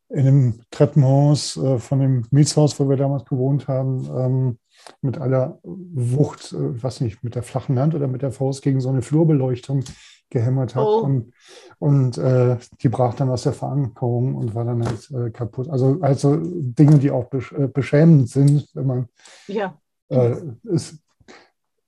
in 0.10 0.28
einem 0.28 0.62
Treppenhaus 0.72 1.56
äh, 1.58 1.80
von 1.80 2.00
dem 2.00 2.26
Mietshaus, 2.32 2.78
wo 2.80 2.90
wir 2.90 2.98
damals 2.98 3.26
gewohnt 3.26 3.68
haben, 3.68 4.10
ähm, 4.18 4.60
mit 5.02 5.18
aller 5.18 5.60
Wucht, 5.64 6.54
äh, 6.54 6.84
was 6.84 7.02
nicht, 7.02 7.24
mit 7.24 7.36
der 7.36 7.44
flachen 7.44 7.80
Hand 7.80 7.96
oder 7.96 8.08
mit 8.08 8.22
der 8.22 8.32
Faust 8.32 8.62
gegen 8.62 8.82
so 8.82 8.90
eine 8.90 9.02
Flurbeleuchtung 9.02 9.84
gehämmert 10.30 10.76
hat. 10.76 10.86
Oh. 10.86 11.02
Und, 11.02 11.34
und 11.78 12.18
äh, 12.18 12.58
die 12.82 12.90
brach 12.90 13.14
dann 13.14 13.30
aus 13.30 13.44
der 13.44 13.54
Verankerung 13.54 14.36
und 14.36 14.56
war 14.56 14.66
dann 14.66 14.84
halt 14.86 15.12
äh, 15.12 15.30
kaputt. 15.30 15.70
Also 15.70 16.00
also 16.02 16.38
Dinge, 16.42 16.98
die 16.98 17.12
auch 17.12 17.26
besch 17.26 17.52
äh, 17.52 17.68
beschämend 17.68 18.30
sind, 18.30 18.70
wenn 18.74 18.88
man 18.88 19.10
ja. 19.48 19.78
Äh, 20.10 20.36
ist, 20.64 21.00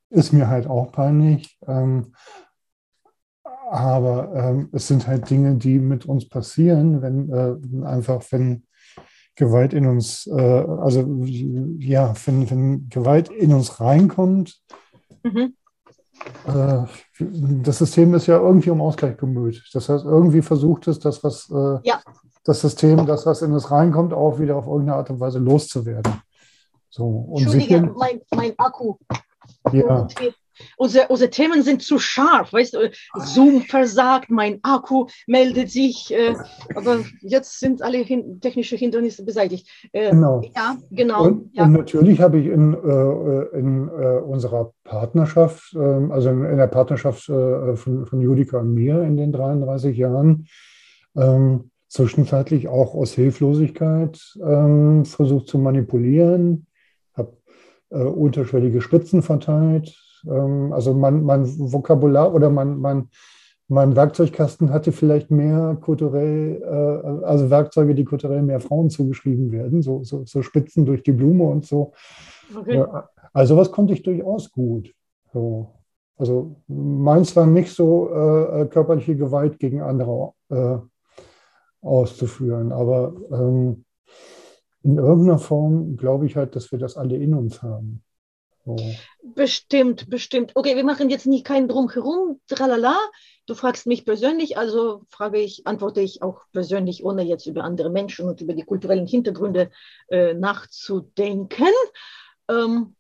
ist 0.10 0.32
mir 0.32 0.48
halt 0.48 0.68
auch 0.68 0.92
peinlich. 0.92 1.58
Ähm, 1.68 2.14
aber 3.70 4.32
ähm, 4.36 4.70
es 4.72 4.88
sind 4.88 5.08
halt 5.08 5.30
Dinge, 5.30 5.56
die 5.56 5.80
mit 5.80 6.06
uns 6.06 6.30
passieren, 6.30 7.02
wenn 7.02 7.30
äh, 7.32 7.86
einfach, 7.86 8.24
wenn 8.30 8.68
Gewalt 9.36 9.74
in 9.74 9.88
uns, 9.88 10.28
äh, 10.28 10.42
also 10.42 11.02
ja, 11.80 12.14
wenn, 12.26 12.50
wenn 12.50 12.90
Gewalt 12.90 13.30
in 13.30 13.54
uns 13.54 13.80
reinkommt, 13.80 14.62
mhm. 15.24 15.56
Äh, 16.48 16.86
das 17.20 17.80
System 17.80 18.14
ist 18.14 18.28
ja 18.28 18.38
irgendwie 18.38 18.70
um 18.70 18.80
Ausgleich 18.80 19.18
bemüht. 19.18 19.62
Das 19.74 19.90
heißt, 19.90 20.06
irgendwie 20.06 20.42
versucht 20.42 20.88
es, 20.88 21.00
das, 21.00 21.22
was 21.22 21.50
äh, 21.50 21.80
ja. 21.84 22.00
das 22.46 22.62
System, 22.62 23.06
das, 23.06 23.26
was 23.26 23.42
in 23.42 23.54
es 23.54 23.72
reinkommt, 23.72 24.14
auch 24.14 24.40
wieder 24.40 24.56
auf 24.56 24.68
irgendeine 24.68 25.00
Art 25.00 25.10
und 25.10 25.20
Weise 25.20 25.40
loszuwerden. 25.40 26.14
So, 26.90 27.06
und 27.06 27.42
Entschuldige, 27.42 27.82
mein, 27.98 28.22
mein 28.34 28.54
Akku. 28.58 28.96
Ja 29.74 30.08
unsere, 30.84 31.08
unsere 31.08 31.30
Themen 31.30 31.64
sind 31.64 31.82
zu 31.82 31.98
scharf, 31.98 32.52
weißt 32.52 32.74
du, 32.74 32.92
Zoom 33.16 33.62
versagt, 33.62 34.30
mein 34.30 34.60
Akku 34.64 35.08
meldet 35.28 35.72
sich, 35.72 36.14
äh, 36.14 36.36
aber 36.76 37.00
jetzt 37.22 37.60
sind 37.60 37.82
alle 37.82 38.00
hin, 38.00 38.40
technische 38.42 38.76
Hindernisse 38.76 39.24
beseitigt. 39.24 39.70
Äh, 39.94 40.12
genau. 40.12 40.42
Ja, 40.56 40.78
genau. 40.92 41.24
Und, 41.26 41.50
ja. 41.54 41.64
und 41.64 41.72
natürlich 41.72 42.20
habe 42.20 42.40
ich 42.40 42.48
in, 42.48 42.74
äh, 42.74 43.58
in 43.58 43.88
äh, 43.88 44.20
unserer 44.20 44.74
Partnerschaft, 44.84 45.74
ähm, 45.74 46.12
also 46.12 46.30
in, 46.30 46.44
in, 46.44 46.58
der 46.58 46.68
Partnerschaft 46.68 47.30
äh, 47.30 47.76
von, 47.78 48.06
von 48.06 48.22
Judika 48.22 48.60
und 48.60 48.74
mir 48.74 49.02
in 49.04 49.16
den 49.16 49.32
33 49.32 49.98
Jahren, 49.98 50.48
ähm, 51.16 51.72
zwischenzeitlich 51.88 52.68
auch 52.68 52.94
aus 52.94 53.14
Hilflosigkeit 53.14 54.20
ähm, 54.44 55.06
versucht 55.06 55.48
zu 55.48 55.60
manipulieren, 55.60 56.66
habe 57.16 57.38
äh, 57.90 57.98
unterschwellige 57.98 58.82
Spitzen 58.82 59.22
verteilt, 59.22 60.03
also 60.30 60.94
mein, 60.94 61.24
mein 61.24 61.46
Vokabular 61.46 62.34
oder 62.34 62.50
mein, 62.50 62.78
mein, 62.78 63.10
mein 63.68 63.96
Werkzeugkasten 63.96 64.72
hatte 64.72 64.92
vielleicht 64.92 65.32
mehr 65.32 65.78
kulturell, 65.82 66.62
äh, 66.62 67.26
also 67.26 67.50
Werkzeuge, 67.50 67.96
die 67.96 68.06
kulturell 68.06 68.42
mehr 68.42 68.60
Frauen 68.60 68.90
zugeschrieben 68.90 69.52
werden, 69.52 69.82
so, 69.82 70.04
so, 70.04 70.26
so 70.26 70.42
Spitzen 70.42 70.86
durch 70.86 71.04
die 71.04 71.12
Blume 71.12 71.46
und 71.46 71.66
so. 71.66 71.94
Okay. 72.56 72.78
Ja, 72.78 73.10
also 73.34 73.58
was 73.58 73.72
konnte 73.72 73.94
ich 73.94 74.04
durchaus 74.04 74.52
gut. 74.52 74.94
So. 75.34 75.72
Also 76.18 76.56
meins 76.68 77.36
war 77.36 77.48
nicht 77.48 77.72
so 77.72 78.10
äh, 78.10 78.62
äh, 78.62 78.66
körperliche 78.68 79.16
Gewalt 79.16 79.60
gegen 79.60 79.82
andere 79.82 80.34
äh, 80.50 80.78
auszuführen, 81.82 82.72
aber 82.72 83.14
ähm, 83.32 83.84
in 84.84 84.98
irgendeiner 84.98 85.40
Form 85.40 85.98
glaube 85.98 86.26
ich 86.28 86.36
halt, 86.36 86.56
dass 86.56 86.72
wir 86.72 86.80
das 86.80 86.98
alle 86.98 87.18
in 87.18 87.34
uns 87.34 87.64
haben. 87.64 88.03
Bestimmt, 89.22 90.10
bestimmt. 90.10 90.52
Okay, 90.56 90.76
wir 90.76 90.86
machen 90.86 91.10
jetzt 91.10 91.26
nicht 91.26 91.46
keinen 91.46 91.68
Drumherum, 91.68 92.40
tralala. 92.48 92.98
Du 93.46 93.56
fragst 93.56 93.88
mich 93.88 94.06
persönlich, 94.06 94.58
also 94.58 95.04
frage 95.10 95.40
ich, 95.40 95.68
antworte 95.68 96.00
ich 96.00 96.22
auch 96.22 96.44
persönlich, 96.54 97.04
ohne 97.04 97.24
jetzt 97.24 97.46
über 97.46 97.64
andere 97.64 97.90
Menschen 97.90 98.30
und 98.30 98.40
über 98.40 98.54
die 98.54 98.64
kulturellen 98.64 99.08
Hintergründe 99.08 99.70
äh, 100.10 100.34
nachzudenken. 100.34 101.74
Ähm, 102.50 102.96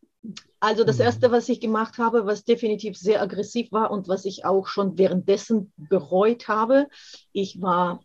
also 0.59 0.83
das 0.83 0.97
mhm. 0.97 1.03
Erste, 1.03 1.31
was 1.31 1.47
ich 1.47 1.61
gemacht 1.61 1.97
habe, 1.97 2.25
was 2.25 2.43
definitiv 2.43 2.97
sehr 2.97 3.21
aggressiv 3.21 3.71
war 3.71 3.91
und 3.91 4.07
was 4.07 4.25
ich 4.25 4.45
auch 4.45 4.67
schon 4.67 4.97
währenddessen 4.97 5.71
bereut 5.77 6.47
habe, 6.47 6.87
ich 7.31 7.61
war 7.61 8.01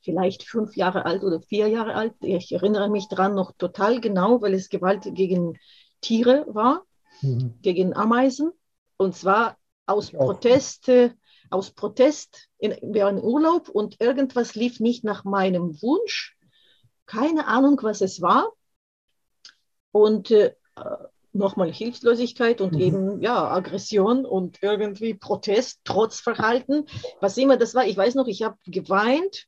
vielleicht 0.00 0.42
fünf 0.42 0.76
Jahre 0.76 1.06
alt 1.06 1.24
oder 1.24 1.40
vier 1.40 1.68
Jahre 1.68 1.94
alt. 1.94 2.14
Ich 2.20 2.52
erinnere 2.52 2.90
mich 2.90 3.08
daran 3.08 3.34
noch 3.34 3.52
total 3.52 4.00
genau, 4.00 4.42
weil 4.42 4.52
es 4.52 4.68
Gewalt 4.68 5.08
gegen 5.14 5.58
Tiere 6.04 6.44
war, 6.48 6.84
mhm. 7.22 7.54
gegen 7.62 7.94
Ameisen. 7.94 8.52
Und 8.96 9.16
zwar 9.16 9.56
aus 9.86 10.10
Protest, 10.10 10.90
aus 11.50 11.70
Protest 11.70 12.48
in, 12.58 12.76
während 12.82 13.22
Urlaub 13.22 13.68
und 13.68 14.00
irgendwas 14.00 14.54
lief 14.54 14.80
nicht 14.80 15.02
nach 15.04 15.24
meinem 15.24 15.80
Wunsch. 15.82 16.36
Keine 17.06 17.46
Ahnung, 17.46 17.78
was 17.82 18.00
es 18.00 18.20
war. 18.20 18.52
Und 19.92 20.30
äh, 20.30 20.54
nochmal 21.32 21.72
Hilflosigkeit 21.72 22.60
und 22.60 22.74
mhm. 22.74 22.80
eben 22.80 23.20
ja 23.22 23.50
Aggression 23.50 24.24
und 24.24 24.58
irgendwie 24.62 25.14
Protest, 25.14 25.80
Trotzverhalten, 25.84 26.86
was 27.20 27.36
immer 27.36 27.56
das 27.56 27.74
war. 27.74 27.86
Ich 27.86 27.96
weiß 27.96 28.14
noch, 28.14 28.28
ich 28.28 28.42
habe 28.42 28.56
geweint 28.66 29.46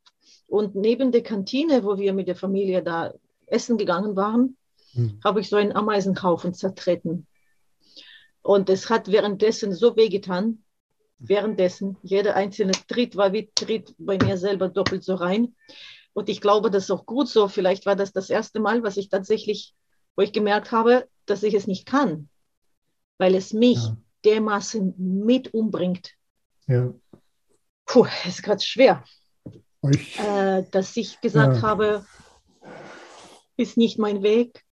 und 0.48 0.74
neben 0.74 1.12
der 1.12 1.22
Kantine, 1.22 1.84
wo 1.84 1.98
wir 1.98 2.12
mit 2.12 2.28
der 2.28 2.36
Familie 2.36 2.82
da 2.82 3.12
essen 3.46 3.78
gegangen 3.78 4.16
waren, 4.16 4.56
hm. 4.96 5.20
habe 5.24 5.40
ich 5.40 5.48
so 5.48 5.56
einen 5.56 5.72
Ameisenhaufen 5.72 6.54
zertreten. 6.54 7.26
Und 8.42 8.68
es 8.70 8.90
hat 8.90 9.10
währenddessen 9.10 9.72
so 9.72 9.96
wehgetan, 9.96 10.62
währenddessen, 11.18 11.96
jeder 12.02 12.34
einzelne 12.36 12.72
Tritt 12.88 13.16
war 13.16 13.32
wie 13.32 13.50
Tritt 13.54 13.94
bei 13.98 14.18
mir 14.18 14.36
selber 14.36 14.68
doppelt 14.68 15.04
so 15.04 15.14
rein. 15.14 15.54
Und 16.12 16.28
ich 16.28 16.40
glaube, 16.40 16.70
das 16.70 16.84
ist 16.84 16.90
auch 16.90 17.06
gut 17.06 17.28
so. 17.28 17.48
Vielleicht 17.48 17.86
war 17.86 17.96
das 17.96 18.12
das 18.12 18.30
erste 18.30 18.60
Mal, 18.60 18.82
was 18.82 18.96
ich 18.96 19.08
tatsächlich, 19.08 19.74
wo 20.16 20.22
ich 20.22 20.32
gemerkt 20.32 20.72
habe, 20.72 21.08
dass 21.26 21.42
ich 21.42 21.54
es 21.54 21.66
nicht 21.66 21.86
kann, 21.86 22.28
weil 23.18 23.34
es 23.34 23.52
mich 23.52 23.78
ja. 23.78 23.96
dermaßen 24.24 24.94
mit 24.96 25.52
umbringt. 25.52 26.12
Ja. 26.66 26.94
Puh, 27.84 28.06
ist 28.26 28.42
gerade 28.42 28.62
schwer. 28.62 29.04
Äh, 29.82 30.64
dass 30.70 30.96
ich 30.96 31.20
gesagt 31.20 31.56
ja. 31.56 31.62
habe, 31.62 32.04
ist 33.56 33.76
nicht 33.76 33.98
mein 33.98 34.22
Weg, 34.22 34.65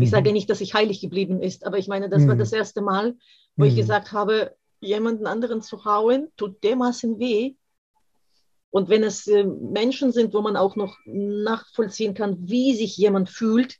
Ich 0.00 0.10
sage 0.10 0.32
nicht, 0.32 0.48
dass 0.48 0.62
ich 0.62 0.72
heilig 0.74 1.00
geblieben 1.00 1.42
ist, 1.42 1.66
aber 1.66 1.76
ich 1.78 1.86
meine, 1.86 2.08
das 2.08 2.26
war 2.26 2.34
Mhm. 2.34 2.38
das 2.38 2.52
erste 2.52 2.80
Mal, 2.80 3.14
wo 3.56 3.64
ich 3.64 3.74
Mhm. 3.74 3.78
gesagt 3.78 4.12
habe, 4.12 4.56
jemanden 4.80 5.26
anderen 5.26 5.60
zu 5.60 5.84
hauen, 5.84 6.28
tut 6.36 6.64
dermaßen 6.64 7.18
weh. 7.18 7.54
Und 8.70 8.88
wenn 8.88 9.02
es 9.02 9.26
äh, 9.26 9.44
Menschen 9.44 10.12
sind, 10.12 10.32
wo 10.32 10.40
man 10.40 10.56
auch 10.56 10.76
noch 10.76 10.96
nachvollziehen 11.04 12.14
kann, 12.14 12.38
wie 12.48 12.74
sich 12.74 12.96
jemand 12.96 13.28
fühlt, 13.28 13.76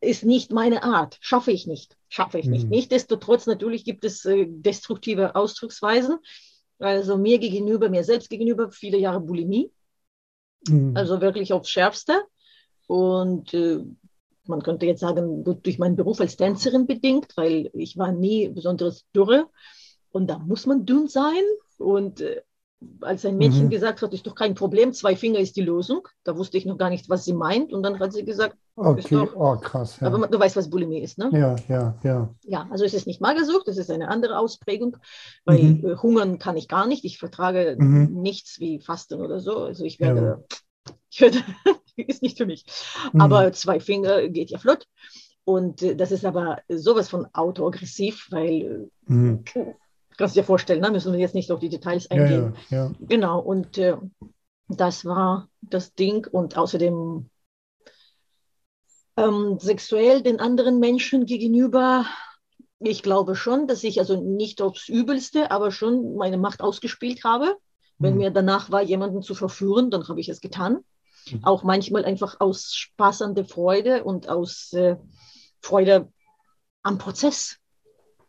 ist 0.00 0.24
nicht 0.24 0.52
meine 0.52 0.82
Art. 0.82 1.18
Schaffe 1.20 1.52
ich 1.52 1.66
nicht. 1.66 1.98
Schaffe 2.08 2.38
ich 2.38 2.46
nicht. 2.46 2.64
Mhm. 2.64 2.70
Nichtsdestotrotz, 2.70 3.44
natürlich 3.46 3.84
gibt 3.84 4.06
es 4.06 4.24
äh, 4.24 4.46
destruktive 4.48 5.36
Ausdrucksweisen. 5.36 6.16
Also 6.78 7.18
mir 7.18 7.38
gegenüber, 7.38 7.90
mir 7.90 8.04
selbst 8.04 8.30
gegenüber, 8.30 8.70
viele 8.70 8.96
Jahre 8.96 9.20
Bulimie, 9.20 9.70
Mhm. 10.66 10.96
also 10.96 11.20
wirklich 11.20 11.52
aufs 11.52 11.68
Schärfste. 11.68 12.24
Und 12.86 13.52
äh, 13.52 13.84
man 14.50 14.62
könnte 14.62 14.84
jetzt 14.86 15.00
sagen, 15.00 15.44
gut, 15.44 15.64
durch 15.64 15.78
meinen 15.78 15.96
Beruf 15.96 16.20
als 16.20 16.36
Tänzerin 16.36 16.86
bedingt, 16.86 17.28
weil 17.36 17.70
ich 17.72 17.96
war 17.96 18.12
nie 18.12 18.48
besonders 18.50 19.06
dürre. 19.14 19.46
Und 20.12 20.28
da 20.28 20.38
muss 20.38 20.66
man 20.66 20.84
dünn 20.84 21.08
sein. 21.08 21.42
Und 21.78 22.20
äh, 22.20 22.42
als 23.02 23.24
ein 23.26 23.36
Mädchen 23.38 23.66
Mhm. 23.66 23.70
gesagt 23.70 24.00
hat, 24.02 24.12
ist 24.14 24.26
doch 24.26 24.34
kein 24.34 24.54
Problem, 24.54 24.92
zwei 24.92 25.14
Finger 25.14 25.38
ist 25.38 25.54
die 25.56 25.60
Lösung. 25.62 26.08
Da 26.24 26.36
wusste 26.36 26.56
ich 26.58 26.64
noch 26.66 26.78
gar 26.78 26.90
nicht, 26.90 27.08
was 27.08 27.24
sie 27.24 27.32
meint. 27.34 27.72
Und 27.72 27.82
dann 27.82 27.98
hat 27.98 28.12
sie 28.12 28.24
gesagt, 28.24 28.56
Okay, 28.76 29.02
doch- 29.14 29.36
oh 29.36 29.56
krass. 29.58 30.00
Ja. 30.00 30.06
aber 30.06 30.16
man- 30.16 30.30
du 30.30 30.38
weißt, 30.38 30.56
was 30.56 30.70
Bulimie 30.70 31.00
ist, 31.02 31.18
ne? 31.18 31.28
ja, 31.32 31.56
ja, 31.68 31.98
ja. 32.02 32.34
Ja, 32.44 32.66
also 32.70 32.84
es 32.86 32.94
ist 32.94 33.06
nicht 33.06 33.20
Magersucht, 33.20 33.68
es 33.68 33.76
ist 33.76 33.90
eine 33.90 34.08
andere 34.08 34.38
Ausprägung, 34.38 34.96
weil 35.44 35.62
Mhm. 35.62 35.86
äh, 35.86 35.96
hungern 35.96 36.38
kann 36.38 36.56
ich 36.56 36.66
gar 36.68 36.86
nicht. 36.86 37.04
Ich 37.04 37.18
vertrage 37.18 37.76
Mhm. 37.78 38.22
nichts 38.22 38.58
wie 38.58 38.80
Fasten 38.80 39.20
oder 39.20 39.38
so. 39.40 39.58
Also 39.58 39.84
ich 39.84 39.98
Ja. 39.98 40.38
Ich 41.10 41.20
werde, 41.20 41.38
ist 41.96 42.22
nicht 42.22 42.38
für 42.38 42.46
mich. 42.46 42.64
Mhm. 43.12 43.20
Aber 43.20 43.52
zwei 43.52 43.80
Finger 43.80 44.28
geht 44.28 44.50
ja 44.50 44.58
flott. 44.58 44.86
Und 45.44 45.82
äh, 45.82 45.96
das 45.96 46.12
ist 46.12 46.24
aber 46.24 46.58
sowas 46.68 47.08
von 47.08 47.26
autoaggressiv, 47.32 48.28
weil, 48.30 48.90
Mhm. 49.06 49.44
äh, 49.54 49.74
kannst 50.16 50.36
du 50.36 50.40
dir 50.40 50.46
vorstellen, 50.46 50.80
ne? 50.80 50.90
müssen 50.90 51.12
wir 51.12 51.18
jetzt 51.20 51.34
nicht 51.34 51.50
auf 51.50 51.60
die 51.60 51.68
Details 51.68 52.10
eingehen. 52.10 52.54
ja, 52.70 52.84
ja. 52.86 52.92
Genau, 53.00 53.40
und 53.40 53.78
äh, 53.78 53.96
das 54.68 55.04
war 55.04 55.48
das 55.62 55.94
Ding. 55.94 56.26
Und 56.30 56.56
außerdem 56.56 57.28
ähm, 59.16 59.58
sexuell 59.58 60.22
den 60.22 60.40
anderen 60.40 60.78
Menschen 60.78 61.26
gegenüber, 61.26 62.06
ich 62.78 63.02
glaube 63.02 63.34
schon, 63.34 63.66
dass 63.66 63.84
ich 63.84 63.98
also 63.98 64.20
nicht 64.22 64.62
aufs 64.62 64.88
Übelste, 64.88 65.50
aber 65.50 65.70
schon 65.70 66.14
meine 66.16 66.38
Macht 66.38 66.62
ausgespielt 66.62 67.24
habe. 67.24 67.56
Wenn 67.98 68.14
Mhm. 68.14 68.18
mir 68.20 68.30
danach 68.30 68.70
war, 68.70 68.82
jemanden 68.82 69.22
zu 69.22 69.34
verführen, 69.34 69.90
dann 69.90 70.08
habe 70.08 70.20
ich 70.20 70.28
es 70.28 70.40
getan. 70.40 70.78
Mhm. 71.30 71.44
Auch 71.44 71.62
manchmal 71.62 72.04
einfach 72.04 72.40
aus 72.40 72.74
Spaß 72.74 73.22
an 73.22 73.34
der 73.34 73.44
Freude 73.44 74.04
und 74.04 74.28
aus 74.28 74.72
äh, 74.72 74.96
Freude 75.60 76.08
am 76.82 76.98
Prozess. 76.98 77.56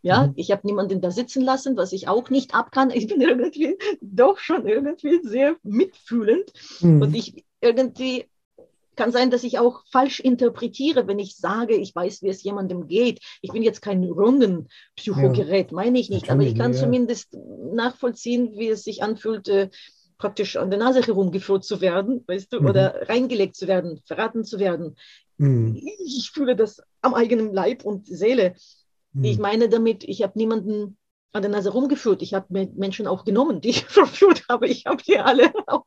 Ja, 0.04 0.28
Mhm. 0.28 0.34
ich 0.36 0.52
habe 0.52 0.66
niemanden 0.66 1.00
da 1.02 1.12
sitzen 1.12 1.44
lassen, 1.44 1.78
was 1.78 1.92
ich 1.92 2.08
auch 2.08 2.30
nicht 2.30 2.56
ab 2.56 2.72
kann. 2.72 2.90
Ich 2.90 3.08
bin 3.08 3.22
irgendwie 3.22 3.78
doch 4.02 4.40
schon 4.40 4.66
irgendwie 4.68 5.22
sehr 5.24 5.56
mitfühlend. 5.64 6.52
Mhm. 6.82 7.02
Und 7.04 7.16
ich 7.16 7.46
irgendwie 7.62 8.26
kann 8.96 9.12
sein, 9.12 9.32
dass 9.32 9.44
ich 9.44 9.58
auch 9.58 9.84
falsch 9.92 10.20
interpretiere, 10.20 11.08
wenn 11.08 11.18
ich 11.20 11.38
sage, 11.38 11.76
ich 11.76 11.96
weiß, 11.96 12.24
wie 12.24 12.30
es 12.30 12.44
jemandem 12.44 12.88
geht. 12.88 13.20
Ich 13.42 13.52
bin 13.52 13.64
jetzt 13.64 13.82
kein 13.82 14.04
Rungenpsychogerät, 14.04 15.72
meine 15.72 15.98
ich 16.00 16.10
nicht, 16.10 16.30
aber 16.30 16.44
ich 16.44 16.56
kann 16.56 16.74
Ja. 16.74 16.80
zumindest 16.80 17.34
nachvollziehen, 17.74 18.52
wie 18.58 18.68
es 18.70 18.84
sich 18.84 19.02
anfühlt, 19.02 19.48
äh, 19.48 19.70
praktisch 20.22 20.56
an 20.56 20.70
der 20.70 20.80
Nase 20.80 21.02
herumgeführt 21.02 21.64
zu 21.66 21.82
werden, 21.82 22.24
weißt 22.28 22.54
du, 22.54 22.62
Mhm. 22.62 22.68
oder 22.70 23.10
reingelegt 23.10 23.56
zu 23.56 23.68
werden, 23.68 24.00
verraten 24.06 24.44
zu 24.46 24.60
werden. 24.60 24.96
Mhm. 25.38 25.76
Ich 26.06 26.32
fühle 26.34 26.56
das 26.56 26.82
am 27.02 27.14
eigenen 27.16 27.52
Leib 27.54 27.84
und 27.84 28.06
Seele. 28.08 28.54
Mhm. 29.14 29.24
Ich 29.24 29.40
meine 29.40 29.68
damit, 29.68 30.04
ich 30.04 30.22
habe 30.22 30.38
niemanden 30.38 30.98
an 31.34 31.42
der 31.42 31.52
Nase 31.52 31.70
rumgeführt. 31.72 32.22
Ich 32.22 32.34
habe 32.34 32.70
Menschen 32.76 33.08
auch 33.08 33.24
genommen, 33.26 33.62
die 33.62 33.70
ich 33.70 33.86
verführt 34.00 34.44
habe. 34.50 34.68
Ich 34.68 34.86
habe 34.86 35.02
die 35.04 35.18
alle 35.18 35.52
auch 35.68 35.86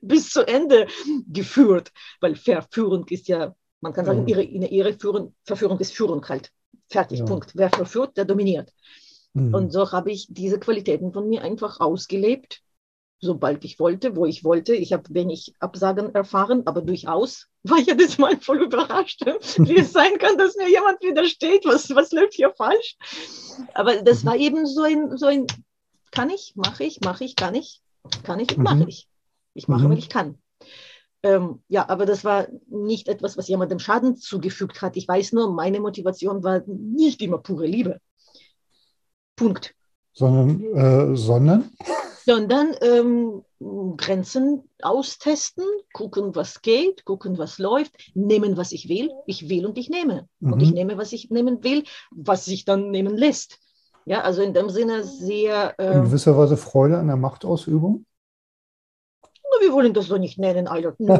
bis 0.00 0.30
zu 0.30 0.46
Ende 0.46 0.86
geführt, 1.30 1.92
weil 2.20 2.34
Verführung 2.36 3.04
ist 3.08 3.28
ja, 3.28 3.54
man 3.82 3.92
kann 3.92 4.06
sagen, 4.06 4.26
Ja. 4.26 4.36
ihre, 4.38 4.48
eine 4.56 4.70
Ehre 4.72 4.94
führen, 4.94 5.34
Verführung 5.44 5.78
ist 5.80 5.92
Führung 5.92 6.26
halt. 6.28 6.50
Fertig, 6.88 7.18
Ja. 7.18 7.24
Punkt. 7.26 7.50
Wer 7.54 7.68
verführt, 7.70 8.16
der 8.16 8.24
dominiert. 8.24 8.72
Mhm. 9.34 9.52
Und 9.54 9.72
so 9.72 9.90
habe 9.92 10.10
ich 10.12 10.28
diese 10.30 10.58
Qualitäten 10.58 11.12
von 11.12 11.28
mir 11.28 11.42
einfach 11.42 11.80
ausgelebt, 11.80 12.62
sobald 13.18 13.64
ich 13.64 13.78
wollte, 13.78 14.14
wo 14.16 14.26
ich 14.26 14.44
wollte. 14.44 14.74
Ich 14.74 14.92
habe 14.92 15.02
wenig 15.14 15.54
Absagen 15.60 16.14
erfahren, 16.14 16.62
aber 16.66 16.82
durchaus 16.82 17.46
war 17.64 17.78
ich 17.78 17.86
jedes 17.86 18.18
Mal 18.18 18.36
voll 18.40 18.62
überrascht, 18.62 19.22
wie 19.58 19.78
es 19.78 19.92
sein 19.92 20.18
kann, 20.18 20.36
dass 20.38 20.56
mir 20.56 20.68
jemand 20.68 21.02
widersteht. 21.02 21.64
Was, 21.64 21.94
was 21.94 22.12
läuft 22.12 22.34
hier 22.34 22.52
falsch? 22.54 22.96
Aber 23.74 23.96
das 24.02 24.22
Mhm. 24.22 24.26
war 24.28 24.36
eben 24.36 24.66
so 24.66 24.82
ein, 24.82 25.16
so 25.16 25.26
ein, 25.26 25.46
kann 26.10 26.30
ich, 26.30 26.52
mache 26.56 26.84
ich, 26.84 27.00
mache 27.00 27.24
ich, 27.24 27.36
kann 27.36 27.54
ich, 27.54 27.80
kann 28.22 28.40
ich, 28.40 28.56
Mhm. 28.56 28.62
mache 28.62 28.84
ich. 28.88 29.08
Ich 29.54 29.68
mache, 29.68 29.84
Mhm. 29.86 29.90
weil 29.90 29.98
ich 29.98 30.08
kann. 30.08 30.38
Ähm, 31.22 31.62
ja, 31.68 31.88
aber 31.88 32.04
das 32.06 32.24
war 32.24 32.46
nicht 32.68 33.08
etwas, 33.08 33.36
was 33.36 33.48
jemandem 33.48 33.78
Schaden 33.78 34.16
zugefügt 34.16 34.82
hat. 34.82 34.96
Ich 34.96 35.08
weiß 35.08 35.32
nur, 35.32 35.50
meine 35.52 35.80
Motivation 35.80 36.44
war 36.44 36.62
nicht 36.66 37.20
immer 37.22 37.38
pure 37.38 37.66
Liebe. 37.66 37.98
Punkt. 39.34 39.74
sondern, 40.12 40.62
äh, 40.76 41.16
sondern? 41.16 41.70
Sondern 42.26 42.74
ähm, 42.80 43.44
Grenzen 43.96 44.68
austesten, 44.82 45.64
gucken, 45.92 46.34
was 46.34 46.60
geht, 46.60 47.04
gucken, 47.04 47.38
was 47.38 47.58
läuft, 47.58 47.92
nehmen, 48.14 48.56
was 48.56 48.72
ich 48.72 48.88
will. 48.88 49.10
Ich 49.26 49.48
will 49.48 49.64
und 49.64 49.78
ich 49.78 49.88
nehme. 49.90 50.28
Und 50.40 50.56
Mhm. 50.56 50.60
ich 50.60 50.72
nehme, 50.72 50.98
was 50.98 51.12
ich 51.12 51.30
nehmen 51.30 51.62
will, 51.62 51.84
was 52.10 52.44
sich 52.44 52.64
dann 52.64 52.90
nehmen 52.90 53.16
lässt. 53.16 53.58
Ja, 54.06 54.22
also 54.22 54.42
in 54.42 54.54
dem 54.54 54.70
Sinne 54.70 55.04
sehr, 55.04 55.74
In 55.78 55.86
äh, 55.86 56.02
gewisser 56.02 56.36
Weise 56.36 56.56
Freude 56.56 56.98
an 56.98 57.06
der 57.06 57.16
Machtausübung? 57.16 58.04
wir 59.60 59.72
wollen 59.72 59.94
das 59.94 60.06
so 60.06 60.16
nicht 60.16 60.38
nennen, 60.38 60.66
Alter. 60.68 60.94
Nö. 60.98 61.16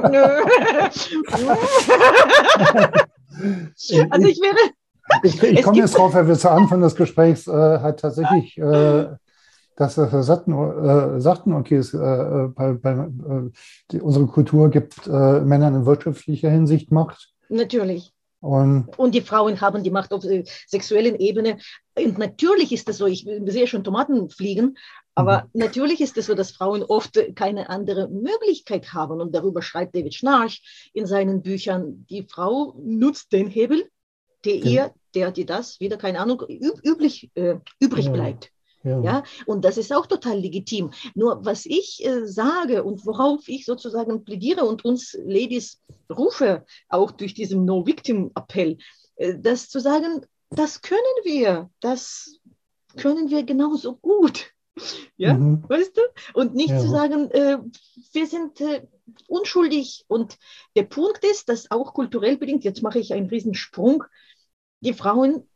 Nö. 0.00 0.24
also 4.10 4.26
ich 4.28 4.40
wäre, 4.40 4.56
Ich, 5.22 5.42
ich 5.42 5.62
komme 5.62 5.78
jetzt 5.78 5.96
drauf, 5.96 6.14
Herr 6.14 6.26
wir 6.26 6.34
zu 6.34 6.50
Anfang 6.50 6.80
des 6.80 6.96
Gesprächs 6.96 7.46
äh, 7.46 7.52
hat 7.52 8.00
tatsächlich, 8.00 8.58
äh, 8.58 9.06
dass 9.78 9.96
wir 9.96 10.22
sagten, 10.24 10.52
äh, 10.52 11.20
sagten, 11.20 11.52
okay, 11.54 11.76
es, 11.76 11.94
äh, 11.94 12.48
bei, 12.54 12.72
bei, 12.72 12.92
äh, 12.92 13.50
die, 13.92 14.00
unsere 14.00 14.26
Kultur 14.26 14.70
gibt 14.70 15.06
äh, 15.06 15.40
Männern 15.40 15.74
in 15.76 15.86
wirtschaftlicher 15.86 16.50
Hinsicht 16.50 16.90
Macht. 16.90 17.32
natürlich. 17.48 18.12
Und 18.40 18.96
Und 18.96 19.16
die 19.16 19.20
Frauen 19.20 19.60
haben 19.60 19.82
die 19.82 19.90
Macht 19.90 20.12
auf 20.12 20.22
der 20.22 20.44
sexuellen 20.68 21.16
Ebene. 21.16 21.58
Und 21.98 22.18
natürlich 22.18 22.70
ist 22.72 22.88
es 22.88 22.98
so, 22.98 23.06
ich 23.06 23.26
sehe 23.46 23.66
schon 23.66 23.82
Tomaten 23.82 24.30
fliegen, 24.30 24.76
aber 25.16 25.46
natürlich 25.54 26.00
ist 26.00 26.16
es 26.16 26.26
so, 26.26 26.34
dass 26.34 26.52
Frauen 26.52 26.84
oft 26.84 27.18
keine 27.34 27.68
andere 27.68 28.08
Möglichkeit 28.08 28.92
haben. 28.92 29.20
Und 29.20 29.34
darüber 29.34 29.60
schreibt 29.62 29.96
David 29.96 30.14
Schnarch 30.14 30.90
in 30.94 31.06
seinen 31.06 31.42
Büchern, 31.42 32.06
die 32.08 32.26
Frau 32.28 32.76
nutzt 32.80 33.32
den 33.32 33.48
Hebel, 33.48 33.88
der 34.44 34.54
Genau. 34.54 34.70
ihr, 34.70 34.90
der, 35.16 35.32
die 35.32 35.44
das, 35.44 35.80
wieder 35.80 35.96
keine 35.96 36.20
Ahnung, 36.20 36.40
üb 36.48 36.78
üblich, 36.84 37.30
äh, 37.34 37.56
übrig 37.80 38.06
Ja. 38.06 38.12
bleibt. 38.12 38.52
Ja, 38.84 39.00
Ja, 39.02 39.22
und 39.46 39.64
das 39.64 39.76
ist 39.76 39.92
auch 39.92 40.06
total 40.06 40.38
legitim. 40.38 40.90
Nur 41.14 41.44
was 41.44 41.66
ich 41.66 42.04
äh, 42.04 42.26
sage 42.26 42.84
und 42.84 43.04
worauf 43.06 43.48
ich 43.48 43.64
sozusagen 43.64 44.24
plädiere 44.24 44.64
und 44.64 44.84
uns 44.84 45.16
Ladies 45.24 45.80
rufe, 46.10 46.64
auch 46.88 47.10
durch 47.10 47.34
diesen 47.34 47.64
No-Victim-Appell, 47.64 48.78
äh, 49.16 49.34
das 49.38 49.68
zu 49.68 49.80
sagen, 49.80 50.24
das 50.50 50.80
können 50.80 51.00
wir, 51.24 51.70
das 51.80 52.38
können 52.96 53.30
wir 53.30 53.42
genauso 53.44 53.96
gut. 53.96 54.46
Ja, 55.16 55.34
Mhm. 55.34 55.64
weißt 55.68 55.96
du? 55.96 56.00
Und 56.34 56.54
nicht 56.54 56.70
Ja. 56.70 56.78
zu 56.80 56.88
sagen, 56.88 57.28
äh, 57.32 57.58
wir 58.12 58.26
sind 58.28 58.60
äh, 58.60 58.86
unschuldig. 59.26 60.04
Und 60.06 60.38
der 60.76 60.84
Punkt 60.84 61.24
ist, 61.24 61.48
dass 61.48 61.72
auch 61.72 61.92
kulturell 61.94 62.36
bedingt, 62.36 62.62
jetzt 62.62 62.82
mache 62.82 63.00
ich 63.00 63.12
einen 63.12 63.28
Riesensprung, 63.28 64.04
die 64.80 64.92
Frauen, 64.92 65.48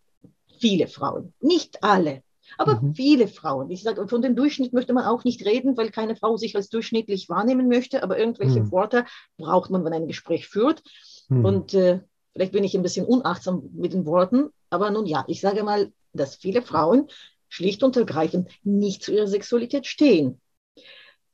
viele 0.58 0.88
Frauen, 0.88 1.32
nicht 1.40 1.84
alle, 1.84 2.24
aber 2.58 2.80
Mhm. 2.80 2.94
viele 2.94 3.28
Frauen. 3.28 3.70
Ich 3.70 3.82
sage, 3.82 4.06
von 4.08 4.22
dem 4.22 4.36
Durchschnitt 4.36 4.72
möchte 4.72 4.92
man 4.92 5.04
auch 5.04 5.24
nicht 5.24 5.44
reden, 5.44 5.76
weil 5.76 5.90
keine 5.90 6.16
Frau 6.16 6.36
sich 6.36 6.56
als 6.56 6.68
durchschnittlich 6.68 7.28
wahrnehmen 7.28 7.68
möchte, 7.68 8.02
aber 8.02 8.18
irgendwelche 8.18 8.60
Mhm. 8.60 8.70
Worte 8.70 9.04
braucht 9.36 9.70
man, 9.70 9.84
wenn 9.84 9.92
ein 9.92 10.06
Gespräch 10.08 10.48
führt. 10.48 10.82
Mhm. 11.28 11.44
Und 11.44 11.74
äh, 11.74 12.00
vielleicht 12.32 12.52
bin 12.52 12.64
ich 12.64 12.74
ein 12.74 12.82
bisschen 12.82 13.06
unachtsam 13.06 13.70
mit 13.74 13.92
den 13.92 14.06
Worten, 14.06 14.50
aber 14.70 14.90
nun 14.90 15.06
ja, 15.06 15.24
ich 15.28 15.40
sage 15.40 15.62
mal, 15.64 15.92
dass 16.12 16.36
viele 16.36 16.62
Frauen 16.62 17.08
schlicht 17.48 17.82
und 17.82 17.96
ergreifend 17.96 18.48
nicht 18.62 19.02
zu 19.02 19.12
ihrer 19.12 19.26
Sexualität 19.26 19.86
stehen. 19.86 20.40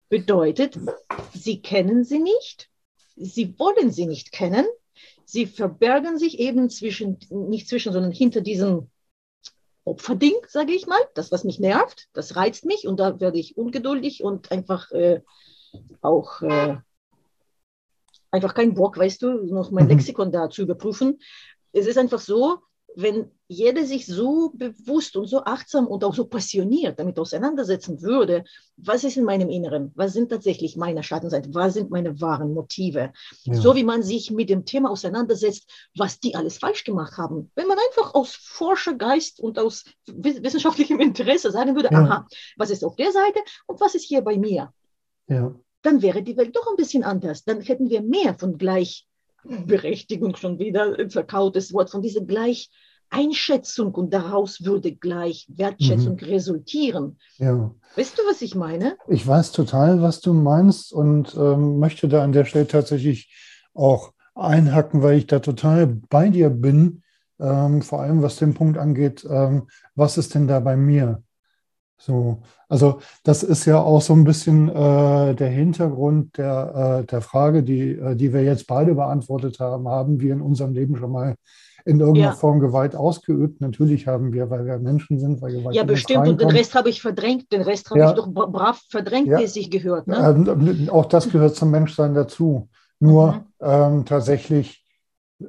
Bedeutet, 0.09 0.79
sie 1.35 1.61
kennen 1.61 2.03
sie 2.03 2.19
nicht, 2.19 2.71
sie 3.17 3.59
wollen 3.59 3.93
sie 3.93 4.07
nicht 4.07 4.33
kennen, 4.33 4.65
sie 5.27 5.45
verbergen 5.47 6.19
sich 6.19 6.39
eben 6.39 6.71
zwischen, 6.71 7.19
nicht 7.31 7.69
zwischen, 7.69 7.93
sondern 7.93 8.13
hinter 8.13 8.41
diesem 8.41 8.91
Opferding, 9.89 10.35
sage 10.47 10.73
ich 10.73 10.87
mal, 10.87 11.01
das, 11.15 11.33
was 11.33 11.45
mich 11.45 11.59
nervt, 11.59 12.09
das 12.13 12.37
reizt 12.37 12.65
mich 12.65 12.87
und 12.87 13.01
da 13.01 13.21
werde 13.21 13.39
ich 13.39 13.57
ungeduldig 13.57 14.23
und 14.23 14.53
einfach 14.53 14.91
äh, 14.93 15.23
auch 16.01 16.43
äh, 16.43 16.77
einfach 18.31 18.55
keinen 18.55 18.75
Bock, 18.75 18.99
weißt 18.99 19.23
du, 19.23 19.45
noch 19.47 19.71
mein 19.71 19.85
Mhm. 19.85 19.91
Lexikon 19.93 20.33
da 20.33 20.51
zu 20.51 20.63
überprüfen. 20.63 21.19
Es 21.73 21.87
ist 21.87 21.99
einfach 21.99 22.21
so, 22.21 22.61
wenn 22.97 23.31
jeder 23.47 23.85
sich 23.87 24.07
so 24.07 24.51
bewusst 24.55 25.17
und 25.17 25.27
so 25.27 25.45
achtsam 25.45 25.87
und 25.87 26.05
auch 26.05 26.15
so 26.15 26.27
passioniert 26.27 26.99
damit 26.99 27.19
auseinandersetzen 27.19 28.03
würde, 28.03 28.45
was 28.77 29.05
ist 29.05 29.17
in 29.17 29.25
meinem 29.25 29.49
Inneren, 29.49 29.93
was 29.95 30.13
sind 30.15 30.31
tatsächlich 30.31 30.77
meine 30.77 31.03
Schattenseiten, 31.03 31.55
was 31.55 31.75
sind 31.75 31.91
meine 31.91 32.21
wahren 32.21 32.53
Motive, 32.55 33.13
Ja. 33.45 33.55
so 33.55 33.75
wie 33.77 33.85
man 33.85 34.03
sich 34.03 34.31
mit 34.31 34.51
dem 34.51 34.65
Thema 34.65 34.91
auseinandersetzt, 34.91 35.71
was 35.97 36.19
die 36.21 36.35
alles 36.35 36.59
falsch 36.59 36.85
gemacht 36.85 37.17
haben. 37.19 37.51
Wenn 37.55 37.69
man 37.69 37.79
einfach 37.89 38.15
aus 38.15 38.35
Forschergeist 38.35 39.41
und 39.41 39.59
aus 39.59 39.85
wiss- 40.07 40.43
wissenschaftlichem 40.43 40.99
Interesse 41.01 41.51
sagen 41.51 41.75
würde, 41.77 41.89
Ja. 41.93 42.03
aha, 42.03 42.27
was 42.57 42.71
ist 42.71 42.85
auf 42.85 42.97
der 42.97 43.13
Seite 43.13 43.39
und 43.67 43.81
was 43.81 43.95
ist 43.95 44.05
hier 44.05 44.23
bei 44.23 44.37
mir, 44.37 44.73
ja. 45.29 45.55
dann 45.83 46.03
wäre 46.03 46.23
die 46.23 46.37
Welt 46.37 46.55
doch 46.57 46.67
ein 46.69 46.77
bisschen 46.77 47.05
anders. 47.05 47.45
Dann 47.45 47.61
hätten 47.61 47.89
wir 47.89 48.03
mehr 48.03 48.35
von 48.39 48.59
Gleichberechtigung, 49.45 50.37
schon 50.37 50.59
wieder 50.59 50.99
ein 50.99 51.11
verkautes 51.11 51.73
Wort, 51.73 51.91
von 51.91 52.03
dieser 52.03 52.23
Gleicheinschätzung 52.23 53.95
und 53.95 54.13
daraus 54.13 54.65
würde 54.65 54.93
Gleichwertschätzung 54.93 56.15
Mhm. 56.15 56.27
resultieren. 56.27 57.19
ja. 57.39 57.75
Weißt 57.97 58.17
du, 58.19 58.23
was 58.29 58.43
ich 58.43 58.55
meine? 58.55 58.97
Ich 59.09 59.27
weiß 59.27 59.51
total, 59.53 60.03
was 60.03 60.21
du 60.21 60.33
meinst 60.33 60.93
und 60.93 61.35
ähm, 61.35 61.79
möchte 61.79 62.07
da 62.07 62.23
an 62.23 62.33
der 62.33 62.45
Stelle 62.45 62.69
tatsächlich 62.69 63.35
auch 63.75 64.13
einhacken, 64.37 65.03
weil 65.03 65.19
ich 65.19 65.27
da 65.27 65.41
total 65.41 65.87
bei 65.87 66.29
dir 66.29 66.51
bin, 66.51 67.03
ähm, 67.41 67.83
vor 67.83 68.03
allem 68.03 68.23
was 68.23 68.37
den 68.37 68.55
Punkt 68.55 68.79
angeht, 68.79 69.27
ähm, 69.29 69.67
was 69.97 70.17
ist 70.17 70.35
denn 70.35 70.47
da 70.47 70.61
bei 70.61 70.77
mir? 70.77 71.25
So, 72.01 72.39
also 72.69 73.01
das 73.25 73.43
ist 73.43 73.65
ja 73.65 73.81
auch 73.81 74.01
so 74.01 74.13
ein 74.15 74.23
bisschen 74.25 74.69
äh, 74.69 75.35
der 75.35 75.49
Hintergrund 75.49 76.39
der, 76.39 77.01
äh, 77.03 77.07
der 77.07 77.21
Frage, 77.21 77.63
die, 77.65 77.91
äh, 77.93 78.15
die 78.15 78.33
wir 78.33 78.45
jetzt 78.45 78.69
beide 78.69 78.95
beantwortet 78.95 79.59
haben. 79.59 79.89
Haben 79.89 80.21
wir 80.21 80.33
in 80.33 80.41
unserem 80.41 80.73
Leben 80.75 80.97
schon 80.97 81.11
mal 81.11 81.35
in 81.85 81.99
irgendeiner 81.99 82.29
Ja. 82.29 82.33
Form 82.37 82.61
Gewalt 82.61 82.95
ausgeübt? 82.95 83.61
Natürlich 83.61 84.07
haben 84.07 84.33
wir, 84.33 84.49
weil 84.49 84.65
wir 84.65 84.79
Menschen 84.79 85.19
sind, 85.19 85.43
weil 85.43 85.55
Gewalt 85.55 85.75
Ja, 85.75 85.83
bestimmt. 85.83 86.29
Und 86.29 86.41
den. 86.41 86.51
Rest 86.51 86.77
habe 86.77 86.89
ich 86.89 87.03
verdrängt. 87.03 87.51
Den 87.51 87.63
Rest 87.63 87.91
habe 87.91 87.99
Ja. 87.99 88.11
ich 88.11 88.17
doch 88.17 88.29
bra- 88.29 88.47
brav 88.47 88.81
verdrängt, 88.89 89.27
Ja. 89.27 89.41
wie 89.41 89.45
es 89.45 89.55
sich 89.55 89.69
gehört. 89.69 90.07
Ne? 90.07 90.17
Ähm, 90.49 90.89
auch 90.91 91.07
das 91.07 91.29
gehört 91.31 91.57
zum 91.57 91.71
Menschsein 91.73 92.15
dazu. 92.15 92.69
Nur 93.01 93.33
Mhm. 93.33 93.41
ähm, 93.61 94.05
tatsächlich 94.05 94.85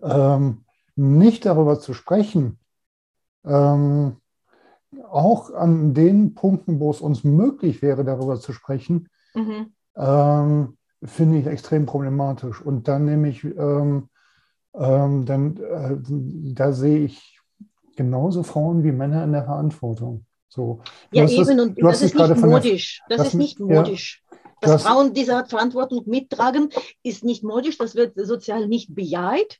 ähm, 0.02 0.64
nicht 0.96 1.46
darüber 1.46 1.80
zu 1.80 1.94
sprechen, 1.94 2.60
ähm, 3.46 4.18
auch 5.10 5.54
an 5.54 5.94
den 5.94 6.34
Punkten, 6.34 6.80
wo 6.80 6.92
es 6.92 7.02
uns 7.02 7.24
möglich 7.24 7.82
wäre, 7.82 8.04
darüber 8.04 8.40
zu 8.40 8.54
sprechen, 8.54 9.08
Mhm. 9.36 9.74
ähm, 9.96 10.78
finde 11.04 11.38
ich 11.40 11.46
extrem 11.48 11.86
problematisch. 11.86 12.62
Und 12.62 12.88
dann 12.88 13.06
nehme 13.06 13.30
ich, 13.30 13.44
ähm, 13.44 14.10
ähm, 14.74 15.26
dann, 15.26 15.58
äh, 15.58 15.98
da 16.54 16.72
sehe 16.74 17.06
ich 17.06 17.40
genauso 17.96 18.44
Frauen 18.44 18.84
wie 18.84 18.92
Männer 18.92 19.24
in 19.24 19.32
der 19.32 19.44
Verantwortung. 19.44 20.26
So. 20.48 20.82
Du 21.12 21.20
Ja, 21.20 21.28
eben. 21.28 21.60
Und 21.60 21.80
du 21.80 21.88
hast 21.88 22.02
das 22.02 22.12
es 22.12 22.14
ist 22.14 22.20
nicht 22.20 22.30
der- 22.42 22.50
modisch. 22.50 23.02
Das 23.10 23.18
das- 23.18 23.28
ist 23.28 23.34
nicht 23.36 23.60
modisch. 23.60 24.24
Dass 24.62 24.84
Frauen 24.84 25.14
diese 25.14 25.46
Verantwortung 25.46 26.04
mittragen, 26.08 26.70
ist 27.04 27.24
nicht 27.24 27.44
modisch. 27.46 27.78
Das 27.78 27.96
wird 27.96 28.14
sozial 28.18 28.68
nicht 28.68 28.94
bejaht. 28.94 29.60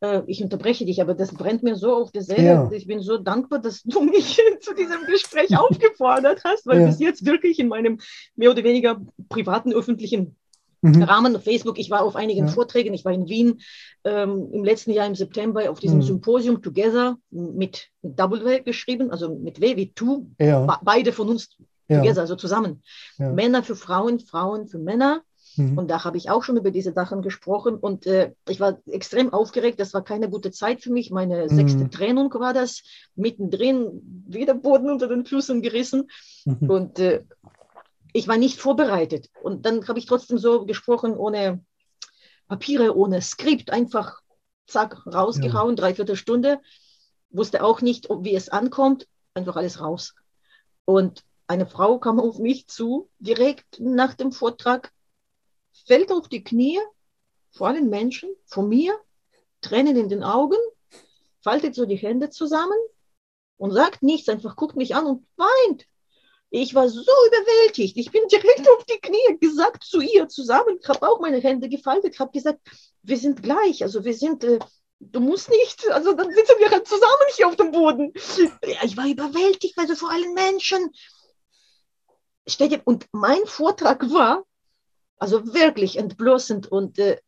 Äh, 0.00 0.22
Ich 0.26 0.42
unterbreche 0.42 0.84
dich, 0.84 1.00
aber 1.02 1.14
das 1.14 1.32
brennt 1.34 1.62
mir 1.62 1.76
so 1.76 1.94
auf 1.94 2.12
der 2.12 2.22
Seele. 2.22 2.42
Ja. 2.44 2.70
Ich 2.72 2.86
bin 2.86 3.00
so 3.00 3.18
dankbar, 3.18 3.58
dass 3.60 3.82
du 3.82 4.00
mich 4.14 4.40
zu 4.60 4.74
diesem 4.74 5.04
Gespräch 5.06 5.48
aufgefordert 5.58 6.42
hast, 6.44 6.66
weil 6.66 6.80
Ja. 6.80 6.86
bis 6.86 6.98
jetzt 7.00 7.24
wirklich 7.26 7.58
in 7.58 7.68
meinem 7.68 7.98
mehr 8.36 8.50
oder 8.50 8.64
weniger 8.64 9.00
privaten, 9.28 9.72
öffentlichen 9.72 10.36
Mhm. 10.80 11.02
Rahmen 11.02 11.34
auf 11.34 11.42
Facebook. 11.42 11.76
Ich 11.80 11.90
war 11.90 12.02
auf 12.02 12.14
einigen 12.14 12.46
Ja. 12.46 12.52
Vorträgen. 12.52 12.94
Ich 12.94 13.04
war 13.04 13.10
in 13.12 13.26
Wien 13.28 13.60
ähm, 14.04 14.48
im 14.52 14.62
letzten 14.62 14.92
Jahr 14.92 15.08
im 15.08 15.16
September 15.16 15.68
auf 15.70 15.80
diesem 15.80 15.98
Mhm. 15.98 16.02
Symposium 16.02 16.62
Together 16.62 17.16
mit 17.32 17.88
W 18.02 18.60
geschrieben, 18.60 19.10
also 19.10 19.34
mit 19.34 19.60
W 19.60 19.74
wie 19.74 19.92
Two. 19.92 20.26
Beide 20.38 21.12
von 21.12 21.28
uns 21.30 21.56
ja, 21.88 21.98
together, 21.98 22.20
also 22.20 22.36
zusammen. 22.36 22.84
Ja. 23.18 23.32
Männer 23.32 23.64
für 23.64 23.74
Frauen, 23.74 24.20
Frauen 24.20 24.68
für 24.68 24.78
Männer. 24.78 25.22
Mhm. 25.58 25.76
Und 25.76 25.88
da 25.90 26.04
habe 26.04 26.16
ich 26.16 26.30
auch 26.30 26.42
schon 26.42 26.56
über 26.56 26.70
diese 26.70 26.92
Sachen 26.92 27.22
gesprochen. 27.22 27.76
Und 27.76 28.06
äh, 28.06 28.32
ich 28.48 28.60
war 28.60 28.78
extrem 28.86 29.32
aufgeregt. 29.32 29.78
Das 29.80 29.92
war 29.94 30.02
keine 30.02 30.30
gute 30.30 30.50
Zeit 30.50 30.82
für 30.82 30.90
mich. 30.90 31.10
Meine 31.10 31.44
Mhm. 31.44 31.48
sechste 31.48 31.90
Trennung 31.90 32.32
war 32.34 32.54
das. 32.54 32.82
Mittendrin 33.14 34.24
wieder 34.26 34.54
Boden 34.54 34.90
unter 34.90 35.08
den 35.08 35.26
Füßen 35.26 35.60
gerissen. 35.62 36.08
Mhm. 36.44 36.70
Und 36.70 36.98
äh, 36.98 37.24
ich 38.12 38.28
war 38.28 38.36
nicht 38.38 38.58
vorbereitet. 38.60 39.28
Und 39.42 39.66
dann 39.66 39.86
habe 39.86 39.98
ich 39.98 40.06
trotzdem 40.06 40.38
so 40.38 40.64
gesprochen, 40.64 41.14
ohne 41.16 41.64
Papiere, 42.48 42.96
ohne 42.96 43.20
Skript, 43.20 43.70
einfach 43.70 44.20
zack, 44.66 45.06
rausgehauen, 45.06 45.76
dreiviertel 45.76 46.16
Stunde. 46.16 46.60
Wusste 47.30 47.62
auch 47.62 47.82
nicht, 47.82 48.08
wie 48.22 48.34
es 48.34 48.48
ankommt. 48.48 49.06
Einfach 49.34 49.56
alles 49.56 49.80
raus. 49.80 50.14
Und 50.84 51.22
eine 51.46 51.66
Frau 51.66 51.98
kam 51.98 52.20
auf 52.20 52.38
mich 52.38 52.66
zu, 52.66 53.08
direkt 53.18 53.80
nach 53.80 54.14
dem 54.14 54.32
Vortrag, 54.32 54.92
fällt 55.86 56.12
auf 56.12 56.28
die 56.28 56.44
Knie 56.44 56.78
vor 57.50 57.68
allen 57.68 57.88
Menschen, 57.88 58.30
vor 58.46 58.62
mir, 58.62 58.98
Tränen 59.60 59.96
in 59.96 60.08
den 60.08 60.22
Augen, 60.22 60.58
faltet 61.40 61.74
so 61.74 61.86
die 61.86 61.96
Hände 61.96 62.30
zusammen 62.30 62.78
und 63.56 63.72
sagt 63.72 64.02
nichts, 64.02 64.28
einfach 64.28 64.56
guckt 64.56 64.76
mich 64.76 64.94
an 64.94 65.06
und 65.06 65.26
weint. 65.36 65.86
Ich 66.50 66.74
war 66.74 66.88
so 66.88 67.02
überwältigt. 67.02 67.96
Ich 67.96 68.10
bin 68.10 68.26
direkt 68.28 68.68
auf 68.70 68.84
die 68.84 69.00
Knie 69.00 69.38
gesagt 69.38 69.84
zu 69.84 70.00
ihr 70.00 70.28
zusammen. 70.28 70.78
Habe 70.86 71.06
auch 71.06 71.20
meine 71.20 71.40
Hände 71.40 71.68
gefaltet, 71.68 72.18
habe 72.18 72.32
gesagt, 72.32 72.60
wir 73.02 73.18
sind 73.18 73.42
gleich. 73.42 73.82
Also 73.82 74.04
wir 74.04 74.14
sind, 74.14 74.44
äh, 74.44 74.58
du 74.98 75.20
musst 75.20 75.50
nicht, 75.50 75.90
also 75.90 76.14
dann 76.14 76.32
sitzen 76.32 76.58
wir 76.58 76.70
halt 76.70 76.88
zusammen 76.88 77.28
hier 77.36 77.48
auf 77.48 77.56
dem 77.56 77.70
Boden. 77.72 78.12
Ich 78.82 78.96
war 78.96 79.06
überwältigt, 79.06 79.76
also 79.78 79.94
vor 79.94 80.10
allen 80.10 80.32
Menschen. 80.32 80.90
Und 82.84 83.06
mein 83.12 83.44
Vortrag 83.44 84.10
war, 84.10 84.44
also 85.18 85.54
wirklich 85.54 85.98
entblößend 85.98 86.66
und 86.70 86.98
äh, 86.98 87.18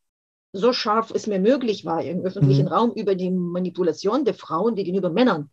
so 0.53 0.73
scharf 0.73 1.13
es 1.13 1.27
mir 1.27 1.41
möglich 1.41 1.85
war, 1.85 2.03
im 2.03 2.23
öffentlichen 2.23 2.67
Mhm. 2.67 2.73
Raum 2.73 2.93
über 2.95 3.15
die 3.15 3.31
Manipulation 3.31 4.25
der 4.25 4.35
Frauen 4.35 4.75
gegenüber 4.75 5.11
Männern 5.11 5.51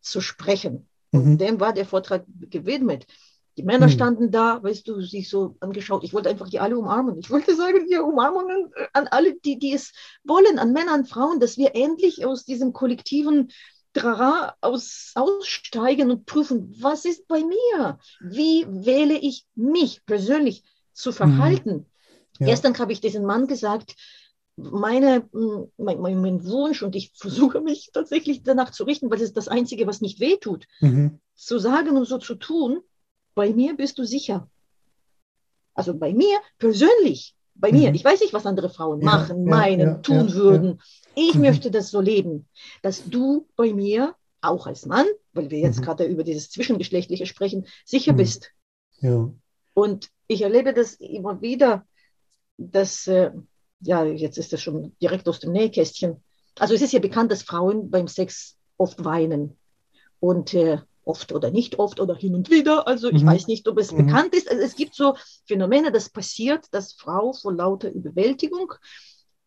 zu 0.00 0.20
sprechen. 0.20 0.88
Mhm. 1.12 1.38
Dem 1.38 1.60
war 1.60 1.72
der 1.72 1.86
Vortrag 1.86 2.24
gewidmet. 2.26 3.06
Die 3.56 3.62
Männer 3.62 3.86
Mhm. 3.86 3.90
standen 3.90 4.30
da, 4.30 4.62
weißt 4.62 4.86
du, 4.88 5.00
sich 5.02 5.28
so 5.28 5.56
angeschaut. 5.60 6.04
Ich 6.04 6.14
wollte 6.14 6.30
einfach 6.30 6.48
die 6.48 6.60
alle 6.60 6.78
umarmen. 6.78 7.18
Ich 7.18 7.30
wollte 7.30 7.54
sagen, 7.56 7.84
hier 7.88 8.04
Umarmungen 8.04 8.70
äh, 8.74 8.86
an 8.92 9.08
alle, 9.08 9.34
die, 9.40 9.58
die 9.58 9.72
es 9.74 9.92
wollen, 10.24 10.58
an 10.58 10.72
Männer, 10.72 10.92
an 10.92 11.04
Frauen, 11.04 11.40
dass 11.40 11.58
wir 11.58 11.74
endlich 11.74 12.24
aus 12.24 12.44
diesem 12.44 12.72
kollektiven 12.72 13.50
Trara 13.92 14.54
aus, 14.60 15.12
aussteigen 15.16 16.10
und 16.12 16.24
prüfen, 16.24 16.74
was 16.80 17.04
ist 17.04 17.26
bei 17.26 17.42
mir? 17.42 17.98
Wie 18.20 18.64
wähle 18.68 19.18
ich 19.18 19.46
mich 19.56 20.06
persönlich 20.06 20.62
zu 21.00 21.12
verhalten? 21.12 21.86
Ja. 22.38 22.46
Gestern 22.46 22.78
habe 22.78 22.92
ich 22.92 23.00
diesem 23.00 23.24
Mann 23.24 23.46
gesagt, 23.46 23.96
meine, 24.56 25.28
mein, 25.76 26.00
mein, 26.00 26.44
Wunsch, 26.44 26.82
und 26.82 26.94
ich 26.96 27.12
versuche 27.16 27.60
mich 27.60 27.90
tatsächlich 27.92 28.42
danach 28.42 28.70
zu 28.70 28.84
richten, 28.84 29.10
weil 29.10 29.18
es 29.18 29.24
ist 29.24 29.36
das 29.36 29.48
Einzige, 29.48 29.86
was 29.86 30.00
nicht 30.00 30.20
wehtut, 30.20 30.66
Mhm. 30.80 31.20
zu 31.34 31.58
sagen 31.58 31.96
und 31.96 32.04
so 32.04 32.18
zu 32.18 32.34
tun, 32.34 32.80
bei 33.34 33.52
mir 33.52 33.74
bist 33.76 33.98
du 33.98 34.04
sicher. 34.04 34.48
Also 35.74 35.94
bei 35.94 36.12
mir 36.12 36.38
persönlich, 36.58 37.34
bei 37.54 37.72
mir. 37.72 37.88
Mhm. 37.88 37.94
Ich 37.94 38.04
weiß 38.04 38.20
nicht, 38.20 38.32
was 38.32 38.44
andere 38.44 38.68
Frauen 38.68 39.00
Ja, 39.00 39.06
machen, 39.06 39.44
ja, 39.44 39.50
meinen, 39.50 39.80
ja, 39.80 39.94
tun 39.98 40.34
würden. 40.34 40.82
Ich 41.14 41.34
Mhm. 41.36 41.40
möchte 41.42 41.70
das 41.70 41.90
so 41.90 42.00
leben, 42.00 42.46
dass 42.82 43.04
du 43.04 43.46
bei 43.56 43.72
mir, 43.72 44.14
auch 44.42 44.66
als 44.66 44.86
Mann, 44.86 45.06
weil 45.32 45.50
wir 45.50 45.58
jetzt 45.58 45.80
Mhm. 45.80 45.84
gerade 45.84 46.04
über 46.04 46.24
dieses 46.24 46.50
Zwischengeschlechtliche 46.50 47.26
sprechen, 47.26 47.66
sicher 47.84 48.12
Mhm. 48.12 48.16
bist. 48.16 48.52
Ja. 49.00 49.30
Und 49.74 50.10
ich 50.26 50.42
erlebe 50.42 50.74
das 50.74 50.94
immer 50.94 51.40
wieder, 51.40 51.86
dass, 52.56 53.06
äh, 53.06 53.30
ja, 53.80 54.04
jetzt 54.04 54.38
ist 54.38 54.52
das 54.52 54.62
schon 54.62 54.94
direkt 55.00 55.28
aus 55.28 55.40
dem 55.40 55.52
Nähkästchen. 55.52 56.22
Also 56.58 56.74
es 56.74 56.82
ist 56.82 56.92
ja 56.92 57.00
bekannt, 57.00 57.32
dass 57.32 57.42
Frauen 57.42 57.90
beim 57.90 58.08
Sex 58.08 58.56
oft 58.76 59.04
weinen. 59.04 59.56
Und 60.20 60.52
äh, 60.54 60.78
oft 61.04 61.32
oder 61.32 61.50
nicht 61.50 61.78
oft 61.78 61.98
oder 61.98 62.14
hin 62.14 62.34
und 62.34 62.50
wieder. 62.50 62.86
Also 62.86 63.08
ich 63.10 63.22
Mhm. 63.22 63.26
weiß 63.26 63.46
nicht, 63.46 63.66
ob 63.68 63.78
es 63.78 63.90
Mhm. 63.90 64.06
bekannt 64.06 64.34
ist. 64.34 64.50
Also 64.50 64.62
es 64.62 64.76
gibt 64.76 64.94
so 64.94 65.16
Phänomene, 65.46 65.90
das 65.90 66.10
passiert, 66.10 66.66
dass 66.72 66.92
Frau 66.92 67.32
vor 67.32 67.54
lauter 67.54 67.90
Überwältigung 67.90 68.72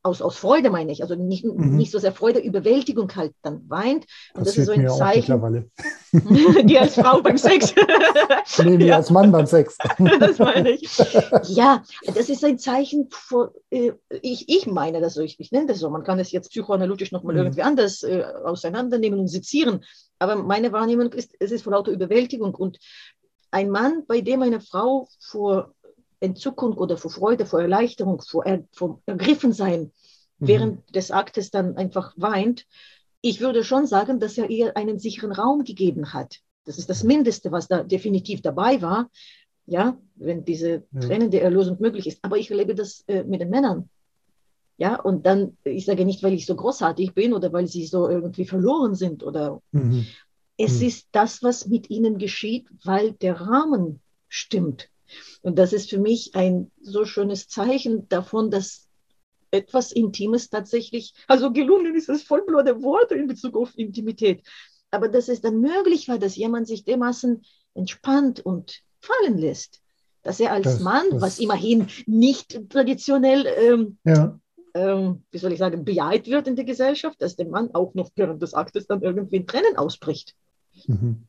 aus, 0.03 0.21
aus 0.21 0.35
Freude 0.37 0.69
meine 0.69 0.91
ich, 0.91 1.01
also 1.01 1.15
nicht, 1.15 1.45
Mhm. 1.45 1.77
nicht 1.77 1.91
so 1.91 1.97
sehr 1.97 2.11
Freude, 2.11 2.39
Überwältigung 2.39 3.13
halt 3.15 3.33
dann 3.41 3.67
weint. 3.69 4.05
Und 4.35 4.45
das 4.45 4.57
ist 4.57 4.67
Passiert 4.67 4.89
so 4.89 4.95
ein 4.95 4.97
Zeichen, 4.99 5.19
mittlerweile. 5.33 5.69
die 6.69 6.77
als 6.77 6.95
Frau 6.95 7.21
beim 7.21 7.37
Sex. 7.37 7.73
Nee, 8.63 8.77
mir 8.77 8.85
Ja. 8.87 8.95
als 8.97 9.09
Mann 9.09 9.31
beim 9.31 9.45
Sex. 9.45 9.77
das 10.19 10.39
meine 10.39 10.71
ich. 10.71 10.97
Ja, 11.45 11.83
das 12.13 12.29
ist 12.29 12.43
ein 12.43 12.59
Zeichen, 12.59 13.07
vor, 13.09 13.53
äh, 13.71 13.93
ich, 14.21 14.49
ich 14.49 14.67
meine 14.67 14.99
das 15.01 15.13
so, 15.15 15.21
ich, 15.21 15.39
ich 15.39 15.51
nenne 15.51 15.67
das 15.67 15.79
so, 15.79 15.89
man 15.89 16.03
kann 16.03 16.19
es 16.19 16.31
jetzt 16.31 16.49
psychoanalytisch 16.51 17.11
nochmal 17.11 17.35
Mhm. 17.35 17.41
irgendwie 17.41 17.63
anders 17.63 18.03
äh, 18.03 18.23
auseinandernehmen 18.43 19.19
und 19.19 19.27
sezieren, 19.29 19.83
aber 20.19 20.35
meine 20.35 20.71
Wahrnehmung 20.71 21.13
ist, 21.13 21.33
es 21.39 21.51
ist 21.51 21.63
vor 21.63 21.71
lauter 21.73 21.91
Überwältigung 21.91 22.53
und 22.55 22.77
ein 23.51 23.69
Mann, 23.69 24.03
bei 24.07 24.21
dem 24.21 24.41
eine 24.41 24.59
Frau 24.61 25.07
vor 25.19 25.72
Entzückung 26.23 26.73
oder 26.73 26.97
vor 26.97 27.11
Freude, 27.11 27.45
vor 27.45 27.61
Erleichterung, 27.61 28.21
vor, 28.21 28.45
er, 28.45 28.63
vor 28.71 29.01
Ergriffensein 29.05 29.91
Mhm. 30.39 30.47
während 30.47 30.95
des 30.95 31.11
Aktes 31.11 31.51
dann 31.51 31.77
einfach 31.77 32.13
weint. 32.17 32.65
Ich 33.21 33.39
würde 33.39 33.63
schon 33.63 33.85
sagen, 33.87 34.19
dass 34.19 34.37
er 34.37 34.49
ihr 34.49 34.75
einen 34.75 34.97
sicheren 34.99 35.31
Raum 35.31 35.63
gegeben 35.63 36.13
hat. 36.13 36.39
Das 36.65 36.77
ist 36.77 36.89
das 36.89 37.03
Mindeste, 37.03 37.51
was 37.51 37.67
da 37.67 37.83
definitiv 37.83 38.41
dabei 38.41 38.81
war. 38.81 39.09
Ja, 39.65 39.97
wenn 40.15 40.43
diese 40.43 40.83
Ja. 40.91 41.17
Der 41.19 41.43
Erlösung 41.43 41.77
möglich 41.79 42.07
ist. 42.07 42.19
Aber 42.21 42.37
ich 42.37 42.49
erlebe 42.51 42.75
das 42.75 43.03
äh, 43.07 43.23
mit 43.23 43.39
den 43.41 43.49
Männern. 43.49 43.89
Ja, 44.77 44.99
und 44.99 45.25
dann, 45.25 45.57
ich 45.63 45.85
sage 45.85 46.03
nicht, 46.03 46.23
weil 46.23 46.33
ich 46.33 46.45
so 46.45 46.55
großartig 46.55 47.13
bin 47.13 47.33
oder 47.33 47.53
weil 47.53 47.67
sie 47.67 47.85
so 47.85 48.09
irgendwie 48.09 48.45
verloren 48.45 48.95
sind 48.95 49.23
oder 49.23 49.61
Mhm. 49.71 50.05
es 50.57 50.79
Mhm. 50.81 50.87
ist 50.87 51.07
das, 51.11 51.43
was 51.43 51.67
mit 51.67 51.89
ihnen 51.89 52.17
geschieht, 52.17 52.67
weil 52.83 53.13
der 53.13 53.39
Rahmen 53.39 54.01
stimmt. 54.27 54.89
Und 55.41 55.57
das 55.59 55.73
ist 55.73 55.89
für 55.89 55.99
mich 55.99 56.35
ein 56.35 56.71
so 56.81 57.05
schönes 57.05 57.47
Zeichen 57.47 58.07
davon, 58.09 58.49
dass 58.51 58.87
etwas 59.51 59.91
Intimes 59.91 60.49
tatsächlich, 60.49 61.13
also 61.27 61.51
gelungen 61.51 61.95
ist 61.95 62.09
das 62.09 62.23
vollblöde 62.23 62.81
Wort 62.81 63.11
in 63.11 63.27
Bezug 63.27 63.55
auf 63.55 63.77
Intimität, 63.77 64.41
aber 64.91 65.07
dass 65.09 65.27
es 65.29 65.41
dann 65.41 65.59
möglich 65.59 66.07
war, 66.07 66.17
dass 66.17 66.35
jemand 66.35 66.67
sich 66.67 66.83
dermaßen 66.85 67.43
entspannt 67.75 68.39
und 68.45 68.81
fallen 68.99 69.37
lässt, 69.37 69.81
dass 70.23 70.39
er 70.39 70.51
als 70.53 70.63
Das- 70.65 70.79
Mann, 70.79 71.05
das- 71.11 71.21
was 71.21 71.39
immerhin 71.39 71.87
nicht 72.07 72.69
traditionell 72.69 73.45
ähm, 73.45 73.97
Ja, 74.05 74.39
ähm, 74.73 75.23
wie 75.29 75.37
soll 75.37 75.51
ich 75.51 75.59
sagen, 75.59 75.85
bejaht 75.85 76.25
wird 76.27 76.47
in 76.47 76.55
der 76.55 76.65
Gesellschaft, 76.65 77.21
dass 77.21 77.35
der 77.35 77.47
Mann 77.47 77.69
auch 77.75 77.93
noch 77.93 78.09
während 78.15 78.41
des 78.41 78.53
Aktes 78.55 78.87
dann 78.87 79.03
irgendwie 79.03 79.35
in 79.37 79.45
Tränen 79.47 79.77
ausbricht. 79.77 80.33
mhm. 80.87 81.27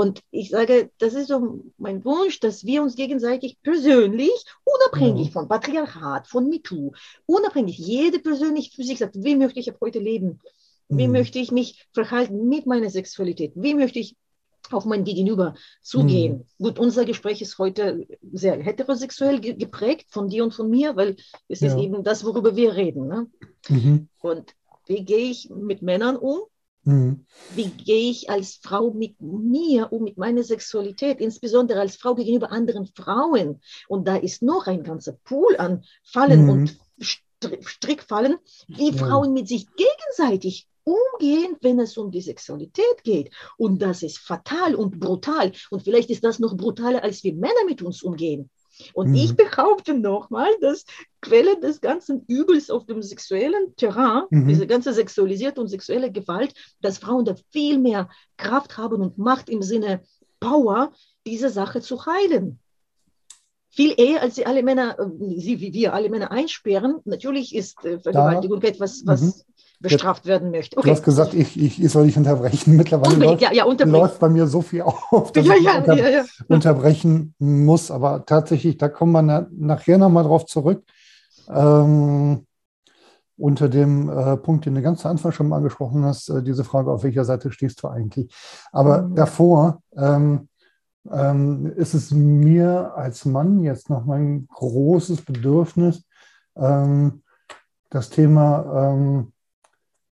Und 0.00 0.20
ich 0.30 0.50
sage, 0.50 0.90
das 0.98 1.14
ist 1.14 1.28
so 1.28 1.64
mein 1.78 2.04
Wunsch, 2.04 2.38
dass 2.40 2.66
wir 2.66 2.82
uns 2.82 2.96
gegenseitig 2.96 3.56
persönlich, 3.62 4.36
unabhängig 4.64 5.28
Ja. 5.28 5.32
von 5.32 5.48
Patriarchat, 5.48 6.28
von 6.28 6.50
MeToo, 6.50 6.92
unabhängig, 7.24 7.78
jede 7.78 8.18
persönlich 8.18 8.72
für 8.76 8.84
sich 8.84 8.98
sagt, 8.98 9.14
wie 9.24 9.36
möchte 9.36 9.58
ich 9.58 9.70
ab 9.70 9.78
heute 9.80 9.98
leben? 9.98 10.40
Wie 10.90 11.06
Mhm. 11.06 11.12
möchte 11.14 11.38
ich 11.38 11.50
mich 11.50 11.86
verhalten 11.94 12.46
mit 12.46 12.66
meiner 12.66 12.90
Sexualität? 12.90 13.52
Wie 13.54 13.74
möchte 13.74 13.98
ich 13.98 14.16
auf 14.70 14.84
mein 14.84 15.04
Gegenüber 15.04 15.54
zugehen? 15.80 16.44
Gut, 16.58 16.78
unser 16.78 17.06
Gespräch 17.06 17.40
ist 17.40 17.56
heute 17.56 18.06
sehr 18.32 18.56
heterosexuell 18.62 19.40
ge- 19.40 19.54
geprägt 19.54 20.08
von 20.10 20.28
dir 20.28 20.44
und 20.44 20.52
von 20.52 20.68
mir, 20.68 20.94
weil 20.96 21.16
es 21.48 21.62
ist 21.62 21.72
Ja. 21.72 21.80
eben 21.80 22.04
das, 22.04 22.22
worüber 22.22 22.54
wir 22.54 22.74
reden. 22.76 23.08
Ne? 23.08 23.30
Mhm. 23.70 24.08
Und 24.20 24.44
wie 24.88 25.02
gehe 25.06 25.30
ich 25.30 25.48
mit 25.48 25.80
Männern 25.80 26.16
um? 26.16 26.40
Mhm. 26.86 27.26
Wie 27.54 27.68
gehe 27.68 28.10
ich 28.10 28.30
als 28.30 28.60
Frau 28.62 28.92
mit 28.92 29.20
mir 29.20 29.92
um, 29.92 30.04
mit 30.04 30.16
meiner 30.18 30.44
Sexualität, 30.44 31.20
insbesondere 31.20 31.80
als 31.80 31.96
Frau 31.96 32.14
gegenüber 32.14 32.52
anderen 32.52 32.86
Frauen? 32.86 33.60
Und 33.88 34.06
da 34.06 34.16
ist 34.16 34.40
noch 34.42 34.66
ein 34.68 34.84
ganzer 34.84 35.12
Pool 35.24 35.56
an 35.56 35.84
Fallen 36.04 36.44
Mhm. 36.44 36.50
und 36.50 36.78
Str- 37.00 37.66
Strickfallen, 37.66 38.36
wie 38.68 38.90
Ja. 38.90 39.04
Frauen 39.04 39.32
mit 39.32 39.48
sich 39.48 39.66
gegenseitig 39.74 40.68
umgehen, 40.84 41.56
wenn 41.60 41.80
es 41.80 41.96
um 41.98 42.12
die 42.12 42.20
Sexualität 42.20 43.02
geht. 43.02 43.32
Und 43.58 43.82
das 43.82 44.04
ist 44.04 44.18
fatal 44.18 44.76
und 44.76 45.00
brutal. 45.00 45.50
Und 45.70 45.82
vielleicht 45.82 46.10
ist 46.10 46.22
das 46.22 46.38
noch 46.38 46.56
brutaler, 46.56 47.02
als 47.02 47.24
wir 47.24 47.34
Männer 47.34 47.64
mit 47.66 47.82
uns 47.82 48.04
umgehen. 48.04 48.48
Und 48.94 49.08
Mhm. 49.10 49.14
ich 49.16 49.36
behaupte 49.36 49.94
nochmal, 49.94 50.50
dass 50.60 50.84
Quelle 51.20 51.58
des 51.60 51.80
ganzen 51.80 52.24
Übels 52.28 52.70
auf 52.70 52.86
dem 52.86 53.02
sexuellen 53.02 53.74
Terrain, 53.76 54.24
Mhm. 54.30 54.48
diese 54.48 54.66
ganze 54.66 54.92
sexualisierte 54.92 55.60
und 55.60 55.68
sexuelle 55.68 56.10
Gewalt, 56.12 56.54
dass 56.80 56.98
Frauen 56.98 57.24
da 57.24 57.34
viel 57.50 57.78
mehr 57.78 58.08
Kraft 58.36 58.76
haben 58.76 59.00
und 59.02 59.18
Macht 59.18 59.48
im 59.48 59.62
Sinne 59.62 60.02
Power, 60.40 60.92
diese 61.26 61.48
Sache 61.50 61.80
zu 61.80 62.04
heilen. 62.06 62.58
Viel 63.70 63.94
eher, 63.98 64.22
als 64.22 64.36
sie 64.36 64.46
alle 64.46 64.62
Männer, 64.62 64.98
äh, 64.98 65.38
sie 65.40 65.60
wie 65.60 65.72
wir, 65.72 65.92
alle 65.92 66.08
Männer 66.08 66.30
einsperren. 66.30 66.96
Natürlich 67.04 67.54
ist 67.54 67.84
äh, 67.84 67.98
Vergewaltigung 67.98 68.62
etwas, 68.62 69.02
was 69.06 69.20
Mhm. 69.22 69.32
Bestraft 69.80 70.26
werden 70.26 70.50
möchte. 70.50 70.76
Du 70.76 70.80
Okay. 70.80 70.90
hast 70.90 71.02
gesagt, 71.02 71.34
ich, 71.34 71.60
ich, 71.60 71.82
ich 71.82 71.90
soll 71.90 72.06
dich 72.06 72.16
unterbrechen. 72.16 72.76
Mittlerweile 72.76 73.16
läuft, 73.16 73.42
ja, 73.42 73.52
ja, 73.52 73.64
läuft 73.64 74.18
bei 74.20 74.28
mir 74.28 74.46
so 74.46 74.62
viel 74.62 74.82
auf, 74.82 75.32
dass 75.32 75.46
Ja, 75.46 75.54
ich 75.54 75.64
ja, 75.64 75.78
unter, 75.78 75.94
ja, 75.94 76.08
ja. 76.08 76.24
unterbrechen 76.48 77.34
muss. 77.38 77.90
Aber 77.90 78.24
tatsächlich, 78.26 78.76
da 78.76 78.88
kommen 78.88 79.12
wir 79.12 79.22
na, 79.22 79.46
nachher 79.50 79.98
nochmal 79.98 80.24
drauf 80.24 80.46
zurück. 80.46 80.82
Ähm, 81.48 82.46
unter 83.38 83.68
dem 83.68 84.08
äh, 84.08 84.36
Punkt, 84.38 84.64
den 84.66 84.74
du 84.74 84.82
ganz 84.82 85.02
zu 85.02 85.08
Anfang 85.08 85.32
schon 85.32 85.48
mal 85.48 85.58
angesprochen 85.58 86.04
hast, 86.04 86.30
äh, 86.30 86.42
diese 86.42 86.64
Frage, 86.64 86.90
auf 86.90 87.02
welcher 87.02 87.24
Seite 87.24 87.52
stehst 87.52 87.82
du 87.82 87.88
eigentlich? 87.88 88.32
Aber 88.72 89.02
Mhm. 89.02 89.14
davor 89.14 89.82
ähm, 89.96 90.48
ähm, 91.10 91.72
ist 91.76 91.94
es 91.94 92.10
mir 92.12 92.92
als 92.96 93.24
Mann 93.24 93.62
jetzt 93.62 93.90
noch 93.90 94.04
mein 94.06 94.48
großes 94.52 95.22
Bedürfnis, 95.22 96.04
ähm, 96.56 97.22
das 97.90 98.10
Thema 98.10 98.92
ähm, 98.94 99.32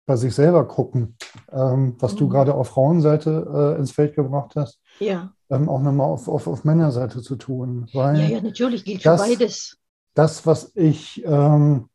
bei 0.06 0.16
sich 0.16 0.34
selber 0.34 0.68
gucken, 0.68 1.16
ähm, 1.52 1.96
was 2.00 2.16
du 2.16 2.26
Mhm. 2.26 2.30
gerade 2.30 2.54
auf 2.56 2.70
Frauenseite 2.70 3.76
äh, 3.76 3.80
ins 3.80 3.92
Feld 3.92 4.16
gebracht 4.16 4.54
hast, 4.56 4.80
Ja. 5.00 5.32
ähm, 5.50 5.70
auch 5.70 5.82
nochmal 5.82 6.08
auf, 6.08 6.28
auf, 6.28 6.48
auf 6.48 6.64
Männerseite 6.64 7.22
zu 7.22 7.36
tun. 7.36 7.88
Weil 7.94 8.20
ja, 8.20 8.28
ja, 8.28 8.42
natürlich 8.42 8.84
gilt 8.84 9.06
das- 9.06 9.22
für 9.22 9.30
beides. 9.38 9.78
das, 10.16 10.46
was 10.46 10.72
ich 10.76 11.24
ähm, 11.26 11.86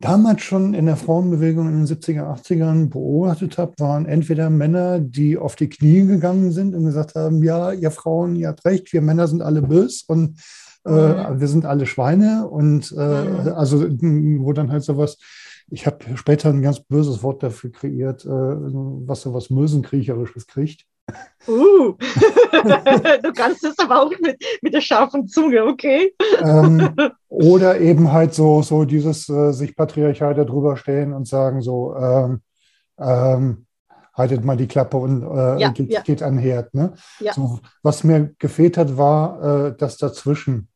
damals 0.00 0.42
schon 0.42 0.74
in 0.74 0.86
der 0.86 0.96
Frauenbewegung 0.96 1.68
in 1.68 1.84
den 1.84 1.86
70er, 1.86 2.24
80ern 2.32 2.88
beobachtet 2.88 3.58
habe, 3.58 3.74
waren 3.78 4.06
entweder 4.06 4.48
Männer, 4.48 5.00
die 5.00 5.36
auf 5.36 5.56
die 5.56 5.68
Knie 5.68 6.06
gegangen 6.06 6.52
sind 6.52 6.74
und 6.74 6.84
gesagt 6.84 7.14
haben, 7.14 7.42
ja, 7.42 7.72
ihr 7.72 7.90
Frauen, 7.90 8.36
ihr 8.36 8.48
habt 8.48 8.64
recht, 8.64 8.92
wir 8.92 9.02
Männer 9.02 9.26
sind 9.28 9.42
alle 9.42 9.60
bös 9.62 10.02
und 10.06 10.40
äh, 10.86 10.90
Mhm. 10.90 11.40
wir 11.40 11.48
sind 11.48 11.66
alle 11.66 11.84
Schweine 11.86 12.48
und 12.48 12.92
äh, 12.96 13.24
Mhm. 13.24 13.48
also 13.54 13.82
wo 13.82 14.52
dann 14.52 14.70
halt 14.70 14.84
sowas, 14.84 15.18
ich 15.70 15.86
habe 15.86 15.98
später 16.16 16.48
ein 16.50 16.62
ganz 16.62 16.80
böses 16.80 17.22
Wort 17.22 17.42
dafür 17.42 17.70
kreiert, 17.70 18.24
äh, 18.24 18.28
was 18.28 19.22
so 19.22 19.34
was 19.34 19.50
Mösenkriecherisches 19.50 20.46
kriegt. 20.46 20.84
Uh. 21.46 21.94
du 23.22 23.32
kannst 23.32 23.64
es 23.64 23.78
aber 23.78 24.02
auch 24.02 24.10
mit, 24.20 24.36
mit 24.60 24.74
der 24.74 24.80
scharfen 24.80 25.26
Zunge, 25.26 25.64
okay? 25.64 26.14
ähm, 26.42 26.94
oder 27.28 27.80
eben 27.80 28.12
halt 28.12 28.34
so, 28.34 28.62
so 28.62 28.84
dieses 28.84 29.28
äh, 29.28 29.52
sich 29.52 29.74
patriarchal 29.74 30.34
darüber 30.34 30.76
stellen 30.76 31.14
und 31.14 31.26
sagen 31.26 31.62
so, 31.62 31.96
ähm, 31.96 32.42
ähm, 32.98 33.66
haltet 34.12 34.44
mal 34.44 34.56
die 34.56 34.66
Klappe 34.66 34.98
und 34.98 35.22
äh, 35.22 35.60
Ja, 35.60 35.70
geht, 35.70 35.90
ja. 35.90 36.02
geht 36.02 36.22
an 36.22 36.34
den 36.34 36.42
Herd. 36.42 36.74
Ne? 36.74 36.92
Ja. 37.20 37.32
So, 37.32 37.60
was 37.82 38.04
mir 38.04 38.34
gefehlt 38.38 38.76
hat, 38.76 38.98
war 38.98 39.68
äh, 39.68 39.76
das 39.76 39.96
dazwischen. 39.96 40.68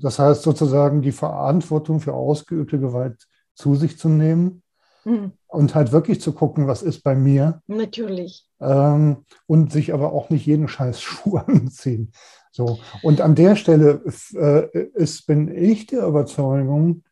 Das 0.00 0.18
heißt 0.18 0.42
sozusagen 0.42 1.00
die 1.00 1.12
Verantwortung 1.12 2.00
für 2.00 2.12
ausgeübte 2.12 2.78
Gewalt 2.78 3.26
zu 3.54 3.74
sich 3.74 3.98
zu 3.98 4.08
nehmen 4.08 4.62
Hm, 5.04 5.32
und 5.48 5.74
halt 5.74 5.90
wirklich 5.90 6.20
zu 6.20 6.32
gucken, 6.32 6.68
was 6.68 6.82
ist 6.82 7.02
bei 7.02 7.14
mir 7.16 7.60
natürlich. 7.66 8.48
ähm, 8.60 9.24
und 9.46 9.72
sich 9.72 9.92
aber 9.92 10.12
auch 10.12 10.30
nicht 10.30 10.46
jeden 10.46 10.68
Scheiß 10.68 11.00
Schuh 11.02 11.38
anziehen. 11.38 12.12
So. 12.52 12.78
Und 13.02 13.20
an 13.20 13.34
der 13.34 13.56
Stelle 13.56 14.02
äh, 14.34 14.78
ist, 14.94 15.26
bin 15.26 15.48
ich 15.48 15.86
der 15.86 16.06
Überzeugung, 16.06 17.02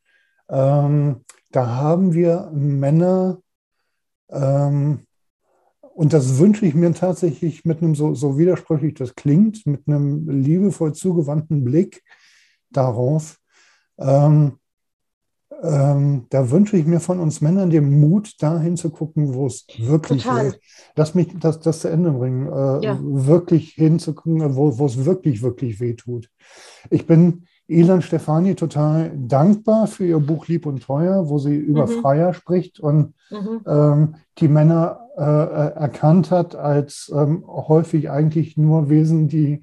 ähm, 0.49 1.24
da 1.51 1.66
haben 1.76 2.14
wir 2.14 2.51
Männer, 2.53 3.41
ähm, 4.28 5.01
und 5.80 6.12
das 6.12 6.38
wünsche 6.38 6.64
ich 6.64 6.74
mir 6.74 6.95
tatsächlich 6.95 7.64
mit 7.64 7.82
einem, 7.82 7.95
so, 7.95 8.14
so 8.14 8.38
widersprüchlich 8.38 8.95
das 8.95 9.16
klingt, 9.16 9.66
mit 9.66 9.86
einem 9.86 10.30
liebevoll 10.30 10.95
zugewandten 10.95 11.64
Blick 11.64 12.03
darauf. 12.70 13.38
Ähm, 13.99 14.60
ähm, 15.63 16.27
da 16.31 16.51
wünsche 16.51 16.77
ich 16.77 16.87
mir 16.87 17.01
von 17.01 17.21
uns 17.21 17.41
Männern 17.41 17.71
den 17.71 18.01
Mut, 18.01 18.43
dahin 18.43 18.77
zu 18.77 18.91
gucken, 18.91 19.35
wo 19.35 19.47
es 19.47 19.67
wirklich 19.79 20.25
Total. 20.25 20.53
weh. 20.53 20.57
Lass 20.97 21.15
mich 21.15 21.29
das, 21.39 21.61
das 21.61 21.81
zu 21.81 21.89
Ende 21.89 22.13
bringen. 22.13 22.47
Äh, 22.47 22.85
Ja. 22.87 22.99
Wirklich 23.03 23.71
hinzugucken, 23.73 24.57
wo, 24.57 24.87
es 24.87 25.05
wirklich, 25.05 25.43
wirklich 25.43 25.81
weh 25.81 25.95
tut. 25.95 26.31
Ich 26.91 27.07
bin 27.07 27.45
Ilan 27.67 28.03
Stefani 28.03 28.57
total 28.57 29.13
dankbar 29.17 29.87
für 29.87 30.05
ihr 30.05 30.19
Buch 30.19 30.49
Lieb 30.49 30.67
und 30.67 30.83
Teuer, 30.83 31.29
wo 31.29 31.39
sie 31.39 31.55
über 31.55 31.87
Mhm. 31.87 31.91
Freier 31.91 32.35
spricht 32.35 32.81
und 32.81 33.15
Mhm. 33.31 33.61
ähm, 33.67 34.15
die 34.39 34.49
Männer 34.49 35.07
äh, 35.17 35.23
äh, 35.23 35.73
erkannt 35.75 36.31
hat 36.31 36.57
als 36.57 37.13
ähm, 37.15 37.45
häufig 37.47 38.11
eigentlich 38.11 38.57
nur 38.57 38.89
Wesen, 38.91 39.29
die 39.29 39.63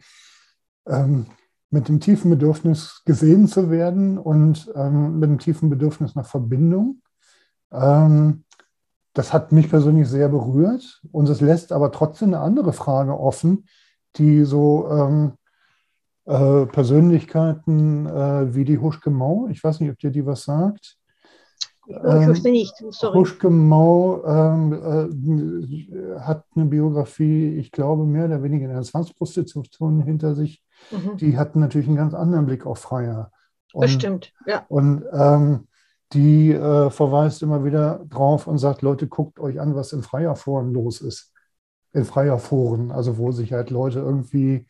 ähm, 0.88 1.26
mit 1.70 1.90
dem 1.90 2.00
tiefen 2.00 2.32
Bedürfnis 2.32 3.02
gesehen 3.06 3.48
zu 3.48 3.70
werden 3.70 4.18
und 4.18 4.72
ähm, 4.76 5.20
mit 5.20 5.30
dem 5.30 5.40
tiefen 5.40 5.70
Bedürfnis 5.70 6.16
nach 6.16 6.26
Verbindung. 6.26 7.02
Ähm, 7.72 8.46
das 9.14 9.34
hat 9.34 9.52
mich 9.52 9.70
persönlich 9.70 10.08
sehr 10.08 10.30
berührt 10.30 11.02
und 11.12 11.28
es 11.28 11.42
lässt 11.42 11.72
aber 11.72 11.92
trotzdem 11.92 12.30
eine 12.30 12.40
andere 12.40 12.72
Frage 12.72 13.20
offen, 13.20 13.66
die 14.16 14.44
so 14.44 14.88
ähm, 14.90 15.34
äh, 16.26 16.66
Persönlichkeiten 16.68 18.06
äh, 18.06 18.54
wie 18.54 18.64
die 18.64 18.78
Huschke 18.78 19.10
Mau, 19.10 19.48
ich 19.50 19.64
weiß 19.64 19.80
nicht, 19.80 19.92
ob 19.92 19.98
dir 19.98 20.12
die 20.12 20.26
was 20.26 20.44
sagt. 20.44 20.98
ich 21.88 21.96
Ähm, 21.96 22.28
wusste 22.30 22.52
nicht, 22.52 22.76
sorry. 22.92 23.18
Huschke 23.18 23.50
Mau 23.50 24.24
ähm, 24.26 24.74
äh, 24.74 26.20
hat 26.20 26.46
eine 26.56 26.66
Biografie, 26.66 27.56
ich 27.58 27.72
glaube, 27.72 28.06
mehr 28.06 28.26
oder 28.26 28.44
weniger 28.44 28.66
in 28.66 28.74
der 28.74 28.84
Zwangsprostitution 28.84 30.02
hinter 30.02 30.36
sich. 30.36 30.62
Mhm. 30.92 31.18
die 31.18 31.38
hatten 31.38 31.60
natürlich 31.60 31.88
einen 31.88 31.98
ganz 31.98 32.14
anderen 32.14 32.46
Blick 32.46 32.66
auf 32.66 32.80
Freier. 32.80 33.32
Und, 33.74 33.82
Bestimmt, 33.82 34.34
ja. 34.46 34.66
Und 34.70 35.04
ähm, 35.12 35.68
die 36.14 36.52
äh, 36.54 36.90
verweist 36.90 37.42
immer 37.44 37.66
wieder 37.66 38.06
drauf 38.10 38.48
und 38.48 38.58
sagt, 38.58 38.82
Leute, 38.82 39.08
guckt 39.08 39.40
euch 39.40 39.60
an, 39.60 39.76
was 39.76 39.92
in 39.92 40.04
Freierforen 40.04 40.74
los 40.74 41.02
ist. 41.02 41.34
In 41.92 42.06
Freierforen, 42.06 42.92
also 42.92 43.18
wo 43.18 43.32
sich 43.32 43.52
halt 43.54 43.70
Leute 43.70 44.00
irgendwie 44.00 44.68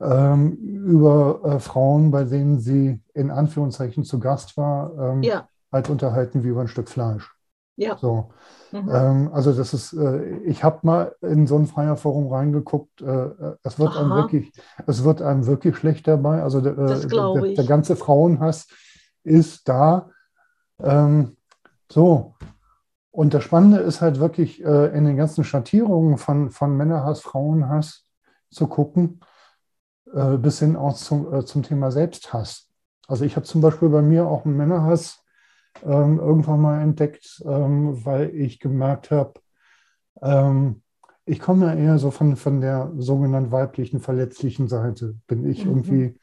ähm, 0.00 0.52
über 0.52 1.40
äh, 1.44 1.60
Frauen, 1.60 2.10
bei 2.10 2.24
denen 2.24 2.58
sie 2.58 3.00
in 3.14 3.30
Anführungszeichen 3.30 4.04
zu 4.04 4.18
Gast 4.18 4.56
war, 4.56 4.92
ähm, 4.98 5.22
Ja, 5.22 5.48
halt 5.70 5.90
unterhalten 5.90 6.44
wie 6.44 6.48
über 6.48 6.62
ein 6.62 6.68
Stück 6.68 6.88
Fleisch. 6.88 7.34
Ja. 7.76 7.96
So. 7.98 8.30
Mhm. 8.72 8.90
Ähm, 8.92 9.30
also 9.32 9.52
das 9.52 9.74
ist, 9.74 9.92
äh, 9.92 10.38
ich 10.44 10.64
habe 10.64 10.80
mal 10.82 11.14
in 11.22 11.46
so 11.46 11.56
ein 11.56 11.66
Freierforum 11.66 12.32
reingeguckt. 12.32 13.00
Äh, 13.02 13.30
es 13.62 13.78
wird 13.78 13.96
einem 13.96 14.10
wirklich, 14.10 14.52
es 14.86 15.04
wird 15.04 15.22
einem 15.22 15.46
wirklich 15.46 15.76
schlecht 15.76 16.06
dabei. 16.06 16.42
Also 16.42 16.60
der, 16.60 16.78
äh, 16.78 17.06
der, 17.06 17.54
der 17.54 17.64
ganze 17.64 17.96
Frauenhass 17.96 18.68
ist 19.22 19.68
da. 19.68 20.10
Ähm, 20.80 21.36
so. 21.90 22.34
Und 23.10 23.32
das 23.32 23.44
Spannende 23.44 23.78
ist 23.78 24.00
halt 24.00 24.18
wirklich 24.18 24.64
äh, 24.64 24.86
in 24.96 25.04
den 25.04 25.16
ganzen 25.16 25.44
Schattierungen 25.44 26.18
von, 26.18 26.50
von 26.50 26.76
Männerhass, 26.76 27.20
Frauenhass 27.20 28.06
zu 28.50 28.66
gucken, 28.66 29.20
äh, 30.12 30.36
bis 30.36 30.58
hin 30.58 30.76
auch 30.76 30.94
zum, 30.94 31.32
äh, 31.32 31.44
zum 31.44 31.62
Thema 31.62 31.92
Selbsthass. 31.92 32.68
Also 33.06 33.24
ich 33.24 33.36
habe 33.36 33.46
zum 33.46 33.60
Beispiel 33.60 33.88
bei 33.88 34.02
mir 34.02 34.26
auch 34.26 34.44
einen 34.44 34.56
Männerhass 34.56 35.23
ähm, 35.82 36.18
irgendwann 36.18 36.60
mal 36.60 36.80
entdeckt, 36.80 37.42
ähm, 37.46 38.04
weil 38.04 38.34
ich 38.34 38.60
gemerkt 38.60 39.10
habe, 39.10 39.34
ähm, 40.22 40.82
ich 41.26 41.40
komme 41.40 41.66
ja 41.66 41.74
eher 41.74 41.98
so 41.98 42.10
von, 42.10 42.36
von 42.36 42.60
der 42.60 42.92
sogenannten 42.98 43.50
weiblichen, 43.52 44.00
verletzlichen 44.00 44.68
Seite, 44.68 45.16
bin 45.26 45.48
ich 45.48 45.64
Mhm. 45.64 45.70
irgendwie 45.70 46.20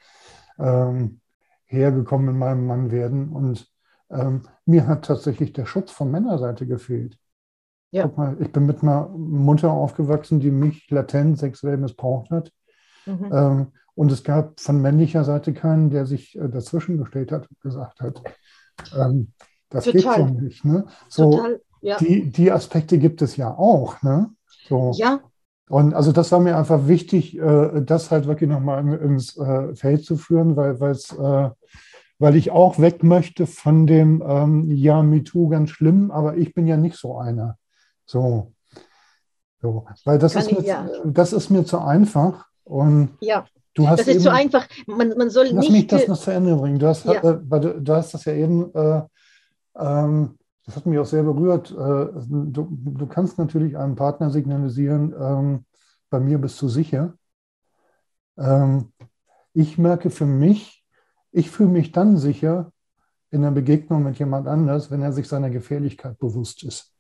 ähm, 0.60 1.22
hergekommen 1.66 2.30
in 2.30 2.38
meinem 2.38 2.68
Mannwerden 2.68 3.30
und 3.30 3.68
ähm, 4.10 4.44
mir 4.66 4.88
hat 4.88 5.06
tatsächlich 5.06 5.54
der 5.54 5.66
Schutz 5.66 5.92
von 5.92 6.12
Männerseite 6.12 6.68
gefehlt. 6.68 7.18
Ja. 7.92 8.04
Guck 8.04 8.18
mal, 8.18 8.38
ich 8.40 8.52
bin 8.52 8.66
mit 8.66 8.84
einer 8.84 9.10
Mutter 9.10 9.72
aufgewachsen, 9.72 10.40
die 10.40 10.52
mich 10.52 10.90
latent 10.90 11.40
sexuell 11.40 11.78
missbraucht 11.78 12.30
hat. 12.30 12.52
Mhm. 13.06 13.30
Ähm, 13.32 13.68
und 13.96 14.12
es 14.12 14.24
gab 14.24 14.60
von 14.60 14.82
männlicher 14.82 15.24
Seite 15.24 15.54
keinen, 15.54 15.90
der 15.90 16.06
sich 16.06 16.38
äh, 16.38 16.48
dazwischen 16.50 16.98
gestellt 16.98 17.32
hat 17.32 17.50
und 17.50 17.60
gesagt 17.60 18.02
hat, 18.02 18.22
ähm, 18.98 19.32
das 19.70 19.86
geht 19.86 20.04
Total. 20.04 20.28
so 20.28 20.34
nicht. 20.34 20.66
Ne? 20.66 20.86
So, 21.10 21.32
Total, 21.32 21.62
ja. 21.82 21.98
die, 21.98 22.30
die 22.32 22.52
Aspekte 22.52 22.98
gibt 22.98 23.22
es 23.22 23.38
ja 23.38 23.54
auch. 23.54 24.02
Ne? 24.02 24.30
So. 24.68 24.92
Ja, 24.96 25.20
Und 25.70 25.94
also 25.94 26.12
das 26.12 26.32
war 26.32 26.40
mir 26.40 26.58
einfach 26.58 26.88
wichtig, 26.88 27.38
äh, 27.38 27.82
das 27.82 28.12
halt 28.12 28.28
wirklich 28.28 28.50
nochmal 28.50 28.82
in, 28.82 28.92
ins 28.94 29.38
äh, 29.38 29.74
Feld 29.76 30.04
zu 30.06 30.18
führen, 30.18 30.56
weil, 30.56 30.80
weil's, 30.80 31.12
äh, 31.18 31.50
weil 32.20 32.36
ich 32.36 32.52
auch 32.52 32.80
weg 32.80 33.02
möchte 33.04 33.48
von 33.48 33.88
dem, 33.88 34.22
ähm, 34.28 34.70
ja, 34.70 35.02
MeToo 35.02 35.48
ganz 35.48 35.70
schlimm, 35.72 36.12
aber 36.12 36.38
ich 36.38 36.54
bin 36.54 36.68
ja 36.68 36.78
nicht 36.78 36.98
so 36.98 37.18
einer. 37.18 37.58
So. 38.06 38.52
so. 39.62 39.86
Weil 40.06 40.20
das 40.20 40.34
Kann 40.34 40.42
ist, 40.44 40.52
ich- 40.52 40.60
mir, 40.60 40.66
ja. 40.66 40.90
das 41.06 41.34
ist 41.34 41.50
mir 41.50 41.66
zu 41.66 41.80
einfach. 41.80 42.46
Und 42.64 43.12
ja. 43.22 43.46
Du 43.74 43.88
hast 43.88 44.00
Das 44.00 44.08
ist 44.08 44.16
eben, 44.16 44.24
so 44.24 44.30
einfach. 44.30 44.68
Man, 44.88 45.10
man 45.18 45.30
soll 45.30 45.46
Lass 45.46 45.54
mich 45.54 45.70
nicht. 45.72 45.92
das 45.92 46.04
äh, 46.04 46.10
noch 46.10 46.20
zu 46.20 46.32
Ende 46.32 46.56
bringen. 46.56 46.80
Du 46.80 46.88
hast, 46.88 47.06
Ja. 47.06 47.14
äh, 47.14 47.40
du, 47.40 47.82
du 47.82 47.94
hast 47.94 48.14
das 48.14 48.26
ja 48.26 48.34
eben, 48.34 48.74
äh, 48.74 49.02
ähm, 49.78 50.38
das 50.66 50.76
hat 50.76 50.86
mich 50.86 51.00
auch 51.00 51.06
sehr 51.06 51.24
berührt. 51.24 51.72
Äh, 51.72 51.76
du, 51.76 52.68
du 52.72 53.08
kannst 53.08 53.38
natürlich 53.38 53.78
einem 53.78 53.96
Partner 53.96 54.30
signalisieren, 54.30 55.14
ähm, 55.20 55.66
bei 56.10 56.20
mir 56.20 56.38
bist 56.38 56.62
du 56.62 56.68
sicher. 56.68 57.14
Ähm, 58.38 58.92
ich 59.54 59.78
merke 59.78 60.10
für 60.10 60.26
mich, 60.26 60.84
ich 61.32 61.50
fühle 61.50 61.70
mich 61.70 61.92
dann 61.92 62.18
sicher 62.18 62.72
in 63.30 63.42
der 63.42 63.52
Begegnung 63.52 64.04
mit 64.04 64.20
jemand 64.20 64.48
anders, 64.48 64.92
wenn 64.92 65.02
er 65.02 65.14
sich 65.14 65.28
seiner 65.28 65.50
Gefährlichkeit 65.50 66.20
bewusst 66.20 66.64
ist. 66.64 66.94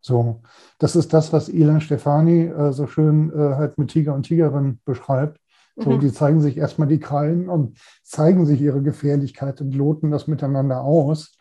So, 0.00 0.42
das 0.78 0.96
ist 0.96 1.12
das, 1.12 1.32
was 1.32 1.48
Ilan 1.48 1.80
Stefani 1.80 2.46
äh, 2.46 2.72
so 2.72 2.86
schön 2.86 3.30
äh, 3.32 3.54
halt 3.54 3.78
mit 3.78 3.90
Tiger 3.90 4.14
und 4.14 4.24
Tigerin 4.24 4.80
beschreibt. 4.84 5.40
So, 5.80 5.96
Mhm. 5.96 5.98
die 5.98 6.12
zeigen 6.12 6.40
sich 6.40 6.56
erstmal 6.56 6.88
die 6.88 6.98
Krallen 7.00 7.48
und 7.48 7.78
zeigen 8.02 8.46
sich 8.46 8.60
ihre 8.60 8.82
Gefährlichkeit 8.82 9.60
und 9.60 9.74
loten 9.74 10.10
das 10.10 10.26
miteinander 10.26 10.82
aus. 10.82 11.36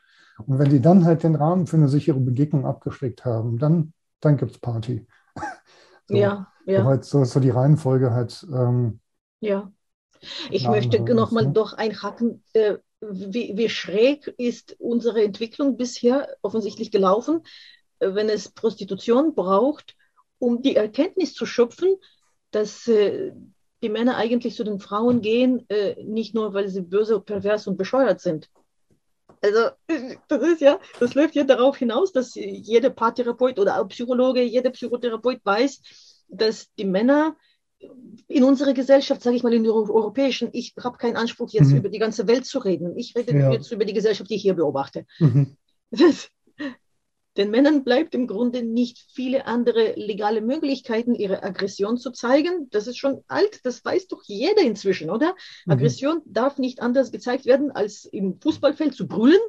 Und 0.45 0.59
wenn 0.59 0.69
die 0.69 0.81
dann 0.81 1.05
halt 1.05 1.23
den 1.23 1.35
Rahmen 1.35 1.65
für 1.67 1.77
eine 1.77 1.89
sichere 1.89 2.19
Begegnung 2.19 2.65
abgesteckt 2.65 3.25
haben, 3.25 3.57
dann, 3.57 3.93
dann 4.19 4.37
gibt 4.37 4.51
es 4.51 4.59
Party. 4.59 5.07
So, 6.09 6.29
ja, 6.29 6.47
So, 6.75 6.85
ja, 6.85 6.87
halt, 6.87 7.03
so 7.05 7.21
ist 7.23 7.31
so 7.33 7.39
die 7.41 7.49
Reihenfolge 7.49 8.11
halt. 8.11 8.45
Ähm, 8.53 8.99
ja. 9.39 9.71
Ich 10.51 10.67
Ja, 10.67 10.69
möchte 10.69 11.03
also, 11.03 11.15
noch 11.15 11.31
mal 11.31 11.47
ne? 11.47 11.53
doch 11.53 11.73
einhaken. 11.73 12.43
Äh, 12.53 12.77
wie, 13.01 13.57
wie 13.57 13.69
schräg 13.69 14.27
ist 14.37 14.75
unsere 14.79 15.23
Entwicklung 15.23 15.77
bisher 15.77 16.37
offensichtlich 16.43 16.91
gelaufen, 16.91 17.43
äh, 17.99 18.13
wenn 18.15 18.29
es 18.29 18.49
Prostitution 18.51 19.35
braucht, 19.35 19.95
um 20.39 20.61
die 20.61 20.75
Erkenntnis 20.75 21.33
zu 21.35 21.45
schöpfen, 21.45 21.95
dass 22.51 22.87
äh, 22.87 23.33
die 23.83 23.89
Männer 23.89 24.17
eigentlich 24.17 24.55
zu 24.55 24.63
den 24.63 24.79
Frauen 24.79 25.21
gehen, 25.21 25.65
äh, 25.69 25.95
nicht 26.03 26.33
nur, 26.33 26.53
weil 26.53 26.67
sie 26.69 26.81
böse, 26.81 27.19
pervers 27.19 27.67
und 27.67 27.77
bescheuert 27.77 28.21
sind. 28.21 28.49
Also, 29.41 29.69
das 30.27 30.41
ist 30.43 30.61
ja, 30.61 30.79
das 30.99 31.15
läuft 31.15 31.35
ja 31.35 31.43
darauf 31.43 31.77
hinaus, 31.77 32.11
dass 32.11 32.33
jeder 32.35 32.89
Paartherapeut 32.89 33.59
oder 33.59 33.79
auch 33.79 33.87
Psychologe, 33.89 34.41
jeder 34.41 34.71
Psychotherapeut 34.71 35.39
weiß, 35.43 36.25
dass 36.29 36.67
die 36.75 36.85
Männer 36.85 37.35
in 38.27 38.43
unserer 38.43 38.73
Gesellschaft, 38.73 39.21
sage 39.21 39.35
ich 39.35 39.43
mal, 39.43 39.53
in 39.53 39.63
der 39.63 39.73
europäischen, 39.73 40.49
ich 40.51 40.73
habe 40.83 40.97
keinen 40.97 41.15
Anspruch, 41.15 41.51
jetzt 41.51 41.71
Mhm. 41.71 41.77
über 41.77 41.89
die 41.89 41.99
ganze 41.99 42.27
Welt 42.27 42.45
zu 42.45 42.59
reden. 42.59 42.97
Ich 42.97 43.15
rede 43.15 43.37
Ja. 43.37 43.51
jetzt 43.51 43.71
über 43.71 43.85
die 43.85 43.93
Gesellschaft, 43.93 44.29
die 44.29 44.35
ich 44.35 44.41
hier 44.41 44.55
beobachte. 44.55 45.05
mhm. 45.19 45.55
Das, 45.91 46.29
den 47.37 47.51
Männern 47.51 47.83
bleibt 47.83 48.15
im 48.15 48.27
Grunde 48.27 48.63
nicht 48.63 49.05
viele 49.13 49.45
andere 49.45 49.93
legale 49.95 50.41
Möglichkeiten, 50.41 51.15
ihre 51.15 51.43
Aggression 51.43 51.97
zu 51.97 52.11
zeigen. 52.11 52.69
Das 52.71 52.87
ist 52.87 52.97
schon 52.97 53.23
alt, 53.27 53.61
das 53.63 53.85
weiß 53.85 54.07
doch 54.07 54.23
jeder 54.25 54.61
inzwischen, 54.61 55.09
oder? 55.09 55.35
Mhm. 55.65 55.73
Aggression 55.73 56.21
darf 56.25 56.57
nicht 56.57 56.81
anders 56.81 57.11
gezeigt 57.11 57.45
werden, 57.45 57.71
als 57.71 58.05
im 58.05 58.39
Fußballfeld 58.41 58.95
zu 58.95 59.07
brüllen. 59.07 59.39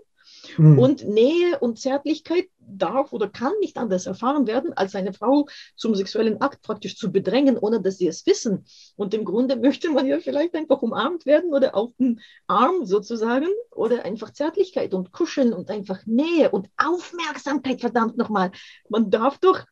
Mhm. 0.57 0.79
Und 0.79 1.07
Nähe 1.07 1.59
und 1.59 1.79
Zärtlichkeit 1.79 2.49
darf 2.59 3.13
oder 3.13 3.29
kann 3.29 3.53
nicht 3.61 3.77
anders 3.79 4.07
erfahren 4.07 4.47
werden, 4.47 4.73
als 4.75 4.95
eine 4.95 5.13
Frau 5.13 5.47
zum 5.77 5.95
sexuellen 5.95 6.41
Akt 6.41 6.63
praktisch 6.63 6.97
zu 6.97 7.11
bedrängen, 7.11 7.59
ohne 7.59 7.81
dass 7.81 7.99
sie 7.99 8.07
es 8.07 8.27
wissen. 8.27 8.65
Und 8.97 9.15
im 9.15 9.25
Grunde 9.25 9.57
möchte 9.61 9.91
man 9.91 10.07
ja 10.07 10.19
vielleicht 10.21 10.55
einfach 10.55 10.83
umarmt 10.83 11.27
werden 11.27 11.53
oder 11.53 11.75
auf 11.75 11.93
den 11.99 12.21
Arm 12.47 12.85
sozusagen 12.85 13.49
oder 13.71 14.05
einfach 14.05 14.33
Zärtlichkeit 14.33 14.95
und 14.95 15.13
Kuscheln 15.13 15.53
und 15.53 15.71
einfach 15.71 16.07
Nähe 16.07 16.51
und 16.51 16.69
Aufmerksamkeit, 16.77 17.81
verdammt 17.81 18.17
nochmal. 18.17 18.51
Man 18.89 19.11
darf 19.11 19.39
doch 19.39 19.65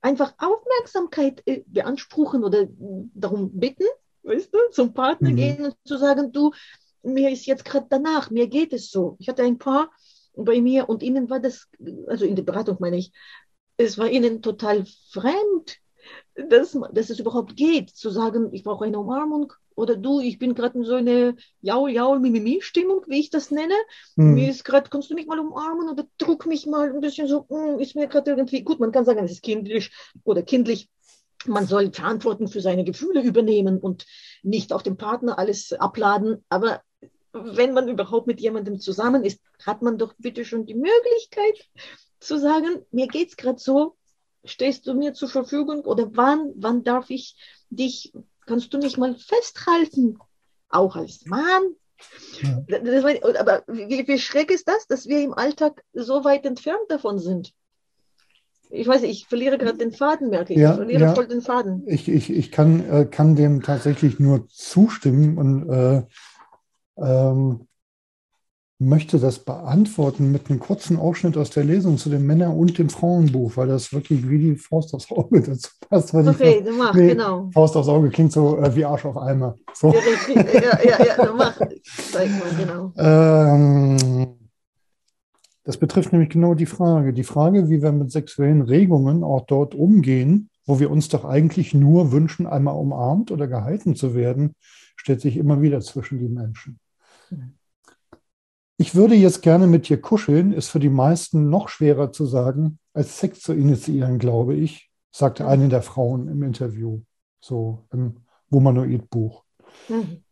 einfach 0.00 0.34
Aufmerksamkeit 0.38 1.42
äh, 1.46 1.62
beanspruchen 1.66 2.44
oder 2.44 2.66
darum 3.14 3.58
bitten, 3.58 3.84
weißt 4.24 4.52
du, 4.52 4.58
zum 4.70 4.92
Partner 4.94 5.30
Mhm. 5.30 5.36
gehen 5.36 5.64
und 5.64 5.76
zu 5.84 5.96
sagen, 5.96 6.32
du, 6.32 6.52
mir 7.02 7.30
ist 7.30 7.46
jetzt 7.46 7.64
gerade 7.64 7.86
danach, 7.90 8.30
mir 8.30 8.48
geht 8.48 8.72
es 8.72 8.90
so. 8.90 9.16
Ich 9.18 9.28
hatte 9.28 9.42
ein 9.42 9.58
Paar 9.58 9.90
bei 10.36 10.60
mir 10.60 10.88
und 10.88 11.02
ihnen 11.02 11.28
war 11.30 11.40
das, 11.40 11.68
also 12.06 12.24
in 12.24 12.36
der 12.36 12.42
Beratung 12.42 12.76
meine 12.80 12.96
ich, 12.98 13.12
es 13.76 13.98
war 13.98 14.08
ihnen 14.10 14.42
total 14.42 14.84
fremd, 15.10 15.78
dass, 16.34 16.78
dass 16.92 17.10
es 17.10 17.18
überhaupt 17.18 17.56
geht, 17.56 17.90
zu 17.90 18.10
sagen, 18.10 18.50
ich 18.52 18.64
brauche 18.64 18.84
eine 18.84 18.98
Umarmung 18.98 19.52
oder 19.74 19.96
du, 19.96 20.20
ich 20.20 20.38
bin 20.38 20.54
gerade 20.54 20.78
in 20.78 20.84
so 20.84 20.94
eine 20.94 21.36
Jaul, 21.60 21.90
Jaul, 21.90 22.20
Mimimi 22.20 22.60
Stimmung, 22.62 23.04
wie 23.08 23.20
ich 23.20 23.30
das 23.30 23.50
nenne. 23.50 23.74
Mir 24.26 24.46
Mhm. 24.46 24.50
ist 24.50 24.64
gerade, 24.64 24.88
kannst 24.90 25.10
du 25.10 25.14
mich 25.14 25.26
mal 25.26 25.38
umarmen 25.40 25.88
oder 25.88 26.04
druck 26.18 26.46
mich 26.46 26.66
mal 26.66 26.90
ein 26.92 27.00
bisschen 27.00 27.28
so, 27.28 27.46
mm, 27.48 27.80
ist 27.80 27.94
mir 27.96 28.06
gerade 28.08 28.30
irgendwie, 28.32 28.62
gut, 28.62 28.80
man 28.80 28.92
kann 28.92 29.04
sagen, 29.04 29.24
es 29.24 29.32
ist 29.32 29.42
kindlich 29.42 29.90
oder 30.24 30.42
kindlich. 30.42 30.88
Man 31.46 31.66
soll 31.66 31.92
Verantwortung 31.92 32.48
für 32.48 32.60
seine 32.60 32.84
Gefühle 32.84 33.22
übernehmen 33.22 33.78
und 33.78 34.06
nicht 34.42 34.72
auf 34.72 34.82
den 34.82 34.96
Partner 34.96 35.38
alles 35.38 35.72
abladen. 35.72 36.44
Aber 36.48 36.82
wenn 37.32 37.72
man 37.72 37.88
überhaupt 37.88 38.26
mit 38.26 38.40
jemandem 38.40 38.78
zusammen 38.78 39.24
ist, 39.24 39.40
hat 39.64 39.82
man 39.82 39.98
doch 39.98 40.14
bitte 40.18 40.44
schon 40.44 40.66
die 40.66 40.74
Möglichkeit 40.74 41.68
zu 42.20 42.38
sagen, 42.38 42.84
mir 42.90 43.08
geht's 43.08 43.36
gerade 43.36 43.58
so, 43.58 43.96
stehst 44.44 44.86
du 44.86 44.94
mir 44.94 45.14
zur 45.14 45.28
Verfügung 45.28 45.84
oder 45.84 46.10
wann, 46.14 46.52
wann 46.56 46.84
darf 46.84 47.10
ich 47.10 47.36
dich, 47.70 48.12
kannst 48.46 48.72
du 48.74 48.78
mich 48.78 48.96
mal 48.96 49.16
festhalten? 49.16 50.18
Auch 50.68 50.96
als 50.96 51.26
Mann. 51.26 51.76
Ja. 52.42 52.64
Aber 53.38 53.62
wie, 53.66 54.06
wie 54.06 54.18
schräg 54.18 54.50
ist 54.50 54.68
das, 54.68 54.86
dass 54.86 55.06
wir 55.06 55.20
im 55.20 55.34
Alltag 55.34 55.84
so 55.92 56.24
weit 56.24 56.44
entfernt 56.44 56.84
davon 56.88 57.18
sind? 57.18 57.52
Ich 58.74 58.88
weiß 58.88 59.02
nicht, 59.02 59.10
ich 59.10 59.26
verliere 59.26 59.58
gerade 59.58 59.76
den 59.76 59.92
Faden, 59.92 60.30
merke 60.30 60.54
ich. 60.54 60.58
Ja, 60.58 60.70
ich 60.70 60.76
verliere 60.76 61.02
ja. 61.02 61.14
voll 61.14 61.26
den 61.26 61.42
Faden. 61.42 61.82
Ich, 61.86 62.08
ich, 62.08 62.32
ich 62.32 62.50
kann, 62.50 62.88
äh, 62.88 63.04
kann 63.04 63.36
dem 63.36 63.62
tatsächlich 63.62 64.18
nur 64.18 64.48
zustimmen 64.48 65.36
und 65.36 65.68
äh, 65.68 66.02
ähm, 66.96 67.68
möchte 68.78 69.18
das 69.18 69.40
beantworten 69.40 70.32
mit 70.32 70.48
einem 70.48 70.58
kurzen 70.58 70.98
Ausschnitt 70.98 71.36
aus 71.36 71.50
der 71.50 71.64
Lesung 71.64 71.98
zu 71.98 72.08
dem 72.08 72.26
Männer- 72.26 72.56
und 72.56 72.78
dem 72.78 72.88
Frauenbuch, 72.88 73.52
weil 73.56 73.68
das 73.68 73.92
wirklich 73.92 74.28
wie 74.28 74.38
die 74.38 74.56
Faust 74.56 74.94
aufs 74.94 75.10
Auge 75.10 75.42
dazu 75.46 75.68
passt. 75.88 76.14
okay, 76.14 76.62
du 76.64 76.72
mach, 76.72 76.94
nee, 76.94 77.08
genau. 77.08 77.50
Faust 77.52 77.76
aufs 77.76 77.88
Auge 77.88 78.08
klingt 78.08 78.32
so 78.32 78.58
äh, 78.58 78.74
wie 78.74 78.86
Arsch 78.86 79.04
auf 79.04 79.18
Eimer. 79.18 79.54
So. 79.74 79.92
Ja, 79.92 80.00
richtig. 80.00 80.54
ja, 80.54 80.78
ja, 80.82 81.04
ja, 81.04 81.26
du 81.26 81.34
mach. 81.34 81.60
Zeig 82.10 82.30
mal, 82.30 82.50
genau. 82.58 82.92
Ähm, 83.02 84.41
das 85.64 85.76
betrifft 85.76 86.12
nämlich 86.12 86.30
genau 86.30 86.54
die 86.54 86.66
Frage. 86.66 87.12
Die 87.12 87.24
Frage, 87.24 87.70
wie 87.70 87.82
wir 87.82 87.92
mit 87.92 88.10
sexuellen 88.10 88.62
Regungen 88.62 89.22
auch 89.22 89.46
dort 89.46 89.74
umgehen, 89.74 90.50
wo 90.66 90.80
wir 90.80 90.90
uns 90.90 91.08
doch 91.08 91.24
eigentlich 91.24 91.74
nur 91.74 92.12
wünschen, 92.12 92.46
einmal 92.46 92.76
umarmt 92.76 93.30
oder 93.30 93.46
gehalten 93.46 93.94
zu 93.94 94.14
werden, 94.14 94.54
stellt 94.96 95.20
sich 95.20 95.36
immer 95.36 95.62
wieder 95.62 95.80
zwischen 95.80 96.18
die 96.18 96.28
Menschen. 96.28 96.78
Ich 98.76 98.94
würde 98.94 99.14
jetzt 99.14 99.42
gerne 99.42 99.66
mit 99.66 99.88
dir 99.88 100.00
kuscheln, 100.00 100.52
ist 100.52 100.68
für 100.68 100.80
die 100.80 100.88
meisten 100.88 101.48
noch 101.50 101.68
schwerer 101.68 102.10
zu 102.12 102.26
sagen, 102.26 102.78
als 102.94 103.18
Sex 103.18 103.40
zu 103.40 103.52
initiieren, 103.52 104.18
glaube 104.18 104.54
ich, 104.54 104.90
sagte 105.12 105.46
eine 105.46 105.68
der 105.68 105.82
Frauen 105.82 106.28
im 106.28 106.42
Interview, 106.42 107.00
so 107.40 107.86
im 107.92 108.16
Womanoid-Buch. 108.50 109.44
Mhm. 109.88 110.24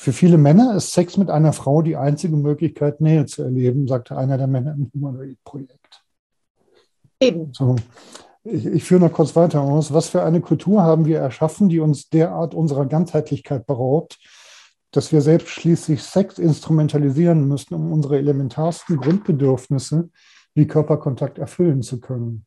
Für 0.00 0.12
viele 0.12 0.38
Männer 0.38 0.76
ist 0.76 0.92
Sex 0.92 1.16
mit 1.16 1.28
einer 1.28 1.52
Frau 1.52 1.82
die 1.82 1.96
einzige 1.96 2.36
Möglichkeit, 2.36 3.00
Nähe 3.00 3.26
zu 3.26 3.42
erleben, 3.42 3.88
sagte 3.88 4.16
einer 4.16 4.38
der 4.38 4.46
Männer 4.46 4.72
im 4.72 4.88
Humanoid-Projekt. 4.94 6.04
Eben. 7.18 7.52
So. 7.52 7.74
Ich, 8.44 8.64
ich, 8.64 8.84
führe 8.84 9.00
noch 9.00 9.12
kurz 9.12 9.34
weiter 9.34 9.60
aus. 9.60 9.92
Was 9.92 10.08
für 10.08 10.22
eine 10.22 10.40
Kultur 10.40 10.84
haben 10.84 11.04
wir 11.04 11.18
erschaffen, 11.18 11.68
die 11.68 11.80
uns 11.80 12.10
derart 12.10 12.54
unserer 12.54 12.86
Ganzheitlichkeit 12.86 13.66
beraubt, 13.66 14.20
dass 14.92 15.10
wir 15.10 15.20
selbst 15.20 15.48
schließlich 15.48 16.00
Sex 16.00 16.38
instrumentalisieren 16.38 17.48
müssen, 17.48 17.74
um 17.74 17.90
unsere 17.90 18.18
elementarsten 18.18 18.98
Grundbedürfnisse 18.98 20.10
wie 20.54 20.68
Körperkontakt 20.68 21.38
erfüllen 21.38 21.82
zu 21.82 21.98
können. 21.98 22.44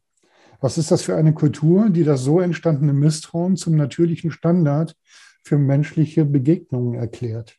Was 0.62 0.78
ist 0.78 0.90
das 0.90 1.02
für 1.02 1.18
eine 1.18 1.34
Kultur, 1.34 1.90
die 1.90 2.06
das 2.06 2.22
so 2.22 2.40
entstandene 2.40 2.94
Misstrauen 2.94 3.58
zum 3.58 3.76
natürlichen 3.76 4.32
Standard 4.32 4.96
für 5.44 5.58
menschliche 5.58 6.26
Begegnungen 6.26 6.96
erklärt? 6.96 7.58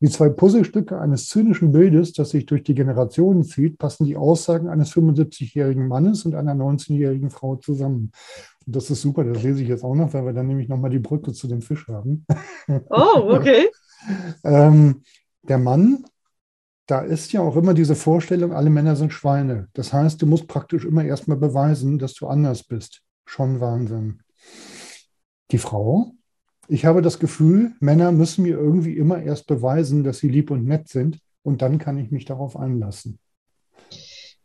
Wie 0.00 0.08
zwei 0.08 0.28
Puzzlestücke 0.28 1.00
eines 1.00 1.28
zynischen 1.28 1.72
Bildes, 1.72 2.12
das 2.12 2.30
sich 2.30 2.46
durch 2.46 2.62
die 2.62 2.74
Generationen 2.74 3.42
zieht, 3.42 3.78
passen 3.78 4.04
die 4.04 4.16
Aussagen 4.16 4.68
eines 4.68 4.92
75-jährigen 4.92 5.88
Mannes 5.88 6.24
und 6.24 6.36
einer 6.36 6.54
19-jährigen 6.54 7.30
Frau 7.30 7.56
zusammen. 7.56 8.12
Und 8.64 8.76
das 8.76 8.90
ist 8.90 9.02
super, 9.02 9.24
das 9.24 9.42
lese 9.42 9.62
ich 9.62 9.68
jetzt 9.68 9.82
auch 9.82 9.96
noch, 9.96 10.14
weil 10.14 10.24
wir 10.24 10.32
dann 10.32 10.46
nämlich 10.46 10.68
nochmal 10.68 10.90
die 10.90 11.00
Brücke 11.00 11.32
zu 11.32 11.48
dem 11.48 11.62
Fisch 11.62 11.88
haben. 11.88 12.24
Oh, 12.90 13.34
okay. 13.34 13.70
ähm, 14.44 15.02
der 15.42 15.58
Mann, 15.58 16.04
da 16.86 17.00
ist 17.00 17.32
ja 17.32 17.40
auch 17.40 17.56
immer 17.56 17.74
diese 17.74 17.96
Vorstellung, 17.96 18.52
alle 18.52 18.70
Männer 18.70 18.94
sind 18.94 19.12
Schweine. 19.12 19.68
Das 19.72 19.92
heißt, 19.92 20.22
du 20.22 20.26
musst 20.26 20.46
praktisch 20.46 20.84
immer 20.84 21.04
erstmal 21.04 21.36
beweisen, 21.38 21.98
dass 21.98 22.14
du 22.14 22.28
anders 22.28 22.62
bist. 22.62 23.02
Schon 23.26 23.60
Wahnsinn. 23.60 24.20
Die 25.50 25.58
Frau, 25.58 26.12
ich 26.68 26.84
habe 26.84 27.02
das 27.02 27.18
Gefühl, 27.18 27.72
Männer 27.80 28.12
müssen 28.12 28.42
mir 28.42 28.58
irgendwie 28.58 28.96
immer 28.96 29.22
erst 29.22 29.46
beweisen, 29.46 30.04
dass 30.04 30.18
sie 30.18 30.28
lieb 30.28 30.50
und 30.50 30.66
nett 30.66 30.88
sind 30.88 31.18
und 31.42 31.62
dann 31.62 31.78
kann 31.78 31.98
ich 31.98 32.10
mich 32.10 32.26
darauf 32.26 32.56
einlassen. 32.56 33.18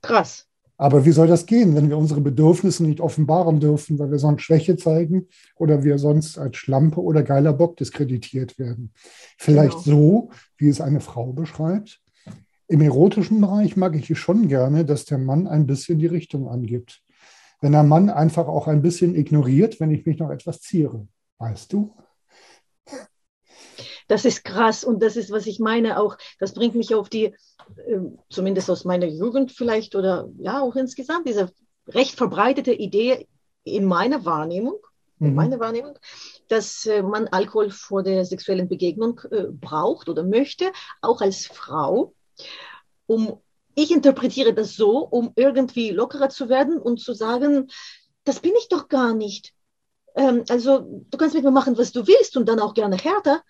Krass. 0.02 0.48
Aber 0.78 1.06
wie 1.06 1.12
soll 1.12 1.28
das 1.28 1.46
gehen, 1.46 1.76
wenn 1.76 1.90
wir 1.90 1.98
unsere 1.98 2.22
Bedürfnisse 2.22 2.84
nicht 2.84 3.00
offenbaren 3.00 3.60
dürfen, 3.60 4.00
weil 4.00 4.10
wir 4.10 4.20
sonst 4.20 4.42
Schwäche 4.42 4.76
zeigen 4.76 5.28
oder 5.56 5.84
wir 5.84 5.98
sonst 5.98 6.38
als 6.38 6.58
Schlampe 6.58 7.02
oder 7.02 7.24
geiler 7.24 7.54
Bock 7.54 7.78
diskreditiert 7.78 8.58
werden? 8.58 8.92
Vielleicht 9.38 9.84
genau. 9.84 9.98
so, 9.98 10.30
wie 10.58 10.70
es 10.70 10.82
eine 10.82 11.00
Frau 11.00 11.32
beschreibt. 11.34 12.02
Im 12.68 12.82
erotischen 12.82 13.40
Bereich 13.40 13.76
mag 13.76 13.96
ich 13.96 14.10
es 14.10 14.18
schon 14.18 14.48
gerne, 14.48 14.84
dass 14.84 15.06
der 15.06 15.20
Mann 15.20 15.48
ein 15.48 15.68
bisschen 15.68 16.00
die 16.00 16.08
Richtung 16.08 16.48
angibt. 16.48 17.04
Wenn 17.62 17.74
der 17.74 17.84
Mann 17.84 18.10
einfach 18.10 18.48
auch 18.48 18.68
ein 18.68 18.82
bisschen 18.82 19.16
ignoriert, 19.16 19.80
wenn 19.80 19.92
ich 19.92 20.06
mich 20.06 20.20
noch 20.20 20.32
etwas 20.32 20.62
ziere. 20.62 21.08
Weißt 21.38 21.72
du? 21.72 21.94
Das 24.08 24.26
ist 24.26 24.44
krass 24.44 24.84
und 24.84 25.02
das 25.02 25.16
ist, 25.16 25.32
was 25.32 25.48
ich 25.48 25.60
meine 25.60 26.00
auch. 26.00 26.18
Das 26.40 26.54
bringt 26.54 26.76
mich 26.76 26.94
auf 26.96 27.10
die, 27.10 27.26
äh, 27.26 28.00
zumindest 28.30 28.70
aus 28.70 28.86
meiner 28.86 29.08
Jugend 29.08 29.52
vielleicht 29.52 29.96
oder 29.96 30.30
ja 30.40 30.62
auch 30.62 30.76
insgesamt, 30.76 31.28
diese 31.28 31.52
recht 31.88 32.16
verbreitete 32.16 32.74
Idee 32.74 33.28
in 33.64 33.86
meiner 33.86 34.26
Wahrnehmung, 34.26 34.78
mhm. 35.20 35.28
in 35.28 35.36
meiner 35.36 35.60
Wahrnehmung, 35.60 35.98
dass 36.48 36.86
äh, 36.86 37.02
man 37.02 37.28
Alkohol 37.28 37.70
vor 37.72 38.04
der 38.04 38.26
sexuellen 38.26 38.68
Begegnung 38.68 39.22
äh, 39.32 39.46
braucht 39.50 40.10
oder 40.10 40.24
möchte, 40.24 40.72
auch 41.02 41.22
als 41.22 41.48
Frau, 41.48 42.14
um 43.08 43.40
ich 43.76 43.92
interpretiere 43.92 44.54
das 44.54 44.76
so, 44.76 45.00
um 45.00 45.32
irgendwie 45.36 45.90
lockerer 45.90 46.30
zu 46.30 46.48
werden 46.48 46.78
und 46.78 47.00
zu 47.00 47.14
sagen, 47.14 47.70
das 48.24 48.40
bin 48.40 48.54
ich 48.58 48.70
doch 48.70 48.88
gar 48.88 49.14
nicht. 49.14 49.54
Ähm, 50.16 50.44
also 50.50 51.04
du 51.10 51.18
kannst 51.18 51.36
mit 51.36 51.44
mir 51.44 51.52
machen, 51.52 51.78
was 51.78 51.92
du 51.92 52.08
willst 52.08 52.38
und 52.38 52.48
dann 52.48 52.60
auch 52.60 52.74
gerne 52.74 52.98
härter, 52.98 53.42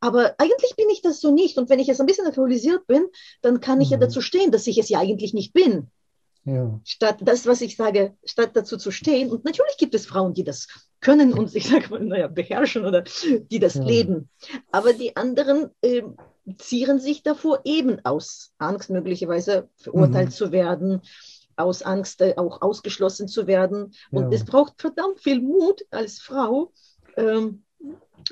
aber 0.00 0.34
eigentlich 0.38 0.76
bin 0.76 0.88
ich 0.90 1.02
das 1.02 1.20
so 1.20 1.32
nicht. 1.32 1.58
Und 1.58 1.68
wenn 1.70 1.78
ich 1.78 1.86
jetzt 1.86 2.00
ein 2.00 2.06
bisschen 2.06 2.26
alkoholisiert 2.26 2.86
bin, 2.86 3.06
dann 3.42 3.60
kann 3.60 3.80
ich 3.80 3.88
mhm. 3.88 3.94
ja 3.94 3.98
dazu 3.98 4.20
stehen, 4.20 4.50
dass 4.50 4.66
ich 4.66 4.78
es 4.78 4.88
ja 4.88 4.98
eigentlich 4.98 5.34
nicht 5.34 5.52
bin. 5.52 5.90
Ja. 6.44 6.80
Statt 6.84 7.18
das, 7.20 7.46
was 7.46 7.60
ich 7.60 7.76
sage, 7.76 8.14
statt 8.24 8.50
dazu 8.54 8.78
zu 8.78 8.90
stehen. 8.90 9.30
Und 9.30 9.44
natürlich 9.44 9.76
gibt 9.76 9.94
es 9.94 10.06
Frauen, 10.06 10.34
die 10.34 10.44
das 10.44 10.68
können 11.00 11.32
und 11.34 11.54
ich 11.54 11.68
sage 11.68 11.90
mal, 11.90 12.00
naja, 12.00 12.28
beherrschen 12.28 12.86
oder 12.86 13.02
die 13.02 13.58
das 13.58 13.74
ja. 13.74 13.82
leben. 13.82 14.30
Aber 14.70 14.92
die 14.92 15.14
anderen 15.16 15.70
äh, 15.82 16.02
zieren 16.56 17.00
sich 17.00 17.22
davor 17.22 17.60
eben 17.64 18.02
aus 18.04 18.52
Angst, 18.58 18.88
möglicherweise 18.88 19.68
verurteilt 19.76 20.28
mhm. 20.28 20.32
zu 20.32 20.52
werden, 20.52 21.02
aus 21.58 21.82
Angst 21.82 22.20
äh, 22.20 22.34
auch 22.36 22.62
ausgeschlossen 22.62 23.28
zu 23.28 23.46
werden. 23.46 23.92
Und 24.10 24.32
ja. 24.32 24.38
es 24.38 24.44
braucht 24.44 24.80
verdammt 24.80 25.20
viel 25.20 25.40
Mut 25.40 25.82
als 25.90 26.18
Frau 26.18 26.72
ähm, 27.16 27.62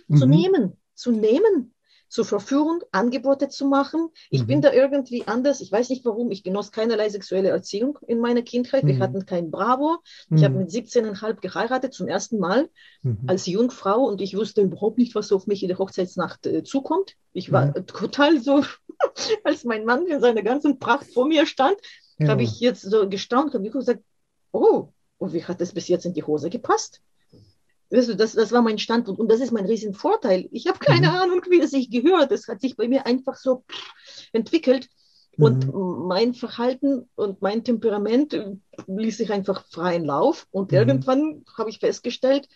mhm. 0.08 0.16
zu 0.16 0.26
nehmen 0.26 0.76
zu 0.96 1.12
nehmen, 1.12 1.72
zur 2.08 2.24
Verführung, 2.24 2.80
Angebote 2.92 3.48
zu 3.48 3.66
machen. 3.66 4.08
Ich 4.30 4.42
mhm. 4.42 4.46
bin 4.46 4.62
da 4.62 4.72
irgendwie 4.72 5.26
anders. 5.26 5.60
Ich 5.60 5.70
weiß 5.70 5.90
nicht 5.90 6.04
warum. 6.04 6.30
Ich 6.30 6.44
genoss 6.44 6.70
keinerlei 6.70 7.08
sexuelle 7.08 7.48
Erziehung 7.50 7.98
in 8.06 8.20
meiner 8.20 8.42
Kindheit. 8.42 8.84
Mhm. 8.84 8.88
Wir 8.88 8.98
hatten 9.00 9.26
kein 9.26 9.50
Bravo. 9.50 9.98
Ich 10.30 10.40
mhm. 10.40 10.44
habe 10.44 10.54
mit 10.54 10.70
17,5 10.70 11.40
geheiratet 11.40 11.92
zum 11.92 12.08
ersten 12.08 12.38
Mal 12.38 12.70
mhm. 13.02 13.18
als 13.26 13.46
Jungfrau 13.46 14.04
und 14.04 14.20
ich 14.20 14.36
wusste 14.36 14.62
überhaupt 14.62 14.98
nicht, 14.98 15.14
was 15.14 15.32
auf 15.32 15.46
mich 15.46 15.62
in 15.62 15.68
der 15.68 15.78
Hochzeitsnacht 15.78 16.46
äh, 16.46 16.62
zukommt. 16.62 17.16
Ich 17.32 17.52
war 17.52 17.66
mhm. 17.66 17.86
total 17.86 18.40
so, 18.40 18.62
als 19.44 19.64
mein 19.64 19.84
Mann 19.84 20.06
in 20.06 20.20
seiner 20.20 20.42
ganzen 20.42 20.78
Pracht 20.78 21.12
vor 21.12 21.26
mir 21.26 21.44
stand, 21.44 21.76
ja. 22.18 22.28
habe 22.28 22.42
ich 22.42 22.60
jetzt 22.60 22.82
so 22.82 23.08
gestaunt, 23.08 23.54
habe 23.54 23.68
gesagt, 23.70 24.02
oh, 24.52 24.88
und 25.18 25.32
wie 25.32 25.44
hat 25.44 25.60
das 25.60 25.72
bis 25.72 25.88
jetzt 25.88 26.06
in 26.06 26.14
die 26.14 26.22
Hose 26.22 26.50
gepasst? 26.50 27.00
Weißt 27.90 28.08
du, 28.08 28.16
das, 28.16 28.32
das 28.32 28.52
war 28.52 28.62
mein 28.62 28.78
Standpunkt 28.78 29.20
und 29.20 29.30
das 29.30 29.40
ist 29.40 29.52
mein 29.52 29.66
Riesenvorteil. 29.66 30.48
Ich 30.50 30.66
habe 30.66 30.78
keine 30.78 31.08
mhm. 31.08 31.14
Ahnung, 31.14 31.42
wie 31.48 31.60
es 31.60 31.70
sich 31.70 31.90
gehört. 31.90 32.32
Es 32.32 32.48
hat 32.48 32.60
sich 32.60 32.76
bei 32.76 32.88
mir 32.88 33.06
einfach 33.06 33.36
so 33.36 33.64
entwickelt. 34.32 34.88
Und 35.38 35.66
mhm. 35.66 36.06
mein 36.08 36.34
Verhalten 36.34 37.08
und 37.14 37.42
mein 37.42 37.62
Temperament 37.62 38.36
ließ 38.86 39.18
sich 39.18 39.30
einfach 39.30 39.64
freien 39.68 40.04
Lauf. 40.04 40.46
Und 40.50 40.72
mhm. 40.72 40.78
irgendwann 40.78 41.44
habe 41.56 41.70
ich 41.70 41.78
festgestellt, 41.78 42.48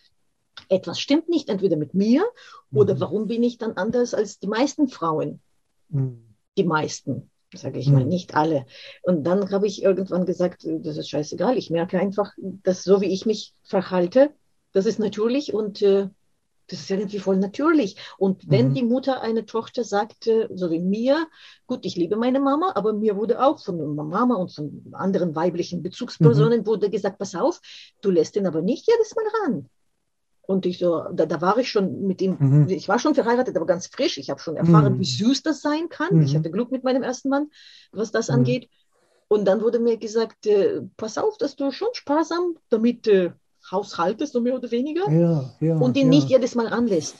etwas 0.69 1.01
stimmt 1.01 1.29
nicht, 1.29 1.49
entweder 1.49 1.77
mit 1.77 1.95
mir 1.95 2.25
oder 2.73 2.95
mhm. 2.95 3.01
warum 3.01 3.27
bin 3.27 3.43
ich 3.43 3.59
dann 3.59 3.73
anders 3.73 4.15
als 4.15 4.39
die 4.39 4.49
meisten 4.49 4.89
Frauen? 4.89 5.41
Mhm. 5.89 6.35
Die 6.57 6.65
meisten, 6.65 7.31
sage 7.55 7.79
ich 7.79 7.89
mal, 7.89 8.05
mhm. 8.05 8.09
nicht 8.09 8.35
alle. 8.35 8.67
Und 9.03 9.25
dann 9.25 9.51
habe 9.51 9.67
ich 9.67 9.83
irgendwann 9.83 10.27
gesagt, 10.27 10.67
das 10.67 10.97
ist 10.97 11.09
scheißegal. 11.09 11.57
Ich 11.57 11.71
merke 11.71 11.99
einfach, 11.99 12.33
dass 12.39 12.85
so 12.85 13.01
wie 13.01 13.13
ich 13.13 13.27
mich 13.27 13.55
verhalte, 13.63 14.31
das 14.73 14.87
ist 14.87 14.99
natürlich 14.99 15.53
und 15.53 15.83
äh, 15.83 16.09
das 16.69 16.81
ist 16.81 16.91
irgendwie 16.91 17.19
voll 17.19 17.37
natürlich. 17.37 17.97
Und 18.19 18.49
wenn 18.49 18.69
mhm. 18.69 18.75
die 18.75 18.85
Mutter 18.85 19.21
eine 19.23 19.45
Tochter 19.45 19.83
sagt, 19.83 20.29
äh, 20.29 20.49
so 20.55 20.71
wie 20.71 20.79
mir, 20.79 21.27
gut, 21.67 21.85
ich 21.85 21.97
liebe 21.97 22.17
meine 22.17 22.41
Mama, 22.41 22.73
aber 22.77 22.93
mir 22.93 23.17
wurde 23.17 23.45
auch 23.45 23.59
von 23.59 23.97
Mama 23.97 24.37
und 24.37 24.55
von 24.55 24.85
anderen 24.93 25.35
weiblichen 25.35 25.83
Bezugspersonen 25.83 26.61
mhm. 26.61 26.67
wurde 26.67 26.91
gesagt, 26.91 27.19
pass 27.19 27.35
auf, 27.35 27.61
du 28.01 28.11
lässt 28.11 28.37
ihn 28.37 28.47
aber 28.47 28.63
nicht 28.63 28.87
jedes 28.89 29.15
Mal 29.17 29.25
ran. 29.43 29.69
Und 30.51 30.67
ich 30.67 30.79
so, 30.81 31.05
da, 31.13 31.27
da 31.27 31.41
war 31.41 31.59
ich 31.59 31.71
schon 31.71 32.09
mit 32.09 32.21
ihm, 32.21 32.37
mhm. 32.41 32.69
ich 32.69 32.89
war 32.89 32.99
schon 32.99 33.15
verheiratet, 33.15 33.57
aber 33.57 33.67
ganz 33.67 33.87
frisch. 33.87 34.19
Ich 34.19 34.31
habe 34.31 34.41
schon 34.41 34.57
erfahren, 34.57 34.95
wie 34.95 34.99
mhm. 34.99 35.29
süß 35.29 35.45
das 35.45 35.63
sein 35.63 35.89
kann. 35.89 36.21
Ich 36.23 36.33
mhm. 36.33 36.39
hatte 36.39 36.51
Glück 36.51 36.73
mit 36.73 36.83
meinem 36.83 37.05
ersten 37.05 37.29
Mann, 37.29 37.53
was 37.93 38.11
das 38.11 38.27
mhm. 38.27 38.35
angeht. 38.35 38.69
Und 39.29 39.45
dann 39.45 39.63
wurde 39.63 39.79
mir 39.79 39.97
gesagt, 39.97 40.47
äh, 40.47 40.81
pass 40.97 41.19
auf, 41.19 41.39
dass 41.39 41.55
du 41.55 41.71
schon 41.71 41.91
sparsam 41.93 42.57
damit 42.69 43.07
äh, 43.07 43.31
haushaltest, 43.71 44.33
so 44.33 44.41
mehr 44.41 44.57
oder 44.57 44.73
weniger, 44.73 45.09
ja, 45.09 45.55
ja, 45.61 45.77
und 45.77 45.97
ihn 45.97 46.11
ja. 46.13 46.19
nicht 46.19 46.31
jedes 46.31 46.57
Mal 46.57 46.67
anlässt. 46.67 47.19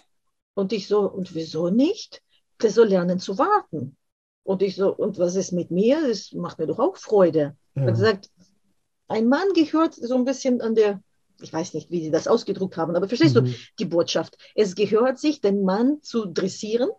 Und 0.55 0.73
ich 0.73 0.89
so, 0.89 1.09
und 1.09 1.33
wieso 1.33 1.71
nicht? 1.71 2.23
Der 2.61 2.73
soll 2.73 2.89
lernen 2.89 3.21
zu 3.21 3.39
warten. 3.39 3.97
Und 4.43 4.61
ich 4.61 4.75
so, 4.75 4.93
und 4.93 5.21
was 5.21 5.37
ist 5.37 5.53
mit 5.53 5.71
mir? 5.71 6.09
Das 6.09 6.33
macht 6.33 6.59
mir 6.59 6.67
doch 6.67 6.81
auch 6.81 6.97
Freude. 6.97 7.55
Ja. 7.77 7.85
Er 7.85 7.95
sagt, 7.95 8.29
ein 9.07 9.29
Mann 9.29 9.53
gehört 9.55 9.95
so 9.95 10.17
ein 10.17 10.25
bisschen 10.25 10.61
an 10.61 10.75
der, 10.75 11.01
ich 11.43 11.53
weiß 11.53 11.75
nicht, 11.75 11.91
wie 11.91 12.03
sie 12.03 12.11
das 12.11 12.29
ausgedruckt 12.29 12.77
haben, 12.77 12.97
aber 12.97 13.09
verstehst 13.09 13.37
mhm. 13.37 13.47
du 13.47 13.55
die 13.79 13.85
Botschaft? 13.85 14.37
Es 14.55 14.75
gehört 14.75 15.19
sich, 15.19 15.41
den 15.41 15.65
Mann 15.65 16.03
zu 16.03 16.27
dressieren 16.27 16.91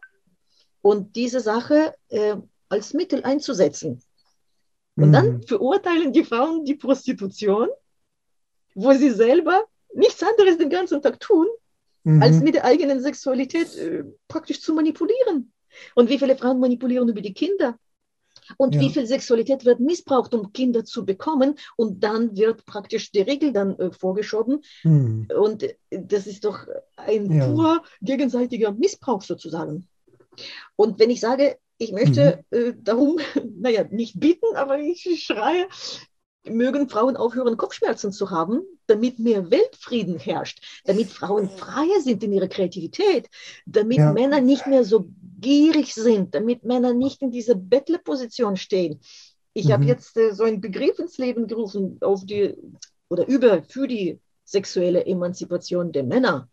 und 0.81 1.15
diese 1.15 1.39
Sache 1.39 1.93
äh, 2.09 2.35
als 2.69 2.93
Mittel 2.93 3.23
einzusetzen. 3.23 4.01
Und 4.95 5.09
Mhm. 5.09 5.13
dann 5.13 5.41
verurteilen 5.43 6.11
die 6.13 6.23
Frauen 6.23 6.65
die 6.65 6.75
Prostitution, 6.75 7.69
wo 8.75 8.91
sie 8.93 9.11
selber 9.11 9.63
nichts 9.93 10.23
anderes 10.23 10.57
den 10.57 10.69
ganzen 10.69 11.01
Tag 11.01 11.19
tun, 11.19 11.47
Mhm. 12.03 12.21
als 12.21 12.39
mit 12.39 12.55
der 12.55 12.65
eigenen 12.65 13.01
Sexualität 13.01 13.75
äh, 13.77 14.03
praktisch 14.27 14.61
zu 14.61 14.73
manipulieren. 14.73 15.53
Und 15.95 16.09
wie 16.09 16.19
viele 16.19 16.35
Frauen 16.35 16.59
manipulieren 16.59 17.07
über 17.07 17.21
die 17.21 17.33
Kinder? 17.33 17.77
Und 18.57 18.75
Ja. 18.75 18.81
wie 18.81 18.89
viel 18.89 19.05
Sexualität 19.07 19.65
wird 19.65 19.79
missbraucht, 19.79 20.33
um 20.33 20.51
Kinder 20.53 20.83
zu 20.85 21.05
bekommen? 21.05 21.55
Und 21.77 22.03
dann 22.03 22.35
wird 22.35 22.65
praktisch 22.65 23.11
die 23.11 23.21
Regel 23.21 23.53
dann 23.53 23.77
äh, 23.79 23.91
vorgeschoben. 23.91 24.61
Mhm. 24.83 25.27
Und 25.37 25.63
äh, 25.63 25.75
das 25.89 26.27
ist 26.27 26.45
doch 26.45 26.67
ein 26.95 27.31
Ja. 27.31 27.45
purer 27.47 27.83
gegenseitiger 28.01 28.71
Missbrauch 28.71 29.21
sozusagen. 29.21 29.87
Und 30.75 30.99
wenn 30.99 31.09
ich 31.09 31.19
sage, 31.19 31.57
ich 31.77 31.91
möchte 31.91 32.43
Mhm. 32.51 32.57
äh, 32.57 32.73
darum, 32.77 33.17
naja, 33.57 33.85
nicht 33.89 34.19
bitten, 34.19 34.55
aber 34.55 34.79
ich 34.79 35.23
schreie, 35.25 35.67
mögen 36.43 36.89
Frauen 36.89 37.17
aufhören, 37.17 37.57
Kopfschmerzen 37.57 38.11
zu 38.11 38.31
haben, 38.31 38.61
damit 38.87 39.19
mehr 39.19 39.51
Weltfrieden 39.51 40.17
herrscht, 40.19 40.81
damit 40.85 41.11
Frauen 41.11 41.49
freier 41.49 42.01
sind 42.01 42.23
in 42.23 42.33
ihrer 42.33 42.47
Kreativität, 42.47 43.29
damit 43.65 43.97
Ja. 43.99 44.11
Männer 44.13 44.41
nicht 44.41 44.67
mehr 44.67 44.83
so 44.83 45.09
gierig 45.39 45.93
sind, 45.93 46.33
damit 46.35 46.63
Männer 46.63 46.93
nicht 46.93 47.21
in 47.21 47.31
dieser 47.31 47.55
Bettlerposition 47.55 48.57
stehen. 48.57 48.99
Ich 49.53 49.71
habe 49.71 49.83
Mhm. 49.83 49.89
jetzt 49.89 50.17
äh, 50.17 50.33
so 50.33 50.43
einen 50.43 50.61
Begriff 50.61 50.97
ins 50.99 51.17
Leben 51.17 51.47
gerufen 51.47 51.97
auf 52.01 52.25
die 52.25 52.55
oder 53.09 53.27
über 53.27 53.63
für 53.63 53.87
die 53.87 54.19
sexuelle 54.45 55.05
Emanzipation 55.05 55.91
der 55.91 56.03
Männer. 56.03 56.49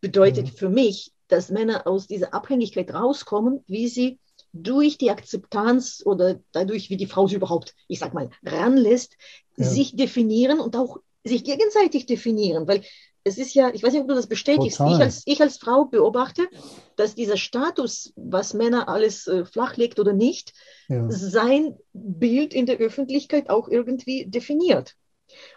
Bedeutet 0.00 0.46
Mhm. 0.46 0.56
für 0.56 0.68
mich, 0.68 1.12
dass 1.28 1.50
Männer 1.50 1.86
aus 1.86 2.06
dieser 2.06 2.34
Abhängigkeit 2.34 2.92
rauskommen, 2.92 3.62
wie 3.66 3.88
sie 3.88 4.18
durch 4.52 4.98
die 4.98 5.10
Akzeptanz 5.10 6.02
oder 6.04 6.40
dadurch, 6.52 6.90
wie 6.90 6.96
die 6.96 7.06
Frau 7.06 7.26
sie 7.26 7.36
überhaupt, 7.36 7.74
ich 7.88 7.98
sag 8.00 8.14
mal, 8.14 8.30
ranlässt, 8.44 9.16
Ja. 9.56 9.66
sich 9.66 9.94
definieren 9.96 10.60
und 10.60 10.74
auch 10.76 10.98
sich 11.24 11.44
gegenseitig 11.44 12.06
definieren. 12.06 12.66
Weil 12.66 12.82
es 13.24 13.36
ist 13.38 13.54
ja, 13.54 13.70
ich 13.72 13.82
weiß 13.82 13.92
nicht, 13.92 14.02
ob 14.02 14.08
du 14.08 14.14
das 14.14 14.26
bestätigst, 14.26 14.78
Total. 14.78 14.94
ich 14.94 15.00
als, 15.00 15.22
ich 15.26 15.40
als 15.40 15.58
Frau 15.58 15.84
beobachte, 15.84 16.48
dass 16.96 17.14
dieser 17.14 17.36
Status, 17.36 18.12
was 18.16 18.54
Männer 18.54 18.88
alles 18.88 19.26
äh, 19.26 19.44
flachlegt 19.44 20.00
oder 20.00 20.12
nicht, 20.12 20.52
Ja. 20.88 21.06
sein 21.08 21.76
Bild 21.92 22.52
in 22.54 22.66
der 22.66 22.78
Öffentlichkeit 22.78 23.50
auch 23.50 23.68
irgendwie 23.68 24.26
definiert. 24.26 24.94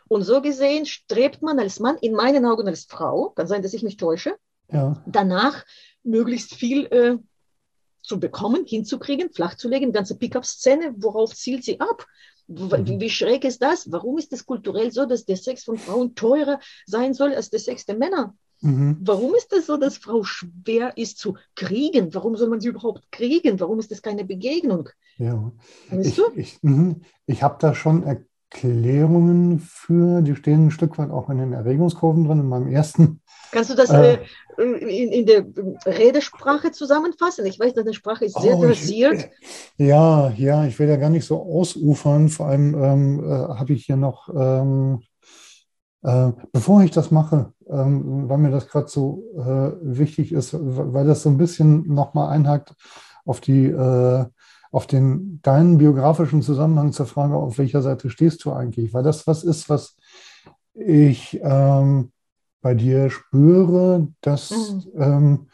Und 0.08 0.22
so 0.24 0.42
gesehen 0.42 0.86
strebt 0.86 1.42
man 1.42 1.60
als 1.60 1.80
Mann, 1.80 1.98
in 2.02 2.14
meinen 2.14 2.46
Augen 2.46 2.68
als 2.68 2.86
Frau, 2.86 3.30
kann 3.30 3.48
sein, 3.48 3.64
dass 3.64 3.74
ich 3.74 3.84
mich 3.84 3.98
täusche, 3.98 4.36
Ja. 4.72 5.02
danach 5.08 5.66
möglichst 6.04 6.54
viel 6.54 6.86
äh, 6.88 7.18
zu 8.04 8.20
bekommen, 8.20 8.66
hinzukriegen, 8.66 9.32
flachzulegen, 9.32 9.92
ganze 9.92 10.18
Pickup-Szene, 10.18 10.94
worauf 10.98 11.34
zielt 11.36 11.64
sie 11.64 11.80
ab? 11.80 12.06
W- 12.48 12.78
Mhm. 12.78 12.88
Wie, 12.88 13.00
wie 13.00 13.10
schräg 13.10 13.46
ist 13.46 13.62
das? 13.62 13.90
Warum 13.92 14.18
ist 14.18 14.34
es 14.34 14.46
kulturell 14.46 14.92
so, 14.92 15.06
dass 15.06 15.26
der 15.26 15.38
Sex 15.38 15.64
von 15.64 15.78
Frauen 15.78 16.14
teurer 16.14 16.60
sein 16.86 17.14
soll 17.14 17.34
als 17.34 17.50
der 17.50 17.60
Sex 17.62 17.86
der 17.86 17.98
Männer? 17.98 18.36
Mhm. 18.62 18.98
Warum 19.02 19.34
ist 19.36 19.52
es 19.54 19.66
so, 19.66 19.78
dass 19.78 19.98
Frau 19.98 20.24
schwer 20.24 20.98
ist 20.98 21.18
zu 21.20 21.36
kriegen? 21.56 22.14
Warum 22.14 22.36
soll 22.36 22.50
man 22.50 22.60
sie 22.62 22.68
überhaupt 22.70 23.10
kriegen? 23.12 23.60
Warum 23.62 23.80
ist 23.80 23.92
das 23.92 24.02
keine 24.02 24.26
Begegnung? 24.26 24.90
Ja. 25.18 25.52
Weißt 25.90 26.10
Ich, 26.10 26.16
du? 26.16 26.24
ich, 26.36 26.58
mhm. 26.64 27.02
ich 27.26 27.44
habe 27.44 27.58
da 27.60 27.74
schon 27.74 28.04
Erklärungen 28.54 29.60
für, 29.60 30.22
die 30.22 30.36
stehen 30.36 30.68
ein 30.68 30.72
Stück 30.72 30.98
weit 30.98 31.10
auch 31.10 31.30
in 31.30 31.40
den 31.40 31.54
Erregungskurven 31.54 32.26
drin, 32.26 32.40
in 32.40 32.48
meinem 32.48 32.68
ersten. 32.68 33.22
Kannst 33.52 33.72
du 33.72 33.76
das 33.76 33.90
Äh. 33.90 34.20
äh, 34.58 34.64
in, 34.64 35.12
in 35.12 35.26
der 35.26 35.46
Redesprache 35.86 36.72
zusammenfassen? 36.72 37.46
Ich 37.46 37.60
weiß, 37.60 37.74
deine 37.74 37.94
Sprache 37.94 38.26
ist 38.26 38.40
sehr 38.40 38.56
Oh, 38.56 38.62
versiert. 38.62 39.30
Ja, 39.78 40.30
ja, 40.38 40.66
ich 40.66 40.78
will 40.80 40.88
ja 40.88 40.98
gar 40.98 41.10
nicht 41.10 41.26
so 41.26 41.42
ausufern. 41.42 42.30
Vor 42.30 42.48
allem 42.48 42.76
ähm, 42.76 43.24
äh, 43.24 43.30
habe 43.30 43.74
ich 43.74 43.86
hier 43.86 43.98
noch, 43.98 44.30
ähm, 44.30 45.02
äh, 46.04 46.32
bevor 46.52 46.84
ich 46.84 46.92
das 46.92 47.12
mache, 47.12 47.54
ähm, 47.68 48.30
weil 48.30 48.38
mir 48.38 48.52
das 48.52 48.68
gerade 48.68 48.88
so 48.88 49.24
äh, 49.36 49.72
wichtig 49.82 50.32
ist, 50.32 50.56
weil 50.60 51.08
das 51.08 51.24
so 51.24 51.30
ein 51.30 51.38
bisschen 51.38 51.88
nochmal 51.88 52.30
einhakt 52.30 52.76
auf 53.26 53.42
die, 53.42 53.66
äh, 53.66 54.26
auf 54.74 54.88
den 54.88 55.40
deinen 55.44 55.78
biografischen 55.78 56.42
Zusammenhang 56.42 56.92
zur 56.94 57.06
Frage, 57.06 57.36
auf 57.36 57.60
welcher 57.60 57.84
Seite 57.84 58.10
stehst 58.10 58.44
du 58.44 58.52
eigentlich? 58.52 58.92
Weil 58.94 59.04
das 59.04 59.28
was 59.28 59.44
ist, 59.44 59.70
was 59.70 59.96
ich 60.74 61.40
ähm, 61.44 62.12
bei 62.62 62.74
dir 62.74 63.12
spüre, 63.12 64.08
dass 64.22 64.52
Mhm. 64.52 64.84
ähm, 64.98 65.48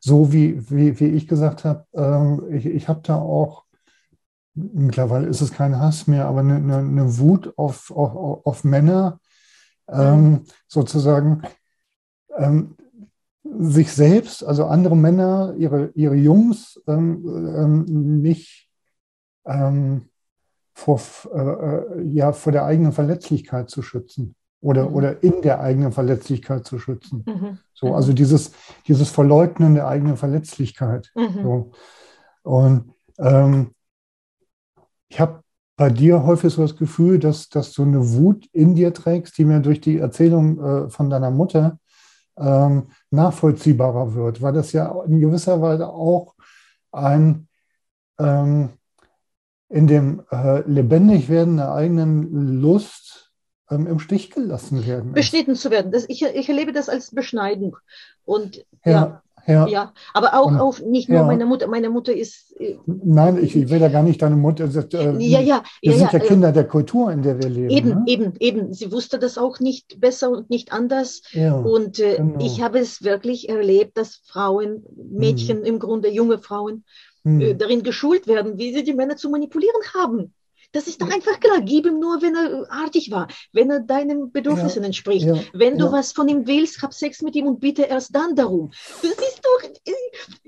so 0.00 0.32
wie, 0.32 0.68
wie, 0.70 0.98
wie 0.98 1.06
ich 1.06 1.28
gesagt 1.28 1.64
habe, 1.64 1.86
ähm, 1.94 2.42
ich, 2.50 2.66
ich 2.66 2.88
habe 2.88 3.00
da 3.04 3.16
auch, 3.16 3.64
mittlerweile 4.54 5.28
ist 5.28 5.40
es 5.40 5.52
kein 5.52 5.78
Hass 5.78 6.08
mehr, 6.08 6.26
aber 6.26 6.40
eine, 6.40 6.56
eine, 6.56 6.78
eine 6.78 7.18
Wut 7.18 7.56
auf, 7.56 7.92
auf, 7.92 8.44
auf 8.44 8.64
Männer, 8.64 9.20
ähm, 9.88 10.44
sozusagen 10.66 11.42
ähm, 12.36 12.76
sich 13.44 13.92
selbst, 13.92 14.44
also 14.44 14.64
andere 14.64 14.96
Männer, 14.96 15.54
ihre, 15.58 15.90
ihre 15.94 16.14
Jungs 16.14 16.80
ähm, 16.86 17.22
ähm, 17.56 18.20
nicht 18.22 18.68
ähm, 19.46 20.08
vor, 20.74 21.00
äh, 21.32 21.38
äh, 21.38 22.02
ja, 22.04 22.32
vor 22.32 22.52
der 22.52 22.64
eigenen 22.64 22.92
Verletzlichkeit 22.92 23.70
zu 23.70 23.82
schützen 23.82 24.34
oder, 24.60 24.88
Mhm. 24.88 24.94
oder 24.94 25.22
in 25.22 25.42
der 25.42 25.60
eigenen 25.60 25.92
Verletzlichkeit 25.92 26.66
zu 26.66 26.78
schützen. 26.78 27.24
Mhm. 27.26 27.58
So, 27.74 27.88
Mhm. 27.88 27.92
also 27.94 28.12
dieses, 28.12 28.52
dieses 28.88 29.10
Verleugnen 29.10 29.74
der 29.74 29.86
eigenen 29.88 30.16
Verletzlichkeit. 30.16 31.12
Mhm. 31.14 31.42
So. 31.42 31.70
Und 32.42 32.92
ähm, 33.18 33.70
ich 35.08 35.20
habe 35.20 35.42
bei 35.76 35.90
dir 35.90 36.24
häufig 36.24 36.52
so 36.54 36.62
das 36.62 36.76
Gefühl, 36.76 37.18
dass, 37.18 37.48
dass 37.48 37.72
du 37.72 37.82
eine 37.82 38.12
Wut 38.14 38.46
in 38.52 38.74
dir 38.74 38.94
trägst, 38.94 39.36
die 39.36 39.44
mir 39.44 39.60
durch 39.60 39.80
die 39.80 39.98
Erzählung 39.98 40.58
äh, 40.60 40.88
von 40.90 41.10
deiner 41.10 41.30
Mutter 41.30 41.78
ähm, 42.36 42.88
nachvollziehbarer 43.14 44.14
wird, 44.14 44.42
weil 44.42 44.52
das 44.52 44.72
ja 44.72 45.02
in 45.04 45.20
gewisser 45.20 45.60
Weise 45.60 45.88
auch 45.88 46.34
ein 46.92 47.48
ähm, 48.18 48.70
in 49.68 49.86
dem 49.86 50.22
äh, 50.30 50.60
Lebendigwerden 50.68 51.56
der 51.56 51.72
eigenen 51.72 52.60
Lust 52.60 53.32
ähm, 53.70 53.86
im 53.86 53.98
Stich 53.98 54.30
gelassen 54.30 54.86
werden 54.86 55.10
ist. 55.10 55.14
Beschnitten 55.14 55.56
zu 55.56 55.70
werden. 55.70 55.90
Das, 55.90 56.04
ich, 56.08 56.22
ich 56.22 56.48
erlebe 56.48 56.72
das 56.72 56.88
als 56.88 57.10
Beschneidung. 57.10 57.76
Und 58.24 58.64
ja, 58.84 58.92
Ja, 58.92 59.22
ja. 59.46 59.66
ja, 59.66 59.92
aber 60.12 60.34
auch 60.34 60.46
Und- 60.46 60.60
auf 60.60 60.82
nicht 60.82 61.08
nur 61.08 61.18
ja. 61.20 61.24
meine 61.24 61.46
Mutter. 61.46 61.66
Meine 61.66 61.90
Mutter 61.90 62.14
ist. 62.14 62.54
äh, 62.58 62.76
Nein, 62.86 63.42
ich, 63.42 63.54
ich 63.56 63.68
will 63.70 63.80
ja 63.80 63.88
gar 63.88 64.02
nicht 64.02 64.20
deine 64.22 64.36
Mutter. 64.36 64.66
das, 64.68 64.86
Äh, 64.94 65.16
Ja, 65.18 65.40
ja, 65.40 65.62
Wir 65.82 65.92
ja, 65.92 65.98
sind 65.98 66.12
ja 66.12 66.18
äh, 66.18 66.26
Kinder 66.26 66.52
der 66.52 66.64
Kultur, 66.64 67.10
in 67.12 67.22
der 67.22 67.38
wir 67.42 67.48
leben. 67.48 67.70
Eben, 67.70 67.88
ne? 67.90 68.02
eben, 68.06 68.32
eben. 68.40 68.72
Sie 68.74 68.90
wusste 68.92 69.18
das 69.18 69.38
auch 69.38 69.60
nicht 69.60 70.00
besser 70.00 70.30
und 70.30 70.50
nicht 70.50 70.72
anders. 70.72 71.22
Und 71.34 71.98
äh, 72.00 72.16
genau. 72.16 72.38
ich 72.44 72.62
habe 72.62 72.78
es 72.78 73.02
wirklich 73.02 73.48
erlebt, 73.48 73.96
dass 73.98 74.20
Frauen, 74.26 74.84
Mädchen 74.96 75.64
im 75.64 75.78
Grunde, 75.78 76.08
junge 76.10 76.38
Frauen, 76.38 76.84
Hm. 77.26 77.56
darin 77.56 77.82
geschult 77.82 78.26
werden, 78.26 78.58
wie 78.58 78.74
sie 78.74 78.84
die 78.84 78.92
Männer 78.92 79.16
zu 79.16 79.30
manipulieren 79.30 79.80
haben. 79.94 80.34
Das 80.74 80.86
ist 80.88 81.00
doch 81.00 81.08
einfach 81.10 81.40
klar. 81.40 81.60
Gib 81.62 81.86
ihm 81.86 81.98
nur, 82.00 82.20
wenn 82.20 82.34
er 82.34 82.52
äh, 82.52 82.66
artig 82.68 83.10
war, 83.10 83.28
wenn 83.52 83.70
er 83.70 83.80
deinen 83.80 84.30
Bedürfnissen 84.32 84.82
Ja, 84.82 84.86
entspricht. 84.86 85.24
ja, 85.26 85.36
Wenn 85.52 85.78
du 85.78 85.86
ja. 85.86 85.92
was 85.92 86.12
von 86.12 86.28
ihm 86.28 86.46
willst, 86.46 86.82
hab 86.82 86.92
Sex 86.92 87.22
mit 87.22 87.34
ihm 87.36 87.46
und 87.46 87.60
bitte 87.60 87.82
erst 87.84 88.14
dann 88.14 88.34
darum. 88.36 88.70
Das 89.02 89.12
ist 89.12 89.40
doch, 89.42 89.62
äh, 89.86 89.92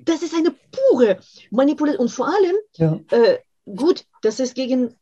das 0.03 0.23
ist 0.23 0.35
eine 0.35 0.55
pure 0.90 1.19
Manipulation. 1.51 2.03
Und 2.03 2.11
vor 2.11 2.28
allem, 2.28 2.57
äh, 3.11 3.39
gut, 3.65 4.05
dass 4.23 4.40
es 4.40 4.53
gegen 4.55 4.94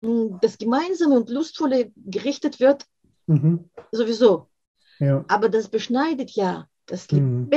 mh, 0.00 0.38
das 0.42 0.58
Gemeinsame 0.58 1.14
und 1.14 1.30
Lustvolle 1.30 1.92
gerichtet 1.96 2.58
wird, 2.58 2.84
mhm, 3.26 3.70
sowieso. 3.92 4.46
Aber 5.28 5.48
das 5.48 5.68
beschneidet 5.68 6.30
ja 6.32 6.66
das 6.86 7.10
Mhm. 7.12 7.48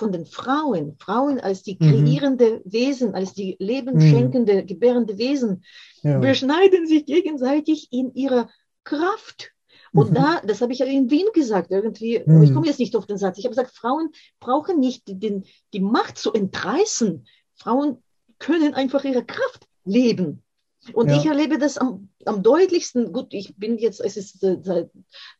Von 0.00 0.12
den 0.12 0.24
Frauen. 0.24 0.96
Frauen 0.98 1.38
als 1.38 1.62
die 1.62 1.76
Mhm. 1.78 1.90
kreierende 1.90 2.62
Wesen, 2.64 3.14
als 3.14 3.34
die 3.34 3.56
lebenschenkende, 3.58 4.64
gebärende 4.64 5.18
Wesen, 5.18 5.62
ja. 6.02 6.18
beschneiden 6.18 6.86
sich 6.86 7.04
gegenseitig 7.04 7.88
in 7.90 8.14
ihrer 8.14 8.48
Kraft. 8.82 9.52
Und 9.92 10.12
Mhm. 10.12 10.14
da, 10.14 10.40
das 10.46 10.62
habe 10.62 10.72
ich 10.72 10.78
ja 10.78 10.86
in 10.86 11.10
Wien 11.10 11.26
gesagt, 11.34 11.70
irgendwie, 11.70 12.22
Mhm. 12.24 12.42
ich 12.42 12.54
komme 12.54 12.66
jetzt 12.66 12.78
nicht 12.78 12.96
auf 12.96 13.04
den 13.04 13.18
Satz. 13.18 13.36
Ich 13.36 13.44
habe 13.44 13.54
gesagt, 13.54 13.76
Frauen 13.76 14.08
brauchen 14.40 14.80
nicht 14.80 15.02
den, 15.06 15.44
die 15.74 15.80
Macht 15.80 16.16
zu 16.16 16.32
entreißen. 16.32 17.26
Frauen 17.56 18.02
können 18.38 18.72
einfach 18.72 19.04
ihre 19.04 19.22
Kraft 19.24 19.66
leben. 19.84 20.42
Und 20.92 21.10
Ja. 21.10 21.18
ich 21.18 21.26
erlebe 21.26 21.58
das 21.58 21.76
am, 21.78 22.08
am 22.24 22.42
deutlichsten. 22.42 23.12
Gut, 23.12 23.34
ich 23.34 23.54
bin 23.56 23.78
jetzt, 23.78 24.00
es 24.00 24.16
ist 24.16 24.42
äh, 24.42 24.58
seit 24.62 24.90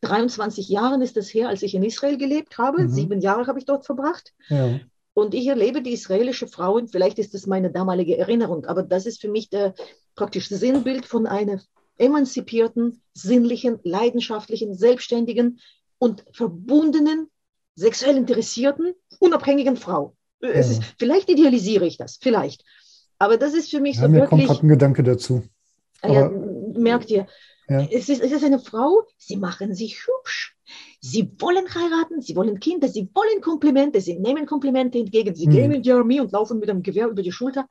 23 0.03 0.69
Jahren 0.69 1.01
ist 1.03 1.17
es 1.17 1.33
her, 1.33 1.49
als 1.49 1.63
ich 1.63 1.75
in 1.75 1.83
Israel 1.83 2.19
gelebt 2.19 2.59
habe. 2.59 2.83
Mhm. 2.83 2.91
Sieben 2.91 3.21
Jahre 3.21 3.47
habe 3.47 3.59
ich 3.59 3.65
dort 3.65 3.87
verbracht. 3.87 4.33
ja. 4.49 4.81
Und 5.13 5.35
ich 5.35 5.49
erlebe 5.49 5.83
die 5.83 5.93
israelische 5.93 6.47
Frauen, 6.47 6.87
vielleicht 6.87 7.19
ist 7.19 7.35
das 7.35 7.47
meine 7.47 7.71
damalige 7.73 8.17
Erinnerung, 8.17 8.65
aber 8.67 8.85
das 8.85 9.07
ist 9.07 9.21
für 9.21 9.29
mich 9.29 9.51
der 9.51 9.75
praktische 10.15 10.57
Sinnbild 10.57 11.05
von 11.05 11.27
einer 11.27 11.61
emanzipierten, 11.99 13.03
sinnlichen, 13.13 13.81
leidenschaftlichen, 13.83 14.75
selbstständigen 14.75 15.61
und 15.99 16.25
verbundenen, 16.33 17.29
sexuell 17.75 18.17
interessierten, 18.17 18.95
unabhängigen 19.19 19.77
Frau. 19.77 20.17
Ja. 20.43 20.51
ist, 20.51 20.83
vielleicht 20.99 21.29
idealisiere 21.29 21.87
ich 21.87 21.99
das, 21.99 22.17
vielleicht. 22.21 22.65
Aber 23.21 23.37
das 23.37 23.55
ist 23.55 23.71
für 23.71 23.81
mich 23.81 23.97
Ja, 23.97 24.03
so 24.03 24.09
mir 24.09 24.21
kommt 24.21 24.43
wirklich, 24.43 24.47
gerade 24.49 24.67
ein 24.67 24.69
Gedanke 24.71 25.03
dazu. 25.05 25.43
Ah 26.03 26.11
ja, 26.13 26.25
aber- 26.27 26.79
merkt 26.79 27.11
ihr, 27.11 27.27
Ja. 27.69 27.87
es, 27.93 28.09
ist, 28.09 28.23
es 28.23 28.33
ist 28.33 28.43
eine 28.43 28.59
Frau, 28.59 29.03
sie 29.19 29.37
machen 29.37 29.75
sich 29.75 30.07
hübsch. 30.07 30.57
Sie 31.01 31.31
wollen 31.39 31.67
heiraten, 31.75 32.21
sie 32.23 32.35
wollen 32.35 32.59
Kinder, 32.61 32.89
sie 32.89 33.09
wollen 33.15 33.41
Komplimente, 33.43 34.01
sie 34.01 34.19
nehmen 34.19 34.47
Komplimente 34.47 34.99
entgegen, 34.99 35.35
sie 35.35 35.47
Mhm. 35.47 35.51
gehen 35.51 35.73
in 35.73 35.83
die 35.83 35.93
Armee 35.93 36.21
und 36.21 36.33
laufen 36.33 36.59
mit 36.59 36.71
einem 36.71 36.83
Gewehr 36.83 37.09
über 37.09 37.23
die 37.23 37.33
Schulter. 37.33 37.69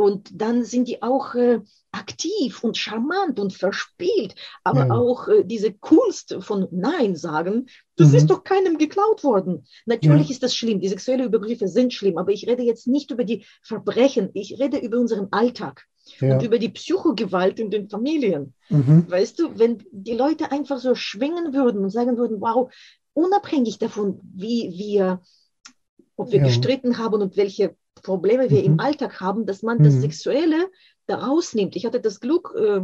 Und 0.00 0.30
dann 0.40 0.62
sind 0.64 0.86
die 0.86 1.02
auch 1.02 1.34
äh, 1.34 1.58
aktiv 1.90 2.62
und 2.62 2.76
charmant 2.76 3.40
und 3.40 3.52
verspielt. 3.52 4.36
Aber 4.62 4.86
Ja. 4.86 4.90
auch 4.94 5.26
äh, 5.26 5.42
diese 5.44 5.72
Kunst 5.72 6.36
von 6.38 6.68
Nein 6.70 7.16
sagen, 7.16 7.66
das 7.96 8.10
Mhm. 8.10 8.14
ist 8.14 8.30
doch 8.30 8.44
keinem 8.44 8.78
geklaut 8.78 9.24
worden. 9.24 9.66
Natürlich 9.86 10.28
Ja. 10.28 10.34
ist 10.34 10.42
das 10.44 10.54
schlimm, 10.54 10.78
die 10.78 10.86
sexuellen 10.88 11.24
Übergriffe 11.26 11.66
sind 11.66 11.92
schlimm, 11.92 12.16
aber 12.16 12.30
ich 12.30 12.46
rede 12.46 12.62
jetzt 12.62 12.86
nicht 12.86 13.10
über 13.10 13.24
die 13.24 13.44
Verbrechen, 13.60 14.30
ich 14.34 14.60
rede 14.60 14.78
über 14.78 14.98
unseren 14.98 15.28
Alltag 15.32 15.84
Ja. 16.20 16.34
und 16.34 16.44
über 16.44 16.60
die 16.60 16.68
Psychogewalt 16.68 17.58
in 17.58 17.72
den 17.72 17.88
Familien. 17.88 18.54
Mhm. 18.68 19.04
Weißt 19.10 19.40
du, 19.40 19.58
wenn 19.58 19.82
die 19.90 20.14
Leute 20.14 20.52
einfach 20.52 20.78
so 20.78 20.94
schwingen 20.94 21.52
würden 21.54 21.82
und 21.82 21.90
sagen 21.90 22.16
würden, 22.18 22.40
wow, 22.40 22.72
unabhängig 23.14 23.78
davon, 23.78 24.20
wie 24.22 24.70
wir, 24.78 25.22
ob 26.14 26.30
wir 26.30 26.38
Ja. 26.38 26.44
gestritten 26.44 26.98
haben 26.98 27.20
und 27.20 27.36
welche 27.36 27.74
Probleme 28.02 28.50
wir 28.50 28.60
Mhm. 28.60 28.64
im 28.64 28.80
Alltag 28.80 29.20
haben, 29.20 29.46
dass 29.46 29.62
man 29.62 29.82
das 29.82 29.94
Mhm. 29.94 30.00
Sexuelle 30.02 30.70
da 31.06 31.16
rausnimmt. 31.16 31.76
Ich 31.76 31.86
hatte 31.86 32.00
das 32.00 32.20
Glück, 32.20 32.54
äh, 32.56 32.80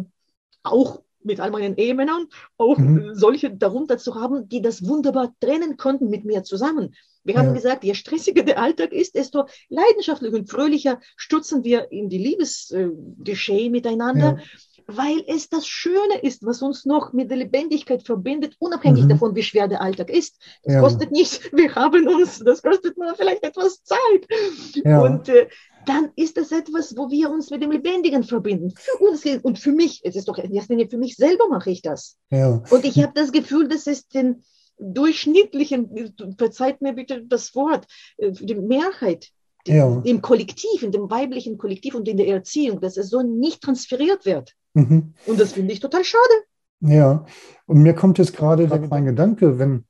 auch 0.63 1.03
mit 1.23 1.41
all 1.41 1.51
meinen 1.51 1.77
Ehemännern, 1.77 2.27
auch 2.59 2.79
Mhm. 2.79 2.99
äh, 2.99 3.15
solche 3.15 3.51
darunter 3.51 3.99
zu 3.99 4.15
haben, 4.15 4.49
die 4.49 4.61
das 4.63 4.87
wunderbar 4.87 5.35
trennen 5.41 5.77
konnten 5.77 6.11
mit 6.11 6.25
mir 6.25 6.43
zusammen. 6.45 6.95
Wir 7.25 7.37
haben 7.37 7.47
Ja. 7.49 7.53
gesagt, 7.55 7.85
je 7.85 7.95
stressiger 7.95 8.43
der 8.43 8.59
Alltag 8.61 8.93
ist, 8.93 9.15
desto 9.15 9.47
leidenschaftlicher 9.71 10.37
und 10.37 10.51
fröhlicher 10.51 11.01
stürzen 11.17 11.65
wir 11.65 11.91
in 11.91 12.11
die 12.11 12.19
Liebesgeschehen 12.19 13.73
miteinander 13.73 14.37
Ja. 14.39 14.43
Weil 14.87 15.25
es 15.27 15.49
das 15.49 15.67
Schöne 15.67 16.21
ist, 16.23 16.45
was 16.45 16.61
uns 16.63 16.85
noch 16.85 17.13
mit 17.13 17.31
der 17.31 17.39
Lebendigkeit 17.39 18.03
verbindet, 18.03 18.55
unabhängig 18.59 19.05
Mhm. 19.05 19.09
davon, 19.09 19.35
wie 19.35 19.43
schwer 19.43 19.67
der 19.69 19.81
Alltag 19.81 20.11
ist. 20.11 20.37
Das 20.63 20.75
Ja. 20.75 20.81
kostet 20.81 21.11
nichts, 21.11 21.41
wir 21.53 21.75
haben 21.75 22.07
uns, 22.09 22.39
das 22.41 22.63
kostet 22.63 22.97
nur 22.99 23.15
vielleicht 23.15 23.43
etwas 23.45 23.83
Zeit. 23.83 23.99
Ja. 24.85 25.01
Und 25.01 25.29
äh, 25.29 25.49
dann 25.87 26.11
ist 26.17 26.37
das 26.37 26.51
etwas, 26.53 26.97
wo 26.97 27.11
wir 27.11 27.31
uns 27.31 27.51
mit 27.51 27.63
dem 27.63 27.71
Lebendigen 27.71 28.25
verbinden. 28.25 28.73
Für 28.77 28.97
uns 29.05 29.25
und 29.43 29.59
für 29.59 29.73
mich, 29.73 30.01
es 30.05 30.17
ist 30.17 30.29
doch 30.29 30.37
für 30.37 30.99
mich 30.99 31.17
selber 31.17 31.49
mache 31.49 31.71
ich 31.71 31.83
das. 31.83 32.17
Ja. 32.31 32.63
Und 32.71 32.85
ich 32.85 33.03
habe 33.03 33.13
das 33.15 33.33
Gefühl, 33.33 33.69
dass 33.69 33.87
es 33.87 34.09
den 34.09 34.43
durchschnittlichen, 34.79 36.15
verzeiht 36.39 36.81
mir 36.83 36.93
bitte 36.95 37.23
das 37.25 37.55
Wort, 37.55 37.87
äh, 38.17 38.33
die 38.33 38.55
Mehrheit 38.55 39.29
Ja. 39.67 40.03
im 40.05 40.21
Kollektiv, 40.21 40.83
in 40.83 40.93
dem 40.93 41.09
weiblichen 41.11 41.57
Kollektiv 41.59 41.95
und 41.95 42.07
in 42.09 42.17
der 42.17 42.29
Erziehung, 42.29 42.81
dass 42.81 42.97
es 42.97 43.09
so 43.09 43.23
nicht 43.23 43.63
transferiert 43.63 44.27
wird. 44.27 44.53
Mhm. 44.75 45.15
Und 45.27 45.41
das 45.41 45.53
finde 45.53 45.73
ich 45.73 45.81
total 45.81 46.05
schade. 46.05 46.35
Ja, 46.81 47.25
und 47.67 47.83
mir 47.83 47.95
kommt 47.95 48.19
jetzt 48.19 48.37
gerade 48.37 48.69
der 48.69 48.93
ein 48.93 49.05
Gedanke, 49.07 49.59
wenn 49.59 49.87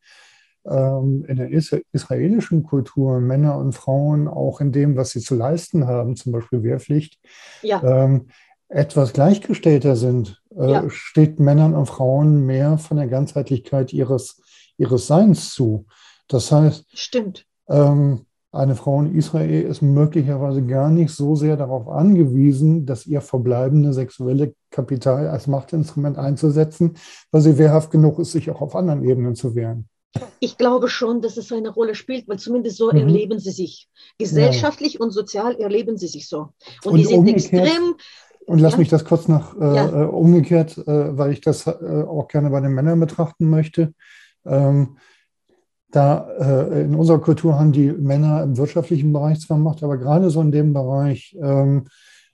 ähm, 0.67 1.25
in 1.29 1.37
der 1.37 1.51
is 1.51 1.73
israelischen 1.93 2.63
Kultur 2.63 3.21
Männer 3.21 3.59
und 3.59 3.73
Frauen 3.75 4.29
auch 4.29 4.61
in 4.61 4.73
dem, 4.73 4.97
was 4.97 5.11
sie 5.11 5.21
zu 5.21 5.35
leisten 5.35 5.87
haben, 5.87 6.17
zum 6.17 6.33
Beispiel 6.33 6.63
Wehrpflicht, 6.63 7.19
Ja, 7.63 7.83
ähm, 7.83 8.29
etwas 8.69 9.13
gleichgestellter 9.13 9.97
sind, 9.97 10.43
äh, 10.57 10.71
Ja. 10.71 10.91
steht 10.91 11.39
Männern 11.41 11.75
und 11.75 11.87
Frauen 11.87 12.47
mehr 12.47 12.79
von 12.79 12.97
der 12.97 13.09
Ganzheitlichkeit 13.09 13.93
ihres, 13.93 14.43
ihres 14.79 15.07
Seins 15.07 15.53
zu. 15.53 15.87
Das 16.29 16.51
heißt, 16.51 16.87
stimmt. 16.95 17.47
ähm, 17.69 18.25
eine 18.55 18.75
Frau 18.77 19.01
in 19.01 19.15
Israel 19.15 19.63
ist 19.63 19.83
möglicherweise 19.83 20.63
gar 20.63 20.91
nicht 20.91 21.13
so 21.13 21.35
sehr 21.35 21.57
darauf 21.57 21.89
angewiesen, 21.89 22.87
dass 22.87 23.07
ihr 23.07 23.21
verbleibende 23.21 23.93
sexuelle 23.93 24.55
Kapital 24.71 25.29
als 25.29 25.47
Machtinstrument 25.47 26.19
einzusetzen, 26.19 26.95
weil 27.31 27.41
sie 27.41 27.59
wehrhaft 27.59 27.91
genug 27.91 28.19
ist, 28.19 28.33
sich 28.33 28.51
auch 28.51 28.61
auf 28.61 28.77
anderen 28.77 29.05
Ebenen 29.05 29.35
zu 29.35 29.55
wehren. 29.55 29.89
Ich 30.39 30.57
glaube 30.59 30.89
schon, 30.89 31.21
dass 31.21 31.37
es 31.37 31.51
eine 31.53 31.71
Rolle 31.71 31.95
spielt, 31.97 32.29
weil 32.29 32.39
zumindest 32.39 32.77
so 32.77 32.91
Mhm. 32.91 32.99
erleben 32.99 33.39
sie 33.41 33.51
sich. 33.51 33.89
Gesellschaftlich 34.19 35.01
und 35.01 35.11
sozial 35.11 35.57
erleben 35.57 35.97
sie 35.99 36.07
sich 36.07 36.29
so. 36.29 36.51
Und, 36.85 36.93
Und 36.93 36.99
die 36.99 37.05
sind 37.07 37.29
extrem, 37.29 37.95
Und 38.47 38.59
lass 38.59 38.73
Ja. 38.75 38.79
mich 38.79 38.89
das 38.91 39.07
kurz 39.07 39.27
noch 39.27 39.59
äh, 39.59 39.65
Ja. 39.65 40.03
äh, 40.03 40.07
umgekehrt, 40.07 40.77
äh, 40.77 41.17
weil 41.19 41.33
ich 41.33 41.41
das 41.41 41.67
äh, 41.67 41.71
auch 42.07 42.29
gerne 42.29 42.51
bei 42.51 42.61
den 42.61 42.73
Männern 42.73 43.01
betrachten 43.01 43.49
möchte. 43.49 43.95
Ähm, 44.45 44.99
da 45.95 46.29
äh, 46.39 46.83
in 46.83 46.95
unserer 46.95 47.21
Kultur 47.21 47.59
haben 47.59 47.73
die 47.73 47.93
Männer 47.93 48.43
im 48.43 48.57
wirtschaftlichen 48.57 49.13
Bereich 49.13 49.41
zwar 49.41 49.59
Macht, 49.59 49.83
aber 49.83 49.97
gerade 49.97 50.31
so 50.31 50.41
in 50.41 50.51
dem 50.51 50.73
Bereich 50.73 51.37
ähm, 51.41 51.85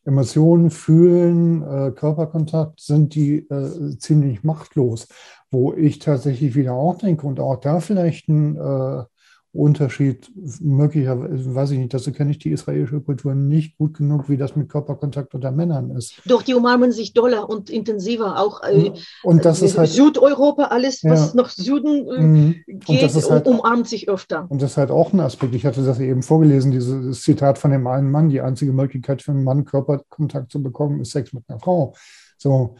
Emotionen, 0.05 0.71
Fühlen, 0.71 1.63
äh, 1.63 1.91
Körperkontakt 1.93 2.81
sind 2.81 3.15
die 3.15 3.39
äh, 3.51 3.99
ziemlich 3.99 4.43
machtlos, 4.45 5.09
wo 5.51 5.75
ich 5.75 5.99
tatsächlich 5.99 6.55
wieder 6.55 6.73
auch 6.73 6.97
denke 6.97 7.27
und 7.27 7.39
auch 7.39 7.57
da 7.61 7.81
vielleicht 7.81 8.29
ein 8.29 8.57
äh, 8.57 9.05
Unterschied, 9.53 10.31
möglicherweise, 10.61 11.55
weiß 11.55 11.73
ich 11.73 11.79
nicht, 11.79 11.93
dazu 11.93 12.13
kenne 12.13 12.31
ich 12.31 12.39
die 12.39 12.51
israelische 12.51 13.01
Kultur 13.01 13.35
nicht 13.35 13.77
gut 13.79 13.99
genug, 13.99 14.29
wie 14.29 14.37
das 14.37 14.55
mit 14.55 14.69
Körperkontakt 14.69 15.35
unter 15.35 15.51
Männern 15.51 15.91
ist. 15.91 16.21
doch 16.27 16.43
die 16.43 16.55
umarmen 16.55 16.93
sich 16.93 17.15
doller 17.15 17.49
und 17.51 17.69
intensiver. 17.69 18.39
Auch 18.39 18.63
äh, 18.63 18.93
Und 19.25 19.45
das 19.45 19.61
ist 19.61 19.77
halt, 19.77 19.91
Südeuropa, 19.91 20.65
alles, 20.67 21.03
was 21.03 21.35
Ja. 21.35 21.43
nach 21.43 21.51
Süden 21.51 22.09
äh, 22.09 22.21
Mhm. 22.23 22.55
geht, 22.67 23.13
halt- 23.13 23.47
um, 23.49 23.59
umarmt 23.59 23.89
sich 23.89 24.09
öfter. 24.09 24.47
und 24.49 24.63
das 24.63 24.73
ist 24.73 24.77
halt 24.77 24.93
auch 24.93 25.13
ein 25.13 25.21
Aspekt. 25.21 25.55
Ich 25.55 25.67
hatte 25.67 25.83
das 25.85 25.99
eben 25.99 26.23
vorgelesen, 26.23 26.71
dieses 26.71 27.21
Zitat 27.23 27.59
von 27.59 27.73
dem 27.73 27.87
einen 27.89 28.11
Mann, 28.11 28.29
die 28.29 28.41
einzige 28.41 28.73
Möglichkeit 28.73 29.21
für 29.23 29.33
einen 29.33 29.43
Mann, 29.43 29.65
Körperkontakt 29.65 30.53
zu 30.53 30.63
bekommen, 30.63 31.01
ist 31.01 31.11
Sex 31.11 31.33
mit 31.33 31.43
einer 31.49 31.59
Frau. 31.59 31.95
So, 32.39 32.77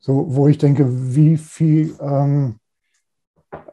so 0.00 0.26
wo 0.28 0.48
ich 0.48 0.58
denke, 0.58 0.86
wie 1.14 1.36
viel 1.36 1.94
ähm, 2.00 2.56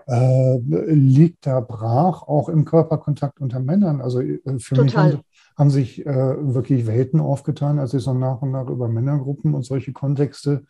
äh, 0.08 0.58
liegt 0.58 1.48
da 1.48 1.60
brach, 1.60 2.24
auch 2.24 2.50
im 2.50 2.66
Körperkontakt 2.66 3.42
unter 3.42 3.60
Männern. 3.60 4.02
Also 4.02 4.22
äh, 4.22 4.40
für 4.60 4.82
mich 4.82 4.94
Total. 4.94 5.14
haben, 5.14 5.22
haben 5.58 5.70
sich 5.70 6.06
äh, 6.06 6.54
wirklich 6.54 6.88
Welten 6.88 7.20
aufgetan, 7.20 7.80
als 7.80 7.94
ich 7.94 8.04
so 8.04 8.14
nach 8.14 8.42
und 8.42 8.52
nach 8.52 8.68
über 8.68 8.88
Männergruppen 8.88 9.54
und 9.54 9.64
solche 9.64 9.94
Kontexte 9.94 10.66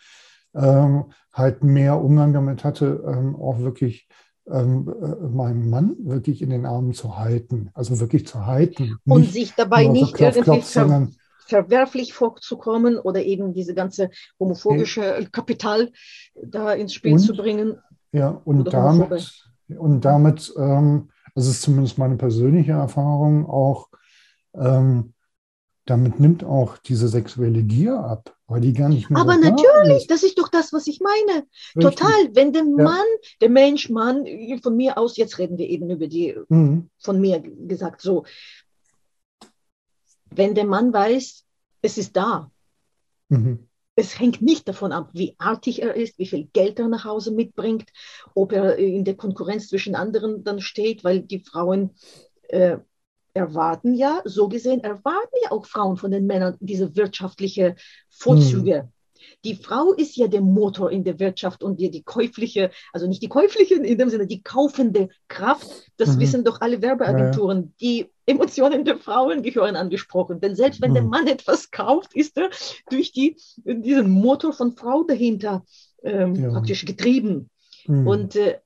ähm, 0.54 1.06
halt 1.34 1.64
mehr 1.64 2.02
Umgang 2.02 2.34
damit 2.34 2.64
hatte, 2.64 3.04
ähm, 3.06 3.36
auch 3.36 3.60
wirklich 3.60 4.08
ähm, 4.50 4.88
äh, 5.02 5.28
meinen 5.28 5.70
Mann 5.70 5.96
wirklich 6.00 6.42
in 6.42 6.50
den 6.50 6.66
Armen 6.66 6.94
zu 6.94 7.18
halten. 7.18 7.72
Also 7.74 8.00
wirklich 8.00 8.28
zu 8.28 8.46
halten. 8.46 8.98
Und 9.06 9.22
Nicht 9.22 9.34
sich 9.34 9.54
dabei 9.56 9.86
so 9.86 9.92
nicht 9.92 10.14
klopf, 10.14 10.36
irgendwie 10.36 10.60
klopf, 10.60 10.70
ver 10.70 11.08
verwerflich 11.48 12.14
vorzukommen 12.14 12.98
oder 12.98 13.24
eben 13.24 13.54
diese 13.54 13.76
ganze 13.76 14.10
homophobische 14.40 15.28
Kapital 15.32 15.92
da 16.36 16.74
ins 16.74 16.94
Spiel 16.94 17.14
Und? 17.14 17.20
zu 17.20 17.34
bringen. 17.34 17.78
Ja, 18.16 18.42
und 18.46 18.72
damit, 18.72 19.34
und 19.78 20.02
damit, 20.06 20.54
ähm, 20.58 21.10
das 21.36 21.48
ist 21.48 21.62
zumindest 21.64 21.98
meine 21.98 22.16
persönliche 22.16 22.72
Erfahrung, 22.72 23.46
auch 23.46 23.90
ähm, 24.54 25.14
damit 25.86 26.20
nimmt 26.20 26.44
auch 26.46 26.78
diese 26.78 27.10
sexuelle 27.10 27.62
Gier 27.62 28.00
ab, 28.00 28.34
weil 28.48 28.62
die 28.62 28.72
gar 28.74 28.88
nicht 28.88 29.10
mehr 29.10 29.20
Aber 29.22 29.34
so 29.34 29.40
natürlich, 29.42 30.04
ist. 30.04 30.12
das 30.12 30.24
ist 30.24 30.40
doch 30.40 30.48
das, 30.48 30.72
was 30.72 30.88
ich 30.88 31.02
meine. 31.02 31.46
Richtig. 31.76 31.82
Total, 32.00 32.36
wenn 32.36 32.54
der 32.54 32.64
Ja. 32.64 32.84
Mann, 32.84 33.06
der 33.42 33.50
Mensch, 33.50 33.90
Mann, 33.90 34.26
von 34.64 34.78
mir 34.78 34.98
aus, 34.98 35.18
jetzt 35.18 35.38
reden 35.38 35.58
wir 35.58 35.68
eben 35.70 35.90
über 35.90 36.08
die, 36.08 36.36
Mhm. 36.48 36.90
von 37.00 37.20
mir 37.20 37.42
gesagt, 37.42 38.00
so, 38.02 38.24
wenn 40.32 40.56
der 40.56 40.66
Mann 40.66 40.94
weiß, 40.94 41.44
es 41.82 41.98
ist 41.98 42.16
da, 42.16 42.50
Mhm. 43.30 43.68
Es 43.96 44.20
hängt 44.20 44.42
nicht 44.42 44.68
davon 44.68 44.92
ab, 44.92 45.10
wie 45.14 45.36
artig 45.38 45.82
er 45.82 45.96
ist, 45.96 46.20
wie 46.20 46.28
viel 46.28 46.48
Geld 46.54 46.80
er 46.80 46.88
nach 46.88 47.06
Hause 47.06 47.32
mitbringt, 47.32 47.90
ob 48.34 48.52
er 48.52 48.78
in 48.78 49.06
der 49.06 49.16
Konkurrenz 49.16 49.70
zwischen 49.70 49.96
anderen 49.96 50.44
dann 50.44 50.60
steht, 50.60 51.04
weil 51.04 51.22
die 51.22 51.40
Frauen 51.40 51.92
äh, 52.50 52.78
erwarten 53.34 53.94
ja, 53.94 54.22
so 54.26 54.48
gesehen, 54.48 54.84
erwarten 54.84 55.36
ja 55.44 55.52
auch 55.52 55.66
Frauen 55.66 55.98
von 55.98 56.12
den 56.12 56.26
Männern 56.26 56.58
diese 56.60 56.96
wirtschaftliche 56.96 57.76
Vorzüge. 58.10 58.90
Die 59.44 59.56
Frau 59.56 59.94
ist 59.94 60.16
ja 60.18 60.28
der 60.28 60.42
Motor 60.42 60.92
in 60.92 61.04
der 61.04 61.20
Wirtschaft 61.20 61.64
und 61.64 61.80
die, 61.80 61.90
die 61.92 62.04
käufliche, 62.04 62.72
also 62.94 63.08
nicht 63.08 63.22
die 63.22 63.30
käufliche 63.30 63.76
in 63.76 63.98
dem 63.98 64.10
Sinne, 64.10 64.28
die 64.28 64.42
kaufende 64.44 65.10
Kraft. 65.28 65.68
Das 65.98 66.16
Mhm. 66.16 66.20
wissen 66.20 66.44
doch 66.44 66.62
alle 66.62 66.82
Werbeagenturen. 66.82 67.74
Die 67.82 68.08
Emotionen 68.26 68.86
der 68.86 68.98
Frauen 68.98 69.44
gehören 69.44 69.76
angesprochen. 69.76 70.40
Denn 70.42 70.56
selbst 70.56 70.82
wenn 70.82 70.94
der 70.94 71.04
Mhm. 71.04 71.10
Mann 71.10 71.28
etwas 71.28 71.72
kauft, 71.72 72.16
ist 72.16 72.38
er 72.38 72.50
durch 72.90 73.12
die, 73.12 73.38
diesen 73.66 74.10
Motor 74.10 74.54
von 74.54 74.76
Frau 74.76 75.04
dahinter 75.04 75.64
ähm, 76.04 76.36
Ja. 76.36 76.50
praktisch 76.50 76.86
getrieben. 76.86 77.50
Mhm. 77.88 78.08
Und 78.08 78.36
äh, 78.36 78.60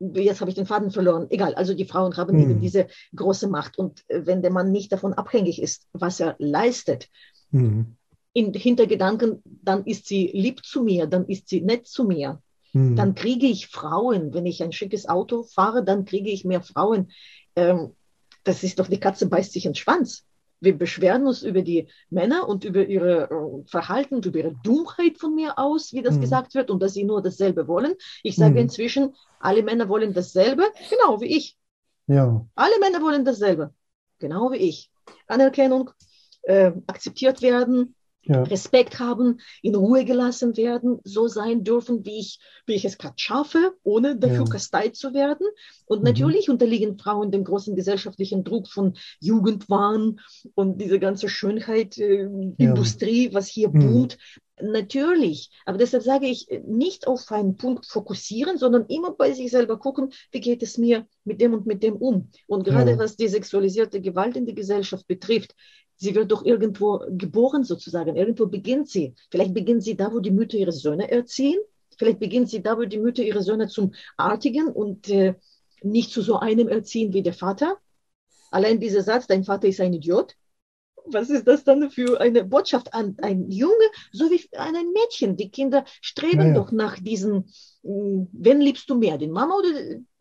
jetzt 0.00 0.40
habe 0.40 0.50
ich 0.50 0.54
den 0.54 0.66
Faden 0.66 0.90
verloren. 0.90 1.26
Egal, 1.30 1.54
also 1.54 1.74
die 1.74 1.84
Frauen 1.84 2.16
haben 2.16 2.36
Mhm. 2.36 2.42
eben 2.42 2.60
diese 2.60 2.86
große 3.14 3.48
Macht. 3.48 3.78
Und 3.78 4.04
äh, 4.08 4.26
wenn 4.26 4.42
der 4.42 4.52
Mann 4.52 4.70
nicht 4.72 4.92
davon 4.92 5.12
abhängig 5.14 5.60
ist, 5.60 5.86
was 5.92 6.20
er 6.20 6.36
leistet, 6.38 7.08
Mhm. 7.50 7.97
In 8.38 8.52
Hintergedanken, 8.54 9.42
dann 9.44 9.84
ist 9.84 10.06
sie 10.06 10.30
lieb 10.32 10.64
zu 10.64 10.82
mir, 10.82 11.06
dann 11.06 11.26
ist 11.26 11.48
sie 11.48 11.60
nett 11.60 11.86
zu 11.86 12.04
mir. 12.04 12.40
Mhm. 12.72 12.96
Dann 12.96 13.14
kriege 13.14 13.46
ich 13.46 13.68
Frauen. 13.68 14.32
Wenn 14.34 14.46
ich 14.46 14.62
ein 14.62 14.72
schickes 14.72 15.08
Auto 15.08 15.42
fahre, 15.44 15.84
dann 15.84 16.04
kriege 16.04 16.30
ich 16.30 16.44
mehr 16.44 16.62
Frauen. 16.62 17.10
Ähm, 17.56 17.94
das 18.44 18.62
ist 18.62 18.78
doch, 18.78 18.88
die 18.88 19.00
Katze 19.00 19.26
beißt 19.28 19.52
sich 19.52 19.64
in 19.66 19.72
den 19.72 19.76
Schwanz. 19.76 20.24
wir 20.60 20.76
beschweren 20.76 21.24
uns 21.26 21.44
über 21.44 21.62
die 21.62 21.86
Männer 22.10 22.48
und 22.48 22.64
über 22.64 22.84
ihre 22.84 23.30
äh, 23.30 23.68
Verhalten 23.70 24.16
und 24.16 24.26
über 24.26 24.40
ihre 24.40 24.54
Dummheit 24.64 25.16
von 25.18 25.32
mir 25.34 25.56
aus, 25.56 25.92
wie 25.92 26.02
das 26.02 26.16
Mhm. 26.16 26.20
gesagt 26.22 26.54
wird, 26.56 26.68
und 26.70 26.82
dass 26.82 26.94
sie 26.94 27.04
nur 27.04 27.22
dasselbe 27.22 27.68
wollen. 27.68 27.94
Ich 28.24 28.34
sage 28.36 28.54
Mhm. 28.54 28.64
inzwischen, 28.64 29.14
alle 29.38 29.62
Männer 29.62 29.88
wollen 29.88 30.12
dasselbe, 30.14 30.64
genau 30.90 31.20
wie 31.20 31.36
ich. 31.36 31.56
Ja, 32.08 32.44
Alle 32.56 32.78
Männer 32.80 33.00
wollen 33.02 33.24
dasselbe, 33.24 33.72
genau 34.18 34.50
wie 34.50 34.56
ich. 34.56 34.90
Anerkennung, 35.28 35.90
äh, 36.42 36.72
akzeptiert 36.86 37.40
werden, 37.42 37.94
ja, 38.22 38.42
Respekt 38.44 38.98
haben, 38.98 39.40
in 39.62 39.74
Ruhe 39.74 40.04
gelassen 40.04 40.56
werden, 40.56 41.00
so 41.04 41.28
sein 41.28 41.64
dürfen, 41.64 42.04
wie 42.06 42.20
ich, 42.20 42.38
wie 42.66 42.74
ich 42.74 42.84
es 42.84 42.96
gerade 42.96 43.14
schaffe, 43.18 43.74
ohne 43.82 44.16
dafür 44.16 44.44
Ja. 44.44 44.50
kasteit 44.50 44.96
zu 44.96 45.12
werden. 45.12 45.46
Und 45.86 45.98
Mhm. 45.98 46.04
natürlich 46.04 46.48
unterliegen 46.48 46.98
Frauen 46.98 47.30
dem 47.30 47.44
großen 47.44 47.76
gesellschaftlichen 47.76 48.44
Druck 48.44 48.68
von 48.68 48.94
Jugendwahn 49.20 50.20
und 50.54 50.80
diese 50.80 50.98
ganze 50.98 51.28
Schönheit-Industrie, 51.28 53.34
was 53.34 53.48
hier 53.48 53.68
Mhm. 53.68 53.80
boomt. 53.80 54.18
Natürlich, 54.60 55.50
aber 55.66 55.78
deshalb 55.78 56.02
sage 56.02 56.26
ich, 56.26 56.50
äh, 56.50 56.60
nicht 56.66 57.06
auf 57.06 57.30
einen 57.30 57.56
Punkt 57.56 57.86
fokussieren, 57.86 58.58
sondern 58.58 58.86
immer 58.86 59.12
bei 59.12 59.32
sich 59.32 59.50
selber 59.52 59.78
gucken, 59.78 60.10
wie 60.32 60.40
geht 60.40 60.62
es 60.64 60.78
mir 60.78 61.06
mit 61.24 61.40
dem 61.40 61.54
und 61.54 61.66
mit 61.66 61.82
dem 61.84 61.94
um. 61.96 62.30
Und 62.48 62.64
gerade 62.64 62.92
Ja. 62.92 62.98
was 62.98 63.16
die 63.16 63.28
sexualisierte 63.28 64.00
Gewalt 64.00 64.36
in 64.36 64.46
der 64.46 64.56
Gesellschaft 64.56 65.06
betrifft, 65.06 65.54
sie 65.98 66.14
wird 66.14 66.32
doch 66.32 66.44
irgendwo 66.44 67.00
geboren 67.10 67.64
sozusagen, 67.64 68.16
irgendwo 68.16 68.46
beginnt 68.46 68.88
sie. 68.88 69.14
Vielleicht 69.30 69.52
beginnt 69.52 69.82
sie 69.82 69.96
da, 69.96 70.12
wo 70.12 70.20
die 70.20 70.30
Mütter 70.30 70.56
ihre 70.56 70.72
Söhne 70.72 71.10
erziehen, 71.10 71.58
vielleicht 71.98 72.20
beginnt 72.20 72.48
sie 72.48 72.62
da, 72.62 72.78
wo 72.78 72.84
die 72.84 72.98
Mütter 72.98 73.22
ihre 73.22 73.42
Söhne 73.42 73.68
zum 73.68 73.92
Artigen 74.16 74.68
und 74.68 75.10
äh, 75.10 75.34
nicht 75.82 76.10
zu 76.10 76.22
so 76.22 76.38
einem 76.38 76.68
erziehen 76.68 77.12
wie 77.12 77.22
der 77.22 77.34
Vater. 77.34 77.76
Allein 78.50 78.80
dieser 78.80 79.02
Satz, 79.02 79.26
dein 79.26 79.44
Vater 79.44 79.68
ist 79.68 79.80
ein 79.80 79.92
Idiot. 79.92 80.34
Was 81.12 81.30
ist 81.30 81.46
das 81.46 81.64
dann 81.64 81.90
für 81.90 82.20
eine 82.20 82.44
Botschaft 82.44 82.94
an 82.94 83.16
ein 83.22 83.50
Junge, 83.50 83.74
so 84.12 84.30
wie 84.30 84.40
an 84.56 84.76
ein 84.76 84.92
Mädchen? 84.92 85.36
Die 85.36 85.50
Kinder 85.50 85.84
streben 86.00 86.42
Ja, 86.42 86.46
ja. 86.46 86.64
doch 86.64 86.72
nach 86.72 86.98
diesen, 86.98 87.50
mh, 87.82 88.26
wen 88.32 88.60
liebst 88.60 88.88
du 88.90 88.94
mehr, 88.96 89.18
den 89.18 89.30
Mama 89.32 89.54
oder, 89.58 89.68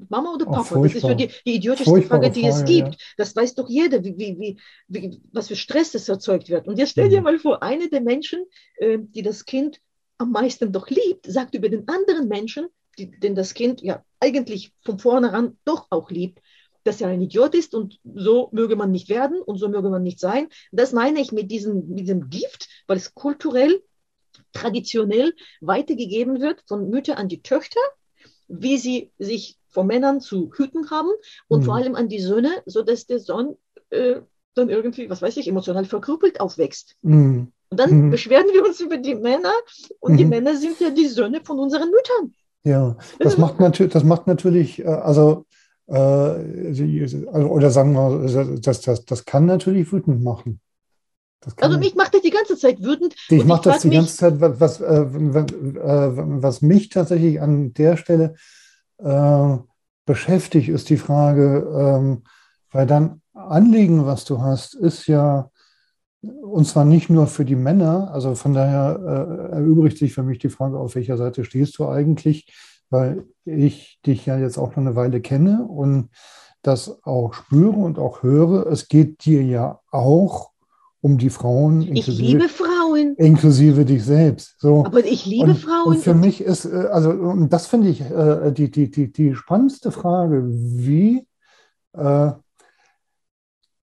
Mama 0.09 0.34
oder 0.34 0.45
Oh, 0.45 0.64
Papa? 0.64 0.80
das 0.81 0.95
ist 0.95 1.05
so 1.05 1.14
die, 1.14 1.30
die 1.45 1.55
idiotischste 1.55 2.01
Furchtbare 2.01 2.01
Frage, 2.01 2.31
die 2.31 2.47
es 2.47 2.64
Frage, 2.64 2.65
gibt. 2.65 2.95
ja. 2.95 2.97
Das 3.18 3.35
weiß 3.35 3.55
doch 3.55 3.69
jeder, 3.69 4.03
wie, 4.03 4.18
wie, 4.18 4.57
wie, 4.88 5.22
was 5.31 5.47
für 5.47 5.55
Stress 5.55 5.91
das 5.91 6.09
erzeugt 6.09 6.49
wird. 6.49 6.68
Und 6.68 6.77
jetzt 6.80 6.91
stell 6.91 7.09
dir 7.09 7.22
Mhm. 7.22 7.23
mal 7.23 7.39
vor, 7.39 7.64
eine 7.64 7.89
der 7.89 8.01
Menschen, 8.01 8.45
äh, 8.77 8.97
die 9.01 9.22
das 9.22 9.45
Kind 9.45 9.80
am 10.18 10.31
meisten 10.31 10.72
doch 10.72 10.89
liebt, 10.89 11.26
sagt 11.31 11.53
über 11.55 11.69
den 11.69 11.88
anderen 11.88 12.27
Menschen, 12.27 12.68
die, 12.97 13.11
den 13.19 13.35
das 13.35 13.53
Kind 13.53 13.81
ja 13.81 14.03
eigentlich 14.19 14.73
von 14.84 14.97
vornherein 14.97 15.57
doch 15.65 15.88
auch 15.91 16.09
liebt, 16.09 16.39
dass 16.88 17.01
er 17.01 17.09
ein 17.09 17.22
Idiot 17.22 17.53
ist 17.55 17.76
und 17.76 17.99
so 18.15 18.49
möge 18.51 18.76
man 18.76 18.91
nicht 18.91 19.09
werden 19.09 19.41
und 19.41 19.57
so 19.57 19.68
möge 19.69 19.89
man 19.89 20.03
nicht 20.03 20.19
sein. 20.19 20.47
Das 20.72 20.93
meine 20.93 21.19
ich 21.19 21.31
mit 21.31 21.51
diesem, 21.51 21.88
mit 21.89 21.99
diesem 21.99 22.30
Gift, 22.30 22.68
weil 22.88 22.97
es 22.97 23.14
kulturell, 23.14 23.81
traditionell 24.53 25.34
weitergegeben 25.61 26.41
wird 26.41 26.64
von 26.68 26.89
Mütter 26.89 27.18
an 27.18 27.27
die 27.27 27.41
Töchter, 27.41 27.80
wie 28.47 28.77
sie 28.77 29.11
sich 29.19 29.57
vor 29.68 29.84
Männern 29.84 30.22
zu 30.22 30.51
hüten 30.55 30.89
haben 30.89 31.09
und 31.47 31.59
Mhm. 31.61 31.64
vor 31.65 31.76
allem 31.76 31.95
an 31.95 32.07
die 32.09 32.19
Söhne, 32.19 32.51
sodass 32.65 33.05
der 33.05 33.19
Sohn 33.19 33.57
äh, 33.89 34.22
dann 34.55 34.69
irgendwie, 34.69 35.09
was 35.09 35.22
weiß 35.22 35.38
ich, 35.38 35.47
emotional 35.47 35.85
verkrüppelt 35.85 36.39
aufwächst. 36.39 36.95
Mhm. 37.01 37.51
Und 37.69 37.80
dann 37.80 38.05
Mhm. 38.07 38.11
beschweren 38.11 38.47
wir 38.53 38.65
uns 38.65 38.80
über 38.80 38.97
die 38.97 39.15
Männer 39.15 39.53
und 39.99 40.18
die 40.18 40.23
Mhm. 40.23 40.30
Männer 40.30 40.55
sind 40.55 40.80
ja 40.80 40.89
die 40.89 41.07
Söhne 41.07 41.41
von 41.43 41.59
unseren 41.59 41.89
Müttern. 41.91 42.34
Ja, 42.64 42.97
das 43.19 43.38
macht 43.38 43.59
natürlich, 43.59 43.93
das 43.93 44.03
macht 44.03 44.27
natürlich, 44.27 44.80
äh, 44.80 44.85
also, 44.88 45.45
also 45.89 47.47
oder 47.49 47.72
sagen 47.72 47.93
wir, 47.93 48.59
das, 48.59 48.81
das, 48.81 49.05
das 49.05 49.26
kann 49.26 49.45
natürlich 49.45 49.91
wütend 49.91 50.22
machen. 50.23 50.59
Also 51.57 51.77
mich 51.77 51.95
macht 51.95 52.14
das 52.14 52.22
die 52.22 52.30
ganze 52.30 52.57
Zeit 52.57 52.81
wütend. 52.81 53.15
ich 53.30 53.45
mache 53.45 53.69
das 53.69 53.84
die 53.84 53.89
ganze 53.91 54.18
Zeit, 54.18 54.41
was, 54.41 54.59
was, 54.59 54.81
äh, 54.81 55.05
was, 55.07 55.51
äh, 55.51 56.11
was 56.41 56.61
mich 56.61 56.89
tatsächlich 56.89 57.39
an 57.41 57.73
der 57.73 57.95
Stelle 57.95 58.35
äh, 58.97 59.57
beschäftigt, 60.05 60.69
ist 60.69 60.89
die 60.89 60.97
Frage, 60.97 61.68
ähm, 61.77 62.23
weil 62.72 62.88
dann 62.88 63.22
Anliegen, 63.34 64.05
was 64.05 64.26
du 64.26 64.41
hast, 64.41 64.73
ist 64.73 65.07
ja, 65.07 65.51
und 66.22 66.65
zwar 66.65 66.85
nicht 66.85 67.09
nur 67.09 67.27
für 67.27 67.45
die 67.45 67.55
Männer, 67.55 68.11
also 68.11 68.34
von 68.35 68.53
daher 68.53 68.99
äh, 69.51 69.55
erübrigt 69.57 69.97
sich 69.97 70.14
für 70.14 70.23
mich 70.23 70.39
die 70.39 70.49
Frage, 70.49 70.77
auf 70.77 70.95
welcher 70.95 71.18
Seite 71.18 71.45
stehst 71.45 71.77
du 71.77 71.88
eigentlich, 71.88 72.51
weil 72.89 73.26
ich 73.45 73.99
dich 74.05 74.26
ja 74.26 74.38
jetzt 74.38 74.57
auch 74.57 74.73
schon 74.73 74.88
eine 74.88 74.95
Weile 74.95 75.22
kenne 75.22 75.65
und 75.68 76.09
das 76.61 77.03
auch 77.03 77.34
spüre 77.34 77.77
und 77.77 77.99
auch 77.99 78.23
höre. 78.23 78.68
Es 78.68 78.88
geht 78.88 79.26
dir 79.26 79.43
ja 79.43 79.80
auch 79.91 80.51
um 81.01 81.18
die 81.18 81.30
Frauen, 81.30 81.81
Ich 81.81 81.89
inklusive, 81.89 82.23
liebe 82.23 82.49
Frauen, 82.49 83.15
inklusive 83.18 83.85
dich 83.85 84.03
selbst. 84.03 84.59
So. 84.59 84.84
aber 84.85 85.05
ich 85.05 85.26
liebe 85.26 85.51
Und, 85.51 85.57
Frauen. 85.57 85.88
und 85.88 85.97
für 85.99 86.15
mich 86.15 86.41
ist, 86.41 86.65
äh, 86.65 86.88
also, 86.91 87.11
und 87.11 87.53
das 87.53 87.68
finde 87.68 87.89
ich 87.89 88.01
äh, 88.01 88.51
die, 88.51 88.72
die, 88.72 88.89
die, 88.89 89.11
die 89.11 89.35
spannendste 89.35 89.91
Frage, 89.91 90.43
wie, 90.47 91.26
äh, 91.93 92.31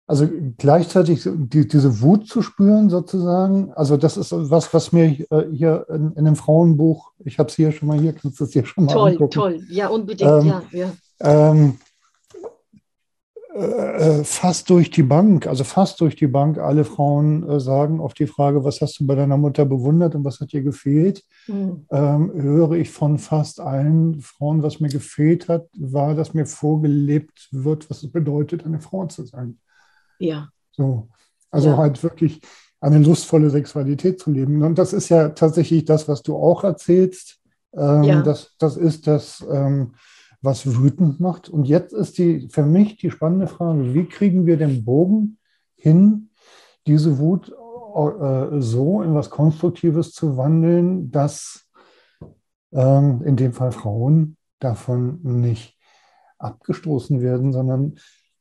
also 0.06 0.28
gleichzeitig 0.56 1.22
die, 1.24 1.66
diese 1.66 2.00
Wut 2.00 2.28
zu 2.28 2.42
spüren, 2.42 2.88
sozusagen. 2.90 3.72
Also, 3.74 3.96
das 3.96 4.16
ist 4.16 4.32
was, 4.32 4.72
was 4.72 4.92
mir 4.92 5.20
äh, 5.30 5.46
hier 5.52 5.86
in, 5.88 6.12
in 6.12 6.24
dem 6.24 6.36
Frauenbuch, 6.36 7.12
ich 7.24 7.38
habe 7.38 7.48
es 7.48 7.56
hier 7.56 7.72
schon 7.72 7.88
mal 7.88 7.98
hier, 7.98 8.12
kannst 8.12 8.38
du 8.38 8.44
es 8.44 8.50
dir 8.50 8.64
schon 8.64 8.84
mal 8.84 8.92
toll, 8.92 9.10
angucken. 9.12 9.30
toll. 9.32 9.60
Ja, 9.68 9.88
unbedingt. 9.88 10.30
Ähm, 10.30 10.46
ja, 10.46 10.62
ja. 10.72 10.92
Ähm, 11.50 11.78
äh, 13.56 14.22
fast 14.22 14.68
durch 14.68 14.90
die 14.90 15.02
Bank, 15.02 15.46
also 15.46 15.64
fast 15.64 16.00
durch 16.02 16.14
die 16.14 16.26
Bank, 16.26 16.58
alle 16.58 16.84
Frauen 16.84 17.48
äh, 17.48 17.58
sagen 17.58 18.00
auf 18.00 18.12
die 18.12 18.26
Frage, 18.26 18.64
was 18.64 18.82
hast 18.82 19.00
du 19.00 19.06
bei 19.06 19.14
deiner 19.14 19.38
Mutter 19.38 19.64
bewundert 19.64 20.14
und 20.14 20.24
was 20.24 20.40
hat 20.40 20.52
dir 20.52 20.62
gefehlt, 20.62 21.24
Hm. 21.46 21.86
ähm, 21.90 22.32
höre 22.34 22.72
ich 22.72 22.90
von 22.90 23.18
fast 23.18 23.60
allen 23.60 24.20
Frauen, 24.20 24.62
was 24.62 24.80
mir 24.80 24.88
gefehlt 24.88 25.48
hat, 25.48 25.68
war, 25.78 26.14
dass 26.14 26.34
mir 26.34 26.44
vorgelebt 26.44 27.48
wird, 27.50 27.88
was 27.88 28.02
es 28.02 28.10
bedeutet, 28.10 28.66
eine 28.66 28.80
Frau 28.80 29.06
zu 29.06 29.24
sein. 29.24 29.58
Ja. 30.18 30.48
So. 30.72 31.08
Also 31.50 31.70
Ja. 31.70 31.76
halt 31.78 32.02
wirklich 32.02 32.40
eine 32.80 32.98
lustvolle 32.98 33.50
Sexualität 33.50 34.20
zu 34.20 34.30
leben. 34.30 34.62
Und 34.62 34.78
das 34.78 34.92
ist 34.92 35.08
ja 35.08 35.30
tatsächlich 35.30 35.84
das, 35.84 36.08
was 36.08 36.22
du 36.22 36.36
auch 36.36 36.64
erzählst. 36.64 37.40
Ähm, 37.74 38.02
Ja. 38.04 38.22
das, 38.22 38.54
das 38.58 38.76
ist 38.76 39.06
das, 39.06 39.44
ähm, 39.50 39.94
was 40.42 40.66
wütend 40.80 41.18
macht. 41.18 41.48
Und 41.48 41.66
jetzt 41.66 41.92
ist 41.92 42.18
die 42.18 42.48
für 42.50 42.64
mich 42.64 42.98
die 42.98 43.10
spannende 43.10 43.46
Frage, 43.48 43.94
wie 43.94 44.06
kriegen 44.06 44.46
wir 44.46 44.56
den 44.56 44.84
Bogen 44.84 45.38
hin, 45.76 46.30
diese 46.86 47.18
Wut 47.18 47.48
äh, 47.50 48.60
so 48.60 49.00
in 49.02 49.14
was 49.14 49.30
Konstruktives 49.30 50.12
zu 50.12 50.36
wandeln, 50.36 51.10
dass 51.10 51.66
ähm, 52.72 53.22
in 53.24 53.36
dem 53.36 53.54
Fall 53.54 53.72
Frauen 53.72 54.36
davon 54.60 55.20
nicht 55.22 55.78
abgestoßen 56.38 57.22
werden, 57.22 57.52
sondern 57.52 57.94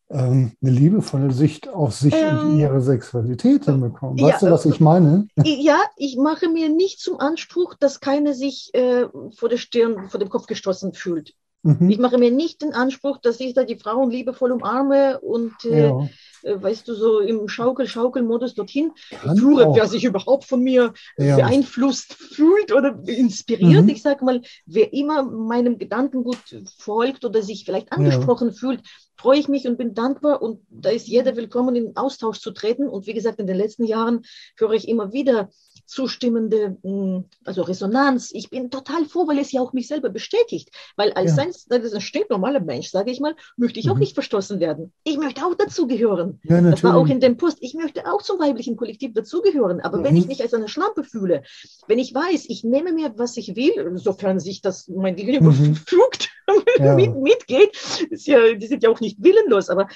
eine 0.10 0.52
liebevolle 0.62 1.32
Sicht 1.32 1.68
auf 1.68 1.94
sich 1.96 2.14
und 2.14 2.22
Ähm, 2.22 2.60
ihre 2.60 2.80
Sexualität 2.82 3.66
hinbekommen. 3.66 4.18
ja, 4.18 4.28
Weißt 4.28 4.44
du, 4.44 4.52
was 4.52 4.66
ich 4.66 4.80
meine? 4.80 5.28
Ja, 5.44 5.80
ich 5.98 6.16
mache 6.18 6.48
mir 6.48 6.70
nicht 6.70 7.00
zum 7.00 7.20
Anspruch, 7.20 7.74
dass 7.74 8.00
keiner 8.00 8.34
sich 8.34 8.70
äh, 8.74 9.08
vor 9.36 9.50
der 9.50 9.58
Stirn, 9.58 10.10
vor 10.10 10.20
dem 10.20 10.30
Kopf 10.30 10.46
gestoßen 10.46 10.94
fühlt. 10.94 11.34
Mhm. 11.64 11.90
Ich 11.90 11.98
mache 11.98 12.20
mir 12.20 12.30
nicht 12.30 12.62
den 12.62 12.74
Anspruch, 12.74 13.18
dass 13.18 13.40
ich 13.40 13.56
da 13.56 13.64
die 13.64 13.80
Frauen 13.80 14.12
liebevoll 14.12 14.52
umarme 14.52 15.20
und, 15.22 15.54
äh, 15.66 15.88
Ja, 15.88 16.08
äh, 16.44 16.62
weißt 16.62 16.88
du, 16.88 16.94
so 16.94 17.20
im 17.22 17.48
Schaukel-Schaukel-Modus 17.48 18.54
dorthin 18.54 18.92
kann 19.10 19.36
führe, 19.36 19.66
auch. 19.70 19.76
wer 19.76 19.88
sich 19.88 20.04
überhaupt 20.04 20.46
von 20.46 20.62
mir 20.62 20.94
Ja. 21.18 21.38
beeinflusst 21.38 22.14
fühlt 22.14 22.72
oder 22.72 23.00
inspiriert. 23.08 23.82
Mhm. 23.86 23.90
Ich 23.90 24.04
sage 24.04 24.24
mal, 24.24 24.42
wer 24.68 24.94
immer 24.94 25.24
meinem 25.24 25.80
Gedankengut 25.80 26.38
folgt 26.78 27.26
oder 27.26 27.42
sich 27.42 27.66
vielleicht 27.66 27.92
angesprochen 27.92 28.54
fühlt, 28.54 28.82
freue 29.16 29.40
ich 29.40 29.48
mich 29.48 29.68
und 29.68 29.78
bin 29.78 29.94
dankbar. 29.94 30.42
Und 30.42 30.66
da 30.70 30.90
ist 30.90 31.08
jeder 31.08 31.36
willkommen, 31.36 31.76
in 31.76 31.96
Austausch 31.96 32.40
zu 32.40 32.52
treten. 32.52 32.88
Und 32.88 33.08
wie 33.08 33.14
gesagt, 33.14 33.40
in 33.40 33.48
den 33.48 33.58
letzten 33.58 33.86
Jahren 33.86 34.24
höre 34.58 34.74
ich 34.74 34.88
immer 34.88 35.14
wieder 35.14 35.50
zustimmende, 35.86 36.78
mh, 36.84 37.24
also 37.46 37.62
Resonanz. 37.62 38.32
Ich 38.34 38.50
bin 38.50 38.70
total 38.72 39.06
froh, 39.06 39.28
weil 39.28 39.40
es 39.40 39.52
ja 39.52 39.62
auch 39.62 39.74
mich 39.74 39.88
selber 39.88 40.10
bestätigt. 40.10 40.70
Weil 40.96 41.12
als 41.14 41.38
Ja. 41.38 41.44
ein, 41.44 41.52
ein 41.94 42.02
stinknormaler 42.02 42.60
Mensch, 42.60 42.90
sage 42.90 43.12
ich 43.12 43.20
mal, 43.20 43.36
möchte 43.58 43.80
ich 43.80 43.90
auch 43.90 43.94
Mhm. 43.96 44.00
nicht 44.02 44.14
verstoßen 44.14 44.60
werden. 44.60 44.92
Ich 45.04 45.18
möchte 45.18 45.46
auch 45.46 45.56
dazugehören. 45.56 46.40
Ja, 46.44 46.62
Das 46.62 46.84
war 46.84 46.96
auch 46.96 47.08
in 47.08 47.20
dem 47.20 47.38
Post. 47.38 47.58
Ich 47.62 47.74
möchte 47.74 48.06
auch 48.12 48.22
zum 48.22 48.40
weiblichen 48.40 48.76
Kollektiv 48.76 49.14
dazugehören. 49.14 49.80
Aber 49.82 50.04
wenn 50.04 50.14
Mhm. 50.14 50.22
ich 50.22 50.28
mich 50.28 50.42
als 50.42 50.54
eine 50.54 50.68
Schlampe 50.68 51.04
fühle, 51.04 51.44
wenn 51.88 52.00
ich 52.00 52.14
weiß, 52.14 52.46
ich 52.50 52.64
nehme 52.64 52.92
mir, 52.94 53.14
was 53.18 53.38
ich 53.38 53.56
will, 53.56 53.98
sofern 53.98 54.40
sich 54.40 54.62
das 54.62 54.88
mein 54.88 55.16
Gegenüber 55.16 55.52
Mhm. 55.52 55.76
fügt, 55.76 56.30
Ja. 56.80 56.96
mit, 56.96 57.16
mitgeht, 57.16 57.76
ist 58.10 58.28
ja, 58.28 58.54
die 58.54 58.68
sind 58.68 58.84
ja 58.84 58.90
auch 58.90 59.00
nicht 59.00 59.24
willenlos. 59.24 59.70
Aber 59.70 59.88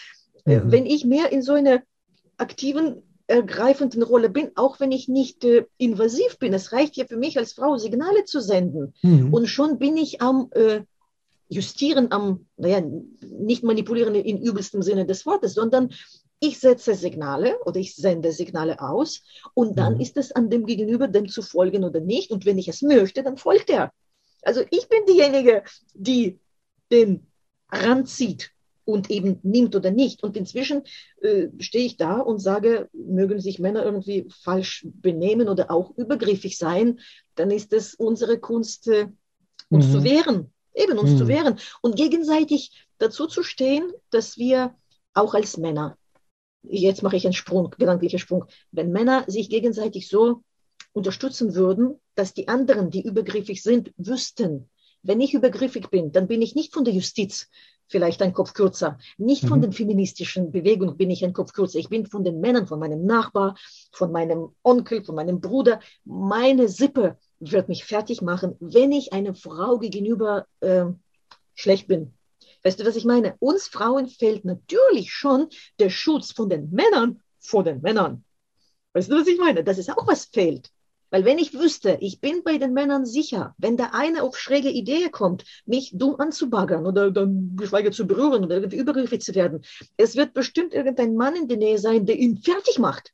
äh, 0.45 0.59
Mhm. 0.59 0.71
wenn 0.71 0.85
ich 0.85 1.05
mehr 1.05 1.31
in 1.31 1.41
so 1.41 1.53
einer 1.53 1.81
aktiven, 2.37 3.03
ergreifenden 3.29 4.01
Rolle 4.01 4.29
bin, 4.29 4.51
auch 4.55 4.79
wenn 4.79 4.91
ich 4.91 5.07
nicht 5.07 5.43
äh, 5.45 5.65
invasiv 5.77 6.39
bin, 6.39 6.53
es 6.53 6.71
reicht 6.71 6.97
ja 6.97 7.05
für 7.05 7.17
mich 7.17 7.37
als 7.37 7.53
Frau, 7.53 7.77
Signale 7.77 8.25
zu 8.25 8.41
senden. 8.41 8.93
Mhm. 9.03 9.33
Und 9.33 9.47
schon 9.47 9.77
bin 9.77 9.97
ich 9.97 10.21
am 10.21 10.49
äh, 10.51 10.81
Justieren, 11.47 12.11
am, 12.11 12.45
naja, 12.57 12.81
nicht 13.21 13.63
manipulieren 13.63 14.15
in 14.15 14.41
übelstem 14.41 14.81
Sinne 14.81 15.05
des 15.05 15.25
Wortes, 15.25 15.53
sondern 15.53 15.89
ich 16.39 16.59
setze 16.59 16.95
Signale 16.95 17.57
oder 17.65 17.79
ich 17.79 17.95
sende 17.95 18.31
Signale 18.31 18.79
aus 18.81 19.21
und 19.53 19.77
dann 19.77 19.95
Mhm. 19.95 20.01
ist 20.01 20.17
es 20.17 20.31
an 20.31 20.49
dem 20.49 20.65
Gegenüber, 20.65 21.07
dem 21.07 21.27
zu 21.27 21.41
folgen 21.41 21.83
oder 21.83 21.99
nicht. 21.99 22.31
Und 22.31 22.45
wenn 22.45 22.57
ich 22.57 22.67
es 22.67 22.81
möchte, 22.81 23.23
dann 23.23 23.37
folgt 23.37 23.69
er. 23.69 23.91
Also 24.41 24.61
ich 24.71 24.87
bin 24.89 25.05
diejenige, 25.07 25.63
die 25.93 26.39
den 26.91 27.27
ranzieht 27.71 28.51
und 28.91 29.09
eben 29.09 29.39
nimmt 29.43 29.75
oder 29.75 29.91
nicht. 29.91 30.23
Und 30.23 30.37
inzwischen 30.37 30.83
äh, 31.21 31.47
stehe 31.59 31.85
ich 31.85 31.97
da 31.97 32.19
und 32.19 32.39
sage, 32.39 32.89
mögen 32.93 33.39
sich 33.39 33.59
Männer 33.59 33.83
irgendwie 33.83 34.27
falsch 34.43 34.85
benehmen 34.87 35.49
oder 35.49 35.71
auch 35.71 35.95
übergriffig 35.97 36.57
sein, 36.57 36.99
dann 37.35 37.51
ist 37.51 37.73
es 37.73 37.95
unsere 37.95 38.39
Kunst, 38.39 38.87
äh, 38.87 39.07
uns 39.69 39.87
Mhm. 39.87 39.91
zu 39.91 40.03
wehren, 40.03 40.53
eben 40.73 40.97
uns 40.97 41.15
zu 41.15 41.25
Mhm. 41.25 41.29
wehren 41.29 41.59
und 41.81 41.95
gegenseitig 41.95 42.87
dazu 42.97 43.27
zu 43.27 43.43
stehen, 43.43 43.91
dass 44.09 44.37
wir 44.37 44.75
auch 45.13 45.33
als 45.33 45.57
Männer, 45.57 45.97
jetzt 46.63 47.03
mache 47.03 47.15
ich 47.17 47.25
einen 47.25 47.33
Sprung, 47.33 47.71
gedanklicher 47.77 48.19
Sprung, 48.19 48.45
wenn 48.71 48.91
Männer 48.91 49.23
sich 49.27 49.49
gegenseitig 49.49 50.07
so 50.07 50.43
unterstützen 50.93 51.55
würden, 51.55 51.99
dass 52.15 52.33
die 52.33 52.47
anderen, 52.47 52.89
die 52.89 53.01
übergriffig 53.03 53.61
sind, 53.63 53.93
wüssten, 53.97 54.69
wenn 55.03 55.21
ich 55.21 55.33
übergriffig 55.33 55.89
bin, 55.89 56.11
dann 56.11 56.27
bin 56.27 56.41
ich 56.41 56.55
nicht 56.55 56.73
von 56.73 56.83
der 56.83 56.93
Justiz 56.93 57.49
vielleicht 57.89 58.21
ein 58.21 58.33
Kopf 58.33 58.53
kürzer, 58.53 58.97
nicht 59.17 59.45
von 59.45 59.59
Mhm. 59.59 59.63
den 59.63 59.73
feministischen 59.73 60.51
Bewegungen 60.51 60.95
bin 60.95 61.09
ich 61.09 61.25
ein 61.25 61.33
Kopf 61.33 61.51
kürzer, 61.53 61.79
ich 61.79 61.89
bin 61.89 62.05
von 62.05 62.23
den 62.23 62.39
Männern, 62.39 62.67
von 62.67 62.79
meinem 62.79 63.05
Nachbar, 63.05 63.57
von 63.91 64.11
meinem 64.11 64.55
Onkel, 64.63 65.03
von 65.03 65.15
meinem 65.15 65.41
Bruder. 65.41 65.79
Meine 66.05 66.69
Sippe 66.69 67.17
wird 67.39 67.67
mich 67.67 67.83
fertig 67.83 68.21
machen, 68.21 68.55
wenn 68.59 68.91
ich 68.91 69.11
einer 69.11 69.33
Frau 69.33 69.79
gegenüber 69.79 70.45
ähm, 70.61 70.99
schlecht 71.55 71.87
bin. 71.87 72.13
Weißt 72.63 72.79
du, 72.79 72.85
was 72.85 72.95
ich 72.95 73.05
meine? 73.05 73.35
Uns 73.39 73.67
Frauen 73.67 74.07
fehlt 74.07 74.45
natürlich 74.45 75.11
schon 75.11 75.47
der 75.79 75.89
Schutz 75.89 76.31
von 76.31 76.49
den 76.49 76.69
Männern 76.71 77.21
vor 77.39 77.63
den 77.63 77.81
Männern. 77.81 78.23
Weißt 78.93 79.09
du, 79.09 79.15
was 79.15 79.27
ich 79.27 79.39
meine? 79.39 79.63
Das 79.63 79.77
ist 79.77 79.89
auch 79.89 80.07
was 80.07 80.25
fehlt. 80.25 80.69
Weil 81.09 81.25
wenn 81.25 81.39
ich 81.39 81.53
wüsste, 81.53 81.97
ich 82.01 82.21
bin 82.21 82.43
bei 82.43 82.57
den 82.57 82.73
Männern 82.73 83.05
sicher, 83.05 83.55
wenn 83.57 83.77
der 83.77 83.93
eine 83.95 84.23
auf 84.23 84.37
schräge 84.37 84.69
Idee 84.69 85.09
kommt, 85.09 85.43
mich 85.65 85.91
dumm 85.93 86.15
anzubaggern 86.19 86.85
oder 86.85 87.11
dann 87.11 87.55
geschweige 87.55 87.91
zu 87.91 88.05
berühren 88.05 88.45
oder 88.45 88.55
irgendwie 88.55 88.77
übergriffig 88.77 89.21
zu 89.21 89.33
werden, 89.35 89.61
es 89.97 90.15
wird 90.15 90.33
bestimmt 90.33 90.73
irgendein 90.73 91.15
Mann 91.15 91.35
in 91.35 91.47
der 91.47 91.57
Nähe 91.57 91.79
sein, 91.79 92.05
der 92.05 92.17
ihn 92.17 92.37
fertig 92.37 92.79
macht. 92.79 93.13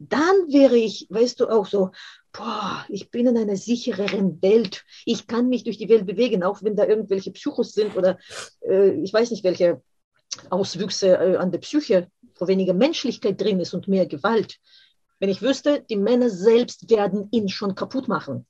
Dann 0.00 0.46
wäre 0.48 0.76
ich, 0.76 1.06
weißt 1.10 1.40
du, 1.40 1.48
auch 1.48 1.66
so, 1.66 1.90
boah, 2.32 2.84
ich 2.88 3.10
bin 3.10 3.26
in 3.26 3.36
einer 3.36 3.56
sichereren 3.56 4.40
Welt. 4.42 4.84
Ich 5.04 5.26
kann 5.26 5.48
mich 5.48 5.64
durch 5.64 5.78
die 5.78 5.88
Welt 5.88 6.06
bewegen, 6.06 6.44
auch 6.44 6.62
wenn 6.62 6.76
da 6.76 6.86
irgendwelche 6.86 7.32
Psychos 7.32 7.72
sind 7.72 7.96
oder 7.96 8.18
äh, 8.66 8.90
ich 9.02 9.12
weiß 9.12 9.30
nicht, 9.30 9.44
welche 9.44 9.82
Auswüchse 10.50 11.08
äh, 11.08 11.36
an 11.36 11.50
der 11.50 11.58
Psyche, 11.58 12.08
wo 12.38 12.46
weniger 12.46 12.74
Menschlichkeit 12.74 13.40
drin 13.40 13.60
ist 13.60 13.74
und 13.74 13.88
mehr 13.88 14.06
Gewalt. 14.06 14.58
Wenn 15.20 15.30
ich 15.30 15.42
wüsste, 15.42 15.82
die 15.88 15.96
Männer 15.96 16.30
selbst 16.30 16.90
werden 16.90 17.28
ihn 17.32 17.48
schon 17.48 17.74
kaputt 17.74 18.08
machen. 18.08 18.46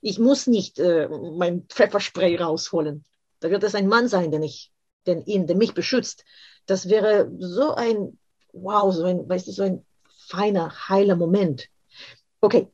Ich 0.00 0.18
muss 0.18 0.46
nicht 0.46 0.78
äh, 0.78 1.08
mein 1.08 1.62
Pfefferspray 1.68 2.36
rausholen. 2.36 3.04
Da 3.40 3.50
wird 3.50 3.62
es 3.64 3.74
ein 3.74 3.88
Mann 3.88 4.08
sein, 4.08 4.30
der, 4.30 4.42
ich, 4.42 4.72
der 5.06 5.26
ihn, 5.26 5.46
der 5.46 5.56
mich 5.56 5.74
beschützt. 5.74 6.24
Das 6.66 6.88
wäre 6.88 7.30
so 7.38 7.74
ein, 7.74 8.18
wow, 8.52 8.92
so 8.92 9.04
ein, 9.04 9.28
weißt 9.28 9.48
du, 9.48 9.52
so 9.52 9.62
ein 9.62 9.86
feiner, 10.28 10.88
heiler 10.88 11.16
Moment. 11.16 11.68
Okay, 12.40 12.68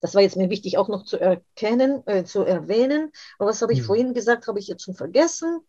das 0.00 0.14
war 0.14 0.22
jetzt 0.22 0.36
mir 0.36 0.50
wichtig 0.50 0.78
auch 0.78 0.88
noch 0.88 1.04
zu 1.04 1.18
erkennen, 1.18 2.02
äh, 2.06 2.24
zu 2.24 2.42
erwähnen. 2.42 3.10
Aber 3.38 3.50
was 3.50 3.60
habe 3.62 3.72
ich 3.72 3.80
Mhm. 3.80 3.84
vorhin 3.84 4.14
gesagt, 4.14 4.46
habe 4.46 4.58
ich 4.58 4.66
jetzt 4.68 4.82
schon 4.84 4.94
vergessen. 4.94 5.60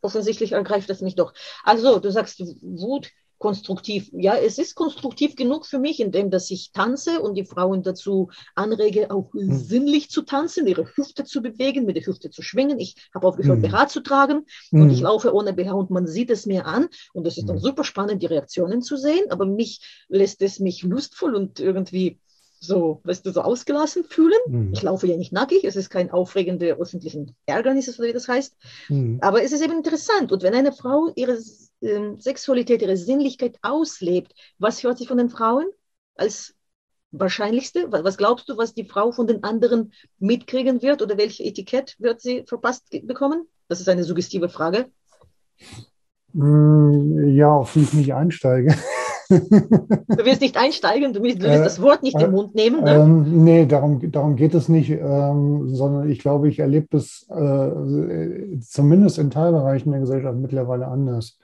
Offensichtlich 0.00 0.52
ergreift 0.52 0.88
es 0.88 1.02
mich 1.02 1.14
doch. 1.14 1.34
Also, 1.64 1.98
du 1.98 2.10
sagst 2.10 2.40
Wut 2.62 3.10
konstruktiv. 3.40 4.10
Ja, 4.12 4.36
es 4.36 4.58
ist 4.58 4.76
konstruktiv 4.76 5.34
genug 5.34 5.66
für 5.66 5.80
mich, 5.80 5.98
indem 5.98 6.30
dass 6.30 6.50
ich 6.52 6.72
tanze 6.72 7.20
und 7.20 7.34
die 7.34 7.44
Frauen 7.46 7.82
dazu 7.82 8.30
anrege, 8.54 9.10
auch 9.10 9.32
Mhm. 9.32 9.50
sinnlich 9.50 10.10
zu 10.10 10.22
tanzen, 10.22 10.68
ihre 10.68 10.86
Hüfte 10.94 11.24
zu 11.24 11.42
bewegen, 11.42 11.86
mit 11.86 11.96
der 11.96 12.06
Hüfte 12.06 12.30
zu 12.30 12.42
schwingen. 12.42 12.78
Ich 12.78 12.94
habe 13.14 13.26
aufgehört, 13.26 13.58
Mhm. 13.58 13.62
BH 13.62 13.88
zu 13.88 14.00
tragen 14.00 14.46
und 14.78 14.88
Mhm. 14.88 14.90
ich 14.90 15.00
laufe 15.00 15.34
ohne 15.34 15.52
BH 15.54 15.72
und 15.74 15.90
man 15.90 16.06
sieht 16.06 16.30
es 16.30 16.46
mir 16.46 16.66
an 16.66 16.88
und 17.14 17.26
es 17.26 17.38
ist 17.38 17.48
dann 17.48 17.56
Mhm. 17.56 17.60
super 17.60 17.84
spannend, 17.84 18.22
die 18.22 18.26
Reaktionen 18.26 18.82
zu 18.82 18.96
sehen, 18.96 19.24
aber 19.30 19.46
mich 19.46 19.80
lässt 20.08 20.42
es 20.42 20.60
mich 20.60 20.82
lustvoll 20.82 21.34
und 21.34 21.60
irgendwie 21.60 22.20
so, 22.62 23.00
weißt 23.04 23.24
du, 23.24 23.32
so 23.32 23.40
ausgelassen 23.40 24.04
fühlen. 24.04 24.38
Mhm. 24.46 24.68
Ich 24.72 24.82
laufe 24.82 25.06
ja 25.06 25.16
nicht 25.16 25.32
nackig, 25.32 25.64
es 25.64 25.76
ist 25.76 25.88
kein 25.88 26.10
aufregende 26.10 26.74
öffentlichen 26.76 27.34
Ärgernis, 27.46 27.98
oder 27.98 28.08
wie 28.08 28.12
das 28.12 28.28
heißt. 28.28 28.54
Mhm. 28.88 29.18
Aber 29.22 29.42
es 29.42 29.52
ist 29.52 29.62
eben 29.62 29.78
interessant. 29.78 30.30
Und 30.30 30.42
wenn 30.42 30.54
eine 30.54 30.72
Frau 30.72 31.10
ihre 31.16 31.38
ähm, 31.82 32.20
Sexualität, 32.20 32.82
ihre 32.82 32.96
Sinnlichkeit 32.96 33.58
auslebt, 33.62 34.34
was 34.58 34.82
hört 34.82 34.98
sie 34.98 35.06
von 35.06 35.18
den 35.18 35.30
Frauen 35.30 35.66
als 36.14 36.54
wahrscheinlichste? 37.12 37.90
Was 37.90 38.04
was 38.04 38.16
glaubst 38.16 38.48
du, 38.48 38.56
was 38.56 38.74
die 38.74 38.84
Frau 38.84 39.12
von 39.12 39.26
den 39.26 39.42
anderen 39.42 39.92
mitkriegen 40.18 40.82
wird 40.82 41.02
oder 41.02 41.16
welche 41.18 41.44
Etikett 41.44 41.96
wird 41.98 42.20
sie 42.20 42.44
verpasst 42.46 42.90
bekommen? 42.90 43.46
Das 43.68 43.80
ist 43.80 43.88
eine 43.88 44.04
suggestive 44.04 44.48
Frage. 44.48 44.86
Mm, 46.32 47.34
Ja, 47.34 47.50
auf 47.52 47.72
die 47.72 47.82
ich 47.82 47.92
nicht 47.92 48.14
einsteige. 48.14 48.74
Du 49.30 50.24
wirst 50.24 50.40
nicht 50.40 50.56
einsteigen, 50.56 51.12
du 51.12 51.22
wirst, 51.22 51.38
du 51.38 51.44
wirst 51.44 51.60
Äh, 51.60 51.62
das 51.62 51.80
Wort 51.80 52.02
nicht 52.02 52.16
äh, 52.18 52.24
im 52.24 52.32
Mund 52.32 52.56
nehmen. 52.56 52.82
Ne? 52.82 52.94
Ähm, 52.96 53.44
nee, 53.44 53.64
darum, 53.64 54.10
darum 54.10 54.34
geht 54.34 54.54
es 54.54 54.68
nicht, 54.68 54.90
ähm, 54.90 55.72
sondern 55.72 56.10
ich 56.10 56.18
glaube, 56.18 56.48
ich 56.48 56.58
erlebe 56.58 56.88
das 56.90 57.28
äh, 57.30 58.58
zumindest 58.60 59.18
in 59.18 59.30
Teilbereichen 59.30 59.92
der 59.92 60.00
Gesellschaft 60.00 60.36
mittlerweile 60.36 60.88
anders 60.88 61.38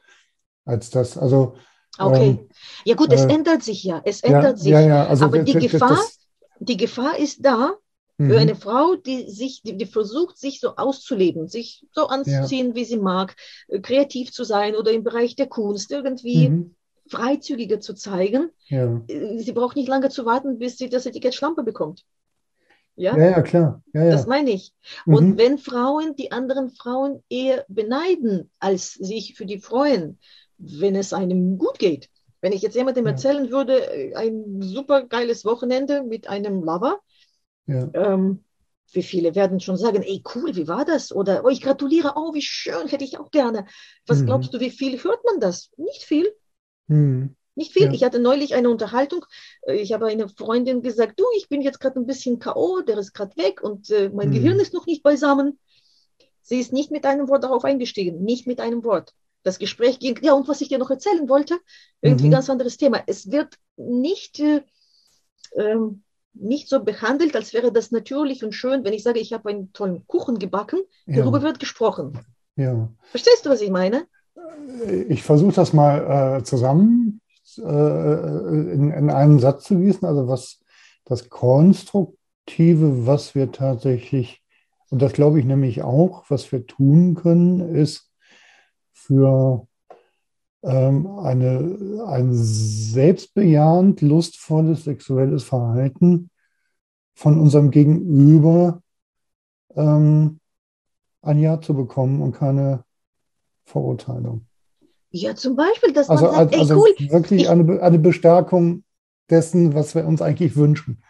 als 0.66 0.90
das. 0.90 1.16
Also, 1.18 1.56
okay. 1.98 2.28
ähm, 2.30 2.48
ja 2.84 2.94
gut, 2.94 3.12
es 3.12 3.22
äh, 3.22 3.28
ändert 3.34 3.62
sich 3.62 3.84
ja. 3.84 4.02
Es 4.04 4.22
ja, 4.22 4.28
ändert 4.28 4.58
sich. 4.58 4.72
ja, 4.72 4.80
ja, 4.80 5.06
also 5.06 5.24
Aber 5.26 5.38
die 5.40 5.52
das- 5.54 5.62
Gefahr, 5.62 5.90
das- 5.90 6.18
die 6.58 6.76
Gefahr 6.76 7.18
ist 7.18 7.44
da, 7.44 7.74
mhm, 8.18 8.30
Für 8.30 8.38
eine 8.38 8.54
Frau, 8.56 8.96
die 8.96 9.30
sich, 9.30 9.62
die, 9.62 9.76
die 9.76 9.86
versucht, 9.86 10.38
sich 10.38 10.60
so 10.60 10.76
auszuleben, 10.76 11.48
sich 11.48 11.84
so 11.92 12.06
anzuziehen, 12.08 12.74
wie 12.74 12.84
sie 12.86 12.96
mag, 12.98 13.36
äh, 13.68 13.80
kreativ 13.80 14.32
zu 14.32 14.44
sein 14.44 14.74
oder 14.74 14.90
im 14.92 15.04
Bereich 15.04 15.36
der 15.36 15.48
Kunst 15.48 15.90
irgendwie 15.92 16.48
mhm, 16.48 16.74
freizügiger 17.10 17.80
zu 17.80 17.94
zeigen. 17.94 18.50
ja. 18.68 19.02
Äh, 19.08 19.38
Sie 19.38 19.52
braucht 19.52 19.76
nicht 19.76 19.88
lange 19.88 20.08
zu 20.08 20.24
warten, 20.24 20.58
bis 20.58 20.78
sie 20.78 20.88
das 20.88 21.06
Etikett 21.06 21.34
Schlampe 21.34 21.62
bekommt. 21.62 22.04
Ja, 22.96 23.14
ja, 23.18 23.30
ja, 23.32 23.42
klar. 23.42 23.82
Ja, 23.92 24.04
ja. 24.04 24.10
das 24.10 24.26
meine 24.26 24.50
ich. 24.50 24.72
Und 25.06 25.30
Mhm, 25.30 25.38
wenn 25.38 25.58
Frauen 25.58 26.16
die 26.16 26.32
anderen 26.32 26.70
Frauen 26.70 27.22
eher 27.28 27.66
beneiden, 27.68 28.50
als 28.58 28.94
sich 28.94 29.34
für 29.36 29.44
die 29.44 29.58
freuen, 29.60 30.18
wenn 30.58 30.96
es 30.96 31.12
einem 31.12 31.58
gut 31.58 31.78
geht. 31.78 32.08
Wenn 32.40 32.52
ich 32.52 32.62
jetzt 32.62 32.76
jemandem 32.76 33.06
Ja. 33.06 33.10
erzählen 33.12 33.50
würde, 33.50 33.80
äh, 33.92 34.14
ein 34.14 34.62
super 34.62 35.02
geiles 35.04 35.44
Wochenende 35.44 36.02
mit 36.02 36.28
einem 36.28 36.62
Lover, 36.62 37.00
ja. 37.66 37.90
ähm, 37.94 38.44
wie 38.92 39.02
viele 39.02 39.34
werden 39.34 39.60
schon 39.60 39.76
sagen, 39.76 40.02
ey, 40.02 40.22
cool, 40.34 40.54
wie 40.56 40.68
war 40.68 40.84
das? 40.84 41.12
Oder, 41.12 41.44
oh, 41.44 41.48
ich 41.48 41.60
gratuliere, 41.60 42.14
oh, 42.16 42.34
wie 42.34 42.42
schön, 42.42 42.88
hätte 42.88 43.04
ich 43.04 43.18
auch 43.18 43.30
gerne. 43.30 43.66
Was 44.06 44.20
Mhm. 44.20 44.26
glaubst 44.26 44.54
du, 44.54 44.60
wie 44.60 44.70
viel 44.70 45.02
hört 45.02 45.24
man 45.24 45.40
das? 45.40 45.70
Nicht 45.76 46.04
viel. 46.04 46.26
Mhm, 46.88 47.34
Nicht 47.54 47.72
viel. 47.72 47.84
Ja. 47.84 47.92
Ich 47.92 48.04
hatte 48.04 48.18
neulich 48.20 48.54
eine 48.54 48.68
Unterhaltung. 48.70 49.24
äh, 49.62 49.74
Ich 49.76 49.92
habe 49.92 50.06
einer 50.06 50.28
Freundin 50.28 50.82
gesagt, 50.82 51.18
du, 51.18 51.24
ich 51.36 51.48
bin 51.48 51.62
jetzt 51.62 51.80
gerade 51.80 51.98
ein 51.98 52.06
bisschen 52.06 52.38
K.O., 52.38 52.82
der 52.82 52.98
ist 52.98 53.14
gerade 53.14 53.36
weg 53.36 53.62
und 53.62 53.90
äh, 53.90 54.10
mein 54.10 54.28
Mhm. 54.28 54.34
Gehirn 54.34 54.60
ist 54.60 54.74
noch 54.74 54.86
nicht 54.86 55.02
beisammen. 55.02 55.58
Sie 56.42 56.60
ist 56.60 56.72
nicht 56.72 56.90
mit 56.90 57.06
einem 57.06 57.28
Wort 57.28 57.44
darauf 57.44 57.64
eingestiegen, 57.64 58.22
nicht 58.24 58.46
mit 58.46 58.60
einem 58.60 58.84
Wort. 58.84 59.14
Das 59.46 59.58
Gespräch 59.58 60.00
ging, 60.00 60.18
ja, 60.22 60.32
und 60.34 60.48
was 60.48 60.60
ich 60.60 60.68
dir 60.68 60.78
noch 60.78 60.90
erzählen 60.90 61.28
wollte, 61.28 61.56
irgendwie 62.02 62.26
Mhm. 62.26 62.32
ganz 62.32 62.50
anderes 62.50 62.76
Thema. 62.76 63.02
Es 63.06 63.30
wird 63.30 63.54
nicht, 63.76 64.40
äh, 64.40 64.62
ähm, 65.56 66.02
nicht 66.34 66.68
so 66.68 66.82
behandelt, 66.82 67.34
als 67.36 67.54
wäre 67.54 67.72
das 67.72 67.92
natürlich 67.92 68.44
und 68.44 68.52
schön, 68.52 68.84
wenn 68.84 68.92
ich 68.92 69.02
sage, 69.04 69.20
ich 69.20 69.32
habe 69.32 69.48
einen 69.48 69.72
tollen 69.72 70.06
Kuchen 70.06 70.38
gebacken, 70.38 70.80
darüber 71.06 71.38
ja, 71.38 71.44
wird 71.44 71.60
gesprochen. 71.60 72.18
ja. 72.56 72.88
Verstehst 73.10 73.46
du, 73.46 73.50
was 73.50 73.60
ich 73.60 73.70
meine? 73.70 74.06
Ich 75.08 75.22
versuche 75.22 75.54
das 75.54 75.72
mal 75.72 76.38
äh, 76.38 76.42
zusammen 76.44 77.20
äh, 77.58 77.62
in, 78.74 78.90
in 78.90 79.10
einen 79.10 79.38
Satz 79.38 79.64
zu 79.64 79.78
gießen. 79.78 80.06
Also 80.06 80.26
was 80.28 80.58
das 81.04 81.28
Konstruktive, 81.28 83.06
was 83.06 83.34
wir 83.34 83.52
tatsächlich, 83.52 84.42
und 84.90 85.00
das 85.00 85.12
glaube 85.12 85.38
ich 85.38 85.44
nämlich 85.46 85.82
auch, 85.82 86.24
was 86.28 86.50
wir 86.52 86.66
tun 86.66 87.14
können, 87.14 87.74
ist 87.74 88.05
für 89.06 89.66
ähm, 90.62 91.06
eine, 91.18 92.04
ein 92.08 92.30
selbstbejahend, 92.32 94.00
lustvolles 94.00 94.84
sexuelles 94.84 95.44
Verhalten 95.44 96.30
von 97.14 97.38
unserem 97.38 97.70
Gegenüber 97.70 98.82
ähm, 99.74 100.40
ein 101.22 101.38
Ja 101.38 101.60
zu 101.60 101.74
bekommen 101.74 102.20
und 102.20 102.32
keine 102.32 102.84
Verurteilung. 103.64 104.46
Ja, 105.10 105.34
zum 105.34 105.56
Beispiel, 105.56 105.92
dass 105.92 106.08
Also, 106.08 106.26
man 106.26 106.34
sagt, 106.34 106.54
ey, 106.54 106.60
also 106.60 106.74
cool, 106.76 106.94
wirklich 107.10 107.42
ich- 107.42 107.48
eine, 107.48 107.80
eine 107.80 107.98
Bestärkung 107.98 108.82
dessen, 109.30 109.74
was 109.74 109.94
wir 109.94 110.06
uns 110.06 110.20
eigentlich 110.20 110.56
wünschen. 110.56 111.02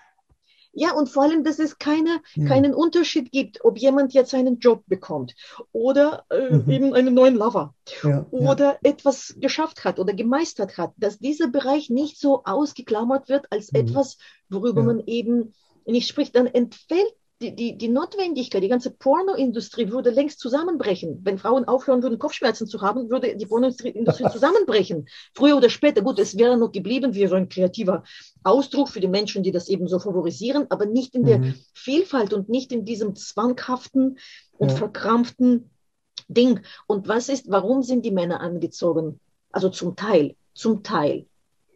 Ja, 0.78 0.92
und 0.92 1.08
vor 1.08 1.22
allem, 1.22 1.42
dass 1.42 1.58
es 1.58 1.78
keine, 1.78 2.20
Ja. 2.34 2.44
keinen 2.48 2.74
Unterschied 2.74 3.32
gibt, 3.32 3.64
ob 3.64 3.78
jemand 3.78 4.12
jetzt 4.12 4.34
einen 4.34 4.58
Job 4.58 4.82
bekommt 4.86 5.34
oder 5.72 6.26
äh, 6.28 6.58
Mhm. 6.58 6.70
eben 6.70 6.94
einen 6.94 7.14
neuen 7.14 7.34
Lover 7.34 7.74
Ja, 8.02 8.10
ja. 8.10 8.26
oder 8.30 8.78
etwas 8.82 9.34
geschafft 9.38 9.84
hat 9.84 9.98
oder 9.98 10.12
gemeistert 10.12 10.76
hat, 10.76 10.92
dass 10.98 11.18
dieser 11.18 11.48
Bereich 11.48 11.88
nicht 11.88 12.20
so 12.20 12.42
ausgeklammert 12.44 13.30
wird 13.30 13.46
als 13.50 13.72
Mhm. 13.72 13.80
etwas, 13.80 14.18
worüber 14.50 14.82
Ja. 14.82 14.86
man 14.88 15.02
eben 15.06 15.54
nicht 15.86 16.08
spricht, 16.08 16.36
dann 16.36 16.46
entfällt 16.46 17.14
die, 17.42 17.54
die, 17.54 17.76
die 17.76 17.88
Notwendigkeit, 17.88 18.62
die 18.62 18.68
ganze 18.68 18.90
Pornoindustrie 18.90 19.90
würde 19.90 20.10
längst 20.10 20.40
zusammenbrechen. 20.40 21.20
Wenn 21.22 21.36
Frauen 21.38 21.66
aufhören 21.66 22.02
würden, 22.02 22.18
Kopfschmerzen 22.18 22.66
zu 22.66 22.80
haben, 22.80 23.10
würde 23.10 23.36
die 23.36 23.44
Pornoindustrie 23.46 23.92
zusammenbrechen. 24.32 25.06
Früher 25.34 25.56
oder 25.56 25.68
später, 25.68 26.00
gut, 26.00 26.18
es 26.18 26.38
wäre 26.38 26.56
noch 26.56 26.72
geblieben, 26.72 27.14
wie 27.14 27.26
so 27.26 27.34
ein 27.34 27.48
kreativer 27.50 28.04
Ausdruck 28.42 28.88
für 28.88 29.00
die 29.00 29.08
Menschen, 29.08 29.42
die 29.42 29.52
das 29.52 29.68
eben 29.68 29.86
so 29.86 29.98
favorisieren, 29.98 30.66
aber 30.70 30.86
nicht 30.86 31.14
in 31.14 31.24
der 31.24 31.38
Mhm. 31.38 31.54
Vielfalt 31.74 32.32
und 32.32 32.48
nicht 32.48 32.72
in 32.72 32.84
diesem 32.86 33.14
zwanghaften 33.14 34.18
und 34.58 34.70
Ja. 34.70 34.76
verkrampften 34.76 35.70
Ding. 36.28 36.60
Und 36.86 37.06
was 37.06 37.28
ist, 37.28 37.50
warum 37.50 37.82
sind 37.82 38.04
die 38.04 38.10
Männer 38.10 38.40
angezogen? 38.40 39.20
Also 39.52 39.68
zum 39.68 39.94
Teil, 39.94 40.36
zum 40.54 40.82
Teil, 40.82 41.26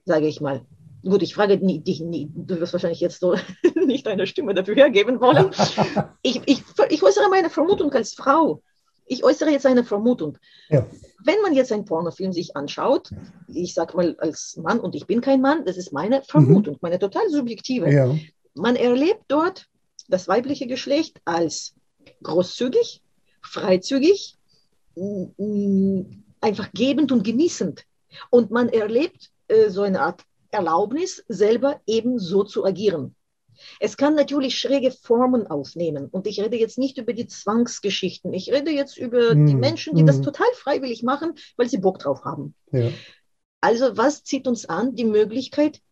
sage 0.07 0.27
ich 0.27 0.41
mal. 0.41 0.65
Gut, 1.02 1.22
ich 1.22 1.35
frage 1.35 1.59
dich 1.59 2.01
nie, 2.01 2.31
du 2.35 2.60
wirst 2.60 2.72
wahrscheinlich 2.72 3.01
jetzt 3.01 3.20
so 3.20 3.35
nicht 3.86 4.06
eine 4.06 4.27
Stimme 4.27 4.55
dafür 4.55 4.74
hergeben 4.74 5.20
wollen. 5.20 5.51
Ich, 6.22 6.40
ich, 6.44 6.62
ich 6.90 7.02
äußere 7.02 7.31
meine 7.31 7.48
Vermutung 7.48 7.90
als 7.93 8.12
Frau. 8.12 8.62
Ich 9.06 9.24
äußere 9.24 9.51
jetzt 9.51 9.64
eine 9.64 9.85
Vermutung. 9.85 10.36
Ja. 10.68 10.86
Wenn 11.24 11.40
man 11.43 11.55
jetzt 11.55 11.72
einen 11.72 11.86
Pornofilm 11.86 12.32
sich 12.32 12.56
anschaut, 12.56 13.10
ich 13.48 13.72
sage 13.72 13.97
mal 13.97 14.16
als 14.18 14.56
Mann, 14.56 14.81
und 14.81 14.94
ich 14.94 15.06
bin 15.06 15.22
kein 15.22 15.40
Mann, 15.40 15.64
das 15.64 15.78
ist 15.78 15.93
meine 15.93 16.22
Vermutung, 16.22 16.77
meine 16.82 16.98
total 16.98 17.28
subjektive. 17.31 17.90
Ja, 17.90 18.14
Man 18.55 18.77
erlebt 18.77 19.24
dort 19.28 19.66
das 20.09 20.28
weibliche 20.28 20.66
Geschlecht 20.66 21.20
als 21.24 21.74
großzügig, 22.22 23.02
freizügig, 23.43 24.36
einfach 26.40 26.70
gebend 26.72 27.12
und 27.12 27.24
genießend. 27.24 27.85
Und 28.28 28.51
man 28.51 28.68
erlebt 28.68 29.31
äh, 29.48 29.70
so 29.70 29.82
eine 29.82 30.02
Art 30.02 30.22
Erlaubnis, 30.51 31.24
selber 31.28 31.81
ebenso 31.86 32.44
zu 32.44 32.64
agieren. 32.64 33.14
Es 33.78 33.97
kann 33.97 34.14
natürlich 34.14 34.59
schräge 34.59 34.90
Formen 34.90 35.47
aufnehmen. 35.47 36.09
Und 36.10 36.27
ich 36.27 36.40
rede 36.40 36.56
jetzt 36.56 36.78
nicht 36.78 36.98
über 36.98 37.12
die 37.12 37.27
Zwangsgeschichten. 37.27 38.32
Ich 38.32 38.51
rede 38.52 38.70
jetzt 38.70 38.97
über 38.97 39.35
die 39.35 39.55
Mm, 39.55 39.60
Menschen, 39.60 39.94
die 39.94 40.05
das 40.05 40.18
mm. 40.18 40.22
total 40.22 40.47
freiwillig 40.55 41.02
machen, 41.02 41.35
weil 41.56 41.68
sie 41.68 41.78
Bock 41.78 41.98
drauf 41.98 42.24
haben. 42.24 42.55
ja. 42.72 42.90
Also 43.62 43.97
was 43.98 44.24
zieht 44.24 44.48
uns 44.48 44.64
an? 44.66 44.94
Die 44.94 45.05
Möglichkeit, 45.05 45.82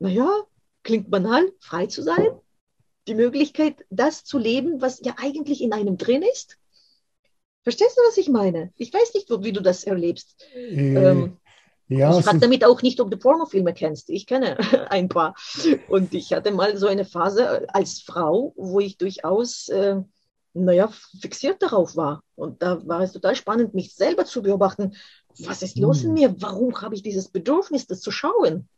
naja, 0.00 0.28
klingt 0.82 1.10
banal, 1.10 1.52
frei 1.60 1.86
zu 1.86 2.02
sein. 2.02 2.26
Die 3.06 3.14
Möglichkeit, 3.14 3.84
das 3.90 4.24
zu 4.24 4.38
leben, 4.38 4.80
was 4.80 5.00
ja 5.04 5.14
eigentlich 5.18 5.62
in 5.62 5.72
einem 5.72 5.96
drin 5.96 6.22
ist. 6.22 6.58
Verstehst 7.62 7.96
du, 7.96 8.02
was 8.08 8.16
ich 8.18 8.28
meine? 8.28 8.72
Ich 8.76 8.92
weiß 8.92 9.14
nicht, 9.14 9.30
wie 9.30 9.52
du 9.52 9.62
das 9.62 9.84
erlebst. 9.84 10.44
Äh, 10.54 10.94
Ähm, 10.94 11.36
ja, 11.88 12.10
ich 12.12 12.18
es 12.18 12.24
frage 12.24 12.38
damit 12.40 12.64
auch 12.64 12.82
nicht, 12.82 13.00
ob 13.00 13.10
du 13.10 13.16
Pornofilme 13.16 13.74
kennst. 13.74 14.10
Ich 14.10 14.26
kenne 14.26 14.56
ein 14.90 15.08
paar. 15.08 15.34
Und 15.88 16.14
ich 16.14 16.32
hatte 16.32 16.50
mal 16.50 16.76
so 16.76 16.86
eine 16.86 17.04
Phase 17.04 17.66
als 17.74 18.00
Frau, 18.00 18.52
wo 18.56 18.80
ich 18.80 18.96
durchaus, 18.96 19.68
äh, 19.68 20.00
naja, 20.54 20.88
fixiert 21.20 21.62
darauf 21.62 21.96
war. 21.96 22.22
Und 22.36 22.62
da 22.62 22.86
war 22.86 23.00
es 23.00 23.12
total 23.12 23.36
spannend, 23.36 23.74
mich 23.74 23.94
selber 23.94 24.24
zu 24.24 24.42
beobachten. 24.42 24.94
Was 25.40 25.62
ist 25.62 25.78
los 25.78 26.02
in 26.02 26.10
Hm. 26.10 26.14
mir? 26.14 26.34
Warum 26.40 26.80
habe 26.80 26.94
ich 26.94 27.02
dieses 27.02 27.28
Bedürfnis, 27.28 27.86
das 27.86 28.00
zu 28.00 28.10
schauen? 28.10 28.68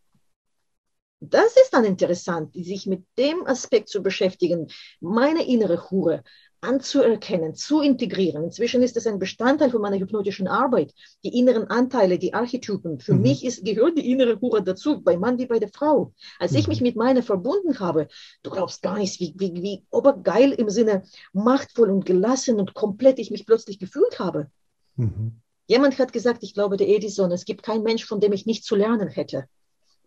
Das 1.20 1.56
ist 1.56 1.72
dann 1.72 1.84
interessant, 1.84 2.52
sich 2.54 2.86
mit 2.86 3.04
dem 3.18 3.46
Aspekt 3.46 3.88
zu 3.88 4.02
beschäftigen, 4.02 4.68
meine 5.00 5.46
innere 5.46 5.90
Hure 5.90 6.22
anzuerkennen, 6.66 7.54
zu 7.54 7.80
integrieren. 7.80 8.44
Inzwischen 8.44 8.82
ist 8.82 8.96
es 8.96 9.06
ein 9.06 9.18
Bestandteil 9.18 9.70
von 9.70 9.80
meiner 9.80 9.98
hypnotischen 9.98 10.48
Arbeit. 10.48 10.92
Die 11.24 11.38
inneren 11.38 11.64
Anteile, 11.70 12.18
die 12.18 12.34
Archetypen. 12.34 13.00
Für 13.00 13.14
Mhm. 13.14 13.22
mich 13.22 13.44
ist, 13.44 13.64
gehört 13.64 13.96
die 13.96 14.10
innere 14.10 14.40
Hure 14.40 14.62
dazu, 14.62 15.00
bei 15.00 15.16
Mann 15.16 15.38
wie 15.38 15.46
bei 15.46 15.58
der 15.58 15.68
Frau. 15.68 16.12
Als 16.38 16.54
ich 16.54 16.66
Mhm. 16.66 16.70
mich 16.72 16.80
mit 16.80 16.96
meiner 16.96 17.22
verbunden 17.22 17.78
habe, 17.80 18.08
du 18.42 18.50
glaubst 18.50 18.82
gar 18.82 18.98
nicht, 18.98 19.20
wie, 19.20 19.34
wie, 19.38 19.54
wie 19.62 19.84
obergeil 19.90 20.52
im 20.52 20.68
Sinne 20.68 21.02
machtvoll 21.32 21.90
und 21.90 22.04
gelassen 22.04 22.60
und 22.60 22.74
komplett 22.74 23.18
ich 23.18 23.30
mich 23.30 23.46
plötzlich 23.46 23.78
gefühlt 23.78 24.18
habe. 24.18 24.50
mhm. 24.96 25.40
Jemand 25.68 25.98
hat 25.98 26.12
gesagt, 26.12 26.44
ich 26.44 26.54
glaube, 26.54 26.76
der 26.76 26.88
Edison, 26.88 27.32
es 27.32 27.44
gibt 27.44 27.62
keinen 27.64 27.82
Mensch, 27.82 28.04
von 28.04 28.20
dem 28.20 28.32
ich 28.32 28.46
nicht 28.46 28.64
zu 28.64 28.76
lernen 28.76 29.08
hätte. 29.08 29.46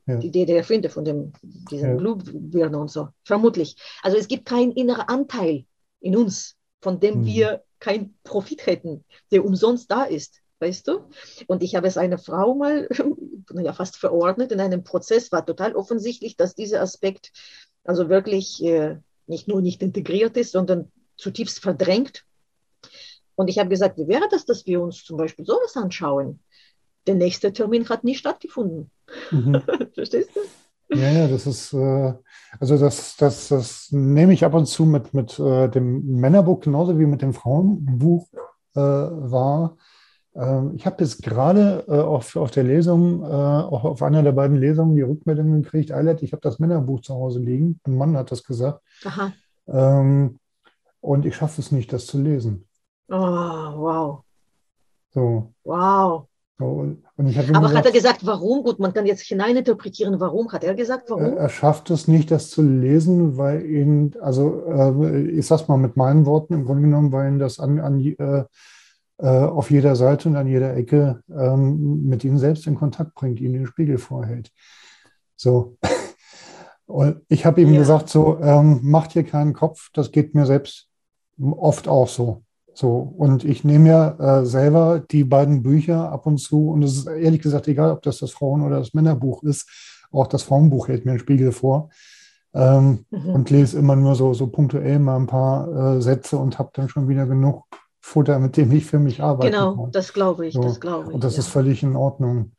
Ja. 0.06 0.16
Die 0.18 0.28
Idee 0.28 0.46
der 0.46 0.58
Erfinder 0.58 0.90
von 0.90 1.04
dem, 1.06 1.34
diesem 1.44 1.90
Ja. 1.92 1.96
Glühbirne 1.98 2.78
und 2.80 2.90
so. 2.90 3.10
Vermutlich. 3.26 3.76
Also 4.02 4.18
es 4.18 4.28
gibt 4.28 4.46
keinen 4.46 4.72
inneren 4.72 5.02
Anteil 5.08 5.66
in 6.02 6.16
uns, 6.16 6.56
von 6.82 7.00
dem 7.00 7.22
Mhm. 7.22 7.26
wir 7.26 7.64
keinen 7.80 8.18
Profit 8.24 8.66
hätten, 8.66 9.06
der 9.32 9.46
umsonst 9.46 9.90
da 9.92 10.04
ist. 10.04 10.42
Weißt 10.62 10.88
du? 10.90 11.10
Und 11.48 11.64
ich 11.64 11.76
habe 11.76 11.88
es 11.88 11.98
einer 11.98 12.18
Frau 12.18 12.54
mal 12.54 12.90
ja, 13.54 13.72
fast 13.74 13.96
verordnet 13.96 14.52
in 14.52 14.60
einem 14.60 14.84
Prozess, 14.84 15.32
war 15.32 15.46
total 15.46 15.74
offensichtlich, 15.76 16.36
dass 16.36 16.54
dieser 16.54 16.82
Aspekt 16.82 17.32
also 17.86 18.10
wirklich 18.10 18.62
äh, 18.64 18.98
nicht 19.26 19.48
nur 19.48 19.62
nicht 19.62 19.82
integriert 19.82 20.36
ist, 20.36 20.52
sondern 20.52 20.92
zutiefst 21.16 21.60
verdrängt. 21.60 22.26
Und 23.36 23.48
ich 23.48 23.58
habe 23.58 23.70
gesagt, 23.70 23.98
wie 23.98 24.08
wäre 24.10 24.28
das, 24.30 24.46
dass 24.46 24.66
wir 24.66 24.82
uns 24.82 25.06
zum 25.06 25.16
Beispiel 25.16 25.46
sowas 25.46 25.78
anschauen? 25.78 26.42
Der 27.08 27.16
nächste 27.16 27.54
Termin 27.54 27.88
hat 27.88 28.04
nie 28.04 28.16
stattgefunden. 28.16 28.92
Mhm. 29.32 29.62
Verstehst 29.94 30.32
du? 30.36 30.42
Ja, 30.92 31.10
ja, 31.12 31.28
das 31.28 31.46
ist, 31.46 31.74
äh, 31.74 32.14
also 32.60 32.78
das, 32.78 33.16
das, 33.18 33.50
das 33.50 33.92
nehme 33.92 34.34
ich 34.34 34.44
ab 34.44 34.54
und 34.56 34.66
zu 34.66 34.86
mit, 34.86 35.14
mit 35.14 35.38
äh, 35.40 35.70
dem 35.70 36.06
Männerbuch 36.20 36.62
genauso 36.62 36.98
wie 36.98 37.06
mit 37.06 37.22
dem 37.22 37.34
Frauenbuch 37.34 38.28
äh, 38.76 38.80
wahr. 38.80 39.78
Ähm, 40.36 40.74
ich 40.76 40.86
habe 40.86 41.04
jetzt 41.04 41.22
gerade 41.22 41.86
äh, 41.88 42.00
auf, 42.00 42.36
auf 42.36 42.52
der 42.52 42.64
Lesung, 42.64 43.24
äh, 43.24 43.26
auch 43.28 43.84
auf 43.84 44.02
einer 44.02 44.24
der 44.24 44.32
beiden 44.32 44.58
Lesungen, 44.58 44.96
die 44.96 45.02
Rückmeldung 45.02 45.62
gekriegt, 45.62 45.92
Eilert, 45.92 46.24
ich 46.24 46.32
habe 46.32 46.42
das 46.42 46.60
Männerbuch 46.60 47.02
zu 47.02 47.14
Hause 47.14 47.40
liegen. 47.40 47.80
Ein 47.86 47.98
Mann 47.98 48.18
hat 48.18 48.32
das 48.32 48.44
gesagt. 48.44 48.82
Aha. 49.06 49.32
Ähm, 49.68 50.40
und 51.02 51.26
ich 51.26 51.36
schaffe 51.36 51.62
es 51.62 51.72
nicht, 51.72 51.94
das 51.94 52.08
zu 52.08 52.20
lesen. 52.22 52.68
Oh, 53.10 53.16
wow. 53.16 54.24
So, 55.12 55.54
Wow. 55.64 56.29
So. 56.60 56.84
Ihm 57.18 57.56
Aber 57.56 57.74
hat 57.74 57.86
er 57.86 57.92
gesagt, 57.92 58.26
warum? 58.26 58.64
Gut, 58.64 58.80
man 58.80 58.94
kann 58.94 59.06
jetzt 59.06 59.22
hineininterpretieren, 59.22 60.20
warum. 60.20 60.52
Hat 60.52 60.64
er 60.64 60.76
gesagt, 60.76 61.10
warum? 61.10 61.38
er 61.38 61.50
schafft 61.50 61.90
es 61.90 62.08
nicht, 62.08 62.32
das 62.32 62.50
zu 62.50 62.62
lesen, 62.62 63.38
weil 63.38 63.66
ihn, 63.66 64.14
also 64.22 64.64
äh, 64.68 65.22
ich 65.30 65.48
sag's 65.48 65.68
mal 65.70 65.78
mit 65.78 65.96
meinen 65.96 66.26
Worten, 66.26 66.54
im 66.54 66.66
Grunde 66.66 66.84
genommen, 66.84 67.12
weil 67.12 67.32
ihn 67.32 67.40
das 67.40 67.60
an, 67.60 67.80
an 67.80 68.00
äh, 68.00 68.44
äh, 69.20 69.28
auf 69.28 69.72
jeder 69.72 69.96
Seite 69.96 70.30
und 70.30 70.36
an 70.36 70.48
jeder 70.48 70.76
Ecke 70.76 71.24
ähm, 71.30 72.04
mit 72.06 72.24
ihm 72.24 72.38
selbst 72.38 72.68
in 72.68 72.76
Kontakt 72.76 73.16
bringt, 73.16 73.40
ihn 73.40 73.54
den 73.54 73.66
Spiegel 73.66 73.98
vorhält. 73.98 74.52
So. 75.36 75.78
Und 76.86 77.22
ich 77.28 77.46
habe 77.46 77.62
ihm 77.62 77.74
Ja. 77.74 77.80
gesagt, 77.82 78.10
so, 78.10 78.40
ähm, 78.42 78.80
macht 78.82 79.14
dir 79.14 79.24
keinen 79.24 79.54
Kopf, 79.54 79.92
das 79.94 80.12
geht 80.12 80.34
mir 80.34 80.48
selbst 80.48 80.88
oft 81.40 81.88
auch 81.88 82.08
so. 82.08 82.42
So, 82.80 83.14
und 83.18 83.44
ich 83.44 83.66
nehme 83.66 83.90
ja 83.90 84.40
äh, 84.40 84.46
selber 84.46 85.00
die 85.02 85.26
beiden 85.26 85.64
Bücher 85.64 86.10
ab 86.14 86.26
und 86.26 86.38
zu, 86.38 86.70
und 86.70 86.82
es 86.82 86.96
ist 86.96 87.08
ehrlich 87.08 87.42
gesagt 87.42 87.68
egal, 87.68 87.92
ob 87.92 88.04
das 88.04 88.20
das 88.20 88.32
Frauen- 88.32 88.62
oder 88.62 88.80
das 88.80 88.94
Männerbuch 88.94 89.44
ist. 89.44 89.68
Auch 90.14 90.28
das 90.28 90.44
Frauenbuch 90.44 90.88
hält 90.88 91.04
mir 91.04 91.12
einen 91.12 91.20
Spiegel 91.20 91.52
vor. 91.52 91.90
Ähm, 92.54 93.06
Mhm. 93.12 93.30
und 93.32 93.50
lese 93.50 93.78
immer 93.78 93.98
nur 93.98 94.16
so, 94.16 94.34
so 94.34 94.48
punktuell 94.48 94.98
mal 95.00 95.18
ein 95.18 95.28
paar 95.28 95.98
äh, 95.98 96.02
Sätze 96.02 96.38
und 96.38 96.58
habe 96.58 96.70
dann 96.74 96.88
schon 96.88 97.10
wieder 97.10 97.26
genug 97.28 97.66
Futter, 98.00 98.40
mit 98.40 98.56
dem 98.56 98.72
ich 98.72 98.86
für 98.86 98.98
mich 98.98 99.22
arbeiten 99.22 99.52
Genau, 99.52 99.76
kann. 99.76 99.92
das 99.92 100.14
glaube 100.14 100.48
ich, 100.48 100.54
So. 100.54 100.62
das 100.64 100.80
glaube 100.80 101.10
ich. 101.10 101.14
Und 101.16 101.24
das 101.26 101.34
ja. 101.34 101.40
ist 101.40 101.48
völlig 101.50 101.84
in 101.84 101.98
Ordnung. 101.98 102.54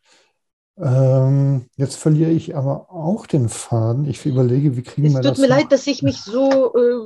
Ähm, 0.79 1.67
jetzt 1.77 1.97
verliere 1.97 2.31
ich 2.31 2.57
aber 2.57 2.91
auch 2.91 3.27
den 3.27 3.49
Faden. 3.49 4.07
Ich 4.07 4.25
überlege, 4.25 4.77
wie 4.77 4.83
kriegen 4.83 5.09
Es 5.09 5.15
wir 5.15 5.23
tut 5.23 5.31
das 5.33 5.39
mir 5.39 5.49
noch- 5.49 5.57
leid, 5.57 5.73
dass 5.73 5.87
ich 5.87 6.03
mich 6.03 6.21
so 6.23 6.75
äh, 6.75 7.00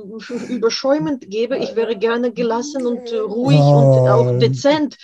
überschäumend 0.49 1.29
gebe. 1.29 1.57
Ich 1.57 1.75
wäre 1.75 1.95
gerne 1.97 2.31
gelassen 2.31 2.85
und 2.85 3.11
äh, 3.11 3.17
ruhig 3.17 3.59
Oh. 3.59 4.01
und 4.01 4.09
auch 4.09 4.39
dezent. 4.39 4.97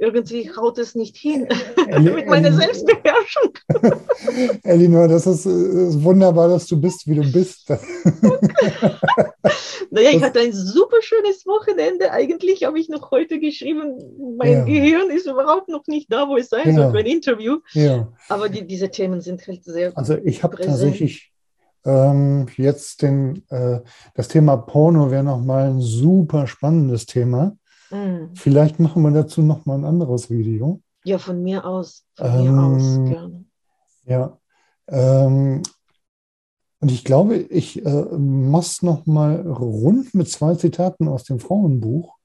Irgendwie 0.00 0.50
haut 0.56 0.78
es 0.78 0.94
nicht 0.94 1.16
hin 1.16 1.48
Elli- 1.88 2.12
mit 2.14 2.26
meiner 2.28 2.48
Elli- 2.50 2.56
Selbstbeherrschung. 2.56 3.52
Elinor, 4.62 5.08
das 5.08 5.26
ist, 5.26 5.46
äh, 5.46 5.88
ist 5.88 6.02
wunderbar, 6.04 6.48
dass 6.48 6.66
du 6.66 6.80
bist, 6.80 7.06
wie 7.06 7.16
du 7.16 7.32
bist. 7.32 7.68
Naja, 9.90 10.10
ich 10.10 10.22
hatte 10.22 10.40
ein 10.40 10.52
super 10.52 10.98
schönes 11.00 11.46
Wochenende. 11.46 12.10
Eigentlich 12.10 12.64
habe 12.64 12.78
ich 12.78 12.88
noch 12.90 13.10
heute 13.10 13.38
geschrieben, 13.40 13.94
mein 14.36 14.52
Ja. 14.52 14.64
Gehirn 14.64 15.10
ist 15.10 15.26
überhaupt 15.26 15.68
noch 15.68 15.86
nicht 15.86 16.12
da, 16.12 16.28
wo 16.28 16.36
es 16.36 16.48
sein 16.50 16.68
Ja. 16.68 16.74
soll 16.74 16.90
für 16.92 16.98
ein 16.98 17.06
Interview. 17.06 17.58
ja. 17.72 18.12
Aber 18.28 18.48
die, 18.50 18.66
diese 18.66 18.90
Themen 18.90 19.20
sind 19.20 19.46
halt 19.46 19.64
sehr. 19.64 19.96
Also 19.96 20.16
ich 20.24 20.42
habe 20.42 20.56
tatsächlich 20.58 21.32
ähm, 21.84 22.46
jetzt 22.56 23.02
den, 23.02 23.42
äh, 23.48 23.80
das 24.14 24.28
Thema 24.28 24.56
Porno 24.56 25.10
wäre 25.10 25.24
nochmal 25.24 25.70
ein 25.70 25.80
super 25.80 26.46
spannendes 26.46 27.06
Thema. 27.06 27.56
Mm. 27.90 28.34
Vielleicht 28.34 28.80
machen 28.80 29.02
wir 29.02 29.10
dazu 29.10 29.42
nochmal 29.42 29.78
ein 29.78 29.84
anderes 29.84 30.30
Video. 30.30 30.82
Ja, 31.04 31.18
von 31.18 31.42
mir 31.42 31.64
aus. 31.64 32.04
Von 32.16 32.42
mir 32.42 32.62
aus 32.62 32.82
Ähm, 32.82 33.04
gerne. 33.06 33.44
Ja. 34.04 34.38
Ähm, 34.88 35.62
Und 36.80 36.92
ich 36.92 37.04
glaube, 37.04 37.36
ich 37.36 37.84
äh, 37.84 38.04
mach's 38.18 38.82
noch 38.82 39.06
mal 39.06 39.40
rund 39.40 40.14
mit 40.14 40.28
zwei 40.28 40.54
Zitaten 40.54 41.08
aus 41.08 41.24
dem 41.24 41.40
Frauenbuch. 41.40 42.17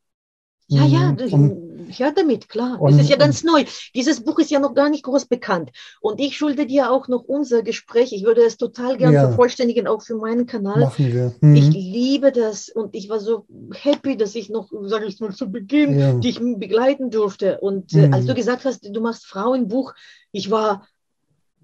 Ja, 0.75 0.85
ja, 0.85 1.11
Mm, 1.11 1.17
ich 1.25 1.33
Und, 1.33 1.99
höre 1.99 2.11
damit, 2.11 2.49
klar. 2.49 2.81
und- 2.81 2.91
das 2.93 3.01
ist 3.01 3.09
ja 3.09 3.17
ganz 3.17 3.43
neu. 3.43 3.63
Dieses 3.93 4.23
Buch 4.23 4.39
ist 4.39 4.49
ja 4.51 4.59
noch 4.59 4.73
gar 4.73 4.89
nicht 4.89 5.03
groß 5.03 5.25
bekannt. 5.25 5.69
Und 6.01 6.19
ich 6.19 6.35
schulde 6.37 6.65
dir 6.65 6.91
auch 6.91 7.07
noch 7.07 7.23
unser 7.23 7.61
Gespräch. 7.61 8.13
Ich 8.13 8.23
würde 8.23 8.41
es 8.41 8.57
total 8.57 8.97
gern 8.97 9.13
Ja. 9.13 9.27
vervollständigen, 9.27 9.87
auch 9.87 10.01
für 10.01 10.15
meinen 10.15 10.45
Kanal. 10.45 10.79
machen 10.79 11.13
wir. 11.13 11.35
Mhm. 11.41 11.55
Ich 11.55 11.69
liebe 11.71 12.31
das 12.31 12.69
und 12.69 12.95
ich 12.95 13.09
war 13.09 13.19
so 13.19 13.45
happy, 13.73 14.17
dass 14.17 14.33
ich 14.35 14.49
noch, 14.49 14.69
sage 14.83 15.05
ich 15.05 15.19
mal 15.19 15.33
zu 15.33 15.51
Beginn, 15.51 15.99
Ja. 15.99 16.13
dich 16.13 16.39
begleiten 16.39 17.09
durfte. 17.11 17.59
Und 17.59 17.93
äh, 17.93 18.07
Mhm. 18.07 18.13
als 18.13 18.25
du 18.25 18.33
gesagt 18.33 18.65
hast, 18.65 18.79
du 18.95 19.01
machst 19.01 19.25
Frauenbuch, 19.25 19.93
ich 20.31 20.49
war 20.49 20.87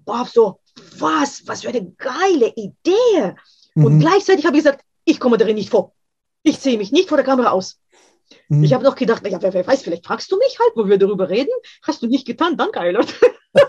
boah, 0.04 0.26
so, 0.32 0.58
was, 0.98 1.42
was 1.46 1.62
für 1.62 1.68
eine 1.68 1.84
geile 1.98 2.52
Idee. 2.56 3.34
Und 3.74 3.94
Mhm. 3.96 4.00
gleichzeitig 4.00 4.44
habe 4.46 4.56
ich 4.56 4.64
gesagt, 4.64 4.82
ich 5.04 5.20
komme 5.20 5.38
darin 5.38 5.54
nicht 5.56 5.70
vor. 5.70 5.92
Ich 6.42 6.58
ziehe 6.58 6.78
mich 6.78 6.90
nicht 6.90 7.08
vor 7.08 7.18
der 7.18 7.24
Kamera 7.26 7.50
aus. 7.50 7.78
Mhm. 8.48 8.64
Ich 8.64 8.72
habe 8.74 8.84
noch 8.84 8.96
gedacht, 8.96 9.22
naja, 9.22 9.38
wer, 9.40 9.52
wer 9.54 9.66
weiß, 9.66 9.82
vielleicht 9.82 10.06
fragst 10.06 10.30
du 10.32 10.36
mich 10.38 10.58
halt, 10.58 10.72
wo 10.76 10.88
wir 10.88 10.98
darüber 10.98 11.28
reden. 11.28 11.50
Hast 11.82 12.02
du 12.02 12.06
nicht 12.06 12.26
getan, 12.26 12.56
danke, 12.56 12.80
Eilert. 12.80 13.14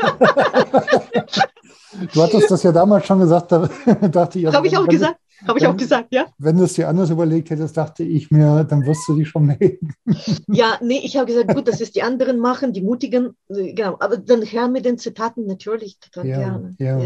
Du 2.13 2.21
hattest 2.21 2.49
das 2.49 2.63
ja 2.63 2.71
damals 2.71 3.05
schon 3.05 3.19
gesagt, 3.19 3.51
da 3.51 3.67
dachte 4.11 4.39
ich. 4.39 4.45
also 4.45 4.57
habe 4.57 4.67
ich 4.67 4.77
auch 4.77 4.87
gesagt. 4.87 5.17
Habe 5.47 5.57
ich 5.57 5.65
auch 5.65 5.75
gesagt, 5.75 6.09
ja. 6.13 6.27
Wenn 6.37 6.57
du 6.57 6.65
es 6.65 6.73
dir 6.73 6.87
anders 6.87 7.09
überlegt 7.09 7.49
hättest, 7.49 7.75
dachte 7.75 8.03
ich 8.03 8.29
mir, 8.29 8.63
dann 8.63 8.85
wirst 8.85 9.07
du 9.07 9.15
dich 9.15 9.27
schon 9.27 9.47
melden. 9.47 9.93
Ja, 10.47 10.77
nee, 10.81 11.01
ich 11.03 11.17
habe 11.17 11.25
gesagt, 11.25 11.53
gut, 11.53 11.67
dass 11.67 11.81
es 11.81 11.91
die 11.91 12.03
anderen 12.03 12.37
machen, 12.39 12.73
die 12.73 12.83
Mutigen, 12.83 13.35
äh, 13.49 13.73
genau. 13.73 13.97
Aber 13.99 14.17
dann 14.17 14.43
her 14.43 14.67
mit 14.67 14.85
den 14.85 14.99
Zitaten 14.99 15.47
natürlich 15.47 15.97
total 15.99 16.27
Ja, 16.27 16.37
gerne. 16.37 16.75
ja. 16.77 16.99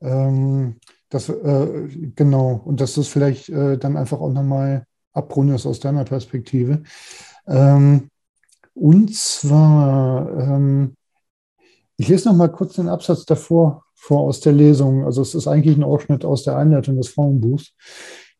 Ähm, 0.00 0.76
das, 1.10 1.28
äh, 1.28 1.88
genau, 2.14 2.62
und 2.64 2.80
dass 2.80 2.94
du 2.94 3.02
es 3.02 3.08
vielleicht 3.08 3.50
äh, 3.50 3.76
dann 3.76 3.96
einfach 3.98 4.20
auch 4.20 4.32
nochmal 4.32 4.84
abrundest 5.18 5.66
aus 5.66 5.80
deiner 5.80 6.04
Perspektive. 6.04 6.82
Ähm, 7.46 8.08
und 8.74 9.14
zwar, 9.14 10.30
ähm, 10.38 10.94
ich 11.96 12.08
lese 12.08 12.28
nochmal 12.28 12.52
kurz 12.52 12.74
den 12.74 12.88
Absatz 12.88 13.24
davor 13.24 13.84
vor 13.94 14.20
aus 14.20 14.40
der 14.40 14.52
Lesung. 14.52 15.04
Also 15.04 15.20
es 15.20 15.34
ist 15.34 15.48
eigentlich 15.48 15.76
ein 15.76 15.84
Ausschnitt 15.84 16.24
aus 16.24 16.44
der 16.44 16.56
Einleitung 16.56 16.96
des 16.96 17.08
Frauenbuchs. 17.08 17.74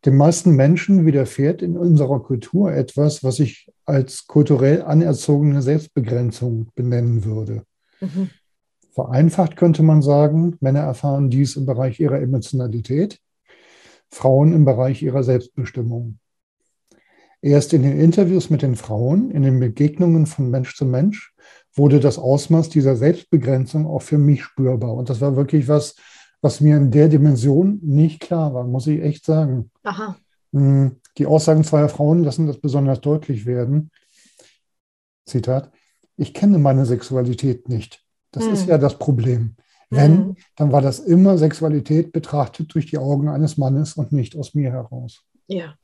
Den 0.04 0.16
meisten 0.16 0.52
Menschen 0.52 1.06
widerfährt 1.06 1.60
in 1.60 1.76
unserer 1.76 2.20
Kultur 2.20 2.72
etwas, 2.72 3.24
was 3.24 3.40
ich 3.40 3.68
als 3.84 4.28
kulturell 4.28 4.82
anerzogene 4.82 5.60
Selbstbegrenzung 5.60 6.68
benennen 6.76 7.24
würde. 7.24 7.64
Mhm. 8.00 8.30
Vereinfacht 8.92 9.56
könnte 9.56 9.82
man 9.82 10.02
sagen, 10.02 10.56
Männer 10.60 10.80
erfahren 10.80 11.30
dies 11.30 11.56
im 11.56 11.66
Bereich 11.66 11.98
ihrer 11.98 12.20
Emotionalität, 12.20 13.18
Frauen 14.08 14.52
im 14.52 14.64
Bereich 14.64 15.02
ihrer 15.02 15.24
Selbstbestimmung. 15.24 16.18
Erst 17.48 17.72
in 17.72 17.82
den 17.82 17.98
Interviews 17.98 18.50
mit 18.50 18.60
den 18.60 18.76
Frauen, 18.76 19.30
in 19.30 19.42
den 19.42 19.58
Begegnungen 19.58 20.26
von 20.26 20.50
Mensch 20.50 20.76
zu 20.76 20.84
Mensch, 20.84 21.32
wurde 21.74 21.98
das 21.98 22.18
Ausmaß 22.18 22.68
dieser 22.68 22.94
Selbstbegrenzung 22.94 23.86
auch 23.86 24.02
für 24.02 24.18
mich 24.18 24.42
spürbar. 24.44 24.92
Und 24.92 25.08
das 25.08 25.22
war 25.22 25.34
wirklich 25.34 25.66
was, 25.66 25.96
was 26.42 26.60
mir 26.60 26.76
in 26.76 26.90
der 26.90 27.08
Dimension 27.08 27.80
nicht 27.82 28.20
klar 28.20 28.52
war, 28.52 28.64
muss 28.64 28.86
ich 28.86 29.00
echt 29.00 29.24
sagen. 29.24 29.70
Aha. 29.82 30.16
Hm, 30.52 30.96
Die 31.16 31.24
Aussagen 31.24 31.64
zweier 31.64 31.88
Frauen 31.88 32.22
lassen 32.22 32.46
das 32.46 32.60
besonders 32.60 33.00
deutlich 33.00 33.46
werden. 33.46 33.90
Zitat, 35.24 35.72
ich 36.18 36.34
kenne 36.34 36.58
meine 36.58 36.84
Sexualität 36.84 37.70
nicht. 37.70 38.04
Das 38.30 38.44
Hm. 38.44 38.52
ist 38.52 38.66
ja 38.66 38.76
das 38.76 38.98
Problem. 38.98 39.56
Wenn, 39.88 40.12
Mhm. 40.12 40.36
dann 40.56 40.70
war 40.70 40.82
das 40.82 40.98
immer 40.98 41.38
Sexualität 41.38 42.12
betrachtet 42.12 42.74
durch 42.74 42.84
die 42.90 42.98
Augen 42.98 43.28
eines 43.30 43.56
Mannes 43.56 43.94
und 43.94 44.12
nicht 44.12 44.36
aus 44.36 44.54
mir 44.54 44.70
heraus. 44.70 45.24
Ja. 45.46 45.74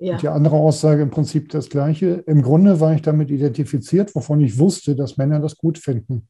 Ja. 0.00 0.16
Die 0.16 0.28
andere 0.28 0.56
Aussage 0.56 1.02
im 1.02 1.10
Prinzip 1.10 1.48
das 1.50 1.68
gleiche. 1.70 2.22
Im 2.26 2.42
Grunde 2.42 2.78
war 2.78 2.94
ich 2.94 3.02
damit 3.02 3.30
identifiziert, 3.30 4.14
wovon 4.14 4.40
ich 4.40 4.58
wusste, 4.58 4.94
dass 4.94 5.16
Männer 5.16 5.40
das 5.40 5.56
gut 5.56 5.76
finden. 5.78 6.28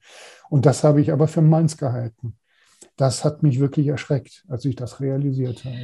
Und 0.48 0.64
das 0.64 0.84
habe 0.84 1.02
ich 1.02 1.12
aber 1.12 1.28
für 1.28 1.42
meins 1.42 1.76
gehalten. 1.76 2.38
Das 2.96 3.24
hat 3.24 3.42
mich 3.42 3.60
wirklich 3.60 3.86
erschreckt, 3.88 4.44
als 4.48 4.64
ich 4.64 4.74
das 4.74 5.00
realisiert 5.00 5.64
habe. 5.64 5.76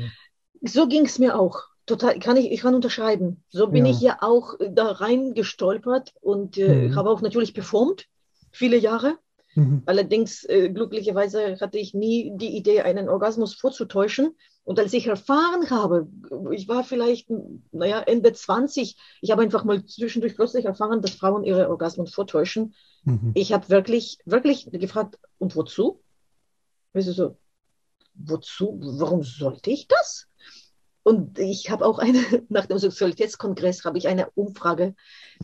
So 0.62 0.88
ging 0.88 1.04
es 1.04 1.18
mir 1.18 1.38
auch. 1.38 1.60
Total, 1.86 2.18
kann 2.18 2.38
ich, 2.38 2.50
ich 2.50 2.62
kann 2.62 2.74
unterschreiben. 2.74 3.44
So 3.50 3.66
bin 3.68 3.84
Ja. 3.84 3.90
ich 3.92 4.00
ja 4.00 4.16
auch 4.22 4.54
da 4.70 4.86
rein 4.92 5.34
gestolpert 5.34 6.14
und 6.22 6.56
äh, 6.56 6.88
Mhm. 6.88 6.96
habe 6.96 7.10
auch 7.10 7.20
natürlich 7.20 7.52
performt, 7.52 8.06
viele 8.50 8.78
Jahre. 8.78 9.18
Mhm. 9.54 9.82
Allerdings, 9.84 10.44
äh, 10.48 10.70
glücklicherweise 10.70 11.58
hatte 11.60 11.76
ich 11.78 11.92
nie 11.92 12.32
die 12.34 12.56
Idee, 12.56 12.80
einen 12.80 13.10
Orgasmus 13.10 13.54
vorzutäuschen. 13.54 14.34
Und 14.64 14.78
als 14.78 14.94
ich 14.94 15.06
erfahren 15.06 15.68
habe, 15.68 16.08
ich 16.52 16.68
war 16.68 16.84
vielleicht, 16.84 17.28
naja, 17.70 18.00
Ende 18.00 18.32
20, 18.32 18.96
ich 19.20 19.30
habe 19.30 19.42
einfach 19.42 19.64
mal 19.64 19.84
zwischendurch 19.84 20.36
plötzlich 20.36 20.64
erfahren, 20.64 21.02
dass 21.02 21.12
Frauen 21.12 21.44
ihre 21.44 21.68
Orgasmen 21.68 22.06
vortäuschen. 22.06 22.74
Mhm. 23.04 23.32
Ich 23.34 23.52
habe 23.52 23.68
wirklich, 23.68 24.18
wirklich 24.24 24.68
gefragt, 24.72 25.18
und 25.38 25.54
wozu? 25.54 26.02
Weißt 26.94 27.08
du 27.08 27.12
so, 27.12 27.36
wozu? 28.14 28.78
Warum 28.80 29.22
sollte 29.22 29.70
ich 29.70 29.86
das? 29.86 30.28
Und 31.04 31.38
ich 31.38 31.70
habe 31.70 31.86
auch 31.86 31.98
eine, 32.00 32.18
nach 32.48 32.66
dem 32.66 32.78
Sexualitätskongress 32.78 33.84
habe 33.84 33.98
ich 33.98 34.08
eine 34.08 34.30
Umfrage 34.34 34.94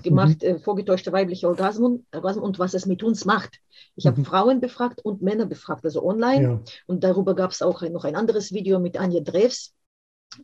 gemacht, 0.02 0.42
äh, 0.42 0.58
vorgetäuschte 0.58 1.12
weibliche 1.12 1.48
Orgasmen, 1.48 2.06
Orgasmen 2.14 2.42
und 2.44 2.58
was 2.58 2.74
es 2.74 2.86
mit 2.86 3.02
uns 3.02 3.24
macht. 3.26 3.60
Ich 3.96 4.06
habe 4.06 4.20
Mhm. 4.20 4.24
Frauen 4.24 4.60
befragt 4.60 5.04
und 5.04 5.22
Männer 5.22 5.46
befragt, 5.46 5.84
also 5.84 6.02
online. 6.04 6.42
Ja. 6.42 6.60
Und 6.86 7.04
darüber 7.04 7.34
gab 7.36 7.52
es 7.52 7.62
auch 7.62 7.82
ein, 7.82 7.92
noch 7.92 8.04
ein 8.04 8.16
anderes 8.16 8.52
Video 8.52 8.80
mit 8.80 8.98
Anja 8.98 9.20
Drews. 9.20 9.74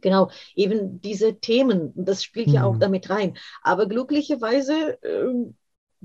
Genau, 0.01 0.31
eben 0.57 1.01
diese 1.01 1.39
Themen, 1.41 1.93
das 1.95 2.25
spielt 2.25 2.51
ja 2.51 2.65
auch 2.65 2.75
Mhm. 2.75 2.81
damit 2.81 3.11
rein. 3.11 3.39
Aber 3.63 3.87
glücklicherweise, 3.87 4.99
ähm, 5.03 5.57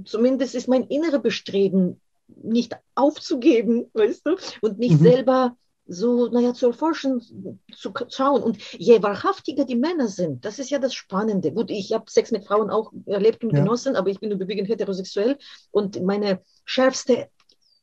zumindest 0.06 0.56
ist 0.56 0.68
mein 0.68 0.84
innere 0.84 1.20
Bestreben, 1.20 2.00
nicht 2.28 2.78
aufzugeben, 2.96 3.90
weißt 3.94 4.26
du, 4.26 4.36
und 4.62 4.78
mich 4.80 4.94
Mhm. 4.94 4.98
selber 5.00 5.58
so, 5.88 6.28
naja, 6.30 6.54
zu 6.54 6.68
erforschen, 6.68 7.22
zu 7.74 7.92
schauen. 8.10 8.44
Und 8.44 8.58
je 8.74 9.02
wahrhaftiger 9.02 9.66
die 9.66 9.76
Männer 9.76 10.08
sind, 10.08 10.46
das 10.46 10.60
ist 10.60 10.70
ja 10.70 10.80
das 10.80 10.94
Spannende. 10.94 11.52
Gut, 11.52 11.70
ich 11.72 11.92
habe 11.94 12.10
Sex 12.10 12.32
mit 12.32 12.46
Frauen 12.46 12.70
auch 12.70 12.92
erlebt 13.06 13.44
und 13.44 13.52
Ja. 13.52 13.60
genossen, 13.60 13.96
aber 13.96 14.10
ich 14.10 14.20
bin 14.20 14.32
überwiegend 14.32 14.70
heterosexuell 14.70 15.38
und 15.72 16.02
meine 16.04 16.42
schärfste 16.66 17.30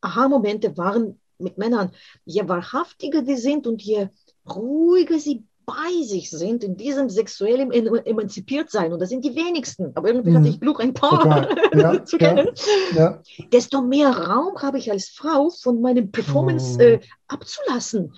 Aha-Momente 0.00 0.76
waren 0.76 1.20
mit 1.38 1.58
Männern. 1.58 1.90
Je 2.24 2.48
wahrhaftiger 2.48 3.22
die 3.22 3.36
sind 3.36 3.66
und 3.66 3.82
je 3.82 4.08
ruhiger 4.48 5.18
sie 5.18 5.44
bei 5.68 6.02
sich 6.02 6.30
sind, 6.30 6.64
in 6.64 6.76
diesem 6.76 7.10
sexuellen 7.10 7.70
em 7.72 7.86
emanzipiert 8.04 8.70
sein, 8.70 8.92
und 8.92 9.00
das 9.00 9.10
sind 9.10 9.24
die 9.24 9.36
wenigsten, 9.36 9.92
aber 9.94 10.08
irgendwie 10.08 10.30
Mhm. 10.30 10.36
hatte 10.38 10.48
ich 10.48 10.60
Glück, 10.60 10.80
ein 10.80 10.94
paar. 10.94 11.48
Ja, 11.74 12.04
zu 12.04 12.16
kennen, 12.18 12.48
Ja. 12.96 13.20
desto 13.52 13.82
mehr 13.82 14.10
Raum 14.10 14.56
habe 14.62 14.78
ich 14.78 14.90
als 14.90 15.08
Frau 15.10 15.50
von 15.50 15.80
meinem 15.82 16.10
Performance 16.10 16.78
Oh. 16.80 16.82
äh, 16.82 17.00
abzulassen. 17.28 18.14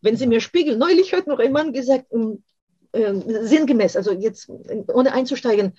Wenn 0.00 0.16
sie 0.16 0.26
mir 0.26 0.40
spiegeln, 0.40 0.78
neulich 0.78 1.12
hat 1.12 1.26
noch 1.26 1.38
ein 1.38 1.52
Mann 1.52 1.72
gesagt, 1.72 2.06
ähm, 2.12 2.42
sinngemäß, 3.26 3.96
also 3.96 4.12
jetzt 4.12 4.48
äh, 4.68 4.82
ohne 4.92 5.12
einzusteigen, 5.12 5.72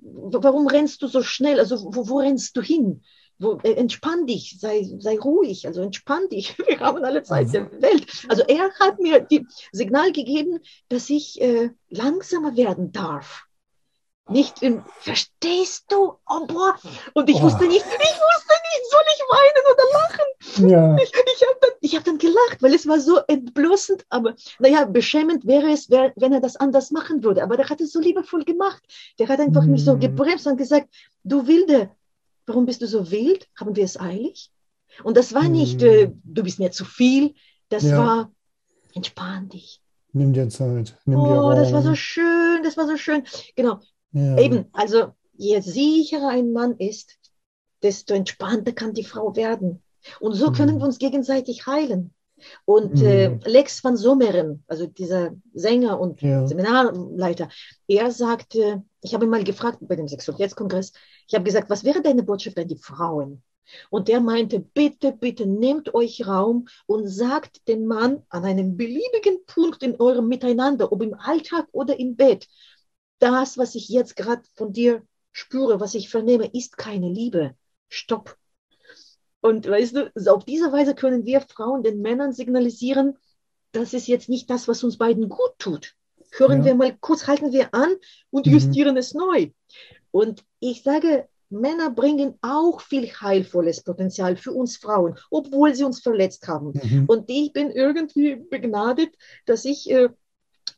warum 0.00 0.66
rennst 0.66 1.02
du 1.02 1.06
so 1.08 1.22
schnell? 1.22 1.58
Also 1.60 1.76
wo, 1.94 2.08
wo 2.08 2.18
rennst 2.18 2.56
du 2.56 2.62
hin? 2.62 3.02
Wo, 3.38 3.58
äh, 3.62 3.72
entspann 3.72 4.26
dich, 4.26 4.58
sei, 4.60 4.88
sei 5.00 5.18
ruhig, 5.18 5.66
also 5.66 5.82
entspann 5.82 6.28
dich. 6.28 6.56
Wir 6.66 6.80
haben 6.80 7.04
alle 7.04 7.22
Zeit 7.22 7.52
der 7.52 7.70
Welt. 7.82 8.06
Also 8.28 8.42
er 8.44 8.70
hat 8.80 9.00
mir 9.00 9.20
die 9.20 9.46
Signal 9.72 10.12
gegeben, 10.12 10.60
dass 10.88 11.10
ich 11.10 11.40
äh, 11.40 11.70
langsamer 11.88 12.56
werden 12.56 12.92
darf. 12.92 13.44
Nicht 14.30 14.62
im, 14.62 14.82
verstehst 15.00 15.84
du? 15.92 16.14
Oh, 16.26 16.46
boah. 16.46 16.78
Und 17.12 17.28
ich 17.28 17.36
Oh. 17.36 17.42
wusste 17.42 17.66
nicht, 17.66 17.84
ich 17.84 17.92
wusste 17.92 18.54
nicht, 18.64 18.90
soll 18.90 19.02
ich 19.14 19.20
weinen 19.28 19.64
oder 19.72 19.84
lachen? 19.92 20.70
Ja. 20.70 20.96
Ich, 21.04 21.12
ich 21.12 21.48
habe 21.48 21.58
dann, 21.60 21.70
ich 21.80 21.96
hab 21.96 22.04
dann 22.04 22.18
gelacht, 22.18 22.62
weil 22.62 22.72
es 22.72 22.86
war 22.86 23.00
so 23.00 23.18
entblößend, 23.26 24.06
aber 24.08 24.34
naja, 24.60 24.84
beschämend 24.84 25.44
wäre 25.46 25.70
es, 25.72 25.90
wenn 25.90 26.32
er 26.32 26.40
das 26.40 26.56
anders 26.56 26.90
machen 26.90 27.22
würde. 27.24 27.42
Aber 27.42 27.56
der 27.56 27.68
hat 27.68 27.80
es 27.80 27.92
so 27.92 28.00
liebevoll 28.00 28.44
gemacht. 28.44 28.82
Der 29.18 29.28
hat 29.28 29.40
einfach 29.40 29.66
mich 29.66 29.84
so 29.84 29.94
Mhm. 29.94 30.00
gebremst 30.00 30.46
und 30.46 30.56
gesagt, 30.56 30.88
du 31.24 31.46
Wilde, 31.46 31.90
warum 32.46 32.66
bist 32.66 32.82
du 32.82 32.86
so 32.86 33.10
wild? 33.10 33.48
Haben 33.58 33.76
wir 33.76 33.84
es 33.84 33.98
eilig? 33.98 34.50
Und 35.02 35.16
das 35.16 35.34
war 35.34 35.48
nicht, 35.48 35.80
Mhm. 35.80 35.86
äh, 35.86 36.12
du 36.24 36.42
bist 36.42 36.58
mir 36.58 36.70
zu 36.70 36.84
viel, 36.84 37.34
das 37.68 37.82
Ja. 37.84 37.98
war, 37.98 38.32
entspann 38.94 39.48
dich. 39.48 39.80
Nimm 40.12 40.32
dir 40.32 40.48
Zeit. 40.48 40.96
Nimm 41.06 41.24
dir 41.24 41.30
Oh, 41.30 41.40
Raum. 41.50 41.56
das 41.56 41.72
war 41.72 41.82
so 41.82 41.94
schön, 41.96 42.62
das 42.62 42.76
war 42.76 42.86
so 42.86 42.96
schön. 42.96 43.24
Genau, 43.56 43.80
ja. 44.12 44.38
Eben, 44.38 44.66
also 44.72 45.12
je 45.36 45.60
sicherer 45.60 46.28
ein 46.28 46.52
Mann 46.52 46.76
ist, 46.78 47.18
desto 47.82 48.14
entspannter 48.14 48.72
kann 48.72 48.94
die 48.94 49.04
Frau 49.04 49.34
werden. 49.34 49.82
Und 50.20 50.34
so 50.34 50.52
können 50.52 50.76
Mhm. 50.76 50.80
wir 50.80 50.84
uns 50.86 50.98
gegenseitig 50.98 51.66
heilen. 51.66 52.14
Und 52.64 53.00
Mhm. 53.00 53.06
äh, 53.06 53.26
Lex 53.48 53.82
van 53.82 53.96
Sommeren, 53.96 54.62
also 54.68 54.86
dieser 54.86 55.32
Sänger 55.54 55.98
und 55.98 56.20
Ja. 56.22 56.46
Seminarleiter, 56.46 57.48
er 57.88 58.10
sagte, 58.12 58.84
ich 59.04 59.12
habe 59.12 59.26
ihn 59.26 59.30
mal 59.30 59.44
gefragt 59.44 59.78
bei 59.82 59.96
dem 59.96 60.08
Sexualitätskongress, 60.08 60.92
ich 61.28 61.34
habe 61.34 61.44
gesagt, 61.44 61.68
was 61.68 61.84
wäre 61.84 62.00
deine 62.00 62.22
Botschaft 62.22 62.58
an 62.58 62.68
die 62.68 62.78
Frauen? 62.78 63.42
Und 63.90 64.08
der 64.08 64.20
meinte, 64.20 64.60
bitte, 64.60 65.12
bitte 65.12 65.46
nehmt 65.46 65.94
euch 65.94 66.26
Raum 66.26 66.68
und 66.86 67.06
sagt 67.06 67.68
dem 67.68 67.84
Mann 67.84 68.22
an 68.30 68.44
einem 68.44 68.76
beliebigen 68.78 69.44
Punkt 69.46 69.82
in 69.82 70.00
eurem 70.00 70.28
Miteinander, 70.28 70.90
ob 70.90 71.02
im 71.02 71.14
Alltag 71.14 71.68
oder 71.72 71.98
im 71.98 72.16
Bett, 72.16 72.48
das, 73.18 73.58
was 73.58 73.74
ich 73.74 73.90
jetzt 73.90 74.16
gerade 74.16 74.42
von 74.54 74.72
dir 74.72 75.02
spüre, 75.32 75.80
was 75.80 75.94
ich 75.94 76.08
vernehme, 76.08 76.46
ist 76.46 76.78
keine 76.78 77.10
Liebe. 77.10 77.54
Stopp. 77.88 78.36
Und 79.42 79.68
weißt 79.68 79.96
du, 79.96 80.32
auf 80.32 80.46
diese 80.46 80.72
Weise 80.72 80.94
können 80.94 81.26
wir 81.26 81.42
Frauen 81.42 81.82
den 81.82 82.00
Männern 82.00 82.32
signalisieren, 82.32 83.18
das 83.72 83.92
ist 83.92 84.06
jetzt 84.06 84.30
nicht 84.30 84.48
das, 84.48 84.66
was 84.66 84.82
uns 84.82 84.96
beiden 84.96 85.28
gut 85.28 85.58
tut. 85.58 85.94
Hören 86.36 86.58
Ja. 86.60 86.64
wir 86.66 86.74
mal 86.74 86.96
kurz, 87.00 87.26
halten 87.26 87.52
wir 87.52 87.72
an 87.74 87.94
und 88.30 88.46
Mhm. 88.46 88.52
justieren 88.52 88.96
es 88.96 89.14
neu. 89.14 89.50
Und 90.10 90.44
ich 90.60 90.82
sage, 90.82 91.28
Männer 91.50 91.90
bringen 91.90 92.34
auch 92.42 92.80
viel 92.80 93.06
heilvolles 93.08 93.82
Potenzial 93.82 94.36
für 94.36 94.52
uns 94.52 94.76
Frauen, 94.76 95.16
obwohl 95.30 95.74
sie 95.74 95.84
uns 95.84 96.00
verletzt 96.00 96.48
haben. 96.48 96.72
Mhm. 96.82 97.04
Und 97.06 97.24
ich 97.28 97.52
bin 97.52 97.70
irgendwie 97.70 98.36
begnadet, 98.36 99.10
dass 99.46 99.64
ich 99.64 99.88
äh, 99.90 100.08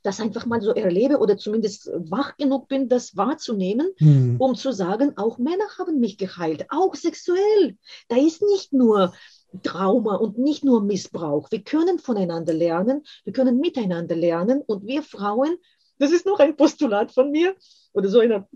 das 0.03 0.21
einfach 0.21 0.47
mal 0.47 0.61
so 0.61 0.73
erlebe 0.73 1.19
oder 1.19 1.37
zumindest 1.39 1.91
wach 1.95 2.37
genug 2.37 2.69
bin, 2.69 2.89
das 2.89 3.17
wahrzunehmen, 3.17 3.89
Mhm. 3.99 4.37
um 4.39 4.55
zu 4.55 4.73
sagen, 4.73 5.17
auch 5.17 5.39
Männer 5.39 5.65
haben 5.79 5.99
mich 6.01 6.19
geheilt, 6.19 6.67
auch 6.69 6.95
sexuell. 6.95 7.77
Da 8.09 8.17
ist 8.17 8.43
nicht 8.43 8.73
nur 8.73 9.15
Trauma 9.63 10.17
und 10.17 10.39
nicht 10.39 10.65
nur 10.65 10.83
Missbrauch. 10.83 11.51
Wir 11.51 11.63
können 11.63 11.99
voneinander 11.99 12.53
lernen, 12.53 13.05
wir 13.25 13.33
können 13.33 13.59
miteinander 13.59 14.17
lernen 14.17 14.63
und 14.67 14.87
wir 14.87 15.03
Frauen, 15.03 15.57
das 15.99 16.13
ist 16.13 16.27
noch 16.27 16.41
ein 16.41 16.57
Postulat 16.57 17.13
von 17.13 17.31
mir 17.31 17.55
oder 17.93 18.09
so 18.09 18.21
eine, 18.21 18.47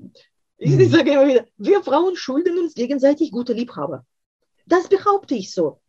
ich 0.59 0.73
Mhm. 0.73 0.91
sage 0.91 1.13
immer 1.13 1.27
wieder, 1.27 1.47
wir 1.57 1.83
Frauen 1.83 2.17
schulden 2.17 2.59
uns 2.59 2.75
gegenseitig 2.75 3.31
gute 3.31 3.55
Liebhaber. 3.55 4.05
Das 4.67 4.89
behaupte 4.89 5.35
ich 5.35 5.53
so. 5.53 5.81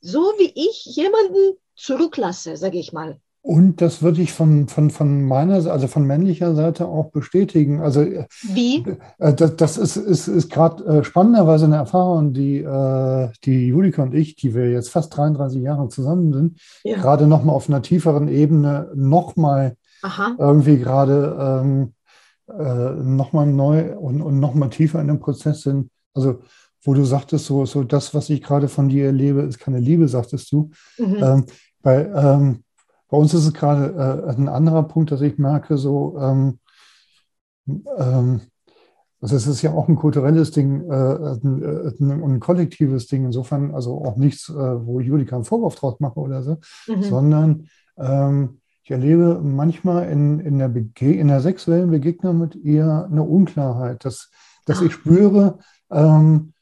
So 0.00 0.32
wie 0.38 0.52
ich 0.54 0.84
jemanden 0.96 1.56
zurücklasse, 1.76 2.56
sage 2.56 2.78
ich 2.78 2.92
mal. 2.92 3.20
Und 3.42 3.80
das 3.80 4.02
würde 4.02 4.20
ich 4.20 4.32
von, 4.34 4.68
von, 4.68 4.90
von 4.90 5.24
meiner, 5.24 5.54
also 5.70 5.86
von 5.86 6.06
männlicher 6.06 6.54
Seite 6.54 6.86
auch 6.86 7.10
bestätigen. 7.10 7.80
Also 7.80 8.02
äh, 8.02 8.26
Wie? 8.42 8.84
das, 9.18 9.56
das 9.56 9.76
ist, 9.78 9.96
ist, 9.96 10.28
ist 10.28 10.50
gerade 10.50 10.84
äh, 10.84 11.04
spannenderweise 11.04 11.64
eine 11.64 11.76
Erfahrung, 11.76 12.34
die, 12.34 12.58
äh, 12.58 13.28
die 13.44 13.68
Julika 13.68 14.02
und 14.02 14.14
ich, 14.14 14.36
die 14.36 14.54
wir 14.54 14.70
jetzt 14.70 14.90
fast 14.90 15.16
33 15.16 15.62
Jahre 15.62 15.88
zusammen 15.88 16.32
sind, 16.32 16.60
Ja. 16.84 16.98
gerade 16.98 17.26
nochmal 17.26 17.54
auf 17.56 17.68
einer 17.68 17.80
tieferen 17.82 18.28
Ebene 18.28 18.90
nochmal 18.94 19.76
irgendwie 20.38 20.78
gerade 20.78 21.62
ähm, 21.62 21.92
äh, 22.48 22.90
nochmal 23.02 23.46
neu 23.46 23.96
und, 23.96 24.20
und 24.22 24.38
nochmal 24.40 24.70
tiefer 24.70 25.00
in 25.00 25.08
dem 25.08 25.20
Prozess 25.20 25.62
sind. 25.62 25.90
Also 26.14 26.40
wo 26.82 26.94
du 26.94 27.04
sagtest, 27.04 27.44
so, 27.46 27.66
so 27.66 27.84
das, 27.84 28.14
was 28.14 28.30
ich 28.30 28.42
gerade 28.42 28.68
von 28.68 28.88
dir 28.88 29.06
erlebe, 29.06 29.42
ist 29.42 29.58
keine 29.58 29.78
Liebe, 29.78 30.08
sagtest 30.08 30.50
du. 30.52 30.70
Mhm. 30.98 31.16
Ähm, 31.22 31.44
bei, 31.82 32.06
ähm, 32.06 32.64
bei 33.10 33.16
uns 33.18 33.34
ist 33.34 33.46
es 33.46 33.52
gerade 33.52 34.26
äh, 34.28 34.30
ein 34.30 34.48
anderer 34.48 34.84
Punkt, 34.84 35.10
dass 35.10 35.20
ich 35.20 35.38
merke, 35.38 35.76
so, 35.76 36.16
ähm, 36.18 36.58
ähm, 37.98 38.40
also 39.20 39.36
es 39.36 39.46
ist 39.46 39.62
ja 39.62 39.72
auch 39.72 39.88
ein 39.88 39.96
kulturelles 39.96 40.50
Ding 40.50 40.88
äh, 40.90 40.94
ein, 40.94 41.62
äh, 41.62 41.92
ein, 42.00 42.22
ein 42.22 42.40
kollektives 42.40 43.06
Ding, 43.06 43.24
insofern 43.26 43.74
also 43.74 44.02
auch 44.04 44.16
nichts, 44.16 44.48
äh, 44.48 44.54
wo 44.54 45.00
Julika 45.00 45.36
einen 45.36 45.44
Vorwurf 45.44 45.74
draus 45.76 46.00
mache 46.00 46.18
oder 46.18 46.42
so, 46.42 46.56
Mhm. 46.88 47.02
sondern 47.02 47.68
ähm, 47.98 48.60
ich 48.82 48.90
erlebe 48.90 49.40
manchmal 49.42 50.08
in, 50.08 50.40
in, 50.40 50.58
der 50.58 50.68
Bege 50.68 51.12
in 51.12 51.28
der 51.28 51.40
sexuellen 51.40 51.90
Begegnung 51.90 52.38
mit 52.38 52.56
ihr 52.56 53.06
eine 53.10 53.22
Unklarheit, 53.22 54.04
dass, 54.04 54.30
dass 54.66 54.80
Ah. 54.80 54.84
ich 54.86 54.92
spüre, 54.92 55.58
ähm, 55.90 56.54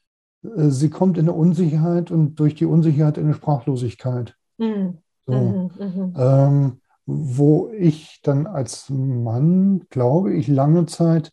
äh, 0.43 0.69
sie 0.69 0.89
kommt 0.89 1.17
in 1.17 1.25
eine 1.25 1.33
Unsicherheit 1.33 2.11
und 2.11 2.35
durch 2.35 2.55
die 2.55 2.65
Unsicherheit 2.65 3.17
in 3.17 3.25
eine 3.25 3.33
Sprachlosigkeit. 3.35 4.35
Mhm. 4.57 4.97
So. 5.29 5.35
Mhm. 5.35 5.71
Mhm. 5.79 6.13
Ähm, 6.17 6.81
wo 7.05 7.69
ich 7.69 8.19
dann 8.23 8.45
als 8.47 8.89
Mann, 8.89 9.85
glaube 9.89 10.33
ich, 10.33 10.47
lange 10.47 10.85
Zeit 10.85 11.31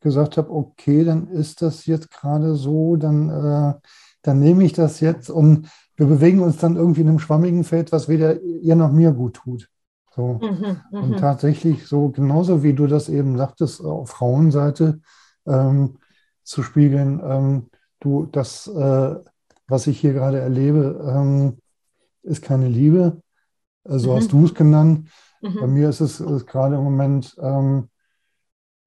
gesagt 0.00 0.36
habe, 0.36 0.50
okay, 0.50 1.04
dann 1.04 1.28
ist 1.28 1.62
das 1.62 1.86
jetzt 1.86 2.10
gerade 2.10 2.54
so, 2.56 2.96
dann, 2.96 3.28
äh, 3.30 3.74
dann 4.22 4.40
nehme 4.40 4.64
ich 4.64 4.72
das 4.72 5.00
jetzt 5.00 5.30
und 5.30 5.68
wir 5.96 6.06
bewegen 6.06 6.40
uns 6.40 6.56
dann 6.56 6.76
irgendwie 6.76 7.02
in 7.02 7.08
einem 7.08 7.18
schwammigen 7.20 7.64
Feld, 7.64 7.92
was 7.92 8.08
weder 8.08 8.40
ihr 8.42 8.74
noch 8.76 8.90
mir 8.90 9.12
gut 9.12 9.34
tut. 9.34 9.68
So. 10.14 10.40
Mhm. 10.42 10.80
Und 10.90 11.10
Mhm. 11.12 11.16
tatsächlich 11.16 11.86
so, 11.86 12.08
genauso 12.08 12.62
wie 12.62 12.74
du 12.74 12.86
das 12.86 13.08
eben 13.08 13.36
sagtest, 13.36 13.80
auf 13.84 14.10
Frauenseite 14.10 15.00
ähm, 15.46 15.98
zu 16.42 16.62
spiegeln, 16.62 17.20
ähm, 17.24 17.70
du, 18.00 18.26
das, 18.26 18.66
äh, 18.66 19.14
was 19.68 19.86
ich 19.86 20.00
hier 20.00 20.12
gerade 20.12 20.40
erlebe, 20.40 21.00
ähm, 21.08 21.58
ist 22.22 22.42
keine 22.42 22.68
Liebe. 22.68 23.22
Äh, 23.84 23.98
so 23.98 24.12
Mhm. 24.12 24.16
hast 24.16 24.32
du 24.32 24.44
es 24.44 24.54
genannt. 24.54 25.08
Bei 25.58 25.66
Mhm. 25.66 25.74
mir 25.74 25.88
ist 25.88 26.00
es 26.00 26.20
ist 26.20 26.46
gerade 26.46 26.76
im 26.76 26.84
Moment, 26.84 27.36
ähm, 27.40 27.88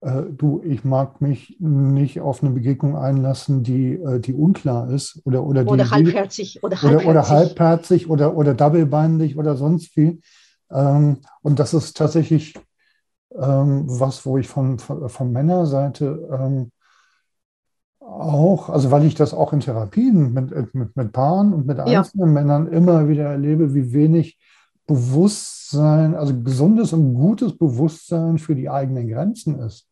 äh, 0.02 0.24
du, 0.32 0.62
ich 0.64 0.84
mag 0.84 1.22
mich 1.22 1.58
nicht 1.60 2.20
auf 2.22 2.44
eine 2.44 2.52
Begegnung 2.52 2.96
einlassen, 2.98 3.64
die, 3.64 3.94
äh, 3.94 4.20
die 4.20 4.34
unklar 4.34 4.90
ist 4.90 5.22
oder, 5.26 5.44
oder 5.46 5.64
Oder 5.66 5.84
die- 5.84 5.92
halbherzig. 5.92 6.64
Oder 6.64 6.82
oder, 6.82 6.98
halbherzig. 6.98 7.08
oder 7.08 7.30
halbherzig 7.30 8.10
oder, 8.10 8.36
oder 8.36 8.54
doublebeindig 8.54 9.38
oder 9.38 9.56
sonst 9.56 9.96
wie. 9.98 10.22
Ähm, 10.72 11.20
und 11.42 11.60
das 11.60 11.74
ist 11.74 11.98
tatsächlich 11.98 12.56
ähm, 13.36 13.86
was, 13.88 14.26
wo 14.26 14.38
ich 14.38 14.48
von, 14.48 14.80
von, 14.80 15.10
von 15.10 15.32
Männerseite 15.32 16.28
ähm, 16.32 16.72
auch, 18.00 18.70
also 18.70 18.92
weil 18.92 19.06
ich 19.06 19.16
das 19.16 19.34
auch 19.34 19.54
in 19.54 19.60
Therapien 19.62 20.34
mit, 20.34 20.74
mit, 20.74 20.96
mit 20.96 21.12
Paaren 21.12 21.54
und 21.54 21.66
mit 21.66 21.80
Ja. 21.86 22.04
einzelnen 22.04 22.34
Männern 22.34 22.68
immer 22.68 23.08
wieder 23.10 23.26
erlebe, 23.26 23.74
wie 23.74 23.94
wenig 23.94 24.38
Bewusstsein, 24.88 26.16
also 26.16 26.34
gesundes 26.42 26.94
und 26.94 27.14
gutes 27.14 27.58
Bewusstsein 27.58 28.38
für 28.38 28.56
die 28.56 28.70
eigenen 28.70 29.08
Grenzen 29.08 29.60
ist. 29.60 29.88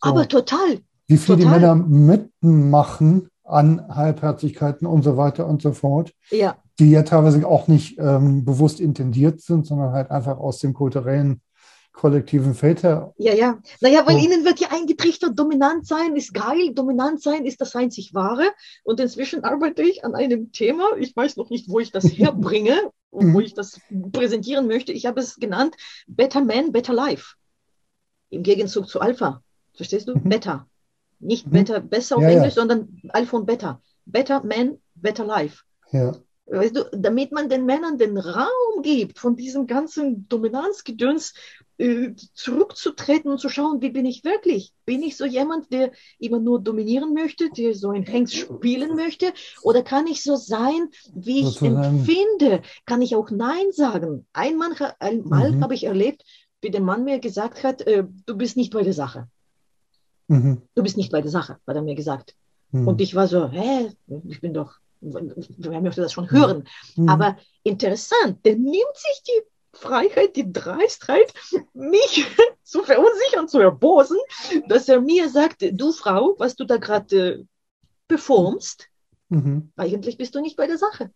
Aber 0.00 0.20
So. 0.22 0.26
total. 0.40 0.80
Wie 1.06 1.16
viel 1.16 1.36
die 1.36 1.42
Total. 1.44 1.60
Männer 1.60 1.74
mitmachen 1.74 3.28
an 3.44 3.86
Halbherzigkeiten 3.94 4.86
und 4.86 5.02
so 5.02 5.16
weiter 5.16 5.46
und 5.46 5.60
so 5.62 5.72
fort 5.72 6.12
Ja. 6.30 6.56
die 6.78 6.90
ja 6.90 7.02
teilweise 7.02 7.46
auch 7.46 7.68
nicht 7.68 7.98
ähm, 7.98 8.44
bewusst 8.44 8.80
intendiert 8.80 9.40
sind, 9.42 9.66
sondern 9.66 9.92
halt 9.92 10.10
einfach 10.10 10.38
aus 10.38 10.58
dem 10.60 10.72
kulturellen, 10.72 11.40
kollektiven 11.92 12.54
Feld 12.54 12.82
her. 12.82 13.12
Ja, 13.18 13.34
ja. 13.34 13.58
Naja, 13.80 14.02
weil 14.06 14.18
So. 14.18 14.24
ihnen 14.24 14.44
wird 14.44 14.58
ja 14.60 14.68
eingetrichtert, 14.72 15.38
dominant 15.38 15.86
sein 15.86 16.16
ist 16.16 16.32
geil, 16.34 16.72
dominant 16.74 17.22
sein 17.22 17.44
ist 17.44 17.60
das 17.60 17.76
einzig 17.76 18.14
Wahre. 18.14 18.44
Und 18.82 18.98
inzwischen 18.98 19.44
arbeite 19.44 19.82
ich 19.82 20.04
an 20.04 20.14
einem 20.14 20.50
Thema. 20.52 20.84
Ich 20.98 21.14
weiß 21.14 21.36
noch 21.36 21.50
nicht, 21.50 21.68
wo 21.68 21.78
ich 21.80 21.92
das 21.92 22.04
herbringe 22.18 22.76
und 23.14 23.32
wo 23.32 23.38
Mhm. 23.38 23.44
ich 23.44 23.54
das 23.54 23.80
präsentieren 24.12 24.66
möchte. 24.66 24.92
Ich 24.92 25.06
habe 25.06 25.20
es 25.20 25.36
genannt 25.36 25.76
Better 26.06 26.42
Man, 26.42 26.72
Better 26.72 26.92
Life. 26.92 27.34
Im 28.30 28.42
Gegenzug 28.42 28.88
zu 28.88 29.00
Alpha. 29.00 29.42
Verstehst 29.74 30.08
du? 30.08 30.14
Mhm. 30.16 30.28
Better. 30.28 30.68
Nicht 31.20 31.46
Mhm. 31.46 31.52
Better, 31.52 31.80
besser 31.80 32.16
auf 32.16 32.22
Ja, 32.22 32.30
ja. 32.30 32.36
Englisch, 32.38 32.54
sondern 32.54 33.00
Alpha 33.10 33.36
und 33.36 33.46
Better. 33.46 33.80
Better 34.04 34.42
Man, 34.44 34.78
Better 34.94 35.24
Life. 35.24 35.62
Ja. 35.92 36.12
Weißt 36.46 36.76
du, 36.76 36.84
damit 36.92 37.32
man 37.32 37.48
den 37.48 37.64
Männern 37.64 37.96
den 37.96 38.18
Raum 38.18 38.82
gibt, 38.82 39.18
von 39.18 39.34
diesem 39.34 39.66
ganzen 39.66 40.28
Dominanzgedöns 40.28 41.32
zurückzutreten 42.34 43.30
und 43.30 43.38
zu 43.38 43.48
schauen, 43.48 43.82
wie 43.82 43.90
bin 43.90 44.06
ich 44.06 44.24
wirklich? 44.24 44.72
Bin 44.84 45.02
ich 45.02 45.16
so 45.16 45.24
jemand, 45.24 45.72
der 45.72 45.90
immer 46.18 46.38
nur 46.38 46.60
dominieren 46.60 47.14
möchte, 47.14 47.50
der 47.50 47.74
so 47.74 47.90
ein 47.90 48.04
Hengst 48.04 48.34
spielen 48.36 48.94
möchte? 48.94 49.32
Oder 49.62 49.82
kann 49.82 50.06
ich 50.06 50.22
so 50.22 50.36
sein, 50.36 50.88
wie 51.14 51.40
ich 51.40 51.60
empfinde? 51.62 52.62
Kann 52.86 53.02
ich 53.02 53.16
auch 53.16 53.30
Nein 53.30 53.72
sagen? 53.72 54.26
Einmal, 54.32 54.72
einmal 55.00 55.52
Mhm. 55.52 55.62
habe 55.62 55.74
ich 55.74 55.84
erlebt, 55.84 56.24
wie 56.62 56.70
der 56.70 56.80
Mann 56.80 57.04
mir 57.04 57.18
gesagt 57.18 57.64
hat, 57.64 57.82
äh, 57.82 58.04
du 58.26 58.36
bist 58.36 58.56
nicht 58.56 58.72
bei 58.72 58.82
der 58.82 58.94
Sache. 58.94 59.28
Mhm. 60.28 60.62
Du 60.74 60.82
bist 60.82 60.96
nicht 60.96 61.10
bei 61.12 61.20
der 61.20 61.30
Sache, 61.30 61.58
hat 61.66 61.76
er 61.76 61.82
mir 61.82 61.94
gesagt. 61.96 62.34
Mhm. 62.70 62.88
Und 62.88 63.00
ich 63.00 63.14
war 63.14 63.26
so, 63.26 63.48
hä, 63.48 63.90
ich 64.28 64.40
bin 64.40 64.54
doch, 64.54 64.76
wer 65.00 65.80
möchte 65.80 66.00
das 66.00 66.12
schon 66.12 66.30
hören? 66.30 66.64
Mhm. 66.96 67.08
Aber 67.08 67.36
interessant, 67.62 68.44
der 68.46 68.56
nimmt 68.56 68.96
sich 68.96 69.22
die 69.26 69.42
Freiheit, 69.74 70.36
die 70.36 70.52
Dreistheit, 70.52 71.32
mich 71.72 72.26
zu 72.62 72.82
verunsichern, 72.82 73.48
zu 73.48 73.58
erbosen, 73.60 74.18
dass 74.68 74.88
er 74.88 75.00
mir 75.00 75.28
sagt, 75.28 75.62
du 75.72 75.92
Frau, 75.92 76.34
was 76.38 76.56
du 76.56 76.64
da 76.64 76.76
gerade 76.78 77.16
äh, 77.16 77.44
performst, 78.08 78.88
Mhm. 79.30 79.72
eigentlich 79.76 80.18
bist 80.18 80.34
du 80.34 80.40
nicht 80.40 80.56
bei 80.56 80.66
der 80.66 80.76
Sache. 80.78 81.10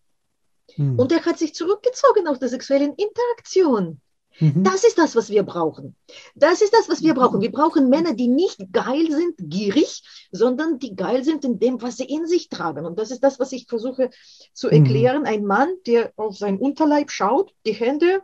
Mhm. 0.77 0.99
Und 0.99 1.13
er 1.13 1.25
hat 1.27 1.39
sich 1.39 1.55
zurückgezogen 1.55 2.27
aus 2.27 2.39
der 2.39 2.49
sexuellen 2.49 2.95
Interaktion. 2.95 4.01
Mhm. 4.41 4.65
Das 4.65 4.83
ist 4.83 4.97
das, 4.99 5.15
was 5.15 5.29
wir 5.31 5.43
brauchen. 5.43 5.95
Das 6.35 6.63
ist 6.63 6.73
das, 6.73 6.89
was 6.89 7.03
wir 7.03 7.15
brauchen. 7.15 7.41
Wir 7.43 7.53
brauchen 7.53 7.91
Männer, 7.91 8.15
die 8.15 8.29
nicht 8.29 8.73
geil 8.73 9.11
sind, 9.11 9.35
gierig, 9.39 10.03
sondern 10.33 10.79
die 10.79 10.97
geil 10.97 11.23
sind 11.23 11.45
in 11.45 11.59
dem, 11.59 11.83
was 11.83 11.99
sie 11.99 12.05
in 12.07 12.27
sich 12.27 12.49
tragen. 12.49 12.87
Und 12.87 12.99
das 12.99 13.11
ist 13.11 13.23
das, 13.23 13.39
was 13.39 13.53
ich 13.53 13.67
versuche 13.67 14.11
zu 14.55 14.69
Mhm. 14.69 14.73
erklären. 14.73 15.27
Ein 15.27 15.45
Mann, 15.45 15.69
der 15.87 16.13
auf 16.17 16.39
seinen 16.39 16.59
Unterleib 16.59 17.11
schaut, 17.11 17.53
die 17.67 17.73
Hände 17.75 18.23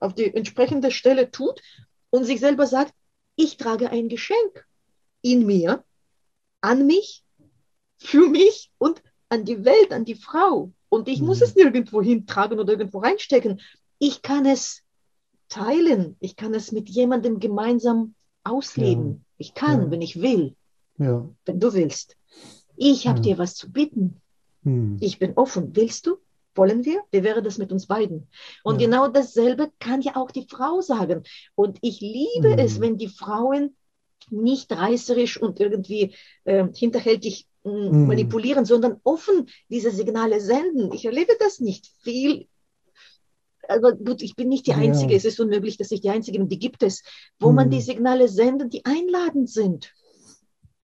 auf 0.00 0.14
die 0.14 0.34
entsprechende 0.34 0.90
Stelle 0.90 1.30
tut 1.30 1.60
und 2.10 2.24
sich 2.24 2.40
selber 2.40 2.66
sagt, 2.66 2.94
ich 3.36 3.56
trage 3.56 3.90
ein 3.90 4.08
Geschenk 4.08 4.66
in 5.22 5.46
mir, 5.46 5.84
an 6.60 6.86
mich, 6.86 7.24
für 7.98 8.28
mich 8.28 8.70
und 8.78 9.02
an 9.28 9.44
die 9.44 9.64
Welt, 9.64 9.92
an 9.92 10.04
die 10.04 10.14
Frau. 10.14 10.72
Und 10.88 11.08
ich 11.08 11.20
muss 11.20 11.38
Mhm. 11.38 11.44
es 11.44 11.54
nirgendwo 11.56 12.00
hintragen 12.02 12.58
oder 12.58 12.72
irgendwo 12.72 12.98
reinstecken. 12.98 13.60
Ich 13.98 14.22
kann 14.22 14.46
es 14.46 14.82
teilen. 15.48 16.16
Ich 16.20 16.36
kann 16.36 16.54
es 16.54 16.72
mit 16.72 16.88
jemandem 16.88 17.40
gemeinsam 17.40 18.14
ausleben. 18.44 19.24
Ich 19.36 19.54
kann, 19.54 19.82
Ja. 19.82 19.90
wenn 19.90 20.02
ich 20.02 20.20
will, 20.22 20.54
Ja. 20.98 21.28
wenn 21.44 21.60
du 21.60 21.72
willst. 21.74 22.16
Ich 22.76 23.06
habe 23.06 23.18
Ja. 23.18 23.22
dir 23.22 23.38
was 23.38 23.54
zu 23.54 23.70
bieten. 23.70 24.20
Hm. 24.62 24.96
Ich 25.00 25.18
bin 25.18 25.34
offen. 25.36 25.74
Willst 25.76 26.06
du? 26.06 26.18
Wollen 26.58 26.84
wir? 26.84 27.00
Wie 27.12 27.22
wäre 27.22 27.42
das 27.42 27.56
mit 27.56 27.72
uns 27.72 27.86
beiden? 27.86 28.28
Und 28.64 28.80
Ja. 28.80 28.86
genau 28.86 29.08
dasselbe 29.08 29.70
kann 29.78 30.02
ja 30.02 30.16
auch 30.16 30.30
die 30.30 30.46
Frau 30.48 30.80
sagen. 30.82 31.22
Und 31.54 31.78
ich 31.80 32.00
liebe 32.00 32.50
Mhm. 32.54 32.58
es, 32.58 32.80
wenn 32.80 32.98
die 32.98 33.08
Frauen 33.08 33.76
nicht 34.30 34.70
reißerisch 34.72 35.40
und 35.40 35.58
irgendwie 35.60 36.14
äh, 36.44 36.66
hinterhältig 36.74 37.46
mh, 37.64 37.90
Mhm. 37.90 38.06
manipulieren, 38.06 38.64
sondern 38.64 39.00
offen 39.04 39.46
diese 39.68 39.90
Signale 39.90 40.40
senden. 40.40 40.92
Ich 40.92 41.04
erlebe 41.06 41.32
das 41.38 41.60
nicht 41.60 41.90
viel. 42.02 42.46
Aber 43.68 43.92
gut, 43.92 44.22
ich 44.22 44.34
bin 44.36 44.48
nicht 44.48 44.66
die 44.66 44.70
Ja. 44.70 44.78
Einzige. 44.78 45.14
Es 45.14 45.24
ist 45.24 45.40
unmöglich, 45.40 45.76
dass 45.76 45.90
ich 45.90 46.00
die 46.00 46.08
Einzige 46.10 46.38
bin. 46.38 46.48
Die 46.48 46.58
gibt 46.58 46.82
es, 46.82 47.02
wo 47.38 47.52
man 47.52 47.66
Mhm. 47.68 47.72
die 47.72 47.80
Signale 47.82 48.28
sendet, 48.28 48.72
die 48.72 48.84
einladend 48.84 49.50
sind. 49.50 49.92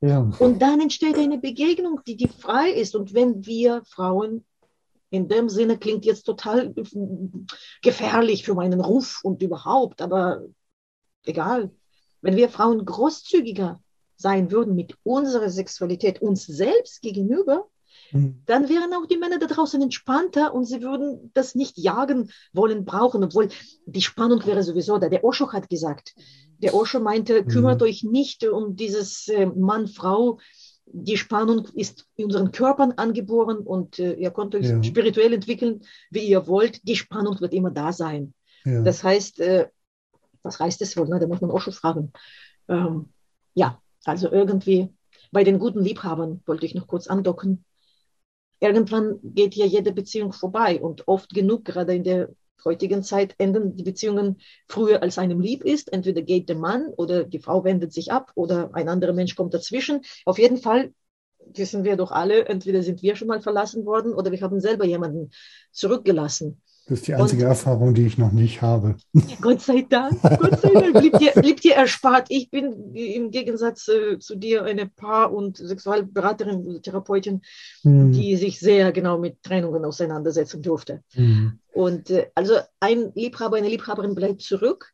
Ja. 0.02 0.30
Und 0.38 0.60
dann 0.60 0.80
entsteht 0.82 1.16
eine 1.16 1.38
Begegnung, 1.38 2.00
die, 2.06 2.16
die 2.16 2.28
frei 2.28 2.70
ist. 2.70 2.94
Und 2.94 3.14
wenn 3.14 3.46
wir 3.46 3.82
Frauen, 3.88 4.44
in 5.14 5.28
dem 5.28 5.48
Sinne 5.48 5.78
klingt 5.78 6.04
jetzt 6.04 6.24
total 6.24 6.74
gefährlich 7.82 8.44
für 8.44 8.54
meinen 8.54 8.80
Ruf 8.80 9.20
und 9.22 9.42
überhaupt, 9.42 10.02
aber 10.02 10.42
egal. 11.24 11.70
Wenn 12.20 12.36
wir 12.36 12.48
Frauen 12.48 12.84
großzügiger 12.84 13.80
sein 14.16 14.50
würden 14.50 14.74
mit 14.74 14.96
unserer 15.02 15.50
Sexualität 15.50 16.22
uns 16.22 16.46
selbst 16.46 17.02
gegenüber, 17.02 17.68
Hm. 18.10 18.42
dann 18.46 18.68
wären 18.68 18.92
auch 18.92 19.06
die 19.06 19.16
Männer 19.16 19.38
da 19.38 19.46
draußen 19.46 19.80
entspannter 19.80 20.52
und 20.52 20.64
sie 20.64 20.82
würden 20.82 21.30
das 21.32 21.54
nicht 21.54 21.78
jagen 21.78 22.30
wollen, 22.52 22.84
brauchen, 22.84 23.22
obwohl 23.22 23.48
die 23.86 24.02
Spannung 24.02 24.44
wäre 24.46 24.62
sowieso 24.62 24.98
da. 24.98 25.08
Der 25.08 25.24
Osho 25.24 25.52
hat 25.52 25.70
gesagt, 25.70 26.12
der 26.58 26.74
Osho 26.74 26.98
meinte, 27.00 27.44
kümmert 27.44 27.80
Mhm. 27.80 27.86
euch 27.86 28.02
nicht 28.02 28.46
um 28.46 28.74
dieses 28.76 29.28
äh, 29.28 29.46
Mann-Frau. 29.46 30.38
Die 30.86 31.16
Spannung 31.16 31.66
ist 31.74 32.06
in 32.16 32.26
unseren 32.26 32.52
Körpern 32.52 32.92
angeboren 32.92 33.58
und 33.58 33.98
äh, 33.98 34.12
ihr 34.14 34.30
könnt 34.30 34.54
euch 34.54 34.66
Ja. 34.66 34.82
spirituell 34.82 35.32
entwickeln, 35.32 35.82
wie 36.10 36.26
ihr 36.26 36.46
wollt. 36.46 36.86
Die 36.86 36.96
Spannung 36.96 37.40
wird 37.40 37.52
immer 37.54 37.70
da 37.70 37.92
sein. 37.92 38.34
Ja. 38.64 38.82
Das 38.82 39.02
heißt, 39.02 39.40
äh, 39.40 39.68
was 40.42 40.60
heißt 40.60 40.80
das 40.80 40.96
wohl? 40.96 41.08
Ne? 41.08 41.18
Da 41.18 41.26
muss 41.26 41.40
man 41.40 41.50
auch 41.50 41.60
schon 41.60 41.72
fragen. 41.72 42.12
Ähm, 42.68 43.08
ja, 43.54 43.80
also 44.04 44.30
irgendwie 44.30 44.90
bei 45.32 45.42
den 45.42 45.58
guten 45.58 45.80
Liebhabern 45.80 46.42
wollte 46.46 46.66
ich 46.66 46.74
noch 46.74 46.86
kurz 46.86 47.06
andocken. 47.06 47.64
Irgendwann 48.60 49.18
geht 49.22 49.54
ja 49.54 49.66
jede 49.66 49.92
Beziehung 49.92 50.32
vorbei 50.32 50.80
und 50.80 51.08
oft 51.08 51.34
genug, 51.34 51.64
gerade 51.64 51.94
in 51.94 52.04
der 52.04 52.28
heutigen 52.64 53.02
Zeit, 53.02 53.34
enden 53.38 53.76
die 53.76 53.82
Beziehungen 53.82 54.40
früher, 54.68 55.02
als 55.02 55.18
einem 55.18 55.40
lieb 55.40 55.64
ist. 55.64 55.92
Entweder 55.92 56.22
geht 56.22 56.48
der 56.48 56.56
Mann 56.56 56.88
oder 56.96 57.24
die 57.24 57.38
Frau 57.38 57.64
wendet 57.64 57.92
sich 57.92 58.12
ab 58.12 58.32
oder 58.34 58.70
ein 58.74 58.88
anderer 58.88 59.12
Mensch 59.12 59.34
kommt 59.34 59.54
dazwischen. 59.54 60.02
Auf 60.24 60.38
jeden 60.38 60.58
Fall 60.58 60.92
wissen 61.46 61.84
wir 61.84 61.96
doch 61.96 62.10
alle, 62.10 62.46
entweder 62.46 62.82
sind 62.82 63.02
wir 63.02 63.16
schon 63.16 63.28
mal 63.28 63.40
verlassen 63.40 63.84
worden 63.84 64.14
oder 64.14 64.30
wir 64.32 64.40
haben 64.40 64.60
selber 64.60 64.84
jemanden 64.84 65.30
zurückgelassen. 65.72 66.62
Das 66.86 66.98
ist 66.98 67.06
die 67.06 67.14
einzige 67.14 67.44
Erfahrung, 67.44 67.94
die 67.94 68.06
ich 68.06 68.18
noch 68.18 68.32
nicht 68.32 68.60
habe. 68.60 68.96
Gott 69.40 69.62
sei 69.62 69.86
Dank, 69.88 70.20
Gott 70.20 70.60
sei 70.60 70.70
Dank, 70.70 70.98
blieb 70.98 71.18
dir, 71.18 71.32
blieb 71.32 71.60
dir 71.62 71.74
erspart. 71.76 72.26
Ich 72.28 72.50
bin 72.50 72.94
im 72.94 73.30
Gegensatz 73.30 73.88
äh, 73.88 74.18
zu 74.18 74.36
dir 74.36 74.64
eine 74.64 74.86
Paar- 74.86 75.32
und 75.32 75.56
Sexualberaterin, 75.56 76.82
Therapeutin, 76.82 77.40
Hm. 77.82 78.12
die 78.12 78.36
sich 78.36 78.60
sehr 78.60 78.92
genau 78.92 79.18
mit 79.18 79.42
Trennungen 79.42 79.84
auseinandersetzen 79.84 80.62
durfte. 80.62 81.02
Hm. 81.12 81.58
Und 81.72 82.10
äh, 82.10 82.26
also 82.34 82.54
ein 82.80 83.12
Liebhaber, 83.14 83.56
eine 83.56 83.68
Liebhaberin 83.68 84.14
bleibt 84.14 84.42
zurück. 84.42 84.92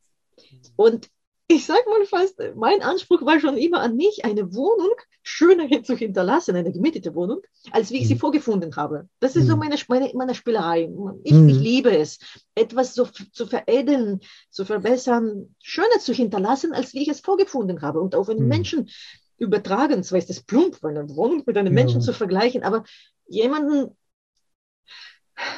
Und 0.75 1.09
ich 1.51 1.65
sage 1.65 1.83
mal 1.87 2.05
fast, 2.05 2.41
mein 2.55 2.81
Anspruch 2.81 3.21
war 3.25 3.39
schon 3.39 3.57
immer 3.57 3.79
an 3.81 3.95
mich, 3.95 4.25
eine 4.25 4.53
Wohnung 4.53 4.93
schöner 5.23 5.67
zu 5.83 5.95
hinterlassen, 5.95 6.55
eine 6.55 6.71
gemietete 6.71 7.13
Wohnung, 7.13 7.41
als 7.71 7.91
wie 7.91 7.97
ich 7.99 8.07
sie 8.07 8.15
Mhm. 8.15 8.19
vorgefunden 8.19 8.75
habe. 8.75 9.07
Das 9.19 9.35
ist 9.35 9.47
so 9.47 9.53
Mhm. 9.53 9.59
meine, 9.59 9.75
meine, 9.87 10.11
meine 10.15 10.35
Spielerei. 10.35 10.89
Ich, 11.23 11.33
Mhm. 11.33 11.49
ich 11.49 11.59
liebe 11.59 11.95
es, 11.95 12.19
etwas 12.55 12.95
so 12.95 13.05
zu 13.05 13.45
veredeln, 13.45 14.19
zu 14.49 14.65
verbessern, 14.65 15.55
schöner 15.61 15.99
zu 15.99 16.13
hinterlassen, 16.13 16.73
als 16.73 16.93
wie 16.93 17.03
ich 17.03 17.09
es 17.09 17.19
vorgefunden 17.19 17.81
habe. 17.81 17.99
Und 18.01 18.15
auf 18.15 18.29
einen. 18.29 18.47
Menschen 18.47 18.89
übertragen, 19.37 20.03
zwar 20.03 20.19
ist 20.19 20.29
es 20.29 20.41
plump, 20.43 20.83
eine 20.83 21.07
Wohnung 21.15 21.43
mit 21.45 21.57
einem 21.57 21.73
Ja. 21.73 21.83
Menschen 21.83 22.01
zu 22.01 22.13
vergleichen, 22.13 22.63
aber 22.63 22.83
jemanden 23.27 23.95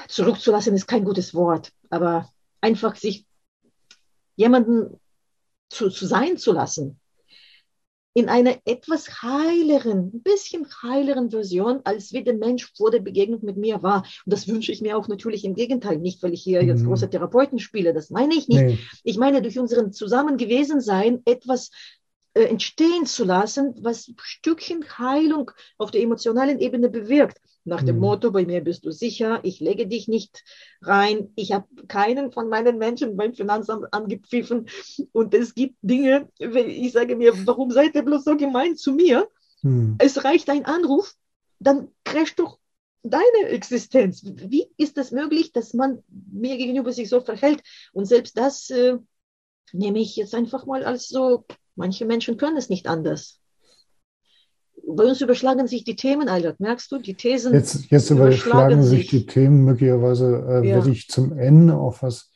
zurückzulassen 0.07 0.75
ist 0.75 0.87
kein 0.87 1.03
gutes 1.03 1.33
Wort, 1.33 1.71
aber 1.89 2.29
einfach 2.61 2.95
sich 2.95 3.25
jemanden 4.35 4.99
zu, 5.73 5.89
zu 5.89 6.05
sein 6.05 6.37
zu 6.37 6.51
lassen. 6.51 6.99
In 8.15 8.29
einer 8.29 8.57
etwas 8.65 9.23
heileren, 9.23 10.11
ein 10.13 10.21
bisschen 10.21 10.67
heileren 10.83 11.31
Version, 11.31 11.81
als 11.83 12.13
wie 12.13 12.23
der 12.23 12.35
Mensch 12.35 12.71
vor 12.77 12.91
der 12.91 12.99
Begegnung 12.99 13.43
mit 13.43 13.57
mir 13.57 13.81
war. 13.81 14.03
Und 14.03 14.31
das 14.33 14.47
wünsche 14.47 14.71
ich 14.71 14.81
mir 14.81 14.95
auch 14.97 15.07
natürlich 15.07 15.43
im 15.45 15.55
Gegenteil. 15.55 15.97
Nicht, 15.97 16.21
weil 16.21 16.33
ich 16.33 16.43
hier 16.43 16.63
jetzt 16.63 16.83
Mhm. 16.83 16.89
große 16.89 17.09
Therapeuten 17.09 17.57
spiele. 17.57 17.91
Das 17.91 18.11
meine 18.11 18.35
ich 18.35 18.47
nicht. 18.47 18.61
Nee. 18.61 18.77
Ich 19.03 19.17
meine, 19.17 19.41
durch 19.41 19.57
unseren 19.57 19.91
Zusammengewesensein 19.91 21.23
etwas 21.25 21.71
äh, 22.35 22.43
entstehen 22.43 23.07
zu 23.07 23.25
lassen, 23.25 23.75
was 23.81 24.07
ein 24.07 24.15
Stückchen 24.21 24.85
Heilung 24.97 25.49
auf 25.79 25.89
der 25.89 26.01
emotionalen 26.01 26.59
Ebene 26.59 26.89
bewirkt. 26.89 27.39
Nach 27.65 27.81
dem 27.81 27.95
Mhm. 27.95 28.01
Motto, 28.01 28.31
bei 28.31 28.45
mir 28.45 28.61
bist 28.61 28.85
du 28.85 28.91
sicher, 28.91 29.39
ich 29.43 29.59
lege 29.59 29.87
dich 29.87 30.07
nicht 30.07 30.43
rein, 30.81 31.31
ich 31.35 31.53
habe 31.53 31.67
keinen 31.87 32.31
von 32.31 32.49
meinen 32.49 32.77
Menschen 32.77 33.15
beim 33.15 33.33
Finanzamt 33.33 33.93
angepfiffen 33.93 34.67
und 35.13 35.33
es 35.33 35.55
gibt 35.55 35.75
Dinge, 35.81 36.29
wenn 36.39 36.69
ich 36.69 36.91
sage 36.91 37.15
mir, 37.15 37.33
warum 37.45 37.71
seid 37.71 37.95
ihr 37.95 38.03
bloß 38.03 38.25
so 38.25 38.35
gemein 38.35 38.75
zu 38.75 38.93
mir? 38.93 39.29
Hm. 39.61 39.95
Es 39.99 40.23
reicht 40.25 40.49
ein 40.49 40.65
Anruf, 40.65 41.15
dann 41.59 41.87
crasht 42.03 42.39
doch 42.39 42.59
deine 43.03 43.49
Existenz. 43.49 44.23
Wie 44.25 44.67
ist 44.77 44.97
es 44.97 45.11
möglich, 45.11 45.51
dass 45.51 45.73
man 45.73 46.03
mir 46.07 46.57
gegenüber 46.57 46.91
sich 46.91 47.09
so 47.09 47.21
verhält? 47.21 47.61
Und 47.93 48.05
selbst 48.05 48.37
das 48.37 48.69
äh, 48.69 48.97
nehme 49.71 49.99
ich 49.99 50.15
jetzt 50.15 50.35
einfach 50.35 50.65
mal 50.65 50.83
als 50.83 51.07
so, 51.07 51.45
manche 51.75 52.05
Menschen 52.05 52.37
können 52.37 52.57
es 52.57 52.69
nicht 52.69 52.87
anders. 52.87 53.39
Bei 54.85 55.05
uns 55.05 55.21
überschlagen 55.21 55.67
sich 55.67 55.83
die 55.83 55.95
Themen, 55.95 56.27
Albert, 56.27 56.59
merkst 56.59 56.91
du? 56.91 56.97
Die 56.99 57.13
Thesen 57.15 57.53
Jetzt, 57.53 57.89
jetzt 57.89 58.09
überschlagen 58.09 58.33
überschlagen 58.79 58.83
sich 58.83 59.07
die 59.07 59.25
Themen. 59.25 59.63
Möglicherweise 59.63 60.45
äh, 60.47 60.67
Ja. 60.67 60.75
werde 60.75 60.91
ich 60.91 61.07
zum 61.07 61.37
Ende 61.37 61.75
auch 61.75 62.01
was 62.01 62.31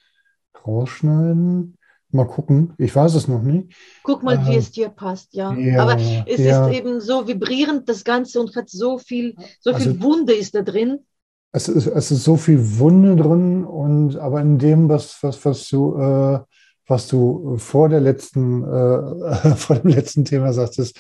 rausschneiden. 0.66 1.78
Mal 2.12 2.26
gucken. 2.26 2.74
Ich 2.78 2.96
weiß 2.96 3.16
es 3.16 3.28
noch 3.28 3.42
nicht. 3.42 3.74
Guck 4.04 4.24
mal, 4.24 4.46
wie 4.48 4.54
Ähm, 4.54 4.60
es 4.60 4.72
dir 4.72 4.88
passt, 4.90 5.34
ja. 5.34 5.54
ja, 5.54 5.82
Aber 5.84 5.98
es 6.26 6.40
ja. 6.40 6.68
ist 6.68 6.74
eben 6.78 7.02
so 7.02 7.28
vibrierend, 7.28 7.90
das 7.90 8.04
Ganze, 8.06 8.40
und 8.40 8.56
hat 8.56 8.70
so 8.70 8.98
viel, 8.98 9.36
so 9.60 9.74
viel 9.74 9.90
Also- 9.90 10.02
Wunde 10.02 10.34
ist 10.34 10.56
da 10.56 10.62
drin. 10.62 11.00
Es 11.52 11.68
ist, 11.68 11.88
es 11.88 12.12
ist 12.12 12.24
so 12.24 12.38
viel 12.38 12.60
Wunde 12.80 13.16
drin 13.16 13.66
und 13.66 14.16
aber 14.18 14.42
in 14.42 14.58
dem, 14.58 14.90
was, 14.90 15.18
was, 15.22 15.44
was 15.44 15.68
du, 15.70 15.96
äh, 15.98 16.40
was 16.88 17.08
du 17.08 17.58
vor 17.58 17.90
der 17.90 18.00
letzten, 18.02 18.64
äh, 18.64 19.32
vor 19.56 19.76
dem 19.78 19.90
letzten 19.92 20.24
Thema 20.24 20.54
sagtest, 20.54 20.98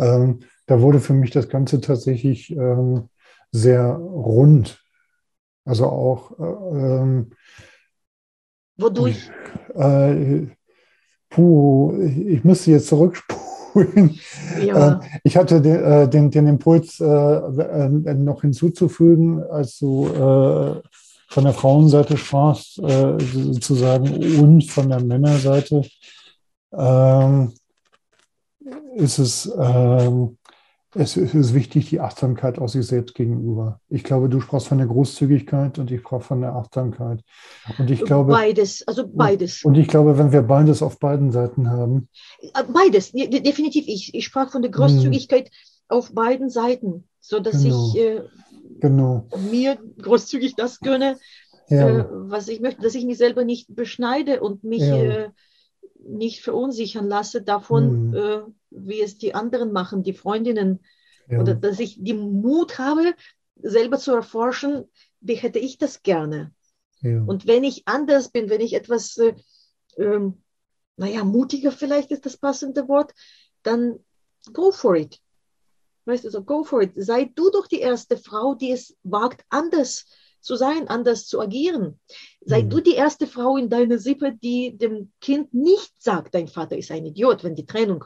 ähm, 0.00 0.40
da 0.68 0.80
wurde 0.80 1.00
für 1.00 1.14
mich 1.14 1.30
das 1.30 1.48
Ganze 1.48 1.80
tatsächlich 1.80 2.50
ähm, 2.50 3.08
sehr 3.50 3.94
rund. 3.94 4.80
Also 5.64 5.86
auch 5.86 6.38
äh, 6.38 6.78
ähm, 6.78 7.30
Wodurch, 8.76 9.30
äh, 9.74 10.46
puh, 11.30 11.98
ich, 12.00 12.44
müsste 12.44 12.70
jetzt 12.70 12.88
zurückspulen. 12.88 14.20
ja, 14.62 15.00
Äh, 15.00 15.00
ich 15.24 15.36
hatte 15.36 15.60
den, 15.60 15.82
äh, 15.82 16.08
den, 16.08 16.30
den 16.30 16.46
Impuls 16.46 17.00
äh, 17.00 17.04
äh, 17.04 17.88
noch 18.14 18.42
hinzuzufügen, 18.42 19.42
als 19.42 19.78
du 19.78 20.06
äh, 20.06 20.82
von 21.30 21.44
der 21.44 21.52
Frauenseite 21.52 22.16
sprachst, 22.16 22.76
sozusagen, 22.76 24.40
und 24.40 24.64
von 24.64 24.88
der 24.88 25.04
Männerseite, 25.04 25.82
ähm, 26.72 27.52
ist 28.94 29.18
es, 29.18 29.52
ähm, 29.58 30.38
es, 30.94 31.16
es 31.16 31.34
ist 31.34 31.54
wichtig, 31.54 31.90
die 31.90 32.00
Achtsamkeit 32.00 32.58
auch 32.58 32.68
sich 32.68 32.86
selbst 32.86 33.14
gegenüber. 33.14 33.80
Ich 33.88 34.04
glaube, 34.04 34.28
du 34.28 34.40
sprachst 34.40 34.68
von 34.68 34.78
der 34.78 34.86
Großzügigkeit 34.86 35.78
und 35.78 35.90
ich 35.90 36.00
sprach 36.00 36.22
von 36.22 36.40
der 36.40 36.54
Achtsamkeit. 36.54 37.20
Und 37.78 37.90
ich 37.90 38.02
glaube, 38.04 38.32
beides, 38.32 38.86
also 38.88 39.06
beides. 39.06 39.64
und 39.64 39.74
ich 39.76 39.86
glaube, 39.88 40.16
wenn 40.18 40.32
wir 40.32 40.42
beides 40.42 40.82
auf 40.82 40.98
beiden 40.98 41.30
Seiten 41.30 41.70
haben, 41.70 42.08
Äh, 42.40 42.64
Beides, 42.72 43.12
de- 43.12 43.28
de- 43.28 43.40
definitiv. 43.40 43.84
Ich, 43.86 44.14
ich 44.14 44.24
sprach 44.24 44.50
von 44.50 44.62
der 44.62 44.70
Großzügigkeit 44.70 45.50
auf 45.88 46.12
beiden 46.12 46.48
Seiten, 46.48 47.06
sodass 47.20 47.62
Genau. 47.62 47.92
ich 47.94 48.00
äh, 48.00 48.22
genau, 48.80 49.26
mir 49.50 49.78
großzügig 50.00 50.54
das 50.56 50.80
gönne, 50.80 51.18
ja, 51.68 51.88
äh, 52.00 52.06
was 52.10 52.48
ich 52.48 52.60
möchte, 52.60 52.80
dass 52.82 52.94
ich 52.94 53.04
mich 53.04 53.18
selber 53.18 53.44
nicht 53.44 53.74
beschneide 53.76 54.40
und 54.40 54.64
mich 54.64 54.80
Ja. 54.80 54.96
äh, 54.96 55.28
nicht 56.06 56.40
verunsichern 56.42 57.06
lasse 57.06 57.42
davon, 57.42 58.08
Mhm. 58.08 58.54
Wie 58.70 59.00
es 59.00 59.18
die 59.18 59.34
anderen 59.34 59.72
machen, 59.72 60.02
die 60.02 60.12
Freundinnen, 60.12 60.80
ja. 61.28 61.40
oder 61.40 61.54
dass 61.54 61.78
ich 61.78 62.02
den 62.02 62.40
Mut 62.40 62.78
habe, 62.78 63.14
selber 63.56 63.98
zu 63.98 64.12
erforschen, 64.12 64.84
wie 65.20 65.34
hätte 65.34 65.58
ich 65.58 65.78
das 65.78 66.02
gerne. 66.02 66.52
Ja. 67.00 67.22
Und 67.22 67.46
wenn 67.46 67.64
ich 67.64 67.86
anders 67.86 68.30
bin, 68.30 68.50
wenn 68.50 68.60
ich 68.60 68.74
etwas, 68.74 69.16
äh, 69.18 69.34
ähm, 69.96 70.42
naja, 70.96 71.24
mutiger 71.24 71.72
vielleicht 71.72 72.10
ist 72.10 72.26
das 72.26 72.36
passende 72.36 72.88
Wort, 72.88 73.14
dann 73.62 73.98
go 74.52 74.70
for 74.70 74.96
it. 74.96 75.20
Weißt 76.04 76.24
du, 76.24 76.30
so 76.30 76.42
go 76.42 76.64
for 76.64 76.82
it. 76.82 76.92
Sei 76.96 77.30
du 77.34 77.50
doch 77.50 77.66
die 77.66 77.80
erste 77.80 78.16
Frau, 78.16 78.54
die 78.54 78.72
es 78.72 78.96
wagt, 79.02 79.44
anders 79.48 80.06
zu 80.40 80.56
sein, 80.56 80.88
anders 80.88 81.26
zu 81.26 81.40
agieren. 81.40 82.00
Sei 82.40 82.62
Mhm. 82.62 82.70
du 82.70 82.80
die 82.80 82.94
erste 82.94 83.26
Frau 83.26 83.56
in 83.56 83.68
deiner 83.68 83.98
Sippe, 83.98 84.32
die 84.32 84.76
dem 84.76 85.12
Kind 85.20 85.52
nicht 85.52 85.92
sagt, 85.98 86.34
dein 86.34 86.48
Vater 86.48 86.78
ist 86.78 86.90
ein 86.90 87.06
Idiot, 87.06 87.44
wenn 87.44 87.54
die 87.54 87.66
Trennung 87.66 88.04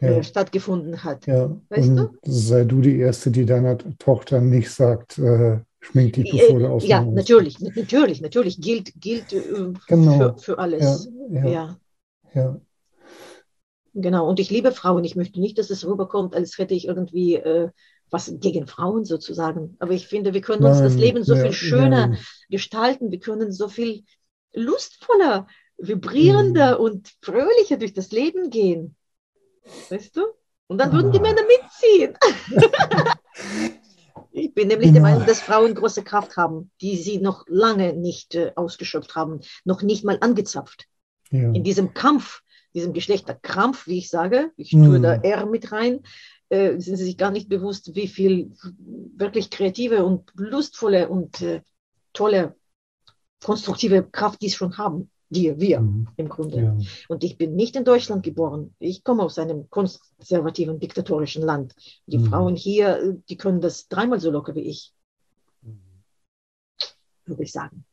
Ja. 0.00 0.08
äh, 0.08 0.22
stattgefunden 0.22 1.02
hat. 1.04 1.26
Ja, 1.26 1.50
Weißt 1.68 1.88
und 1.88 2.10
sei 2.24 2.64
du 2.64 2.80
die 2.80 2.98
Erste, 2.98 3.30
die 3.30 3.44
deiner 3.44 3.78
Tochter 3.98 4.40
nicht 4.40 4.70
sagt, 4.70 5.18
äh, 5.18 5.58
schmink 5.80 6.14
dich, 6.14 6.30
bevor 6.30 6.58
du 6.58 6.66
aus 6.68 6.84
Äh, 6.84 6.88
ja, 6.88 7.04
natürlich, 7.04 7.58
natürlich, 7.60 8.20
natürlich 8.20 8.60
gilt, 8.60 8.92
gilt 9.00 9.32
äh, 9.32 9.72
Genau. 9.88 10.18
für, 10.18 10.38
für 10.38 10.58
alles. 10.58 11.08
Ja, 11.30 11.76
ja. 12.34 12.60
Genau, 13.94 14.28
und 14.28 14.38
ich 14.38 14.50
liebe 14.50 14.72
Frauen. 14.72 15.04
Ich 15.04 15.16
möchte 15.16 15.40
nicht, 15.40 15.58
dass 15.58 15.70
es 15.70 15.86
rüberkommt, 15.86 16.34
als 16.34 16.56
hätte 16.58 16.74
ich 16.74 16.86
irgendwie 16.86 17.34
äh, 17.36 17.70
was 18.10 18.32
gegen 18.38 18.66
Frauen 18.66 19.04
sozusagen. 19.04 19.76
Aber 19.80 19.92
ich 19.92 20.06
finde, 20.06 20.34
wir 20.34 20.40
können 20.40 20.64
uns 20.64 20.78
das 20.78 20.92
Nein, 20.94 21.02
Leben 21.02 21.24
so 21.24 21.34
viel 21.36 21.52
schöner 21.52 22.12
ja. 22.12 22.18
gestalten. 22.50 23.10
Wir 23.10 23.18
können 23.20 23.50
so 23.52 23.68
viel 23.68 24.04
lustvoller, 24.54 25.46
vibrierender 25.78 26.78
Mhm. 26.78 26.84
und 26.84 27.12
fröhlicher 27.22 27.76
durch 27.76 27.92
das 27.94 28.10
Leben 28.12 28.50
gehen. 28.50 28.94
Weißt 29.90 30.16
du? 30.16 30.22
Und 30.66 30.78
dann 30.78 30.92
würden 30.92 31.12
die 31.12 31.18
Ah. 31.18 31.22
Männer 31.22 31.42
mitziehen. 31.42 32.14
ich 34.32 34.52
bin 34.54 34.68
nämlich 34.68 34.92
der. 34.92 35.00
Meinung, 35.02 35.26
dass 35.26 35.40
Frauen 35.40 35.74
große 35.74 36.02
Kraft 36.02 36.36
haben, 36.36 36.70
die 36.80 36.96
sie 36.96 37.18
noch 37.18 37.44
lange 37.48 37.94
nicht 37.94 38.34
äh, 38.34 38.52
ausgeschöpft 38.56 39.14
haben, 39.14 39.40
noch 39.64 39.82
nicht 39.82 40.04
mal 40.04 40.18
angezapft 40.20 40.86
ja. 41.30 41.50
in 41.52 41.64
diesem 41.64 41.94
Kampf, 41.94 42.42
diesem 42.74 42.92
Geschlechterkampf, 42.92 43.86
wie 43.86 43.98
ich 43.98 44.10
sage, 44.10 44.52
ich 44.56 44.70
tue 44.70 44.98
Mhm. 44.98 45.02
da 45.02 45.14
R 45.14 45.46
mit 45.46 45.72
rein, 45.72 46.00
äh, 46.50 46.78
sind 46.78 46.96
sie 46.96 47.04
sich 47.04 47.16
gar 47.16 47.30
nicht 47.30 47.48
bewusst, 47.48 47.94
wie 47.94 48.08
viel 48.08 48.52
wirklich 49.16 49.50
kreative 49.50 50.04
und 50.04 50.30
lustvolle 50.34 51.08
und 51.08 51.40
äh, 51.40 51.62
tolle, 52.12 52.56
konstruktive 53.42 54.02
Kraft 54.02 54.42
die 54.42 54.50
schon 54.50 54.76
haben. 54.76 55.10
Wir, 55.30 55.60
wir 55.60 55.80
Mhm. 55.80 56.08
im 56.16 56.28
Grunde. 56.28 56.56
ja. 56.58 56.76
Und 57.08 57.22
ich 57.22 57.36
bin 57.36 57.54
nicht 57.54 57.76
in 57.76 57.84
Deutschland 57.84 58.22
geboren. 58.22 58.74
Ich 58.78 59.04
komme 59.04 59.22
aus 59.22 59.38
einem 59.38 59.68
konservativen, 59.70 60.80
diktatorischen 60.80 61.42
Land. 61.42 61.74
Die 62.06 62.18
Mhm. 62.18 62.24
Frauen 62.26 62.56
hier, 62.56 63.18
die 63.28 63.36
können 63.36 63.60
das 63.60 63.88
dreimal 63.88 64.20
so 64.20 64.30
locker 64.30 64.54
wie 64.54 64.62
ich, 64.62 64.94
würde 67.26 67.42
ich 67.42 67.52
sagen. 67.52 67.84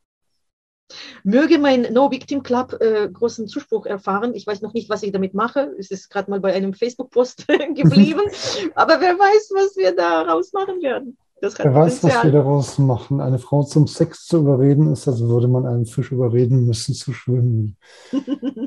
Möge 1.23 1.57
mein 1.57 1.91
No 1.91 2.11
Victim 2.11 2.43
Club 2.43 2.73
äh, 2.79 3.09
großen 3.09 3.47
Zuspruch 3.47 3.85
erfahren. 3.87 4.35
Ich 4.35 4.45
weiß 4.45 4.61
noch 4.61 4.73
nicht, 4.73 4.87
was 4.89 5.01
ich 5.03 5.11
damit 5.11 5.33
mache. 5.33 5.75
Es 5.79 5.89
ist 5.91 6.09
gerade 6.09 6.29
mal 6.29 6.39
bei 6.39 6.53
einem 6.53 6.73
Facebook-Post 6.73 7.47
geblieben. 7.75 8.21
Aber 8.75 9.01
wer 9.01 9.17
weiß, 9.17 9.51
was 9.55 9.75
wir 9.75 9.95
da 9.95 10.21
rausmachen 10.21 10.81
werden. 10.83 11.17
Das 11.41 11.59
Wer 11.59 11.73
weiß, 11.73 12.03
was 12.03 12.23
wir 12.23 12.31
daraus 12.31 12.77
machen. 12.77 13.19
Eine 13.19 13.39
Frau 13.39 13.63
zum 13.63 13.87
Sex 13.87 14.25
zu 14.25 14.37
überreden, 14.37 14.91
ist, 14.91 15.07
als 15.07 15.19
würde 15.19 15.47
man 15.47 15.65
einen 15.65 15.85
Fisch 15.85 16.11
überreden 16.11 16.65
müssen 16.65 16.93
zu 16.93 17.13
schwimmen. 17.13 17.77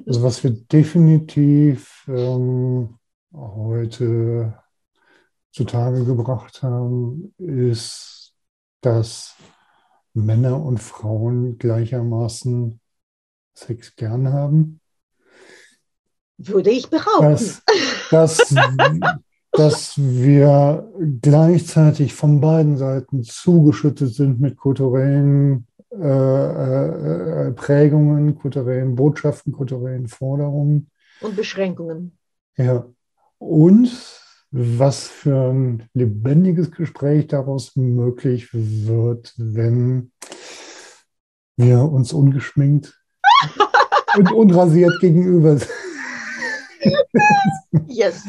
Also 0.07 0.23
was 0.23 0.43
wir 0.43 0.53
definitiv 0.53 2.07
ähm, 2.09 2.99
heute 3.35 4.59
zutage 5.53 6.03
gebracht 6.07 6.62
haben, 6.62 7.35
ist, 7.36 8.32
dass 8.81 9.36
Männer 10.15 10.65
und 10.65 10.78
Frauen 10.78 11.59
gleichermaßen 11.59 12.81
Sex 13.55 13.97
gern 13.97 14.32
haben. 14.32 14.81
Würde 16.39 16.70
ich 16.70 16.89
behaupten. 16.89 17.32
Dass, 17.32 17.62
dass, 18.11 18.55
dass 19.59 19.95
wir 19.99 20.89
gleichzeitig 21.21 22.15
von 22.15 22.41
beiden 22.41 22.77
Seiten 22.77 23.25
zugeschüttet 23.25 24.15
sind 24.15 24.41
mit 24.41 24.57
kulturellen 24.57 25.67
äh, 25.91 27.49
äh, 27.49 27.51
Prägungen, 27.53 28.37
kulturellen 28.37 28.95
Botschaften, 28.95 29.53
kulturellen 29.53 30.07
Forderungen. 30.07 30.91
Und 31.21 31.35
Beschränkungen. 31.35 32.17
Ja. 32.57 32.87
Und 33.39 33.91
was 34.51 35.09
für 35.09 35.51
ein 35.51 35.89
lebendiges 35.93 36.71
Gespräch 36.71 37.27
daraus 37.27 37.75
möglich 37.75 38.51
wird, 38.53 39.35
wenn 39.37 40.13
wir 41.57 41.83
uns 41.83 42.13
ungeschminkt 42.13 43.03
und 44.17 44.31
unrasiert 44.33 44.93
gegenüber 45.01 45.57
sind. 45.57 45.71
Yes, 47.89 48.25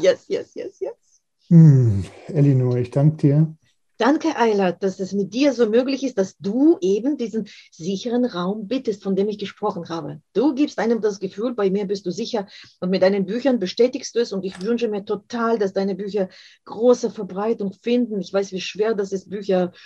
yes, 0.00 0.26
yes, 0.28 0.54
yes, 0.54 0.80
yes. 0.80 1.20
Hm, 1.48 2.04
Elinor, 2.28 2.76
ich 2.76 2.90
danke 2.90 3.16
dir. 3.16 3.56
Danke, 3.98 4.36
Eilert, 4.36 4.82
dass 4.82 5.00
es 5.00 5.14
mit 5.14 5.32
dir 5.32 5.54
so 5.54 5.70
möglich 5.70 6.04
ist, 6.04 6.18
dass 6.18 6.36
du 6.36 6.76
eben 6.82 7.16
diesen 7.16 7.48
sicheren 7.70 8.26
Raum 8.26 8.68
bittest, 8.68 9.02
von 9.02 9.16
dem 9.16 9.26
ich 9.30 9.38
gesprochen 9.38 9.88
habe. 9.88 10.20
Du 10.34 10.54
gibst 10.54 10.78
einem 10.78 11.00
das 11.00 11.18
Gefühl, 11.18 11.54
bei 11.54 11.70
mir 11.70 11.86
bist 11.86 12.04
du 12.04 12.10
sicher 12.10 12.46
und 12.80 12.90
mit 12.90 13.00
deinen 13.00 13.24
Büchern 13.24 13.58
bestätigst 13.58 14.14
du 14.14 14.20
es 14.20 14.34
und 14.34 14.44
ich 14.44 14.60
wünsche 14.60 14.88
mir 14.88 15.06
total, 15.06 15.58
dass 15.58 15.72
deine 15.72 15.94
Bücher 15.94 16.28
große 16.66 17.10
Verbreitung 17.10 17.72
finden. 17.72 18.20
Ich 18.20 18.30
weiß, 18.34 18.52
wie 18.52 18.60
schwer 18.60 18.94
das 18.94 19.12
ist, 19.12 19.30
Bücher 19.30 19.72
äh, 19.72 19.78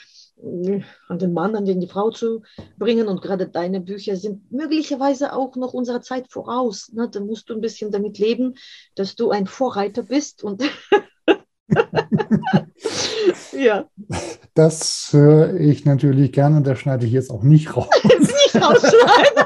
an 1.09 1.19
den 1.19 1.33
Mann, 1.33 1.57
an 1.57 1.65
die 1.65 1.87
Frau 1.87 2.11
zu 2.11 2.43
bringen 2.79 3.09
und 3.09 3.23
gerade 3.23 3.49
deine 3.49 3.81
Bücher 3.81 4.17
sind 4.17 4.51
möglicherweise 4.51 5.33
auch 5.33 5.57
noch 5.57 5.75
unserer 5.75 6.01
Zeit 6.01 6.31
voraus. 6.31 6.91
Ne? 6.93 7.09
Da 7.11 7.21
musst 7.21 7.51
du 7.51 7.55
ein 7.55 7.61
bisschen 7.61 7.91
damit 7.91 8.19
leben, 8.19 8.55
dass 8.95 9.17
du 9.17 9.31
ein 9.31 9.47
Vorreiter 9.47 10.03
bist 10.03 10.43
und 10.43 10.63
ja. 13.53 13.87
Das 14.55 15.09
höre 15.13 15.55
ich 15.55 15.85
natürlich 15.85 16.33
gerne 16.33 16.57
und 16.57 16.67
das 16.67 16.79
schneide 16.79 17.07
ich 17.07 17.13
jetzt 17.13 17.31
auch 17.31 17.43
nicht 17.43 17.77
raus. 17.77 17.89
nicht 18.05 18.57
rausschneiden. 18.57 19.45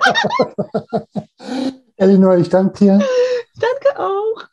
Elinor, 1.96 2.38
ich 2.38 2.48
danke 2.48 2.78
dir. 2.78 3.00
Danke 3.60 4.00
auch. 4.00 4.44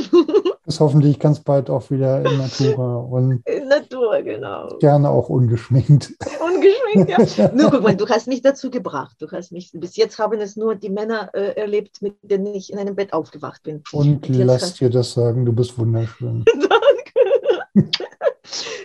Bis 0.64 0.80
hoffentlich 0.80 1.18
ganz 1.18 1.40
bald 1.40 1.70
auch 1.70 1.90
wieder 1.90 2.18
in 2.24 2.38
Natura 2.38 2.96
und 2.96 3.42
In 3.46 3.68
Natur, 3.68 4.22
genau. 4.22 4.78
gerne 4.78 5.10
auch 5.10 5.28
ungeschminkt. 5.28 6.12
Ungeschminkt, 6.40 7.36
ja. 7.36 7.52
Nur 7.54 7.70
guck 7.70 7.82
mal, 7.82 7.96
du 7.96 8.08
hast 8.08 8.28
mich 8.28 8.42
dazu 8.42 8.70
gebracht. 8.70 9.16
Du 9.18 9.30
hast 9.30 9.52
mich, 9.52 9.70
bis 9.74 9.96
jetzt 9.96 10.18
haben 10.18 10.40
es 10.40 10.56
nur 10.56 10.74
die 10.74 10.90
Männer 10.90 11.30
äh, 11.34 11.54
erlebt, 11.60 12.00
mit 12.02 12.14
denen 12.22 12.46
ich 12.46 12.72
in 12.72 12.78
einem 12.78 12.94
Bett 12.94 13.12
aufgewacht 13.12 13.62
bin. 13.62 13.82
Und 13.92 14.28
jetzt 14.28 14.38
lass 14.38 14.74
dir 14.74 14.90
das 14.90 15.12
sagen, 15.12 15.44
du 15.44 15.52
bist 15.52 15.78
wunderschön. 15.78 16.44
Danke. 17.74 17.90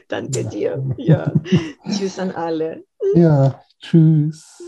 Danke 0.07 0.45
dir. 0.45 0.83
Ja. 0.97 1.31
Tschüss 1.89 2.19
an 2.19 2.31
alle. 2.31 2.83
Ja, 3.13 3.61
tschüss. 3.79 4.61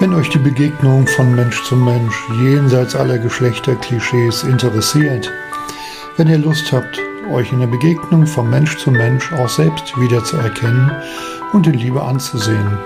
Wenn 0.00 0.14
euch 0.14 0.30
die 0.30 0.38
Begegnung 0.38 1.06
von 1.06 1.34
Mensch 1.34 1.62
zu 1.64 1.76
Mensch 1.76 2.14
jenseits 2.40 2.96
aller 2.96 3.18
Geschlechterklischees 3.18 4.44
interessiert, 4.44 5.30
wenn 6.16 6.26
ihr 6.26 6.38
Lust 6.38 6.72
habt, 6.72 6.98
euch 7.30 7.52
in 7.52 7.60
der 7.60 7.66
Begegnung 7.66 8.26
von 8.26 8.48
Mensch 8.48 8.78
zu 8.78 8.90
Mensch 8.90 9.30
auch 9.34 9.50
selbst 9.50 9.94
wiederzuerkennen 10.00 10.90
und 11.52 11.66
in 11.66 11.74
Liebe 11.74 12.02
anzusehen, 12.02 12.78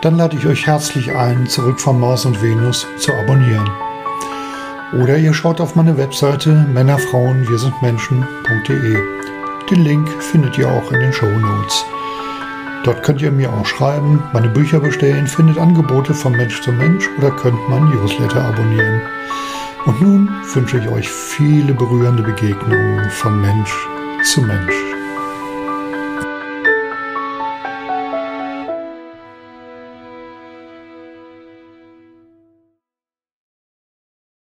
dann 0.00 0.16
lade 0.16 0.38
ich 0.38 0.46
euch 0.46 0.66
herzlich 0.66 1.14
ein, 1.14 1.46
zurück 1.46 1.78
von 1.78 2.00
Mars 2.00 2.24
und 2.24 2.40
Venus 2.40 2.86
zu 2.96 3.12
abonnieren. 3.12 3.68
Oder 4.94 5.18
ihr 5.18 5.34
schaut 5.34 5.60
auf 5.60 5.74
meine 5.74 5.98
Webseite 5.98 6.66
Männerfrauen 6.72 7.46
wir 7.46 7.58
sind 7.58 7.82
Menschen.de. 7.82 8.96
Den 9.70 9.84
Link 9.84 10.08
findet 10.22 10.56
ihr 10.56 10.70
auch 10.70 10.90
in 10.90 11.00
den 11.00 11.12
Show 11.12 11.26
Notes. 11.26 11.84
Dort 12.84 13.02
könnt 13.02 13.22
ihr 13.22 13.32
mir 13.32 13.50
auch 13.50 13.64
schreiben, 13.64 14.22
meine 14.34 14.50
Bücher 14.50 14.78
bestellen, 14.78 15.26
findet 15.26 15.56
Angebote 15.56 16.12
von 16.12 16.32
Mensch 16.32 16.60
zu 16.60 16.70
Mensch 16.70 17.08
oder 17.16 17.30
könnt 17.30 17.58
mein 17.70 17.88
Newsletter 17.88 18.44
abonnieren. 18.44 19.00
Und 19.86 20.02
nun 20.02 20.28
wünsche 20.52 20.78
ich 20.78 20.88
euch 20.88 21.08
viele 21.08 21.72
berührende 21.72 22.22
Begegnungen 22.22 23.08
von 23.10 23.40
Mensch 23.40 23.74
zu 24.22 24.42
Mensch. 24.42 24.93